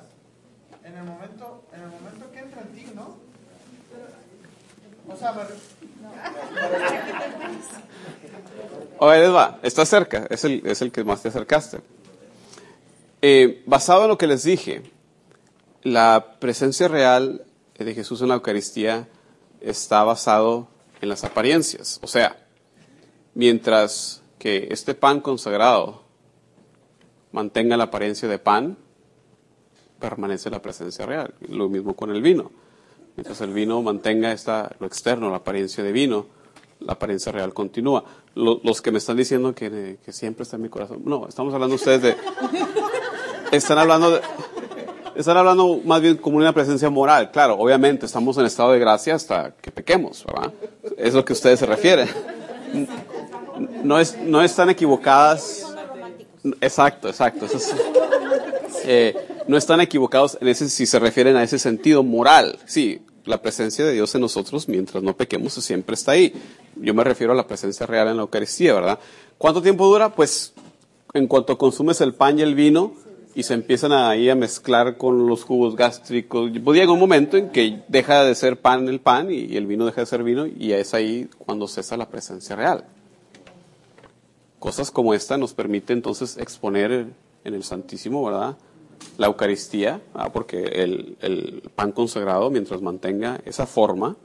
En 0.83 0.97
el 0.97 1.03
momento, 1.03 1.63
en 1.73 1.81
el 1.81 1.87
momento 1.89 2.31
que 2.31 2.39
entra 2.39 2.61
en 2.61 2.67
ti, 2.69 2.85
¿no? 2.95 3.17
O 5.13 5.15
sea, 5.17 5.31
ver, 5.33 5.47
les 9.21 9.33
va, 9.33 9.59
está 9.61 9.85
cerca, 9.85 10.25
es 10.29 10.43
el, 10.45 10.61
es 10.65 10.81
el 10.81 10.91
que 10.91 11.03
más 11.03 11.21
te 11.21 11.27
acercaste. 11.29 11.79
Eh, 13.21 13.63
basado 13.65 14.03
en 14.03 14.07
lo 14.09 14.17
que 14.17 14.27
les 14.27 14.43
dije, 14.43 14.81
la 15.83 16.37
presencia 16.39 16.87
real 16.87 17.45
de 17.77 17.93
Jesús 17.93 18.21
en 18.21 18.29
la 18.29 18.35
Eucaristía 18.35 19.07
está 19.59 20.03
basado 20.03 20.67
en 21.01 21.09
las 21.09 21.23
apariencias. 21.23 21.99
O 22.03 22.07
sea, 22.07 22.37
mientras 23.33 24.21
que 24.39 24.67
este 24.71 24.93
pan 24.95 25.21
consagrado 25.21 26.03
mantenga 27.31 27.77
la 27.77 27.85
apariencia 27.85 28.27
de 28.27 28.39
pan, 28.39 28.77
permanece 29.99 30.49
la 30.49 30.61
presencia 30.61 31.05
real. 31.05 31.33
Lo 31.47 31.69
mismo 31.69 31.95
con 31.95 32.09
el 32.11 32.21
vino. 32.21 32.51
Mientras 33.15 33.39
el 33.41 33.53
vino 33.53 33.81
mantenga 33.81 34.31
esta, 34.31 34.75
lo 34.79 34.87
externo, 34.87 35.29
la 35.29 35.37
apariencia 35.37 35.83
de 35.83 35.91
vino, 35.91 36.25
la 36.79 36.93
apariencia 36.93 37.31
real 37.31 37.53
continúa. 37.53 38.03
Lo- 38.33 38.59
los 38.63 38.81
que 38.81 38.91
me 38.91 38.97
están 38.97 39.17
diciendo 39.17 39.53
que, 39.53 39.99
que 40.03 40.11
siempre 40.13 40.43
está 40.43 40.55
en 40.55 40.63
mi 40.63 40.69
corazón, 40.69 41.01
no, 41.05 41.27
estamos 41.27 41.53
hablando 41.53 41.75
ustedes 41.75 42.01
de... 42.01 42.15
Están 43.51 43.77
hablando 43.77 44.21
están 45.15 45.37
hablando 45.37 45.81
más 45.85 46.01
bien 46.01 46.17
como 46.17 46.37
una 46.37 46.53
presencia 46.53 46.89
moral. 46.89 47.31
Claro, 47.31 47.55
obviamente 47.55 48.05
estamos 48.05 48.37
en 48.37 48.45
estado 48.45 48.71
de 48.71 48.79
gracia 48.79 49.15
hasta 49.15 49.53
que 49.61 49.71
pequemos, 49.71 50.25
¿verdad? 50.25 50.53
Es 50.97 51.13
lo 51.13 51.23
que 51.25 51.33
ustedes 51.33 51.59
se 51.59 51.65
refieren. 51.65 52.09
No, 53.83 53.99
es, 53.99 54.17
no 54.17 54.41
están 54.41 54.69
equivocadas. 54.69 55.75
Exacto, 56.61 57.09
exacto. 57.09 57.47
Eh, 58.85 59.15
no 59.47 59.57
están 59.57 59.81
equivocados 59.81 60.37
en 60.41 60.47
ese, 60.47 60.69
si 60.69 60.85
se 60.85 60.97
refieren 60.97 61.35
a 61.35 61.43
ese 61.43 61.59
sentido 61.59 62.03
moral. 62.03 62.57
Sí, 62.65 63.01
la 63.25 63.41
presencia 63.41 63.85
de 63.85 63.93
Dios 63.93 64.15
en 64.15 64.21
nosotros, 64.21 64.67
mientras 64.67 65.03
no 65.03 65.15
pequemos, 65.15 65.53
siempre 65.53 65.93
está 65.93 66.13
ahí. 66.13 66.33
Yo 66.77 66.93
me 66.93 67.03
refiero 67.03 67.33
a 67.33 67.35
la 67.35 67.45
presencia 67.45 67.85
real 67.85 68.07
en 68.07 68.17
la 68.17 68.23
Eucaristía, 68.23 68.73
¿verdad? 68.73 68.99
¿Cuánto 69.37 69.61
tiempo 69.61 69.85
dura? 69.87 70.09
Pues 70.15 70.53
en 71.13 71.27
cuanto 71.27 71.57
consumes 71.57 72.01
el 72.01 72.13
pan 72.13 72.39
y 72.39 72.41
el 72.41 72.55
vino, 72.55 72.93
y 73.33 73.43
se 73.43 73.53
empiezan 73.53 73.91
ahí 73.91 74.29
a 74.29 74.35
mezclar 74.35 74.97
con 74.97 75.27
los 75.27 75.43
jugos 75.43 75.75
gástricos. 75.75 76.51
Pues 76.63 76.79
llega 76.79 76.91
un 76.91 76.99
momento 76.99 77.37
en 77.37 77.49
que 77.49 77.83
deja 77.87 78.23
de 78.23 78.35
ser 78.35 78.59
pan 78.59 78.87
el 78.87 78.99
pan 78.99 79.31
y 79.31 79.55
el 79.55 79.67
vino 79.67 79.85
deja 79.85 80.01
de 80.01 80.07
ser 80.07 80.23
vino 80.23 80.45
y 80.45 80.73
es 80.73 80.93
ahí 80.93 81.29
cuando 81.37 81.67
cesa 81.67 81.97
la 81.97 82.09
presencia 82.09 82.55
real. 82.55 82.85
Cosas 84.59 84.91
como 84.91 85.13
esta 85.13 85.37
nos 85.37 85.53
permite 85.53 85.93
entonces 85.93 86.37
exponer 86.37 87.07
en 87.43 87.53
el 87.53 87.63
Santísimo, 87.63 88.23
¿verdad? 88.23 88.57
La 89.17 89.27
Eucaristía, 89.27 90.01
porque 90.33 90.61
el, 90.61 91.17
el 91.21 91.63
pan 91.73 91.91
consagrado, 91.91 92.51
mientras 92.51 92.81
mantenga 92.81 93.41
esa 93.45 93.65
forma, 93.65 94.15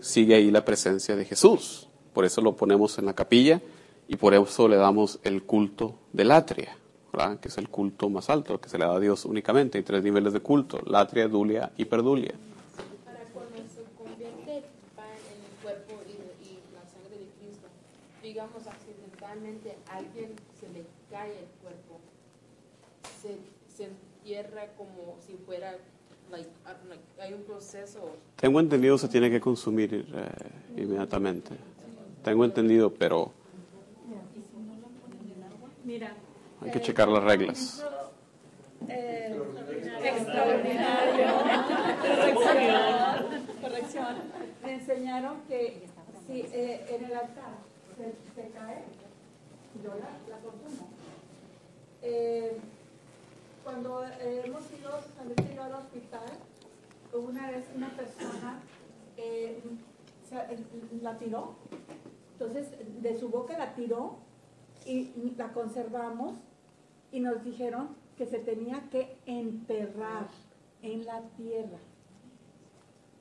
sigue 0.00 0.34
ahí 0.34 0.50
la 0.50 0.64
presencia 0.64 1.14
de 1.14 1.24
Jesús. 1.24 1.88
Por 2.12 2.24
eso 2.24 2.40
lo 2.40 2.56
ponemos 2.56 2.98
en 2.98 3.06
la 3.06 3.14
capilla 3.14 3.60
y 4.08 4.16
por 4.16 4.34
eso 4.34 4.68
le 4.68 4.76
damos 4.76 5.20
el 5.22 5.44
culto 5.44 5.94
del 6.12 6.32
atria, 6.32 6.76
¿verdad? 7.12 7.38
que 7.38 7.48
es 7.48 7.58
el 7.58 7.68
culto 7.68 8.08
más 8.08 8.30
alto 8.30 8.60
que 8.60 8.68
se 8.68 8.78
le 8.78 8.84
da 8.86 8.94
a 8.94 9.00
Dios 9.00 9.24
únicamente. 9.24 9.78
Hay 9.78 9.84
tres 9.84 10.02
niveles 10.02 10.32
de 10.32 10.40
culto, 10.40 10.80
latria, 10.86 11.28
dulia 11.28 11.72
y 11.76 11.84
perdulia. 11.84 12.32
Para 13.04 13.18
cuando 13.32 13.58
se 13.68 13.84
convierte 13.96 14.58
el 14.58 14.64
pan 14.96 15.06
en 15.28 15.44
el 15.44 15.62
cuerpo 15.62 16.02
y, 16.06 16.12
y 16.46 16.58
la 16.74 16.82
sangre 16.88 17.18
de 17.18 17.28
Cristo, 17.38 17.68
digamos 18.22 18.66
accidentalmente 18.66 19.76
a 19.90 19.96
alguien 19.96 20.32
se 20.58 20.68
le 20.70 20.84
cae 21.10 21.38
el 21.38 21.46
cuerpo, 21.60 22.00
se, 23.20 23.36
se 23.76 23.90
entierra 23.90 24.68
como 24.76 25.16
si 25.26 25.34
fuera, 25.44 25.76
like, 26.30 26.48
like, 26.88 27.02
hay 27.20 27.34
un 27.34 27.42
proceso. 27.42 28.16
Tengo 28.36 28.58
entendido 28.58 28.96
se 28.96 29.08
tiene 29.08 29.30
que 29.30 29.40
consumir 29.40 30.06
eh, 30.14 30.80
inmediatamente. 30.80 31.50
Tengo 32.24 32.44
entendido, 32.44 32.94
pero 32.94 33.32
Mira. 35.84 36.14
Hay 36.64 36.70
que 36.70 36.80
checar 36.80 37.08
las 37.08 37.22
reglas. 37.24 37.84
Eh, 38.88 39.36
extraordinario. 40.04 41.26
Corrección. 42.02 43.42
Corrección. 43.60 44.16
Me 44.62 44.74
enseñaron 44.74 45.40
que 45.48 45.86
si 46.26 46.40
eh, 46.52 46.84
en 46.88 47.04
el 47.04 47.12
altar 47.14 47.54
se, 47.96 48.12
se 48.40 48.48
cae, 48.50 48.82
yo 49.82 49.90
la, 49.90 50.34
la 50.34 50.40
consumo. 50.42 50.88
Eh, 52.02 52.56
cuando 53.64 54.04
eh, 54.04 54.42
hemos 54.44 54.62
ido, 54.72 54.90
cuando 55.16 55.34
he 55.42 55.52
ido 55.52 55.62
al 55.62 55.74
hospital, 55.74 56.22
una 57.14 57.50
vez 57.50 57.64
una 57.76 57.90
persona 57.90 58.58
eh, 59.16 59.62
se- 60.28 60.54
eh, 60.54 60.58
la 61.00 61.16
tiró, 61.18 61.54
entonces 62.32 62.66
de 63.00 63.18
su 63.20 63.28
boca 63.28 63.56
la 63.56 63.74
tiró 63.74 64.16
y 64.84 65.12
la 65.36 65.52
conservamos 65.52 66.34
y 67.12 67.20
nos 67.20 67.44
dijeron 67.44 67.88
que 68.18 68.26
se 68.26 68.38
tenía 68.38 68.82
que 68.90 69.16
enterrar 69.26 70.26
en 70.82 71.04
la 71.04 71.20
tierra. 71.36 71.78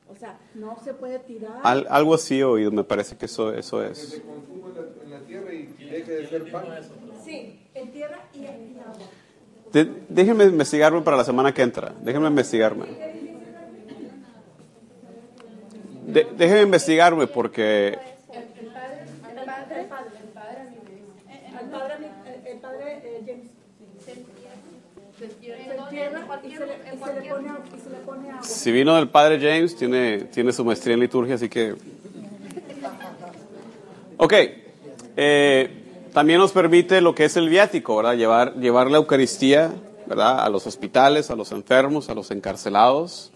O 0.09 0.15
sea, 0.15 0.37
no 0.55 0.77
se 0.83 0.93
puede 0.93 1.19
tirar. 1.19 1.59
Al- 1.63 1.87
algo 1.89 2.13
así 2.15 2.39
he 2.39 2.43
oído, 2.43 2.71
me 2.71 2.83
parece 2.83 3.15
que 3.15 3.25
eso, 3.25 3.53
eso 3.53 3.79
Que 3.79 3.91
es. 3.91 3.97
se 3.97 4.21
consuma 4.21 4.67
en 4.69 4.75
la, 4.75 5.03
en 5.03 5.09
la 5.11 5.19
tierra 5.27 5.53
y 5.53 5.65
deje 5.67 6.11
de 6.11 6.27
ser 6.27 6.51
pan. 6.51 6.65
Sí, 7.23 7.59
en 7.73 7.91
tierra 7.91 8.19
y 8.33 8.45
en 8.45 8.77
agua. 8.79 9.05
De- 9.71 9.89
déjenme 10.09 10.43
investigarme 10.45 11.01
para 11.01 11.15
la 11.15 11.23
semana 11.23 11.53
que 11.53 11.61
entra. 11.61 11.93
Déjenme 12.01 12.27
investigarme. 12.27 12.87
De- 16.07 16.27
déjenme 16.35 16.63
investigarme 16.63 17.27
porque 17.27 17.89
El 17.89 18.67
padre, 18.67 19.05
el 19.29 19.45
padre, 19.45 19.81
el 19.81 19.87
padre, 19.87 20.17
el 20.19 20.29
padre, 20.33 20.59
a 20.59 20.63
mí 20.65 20.75
me 20.83 20.91
dice. 20.91 21.57
El 21.61 21.69
padre, 21.69 21.93
el- 22.25 22.47
el 22.47 22.59
padre 22.59 23.01
eh, 23.03 23.23
James. 23.25 23.51
Se 25.17 25.27
si 28.41 28.71
vino 28.71 28.95
del 28.95 29.09
padre 29.09 29.39
James, 29.39 29.75
tiene, 29.75 30.25
tiene 30.25 30.51
su 30.51 30.63
maestría 30.65 30.93
en 30.93 30.99
liturgia, 31.01 31.35
así 31.35 31.49
que... 31.49 31.75
Ok. 34.17 34.33
eh, 35.17 35.77
también 36.13 36.39
nos 36.39 36.51
permite 36.51 36.99
lo 37.01 37.15
que 37.15 37.25
es 37.25 37.37
el 37.37 37.47
viático, 37.47 37.95
¿verdad? 37.95 38.15
Llevar, 38.15 38.55
llevar 38.55 38.91
la 38.91 38.97
Eucaristía, 38.97 39.71
¿verdad? 40.07 40.41
A 40.41 40.49
los 40.49 40.67
hospitales, 40.67 41.31
a 41.31 41.35
los 41.35 41.51
enfermos, 41.51 42.09
a 42.09 42.13
los 42.13 42.31
encarcelados. 42.31 43.31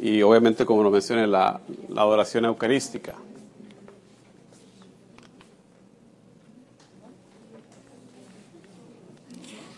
Y 0.00 0.22
obviamente, 0.22 0.64
como 0.64 0.82
lo 0.82 0.90
mencioné, 0.90 1.26
la, 1.26 1.60
la 1.88 2.02
adoración 2.02 2.44
eucarística. 2.44 3.14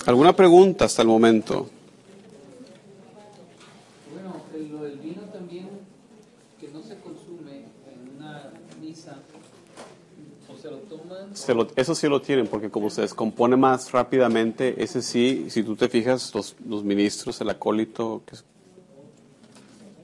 ¿Alguna 0.07 0.35
pregunta 0.37 0.85
hasta 0.85 1.03
el 1.03 1.09
momento? 1.09 1.69
Bueno, 4.13 4.37
el- 4.55 4.71
lo 4.73 4.83
del 4.83 4.99
vino 4.99 5.23
también, 5.33 5.69
que 6.61 6.69
no 6.69 6.83
se 6.83 6.97
consume 6.99 7.65
en 7.91 8.17
una 8.19 8.51
misa, 8.83 9.17
o 10.53 10.57
se 10.61 10.71
lo 10.71 10.77
toman. 10.79 11.35
Se 11.35 11.55
lo- 11.55 11.69
eso 11.77 11.95
sí 11.95 12.07
lo 12.09 12.21
tienen, 12.21 12.47
porque 12.49 12.71
como 12.71 12.91
se 12.91 13.01
descompone 13.01 13.57
más 13.57 13.93
rápidamente, 13.93 14.83
ese 14.83 15.01
sí, 15.01 15.47
si 15.49 15.63
tú 15.63 15.75
te 15.75 15.89
fijas, 15.89 16.35
los, 16.35 16.55
los 16.69 16.85
ministros, 16.85 17.41
el 17.41 17.49
acólito, 17.51 18.23
que 18.27 18.35
es- 18.35 18.45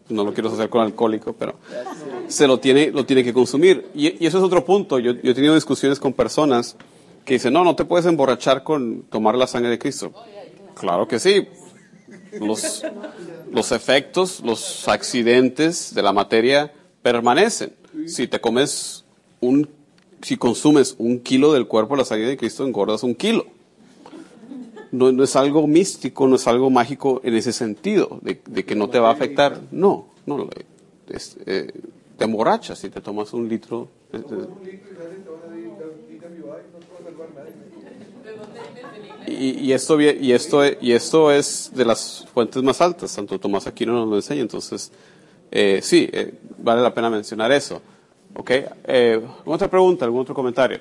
no 0.08 0.24
lo 0.24 0.32
quiero 0.32 0.50
hacer 0.50 0.68
con 0.70 0.80
alcohólico, 0.80 1.34
pero 1.34 1.54
se 2.26 2.46
lo 2.48 2.58
tiene, 2.58 2.90
lo 2.90 3.04
tiene 3.06 3.22
que 3.22 3.32
consumir. 3.34 3.86
Y, 3.94 4.24
y 4.24 4.26
eso 4.26 4.38
es 4.38 4.44
otro 4.44 4.64
punto. 4.64 4.98
Yo, 4.98 5.12
yo 5.12 5.30
he 5.30 5.34
tenido 5.34 5.54
discusiones 5.54 6.00
con 6.00 6.12
personas 6.14 6.74
que 7.30 7.34
dicen, 7.34 7.52
no, 7.52 7.62
no 7.62 7.76
te 7.76 7.84
puedes 7.84 8.06
emborrachar 8.06 8.64
con 8.64 9.02
tomar 9.02 9.36
la 9.36 9.46
sangre 9.46 9.70
de 9.70 9.78
Cristo. 9.78 10.12
Claro 10.74 11.06
que 11.06 11.20
sí. 11.20 11.46
Los, 12.40 12.84
los 13.52 13.70
efectos, 13.70 14.40
los 14.40 14.88
accidentes 14.88 15.94
de 15.94 16.02
la 16.02 16.12
materia 16.12 16.72
permanecen. 17.02 17.72
Si 18.06 18.26
te 18.26 18.40
comes 18.40 19.04
un, 19.40 19.68
si 20.22 20.36
consumes 20.36 20.96
un 20.98 21.20
kilo 21.20 21.52
del 21.52 21.68
cuerpo 21.68 21.94
de 21.94 21.98
la 21.98 22.04
sangre 22.04 22.26
de 22.26 22.36
Cristo, 22.36 22.66
engordas 22.66 23.04
un 23.04 23.14
kilo. 23.14 23.46
No, 24.90 25.12
no 25.12 25.22
es 25.22 25.36
algo 25.36 25.68
místico, 25.68 26.26
no 26.26 26.34
es 26.34 26.48
algo 26.48 26.68
mágico 26.68 27.20
en 27.22 27.36
ese 27.36 27.52
sentido, 27.52 28.18
de, 28.22 28.40
que 28.40 28.74
no 28.74 28.90
te 28.90 28.98
va 28.98 29.10
a 29.10 29.12
afectar. 29.12 29.60
No, 29.70 30.08
no, 30.26 30.48
eh, 31.46 31.72
te 32.18 32.24
emborrachas 32.24 32.80
si 32.80 32.90
te 32.90 33.00
tomas 33.00 33.32
un 33.32 33.48
litro. 33.48 33.86
de- 34.10 34.18
y 36.58 36.72
nadie 36.72 36.86
te 36.96 37.10
van 37.12 37.38
a 37.38 37.44
decir, 37.44 37.70
"Di 37.70 37.82
cambio 37.82 37.92
hay, 37.92 37.98
no 38.14 38.22
te 38.22 38.32
va 38.32 38.42
a 38.42 38.46
salvar 38.46 38.82
nadie. 38.82 39.60
Y, 39.62 39.72
esto, 39.72 40.00
y, 40.00 40.32
esto, 40.32 40.62
y 40.80 40.92
esto 40.92 41.30
es 41.30 41.70
de 41.74 41.84
las 41.84 42.26
fuentes 42.32 42.62
más 42.62 42.80
altas, 42.80 43.14
tanto 43.14 43.38
Tomás 43.38 43.66
Aquino 43.66 43.92
nos 43.92 44.08
lo 44.08 44.16
enseña, 44.16 44.40
entonces 44.42 44.90
eh, 45.50 45.80
sí, 45.82 46.08
eh, 46.12 46.34
vale 46.58 46.82
la 46.82 46.92
pena 46.94 47.10
mencionar 47.10 47.52
eso. 47.52 47.80
¿Ok? 48.34 48.50
Eh, 48.50 49.20
¿Alguna 49.38 49.56
otra 49.56 49.68
pregunta, 49.68 50.04
algún 50.04 50.20
otro 50.22 50.34
comentario? 50.34 50.78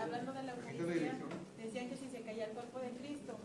Hablando 0.00 0.32
de 0.32 0.42
la 0.44 0.52
Eucaristía, 0.52 1.12
decían 1.58 1.88
que 1.90 1.96
si 1.96 2.08
se 2.08 2.22
caía 2.22 2.46
el 2.46 2.52
cuerpo 2.52 2.80
de 2.80 2.90
Cristo, 3.00 3.36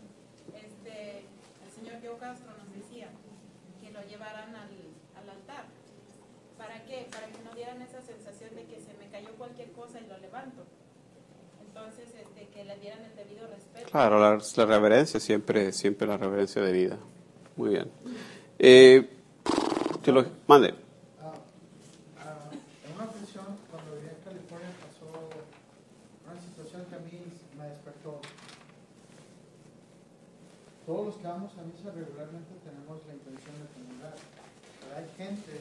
este, 0.56 1.24
el 1.64 1.70
señor 1.76 2.00
Joe 2.02 2.16
Castro 2.18 2.48
nos 2.56 2.68
decía 2.72 3.08
que 3.80 3.90
lo 3.92 4.00
llevaran 4.08 4.54
al, 4.56 4.72
al 5.20 5.28
altar. 5.28 5.64
¿Para 6.56 6.84
qué? 6.84 7.06
Para 7.10 7.26
que 7.28 7.44
no 7.44 7.54
dieran 7.54 7.82
esa 7.82 8.00
sensación 8.00 8.54
de 8.56 8.64
que 8.64 8.80
se 8.80 8.96
me 8.96 9.10
cayó 9.12 9.32
cualquier 9.36 9.72
cosa 9.72 10.00
y 10.00 10.08
lo 10.08 10.16
levanto. 10.18 10.64
Entonces, 11.60 12.08
este, 12.16 12.48
que 12.52 12.64
le 12.64 12.76
dieran 12.80 13.04
el 13.04 13.16
debido 13.16 13.46
respeto. 13.48 13.72
Claro, 13.92 14.18
la, 14.18 14.42
la 14.56 14.64
reverencia, 14.64 15.20
siempre, 15.20 15.70
siempre 15.70 16.06
la 16.06 16.16
reverencia 16.16 16.62
de 16.62 16.72
vida. 16.72 16.98
Muy 17.56 17.70
bien. 17.70 17.90
Eh, 18.58 19.06
te 20.02 20.10
lo, 20.10 20.24
mande. 20.46 20.74
Todos 30.86 31.06
los 31.06 31.16
que 31.16 31.26
vamos 31.26 31.52
a 31.52 31.62
misa 31.62 31.92
regularmente 31.94 32.52
tenemos 32.64 33.06
la 33.06 33.12
intención 33.12 33.54
de 33.60 33.68
comulgar. 33.72 34.14
Pero 34.80 34.96
hay 34.96 35.06
gente 35.16 35.52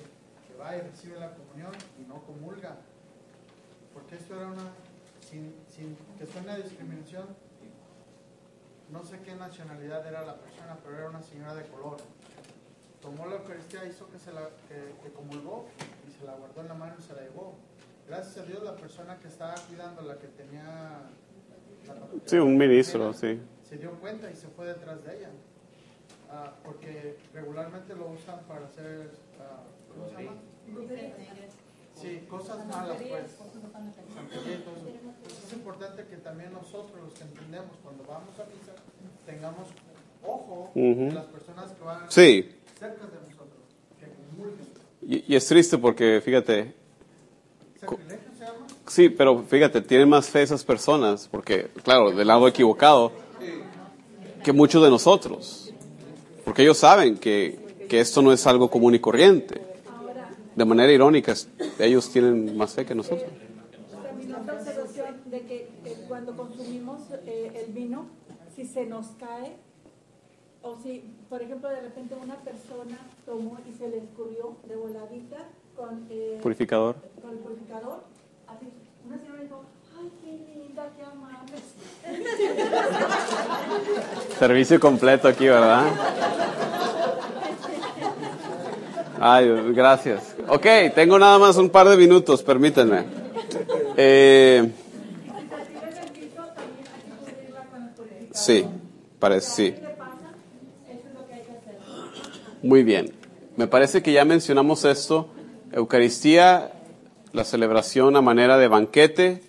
que 0.48 0.58
va 0.58 0.76
y 0.76 0.82
recibe 0.82 1.20
la 1.20 1.36
comunión 1.36 1.72
y 2.00 2.08
no 2.08 2.24
comulga. 2.24 2.78
Porque 3.94 4.16
esto 4.16 4.36
era 4.36 4.48
una, 4.48 4.72
sin, 5.20 5.54
sin 5.70 5.96
que 6.18 6.26
suene 6.26 6.52
a 6.52 6.58
discriminación, 6.58 7.28
no 8.92 9.04
sé 9.04 9.20
qué 9.22 9.36
nacionalidad 9.36 10.06
era 10.06 10.24
la 10.26 10.36
persona, 10.36 10.78
pero 10.84 10.98
era 10.98 11.10
una 11.10 11.22
señora 11.22 11.56
de 11.56 11.64
color 11.66 11.98
tomó 13.02 13.26
la 13.26 13.36
Eucaristía, 13.36 13.86
hizo 13.86 14.08
que, 14.10 14.20
se 14.20 14.32
la, 14.32 14.50
que, 14.68 14.94
que 15.04 15.14
comulgó 15.14 15.66
y 16.08 16.12
se 16.12 16.24
la 16.24 16.34
guardó 16.34 16.62
en 16.62 16.68
la 16.68 16.76
mano 16.76 16.96
y 17.00 17.02
se 17.02 17.14
la 17.14 17.22
llevó. 17.24 17.56
Gracias 18.08 18.38
a 18.38 18.44
Dios 18.48 18.64
la 18.64 18.76
persona 18.76 19.18
que 19.20 19.28
estaba 19.28 19.56
cuidando, 19.68 20.02
la 20.04 20.18
que 20.18 20.28
tenía 20.28 21.10
la 21.88 21.96
patrulla, 21.96 22.24
Sí, 22.26 22.38
un 22.38 22.58
ministro, 22.58 23.14
sí. 23.14 23.42
se 23.64 23.78
dio 23.78 23.92
cuenta 24.00 24.30
y 24.30 24.36
se 24.36 24.48
fue 24.48 24.68
detrás 24.68 25.04
de 25.04 25.18
ella. 25.18 25.30
Ah, 26.30 26.54
porque 26.64 27.18
regularmente 27.34 27.94
lo 27.96 28.10
usan 28.10 28.40
para 28.48 28.66
hacer, 28.66 29.12
ah, 29.40 29.64
¿cómo 29.90 30.08
se 30.08 30.24
llama? 30.24 30.38
Sí, 32.02 32.26
cosas 32.30 32.66
malas, 32.68 32.98
pues. 32.98 33.38
Pues 35.24 35.44
es 35.46 35.54
importante 35.54 36.06
que 36.10 36.18
también 36.18 36.52
nosotros, 36.54 36.92
los 37.04 37.14
que 37.14 37.24
entendemos, 37.24 37.72
cuando 37.84 38.04
vamos 38.06 38.30
a 38.40 38.46
misa, 38.46 38.74
tengamos 39.26 39.68
ojo 40.26 40.72
las 40.76 41.26
personas 41.26 41.72
que 41.72 41.84
van 41.84 42.12
Sí. 42.12 42.50
cerca 42.80 43.06
de 43.06 43.16
nosotros, 43.18 43.64
que 44.00 44.08
comulguen. 44.08 44.68
Y, 45.02 45.34
y 45.34 45.36
es 45.36 45.46
triste 45.48 45.78
porque, 45.78 46.22
fíjate, 46.24 46.74
¿Sacrilegio 47.80 48.18
se 48.38 48.46
llama? 48.46 48.68
sí, 48.88 49.10
pero 49.10 49.44
fíjate, 49.44 49.82
tienen 49.82 50.10
más 50.10 50.30
fe 50.30 50.42
esas 50.44 50.64
personas, 50.64 51.28
porque, 51.32 51.70
claro, 51.84 52.12
del 52.12 52.28
lado 52.28 52.48
equivocado, 52.48 53.12
que 54.44 54.52
muchos 54.54 54.84
de 54.84 54.90
nosotros. 54.90 55.72
Porque 56.46 56.64
ellos 56.64 56.78
saben 56.78 57.18
que, 57.18 57.86
que 57.88 58.00
esto 58.00 58.22
no 58.24 58.32
es 58.34 58.46
algo 58.48 58.70
común 58.72 58.96
y 58.96 59.00
corriente. 59.00 59.62
De 60.56 60.66
manera 60.66 60.92
irónica, 60.92 61.34
ellos 61.80 62.10
tienen 62.10 62.58
más 62.58 62.74
fe 62.74 62.86
que 62.86 62.94
nosotros. 62.94 63.30
También 64.04 64.36
otra 64.36 64.56
observación 64.56 65.16
de 65.26 65.42
que 65.42 65.70
eh, 65.86 66.06
cuando 66.08 66.36
consumimos 66.36 67.00
eh, 67.26 67.64
el 67.66 67.74
vino, 67.74 68.06
si 68.56 68.66
se 68.66 68.86
nos 68.86 69.08
cae, 69.20 69.56
o 70.62 70.78
si, 70.84 71.04
por 71.30 71.42
ejemplo, 71.42 71.70
de 71.70 71.82
repente 71.82 72.16
una 72.22 72.36
persona 72.36 72.98
tomó 73.26 73.58
y 73.68 73.74
se 73.78 73.88
le 73.88 73.98
escurrió 74.00 74.58
de 74.68 74.76
voladita 74.76 75.38
con, 75.76 76.06
eh, 76.10 76.40
Purificador. 76.44 76.96
con 77.22 77.32
el 77.32 77.38
purificador, 77.38 78.04
así, 78.48 78.68
una 79.08 79.18
señora 79.18 79.42
dijo, 79.42 79.64
ay, 79.98 80.12
qué 80.22 80.60
linda, 80.60 80.90
qué 80.96 81.04
amable. 81.04 81.54
Servicio 84.38 84.80
completo 84.80 85.28
aquí, 85.30 85.48
¿verdad? 85.48 85.86
Ay, 89.24 89.48
gracias. 89.74 90.36
Ok, 90.48 90.66
tengo 90.96 91.20
nada 91.20 91.38
más 91.38 91.56
un 91.58 91.70
par 91.70 91.88
de 91.88 91.96
minutos, 91.96 92.42
permítanme. 92.42 93.04
Eh, 93.96 94.72
sí, 98.32 98.66
parece, 99.20 99.52
sí. 99.52 99.76
Muy 102.64 102.82
bien. 102.82 103.14
Me 103.58 103.68
parece 103.68 104.02
que 104.02 104.12
ya 104.12 104.26
mencionamos 104.26 104.86
esto. 104.86 105.30
Eucaristía, 105.72 106.72
la 107.32 107.44
celebración 107.44 108.16
a 108.16 108.22
manera 108.22 108.58
de 108.58 108.70
banquete, 108.70 109.44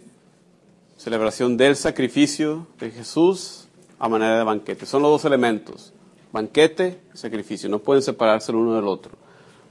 celebración 0.99 1.57
del 1.57 1.77
sacrificio 1.77 2.66
de 2.78 2.90
Jesús 2.90 3.69
a 3.99 4.11
manera 4.11 4.36
de 4.36 4.44
banquete. 4.44 4.85
Son 4.85 5.01
los 5.01 5.12
dos 5.12 5.24
elementos, 5.24 5.94
banquete 6.31 7.01
sacrificio. 7.15 7.70
No 7.70 7.78
pueden 7.78 8.03
separarse 8.03 8.53
el 8.53 8.59
uno 8.59 8.74
del 8.74 8.86
otro. 8.86 9.22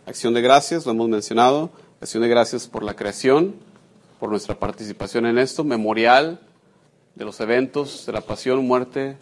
Acción 0.05 0.33
de 0.33 0.41
gracias, 0.41 0.85
lo 0.85 0.93
hemos 0.93 1.09
mencionado. 1.09 1.69
Acción 2.01 2.23
de 2.23 2.29
gracias 2.29 2.67
por 2.67 2.81
la 2.81 2.95
creación, 2.95 3.53
por 4.19 4.31
nuestra 4.31 4.57
participación 4.57 5.27
en 5.27 5.37
esto. 5.37 5.63
Memorial 5.63 6.39
de 7.13 7.23
los 7.23 7.39
eventos 7.39 8.07
de 8.07 8.13
la 8.13 8.21
pasión, 8.21 8.65
muerte, 8.65 9.17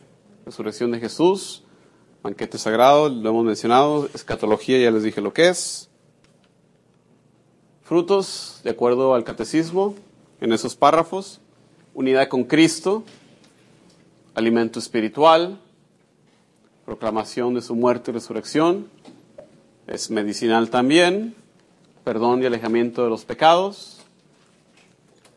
resurrección 0.46 0.92
de 0.92 1.00
Jesús. 1.00 1.64
Banquete 2.24 2.58
sagrado, 2.58 3.10
lo 3.10 3.30
hemos 3.30 3.44
mencionado. 3.44 4.08
Escatología, 4.14 4.80
ya 4.80 4.90
les 4.90 5.04
dije 5.04 5.20
lo 5.20 5.34
que 5.34 5.50
es. 5.50 5.90
Frutos, 7.84 8.62
de 8.64 8.70
acuerdo 8.70 9.14
al 9.16 9.26
catecismo, 9.26 9.96
en 10.40 10.54
esos 10.54 10.78
párrafos. 10.78 11.42
Unidad 11.94 12.30
con 12.30 12.46
Cristo, 12.46 13.04
alimento 14.34 14.80
espiritual, 14.80 15.60
proclamación 16.86 17.54
de 17.56 17.62
su 17.62 17.76
muerte 17.76 18.12
y 18.12 18.14
resurrección, 18.14 18.88
es 19.90 20.11
medicinal 20.11 20.70
también, 20.70 21.34
perdón 22.03 22.44
y 22.44 22.45
alejamiento 22.45 23.03
de 23.03 23.10
los 23.10 23.26
pecados, 23.26 23.98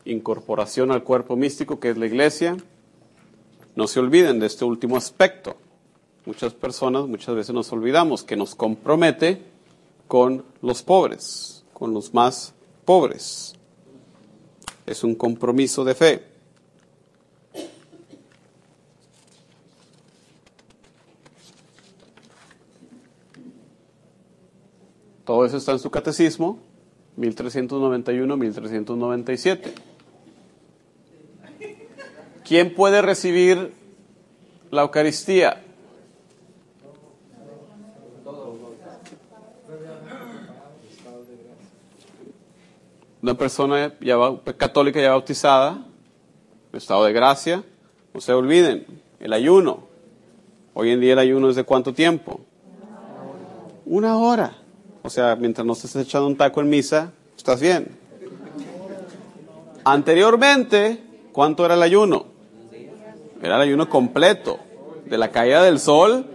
incorporación 0.05 0.91
al 0.91 1.03
cuerpo 1.03 1.35
místico 1.35 1.79
que 1.79 1.89
es 1.89 1.97
la 1.97 2.05
iglesia. 2.05 2.57
No 3.75 3.87
se 3.87 3.99
olviden 3.99 4.39
de 4.39 4.45
este 4.45 4.63
último 4.63 4.95
aspecto. 4.95 5.57
Muchas 6.25 6.53
personas 6.53 7.07
muchas 7.07 7.33
veces 7.33 7.55
nos 7.55 7.71
olvidamos 7.73 8.23
que 8.23 8.35
nos 8.35 8.53
compromete 8.53 9.41
con 10.07 10.45
los 10.61 10.83
pobres, 10.83 11.65
con 11.73 11.93
los 11.93 12.13
más 12.13 12.53
pobres. 12.85 13.55
Es 14.85 15.03
un 15.03 15.15
compromiso 15.15 15.83
de 15.83 15.95
fe. 15.95 16.32
Todo 25.25 25.45
eso 25.45 25.57
está 25.57 25.71
en 25.71 25.79
su 25.79 25.89
catecismo, 25.89 26.59
1391-1397. 27.17 29.71
¿Quién 32.43 32.75
puede 32.75 33.01
recibir 33.01 33.73
la 34.69 34.81
Eucaristía? 34.81 35.63
Una 43.21 43.35
persona 43.35 43.93
ya 44.01 44.17
católica 44.57 44.99
ya 44.99 45.11
bautizada, 45.11 45.85
estado 46.73 47.05
de 47.05 47.13
gracia, 47.13 47.63
no 48.13 48.19
se 48.19 48.33
olviden, 48.33 48.85
el 49.21 49.31
ayuno. 49.31 49.87
Hoy 50.73 50.89
en 50.89 50.99
día 50.99 51.13
el 51.13 51.19
ayuno 51.19 51.49
es 51.49 51.55
de 51.55 51.63
cuánto 51.63 51.93
tiempo? 51.93 52.41
Una 53.85 54.17
hora. 54.17 54.62
O 55.03 55.09
sea, 55.09 55.35
mientras 55.35 55.67
no 55.67 55.73
estés 55.73 55.95
echando 55.97 56.27
un 56.27 56.37
taco 56.37 56.61
en 56.61 56.69
misa, 56.69 57.11
estás 57.35 57.59
bien. 57.59 57.89
Anteriormente, 59.83 61.03
¿cuánto 61.33 61.65
era 61.65 61.73
el 61.73 61.83
ayuno? 61.83 62.25
Era 63.41 63.57
el 63.57 63.61
ayuno 63.61 63.89
completo, 63.89 64.59
de 65.05 65.17
la 65.17 65.29
caída 65.29 65.61
del 65.61 65.79
sol, 65.79 66.25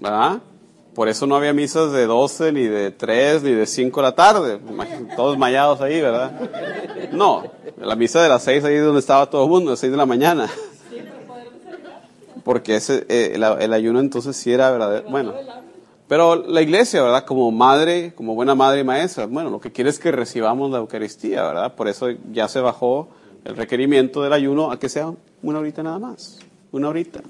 ¿verdad? 0.00 0.40
Por 0.92 1.08
eso 1.08 1.26
no 1.28 1.36
había 1.36 1.52
misas 1.52 1.92
de 1.92 2.06
12, 2.06 2.52
ni 2.52 2.64
de 2.64 2.90
3, 2.90 3.44
ni 3.44 3.52
de 3.52 3.66
5 3.66 4.00
de 4.00 4.02
la 4.02 4.14
tarde, 4.16 4.58
todos 5.14 5.38
mayados 5.38 5.80
ahí, 5.80 6.00
¿verdad? 6.00 6.32
No, 7.12 7.44
la 7.78 7.94
misa 7.94 8.20
de 8.20 8.28
las 8.28 8.42
6 8.42 8.64
ahí 8.64 8.74
es 8.74 8.84
donde 8.84 8.98
estaba 8.98 9.30
todo 9.30 9.44
el 9.44 9.50
mundo, 9.50 9.70
las 9.70 9.78
6 9.78 9.92
de 9.92 9.96
la 9.96 10.06
mañana. 10.06 10.50
Porque 12.42 12.74
ese, 12.74 13.06
eh, 13.08 13.32
el, 13.36 13.44
el 13.44 13.72
ayuno 13.72 14.00
entonces 14.00 14.36
sí 14.36 14.52
era 14.52 14.72
verdadero, 14.72 15.08
bueno. 15.08 15.32
Pero 16.08 16.36
la 16.36 16.60
iglesia, 16.60 17.02
¿verdad? 17.02 17.24
Como 17.24 17.50
madre, 17.50 18.12
como 18.14 18.34
buena 18.34 18.54
madre 18.54 18.80
y 18.80 18.84
maestra, 18.84 19.26
bueno, 19.26 19.50
lo 19.50 19.60
que 19.60 19.72
quiere 19.72 19.90
es 19.90 19.98
que 19.98 20.12
recibamos 20.12 20.70
la 20.70 20.78
Eucaristía, 20.78 21.42
¿verdad? 21.42 21.74
Por 21.74 21.88
eso 21.88 22.08
ya 22.32 22.48
se 22.48 22.60
bajó 22.60 23.08
el 23.44 23.56
requerimiento 23.56 24.22
del 24.22 24.32
ayuno 24.32 24.70
a 24.70 24.78
que 24.78 24.88
sea 24.88 25.12
una 25.42 25.58
horita 25.58 25.82
nada 25.82 25.98
más. 25.98 26.38
Una 26.70 26.88
horita. 26.88 27.22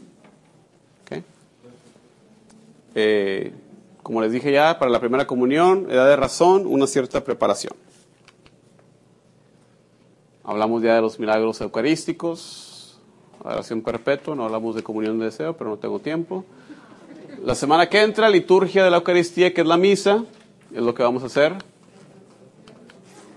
Eh, 2.94 3.52
como 4.02 4.20
les 4.20 4.32
dije 4.32 4.52
ya, 4.52 4.78
para 4.78 4.90
la 4.90 5.00
primera 5.00 5.26
comunión, 5.26 5.86
edad 5.90 6.06
de 6.06 6.16
razón, 6.16 6.66
una 6.66 6.86
cierta 6.86 7.24
preparación. 7.24 7.72
Hablamos 10.44 10.82
ya 10.82 10.96
de 10.96 11.00
los 11.00 11.18
milagros 11.18 11.60
eucarísticos, 11.60 12.98
adoración 13.44 13.80
perpetua, 13.80 14.34
no 14.34 14.44
hablamos 14.44 14.74
de 14.74 14.82
comunión 14.82 15.18
de 15.18 15.26
deseo, 15.26 15.56
pero 15.56 15.70
no 15.70 15.76
tengo 15.78 16.00
tiempo. 16.00 16.44
La 17.40 17.54
semana 17.54 17.88
que 17.88 18.00
entra, 18.00 18.28
liturgia 18.28 18.84
de 18.84 18.90
la 18.90 18.98
Eucaristía, 18.98 19.52
que 19.52 19.62
es 19.62 19.66
la 19.66 19.76
misa, 19.76 20.24
es 20.72 20.82
lo 20.82 20.94
que 20.94 21.02
vamos 21.02 21.22
a 21.22 21.26
hacer. 21.26 21.54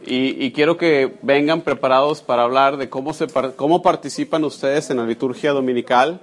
Y, 0.08 0.52
quiero 0.52 0.78
que 0.78 1.18
vengan 1.24 1.62
preparados 1.62 2.22
para 2.22 2.44
hablar 2.44 2.78
de 2.78 2.90
cómo, 2.90 3.14
se, 3.14 3.26
cómo 3.56 3.82
participan 3.82 4.44
ustedes 4.44 4.92
en 4.92 4.98
la 4.98 5.06
liturgia 5.06 5.52
dominical. 5.52 6.22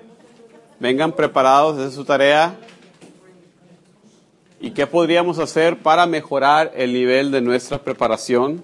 Vengan 0.78 1.12
preparados, 1.12 1.78
esa 1.78 1.88
es 1.88 1.94
su 1.94 2.04
tarea. 2.04 2.56
¿Y 4.60 4.70
qué 4.70 4.86
podríamos 4.86 5.40
hacer 5.40 5.82
para 5.82 6.06
mejorar 6.06 6.70
el 6.76 6.92
nivel 6.92 7.32
de 7.32 7.40
nuestra 7.40 7.78
preparación 7.78 8.62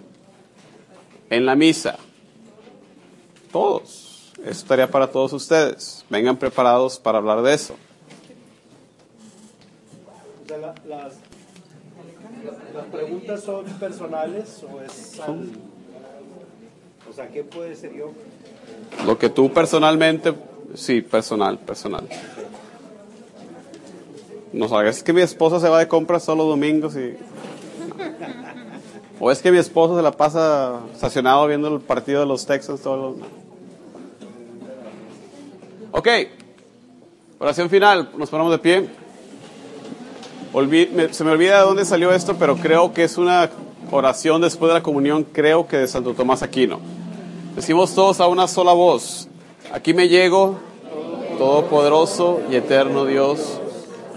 en 1.30 1.46
la 1.46 1.56
misa? 1.56 1.98
Todos. 3.50 4.32
Es 4.44 4.64
tarea 4.64 4.88
para 4.88 5.08
todos 5.08 5.32
ustedes. 5.32 6.04
Vengan 6.08 6.36
preparados 6.36 7.00
para 7.00 7.18
hablar 7.18 7.42
de 7.42 7.54
eso. 7.54 7.74
O 10.48 10.50
sea, 10.50 10.58
la- 10.58 10.74
las, 10.88 11.14
las 12.74 12.84
preguntas 12.86 13.42
son 13.42 13.64
personales 13.66 14.64
o 14.64 14.80
es 14.80 15.20
al- 15.20 15.50
o 17.08 17.12
sea, 17.12 17.28
¿qué 17.28 17.44
puede 17.44 17.74
ser 17.76 17.94
yo? 17.94 18.12
Lo 19.04 19.18
que 19.18 19.28
tú 19.28 19.52
personalmente, 19.52 20.32
sí, 20.74 21.02
personal, 21.02 21.58
personal. 21.58 22.08
No 24.54 24.68
sabes, 24.68 24.96
es 24.98 25.02
que 25.02 25.12
mi 25.12 25.20
esposa 25.20 25.60
se 25.60 25.68
va 25.68 25.78
de 25.80 25.88
compras 25.88 26.22
solo 26.24 26.44
domingos 26.44 26.96
y... 26.96 27.14
O 29.20 29.30
es 29.30 29.42
que 29.42 29.50
mi 29.52 29.58
esposo 29.58 29.96
se 29.96 30.02
la 30.02 30.12
pasa 30.12 30.80
estacionado 30.94 31.46
viendo 31.46 31.68
el 31.74 31.80
partido 31.82 32.20
de 32.20 32.26
los 32.26 32.46
Texans 32.46 32.80
todos 32.80 33.18
los... 33.18 33.28
Ok, 35.92 36.08
oración 37.38 37.68
final, 37.68 38.10
nos 38.16 38.30
ponemos 38.30 38.52
de 38.52 38.58
pie. 38.58 38.88
Se 40.52 41.24
me 41.24 41.30
olvida 41.30 41.58
de 41.58 41.64
dónde 41.64 41.84
salió 41.84 42.12
esto, 42.12 42.36
pero 42.38 42.56
creo 42.56 42.92
que 42.92 43.04
es 43.04 43.18
una 43.18 43.50
oración 43.90 44.40
después 44.40 44.70
de 44.70 44.74
la 44.74 44.82
comunión, 44.82 45.24
creo 45.24 45.66
que 45.66 45.76
de 45.76 45.86
Santo 45.88 46.14
Tomás 46.14 46.42
Aquino. 46.42 46.80
Decimos 47.54 47.94
todos 47.94 48.20
a 48.20 48.28
una 48.28 48.48
sola 48.48 48.72
voz. 48.72 49.28
Aquí 49.72 49.92
me 49.92 50.08
llego, 50.08 50.56
Todopoderoso 51.36 52.40
y 52.50 52.56
eterno 52.56 53.04
Dios, 53.04 53.60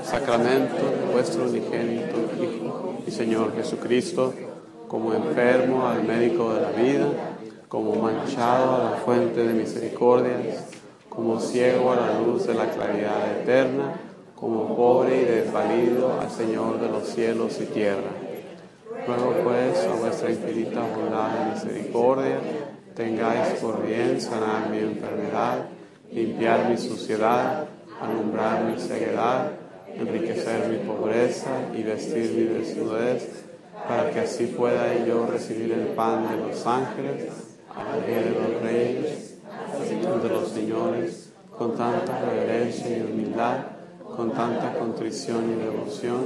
sacramento 0.04 0.76
vuestro 1.12 1.44
unigénito 1.44 2.18
Hijo 2.42 2.96
y 3.06 3.12
Señor 3.12 3.54
Jesucristo, 3.56 4.34
como 4.88 5.14
enfermo 5.14 5.88
al 5.88 6.04
médico 6.04 6.54
de 6.54 6.62
la 6.62 6.72
vida, 6.72 7.08
como 7.68 7.96
manchado 7.96 8.76
a 8.76 8.92
la 8.92 8.98
fuente 9.06 9.44
de 9.44 9.54
misericordias, 9.54 10.66
como 11.10 11.40
ciego 11.40 11.92
a 11.92 11.96
la 11.98 12.20
luz 12.20 12.48
de 12.48 12.54
la 12.54 12.70
claridad 12.70 13.40
eterna, 13.42 14.00
como 14.42 14.76
pobre 14.76 15.22
y 15.22 15.26
desvalido 15.26 16.20
al 16.20 16.32
Señor 16.32 16.82
de 16.82 16.88
los 16.88 17.08
cielos 17.10 17.62
y 17.62 17.66
tierra. 17.66 18.10
Ruego 19.06 19.36
pues 19.44 19.86
a 19.86 19.94
vuestra 20.00 20.32
infinita 20.32 20.82
bondad 20.82 21.30
y 21.46 21.54
misericordia, 21.54 22.40
tengáis 22.96 23.60
por 23.62 23.86
bien 23.86 24.20
sanar 24.20 24.68
mi 24.72 24.80
enfermedad, 24.80 25.68
limpiar 26.12 26.70
mi 26.70 26.78
suciedad, 26.78 27.66
alumbrar 28.02 28.64
mi 28.64 28.82
ceguedad, 28.82 29.52
enriquecer 29.96 30.70
mi 30.70 30.78
pobreza 30.88 31.52
y 31.76 31.84
vestir 31.84 32.32
mi 32.32 32.44
desnudez, 32.46 33.46
para 33.88 34.10
que 34.10 34.22
así 34.22 34.48
pueda 34.48 35.06
yo 35.06 35.28
recibir 35.28 35.72
el 35.72 35.88
pan 35.94 36.28
de 36.30 36.48
los 36.48 36.66
ángeles, 36.66 37.30
alegría 37.76 38.22
de 38.24 38.32
los 38.32 38.62
reyes, 38.64 39.36
de 40.24 40.30
los 40.30 40.50
señores, 40.50 41.32
con 41.56 41.76
tanta 41.76 42.20
reverencia 42.22 42.98
y 42.98 43.02
humildad, 43.02 43.71
con 44.22 44.34
tanta 44.34 44.78
contrición 44.78 45.50
y 45.50 45.64
devoción, 45.64 46.20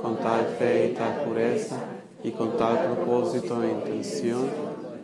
con 0.00 0.16
tal 0.16 0.46
fe 0.58 0.86
y 0.86 0.94
tal 0.94 1.22
pureza, 1.22 1.76
y 2.24 2.30
con 2.30 2.56
tal 2.56 2.78
propósito 2.86 3.62
e 3.62 3.72
intención, 3.72 4.48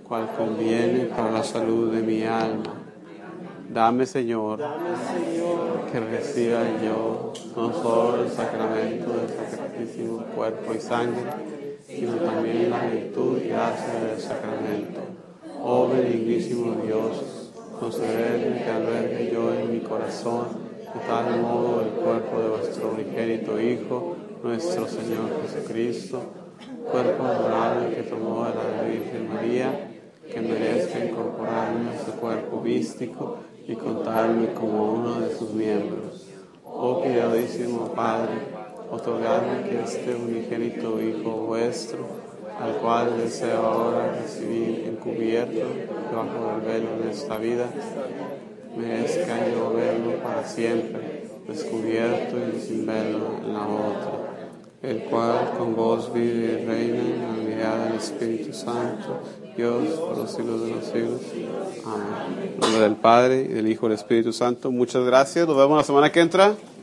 cual 0.09 0.31
conviene 0.35 1.05
para 1.15 1.31
la 1.31 1.45
salud 1.45 1.93
de 1.93 2.01
mi 2.01 2.23
alma. 2.23 2.73
Dame, 3.69 4.07
Señor, 4.07 4.61
que 5.93 6.01
reciba 6.01 6.63
yo 6.83 7.35
no 7.55 7.73
solo 7.75 8.25
el 8.25 8.31
sacramento 8.31 9.13
del 9.13 9.29
sacratísimo 9.29 10.25
cuerpo 10.35 10.73
y 10.73 10.81
sangre, 10.81 11.25
sino 11.87 12.13
también 12.15 12.71
la 12.71 12.87
virtud 12.87 13.43
y 13.45 13.49
gracia 13.49 13.93
del 14.09 14.19
sacramento. 14.19 15.01
Oh 15.63 15.87
benignísimo 15.87 16.77
Dios, 16.83 17.53
concededme 17.79 18.65
que 18.65 18.71
albergue 18.71 19.31
yo 19.31 19.53
en 19.53 19.71
mi 19.71 19.81
corazón 19.81 20.62
de 20.95 21.01
tal 21.07 21.41
modo 21.41 21.81
el 21.81 21.89
cuerpo 21.89 22.41
de 22.41 22.49
vuestro 22.49 22.91
unigénito 22.91 23.61
Hijo, 23.61 24.17
nuestro 24.43 24.87
Señor 24.87 25.31
Jesucristo, 25.43 26.21
cuerpo 26.91 27.25
adorable 27.25 27.95
que 27.95 28.03
tomó 28.03 28.45
de 28.45 28.55
la 28.55 28.83
Virgen 28.83 29.29
María, 29.33 29.89
que 30.31 30.41
merezca 30.41 31.05
incorporarme 31.05 31.91
a 31.91 32.05
su 32.05 32.13
cuerpo 32.13 32.61
místico 32.61 33.39
y 33.67 33.75
contarme 33.75 34.53
como 34.53 34.93
uno 34.93 35.21
de 35.21 35.35
sus 35.35 35.51
miembros. 35.53 36.27
Oh 36.65 37.03
piadosísimo 37.03 37.93
Padre, 37.95 38.35
otorgadme 38.91 39.69
que 39.69 39.83
este 39.83 40.15
unigénito 40.15 41.01
Hijo 41.01 41.31
vuestro, 41.47 42.01
al 42.61 42.77
cual 42.77 43.17
deseo 43.19 43.63
ahora 43.63 44.13
recibir 44.21 44.89
encubierto 44.89 45.67
bajo 46.15 46.57
el 46.57 46.61
velo 46.61 47.03
de 47.03 47.11
esta 47.11 47.39
vida, 47.39 47.67
merezca 48.77 49.49
yo 49.49 49.73
verlo 49.75 50.23
para 50.23 50.47
siempre, 50.47 51.29
descubierto 51.47 52.37
y 52.55 52.61
sin 52.61 52.87
velo 52.87 53.39
en 53.45 53.53
la 53.53 53.67
otra, 53.67 54.47
el 54.83 55.05
cual 55.05 55.53
con 55.59 55.75
vos 55.77 56.13
vive 56.13 56.61
y 56.61 56.67
reina 56.67 56.99
en 56.99 57.23
la 57.23 57.29
unidad 57.29 57.87
del 57.87 57.97
Espíritu 57.97 58.53
Santo, 58.53 59.21
Dios 59.57 59.89
por 59.99 60.17
los 60.17 60.31
siglos 60.31 60.65
de 60.65 60.71
los 60.71 60.85
siglos. 60.85 61.21
Amén. 61.85 62.53
En 62.55 62.61
nombre 62.61 62.81
del 62.81 62.97
Padre, 62.97 63.43
y 63.43 63.49
del 63.49 63.69
Hijo 63.69 63.87
y 63.87 63.91
del 63.91 63.99
Espíritu 63.99 64.33
Santo. 64.33 64.71
Muchas 64.71 65.05
gracias. 65.05 65.47
Nos 65.47 65.57
vemos 65.57 65.77
la 65.77 65.85
semana 65.85 66.11
que 66.11 66.21
entra. 66.21 66.55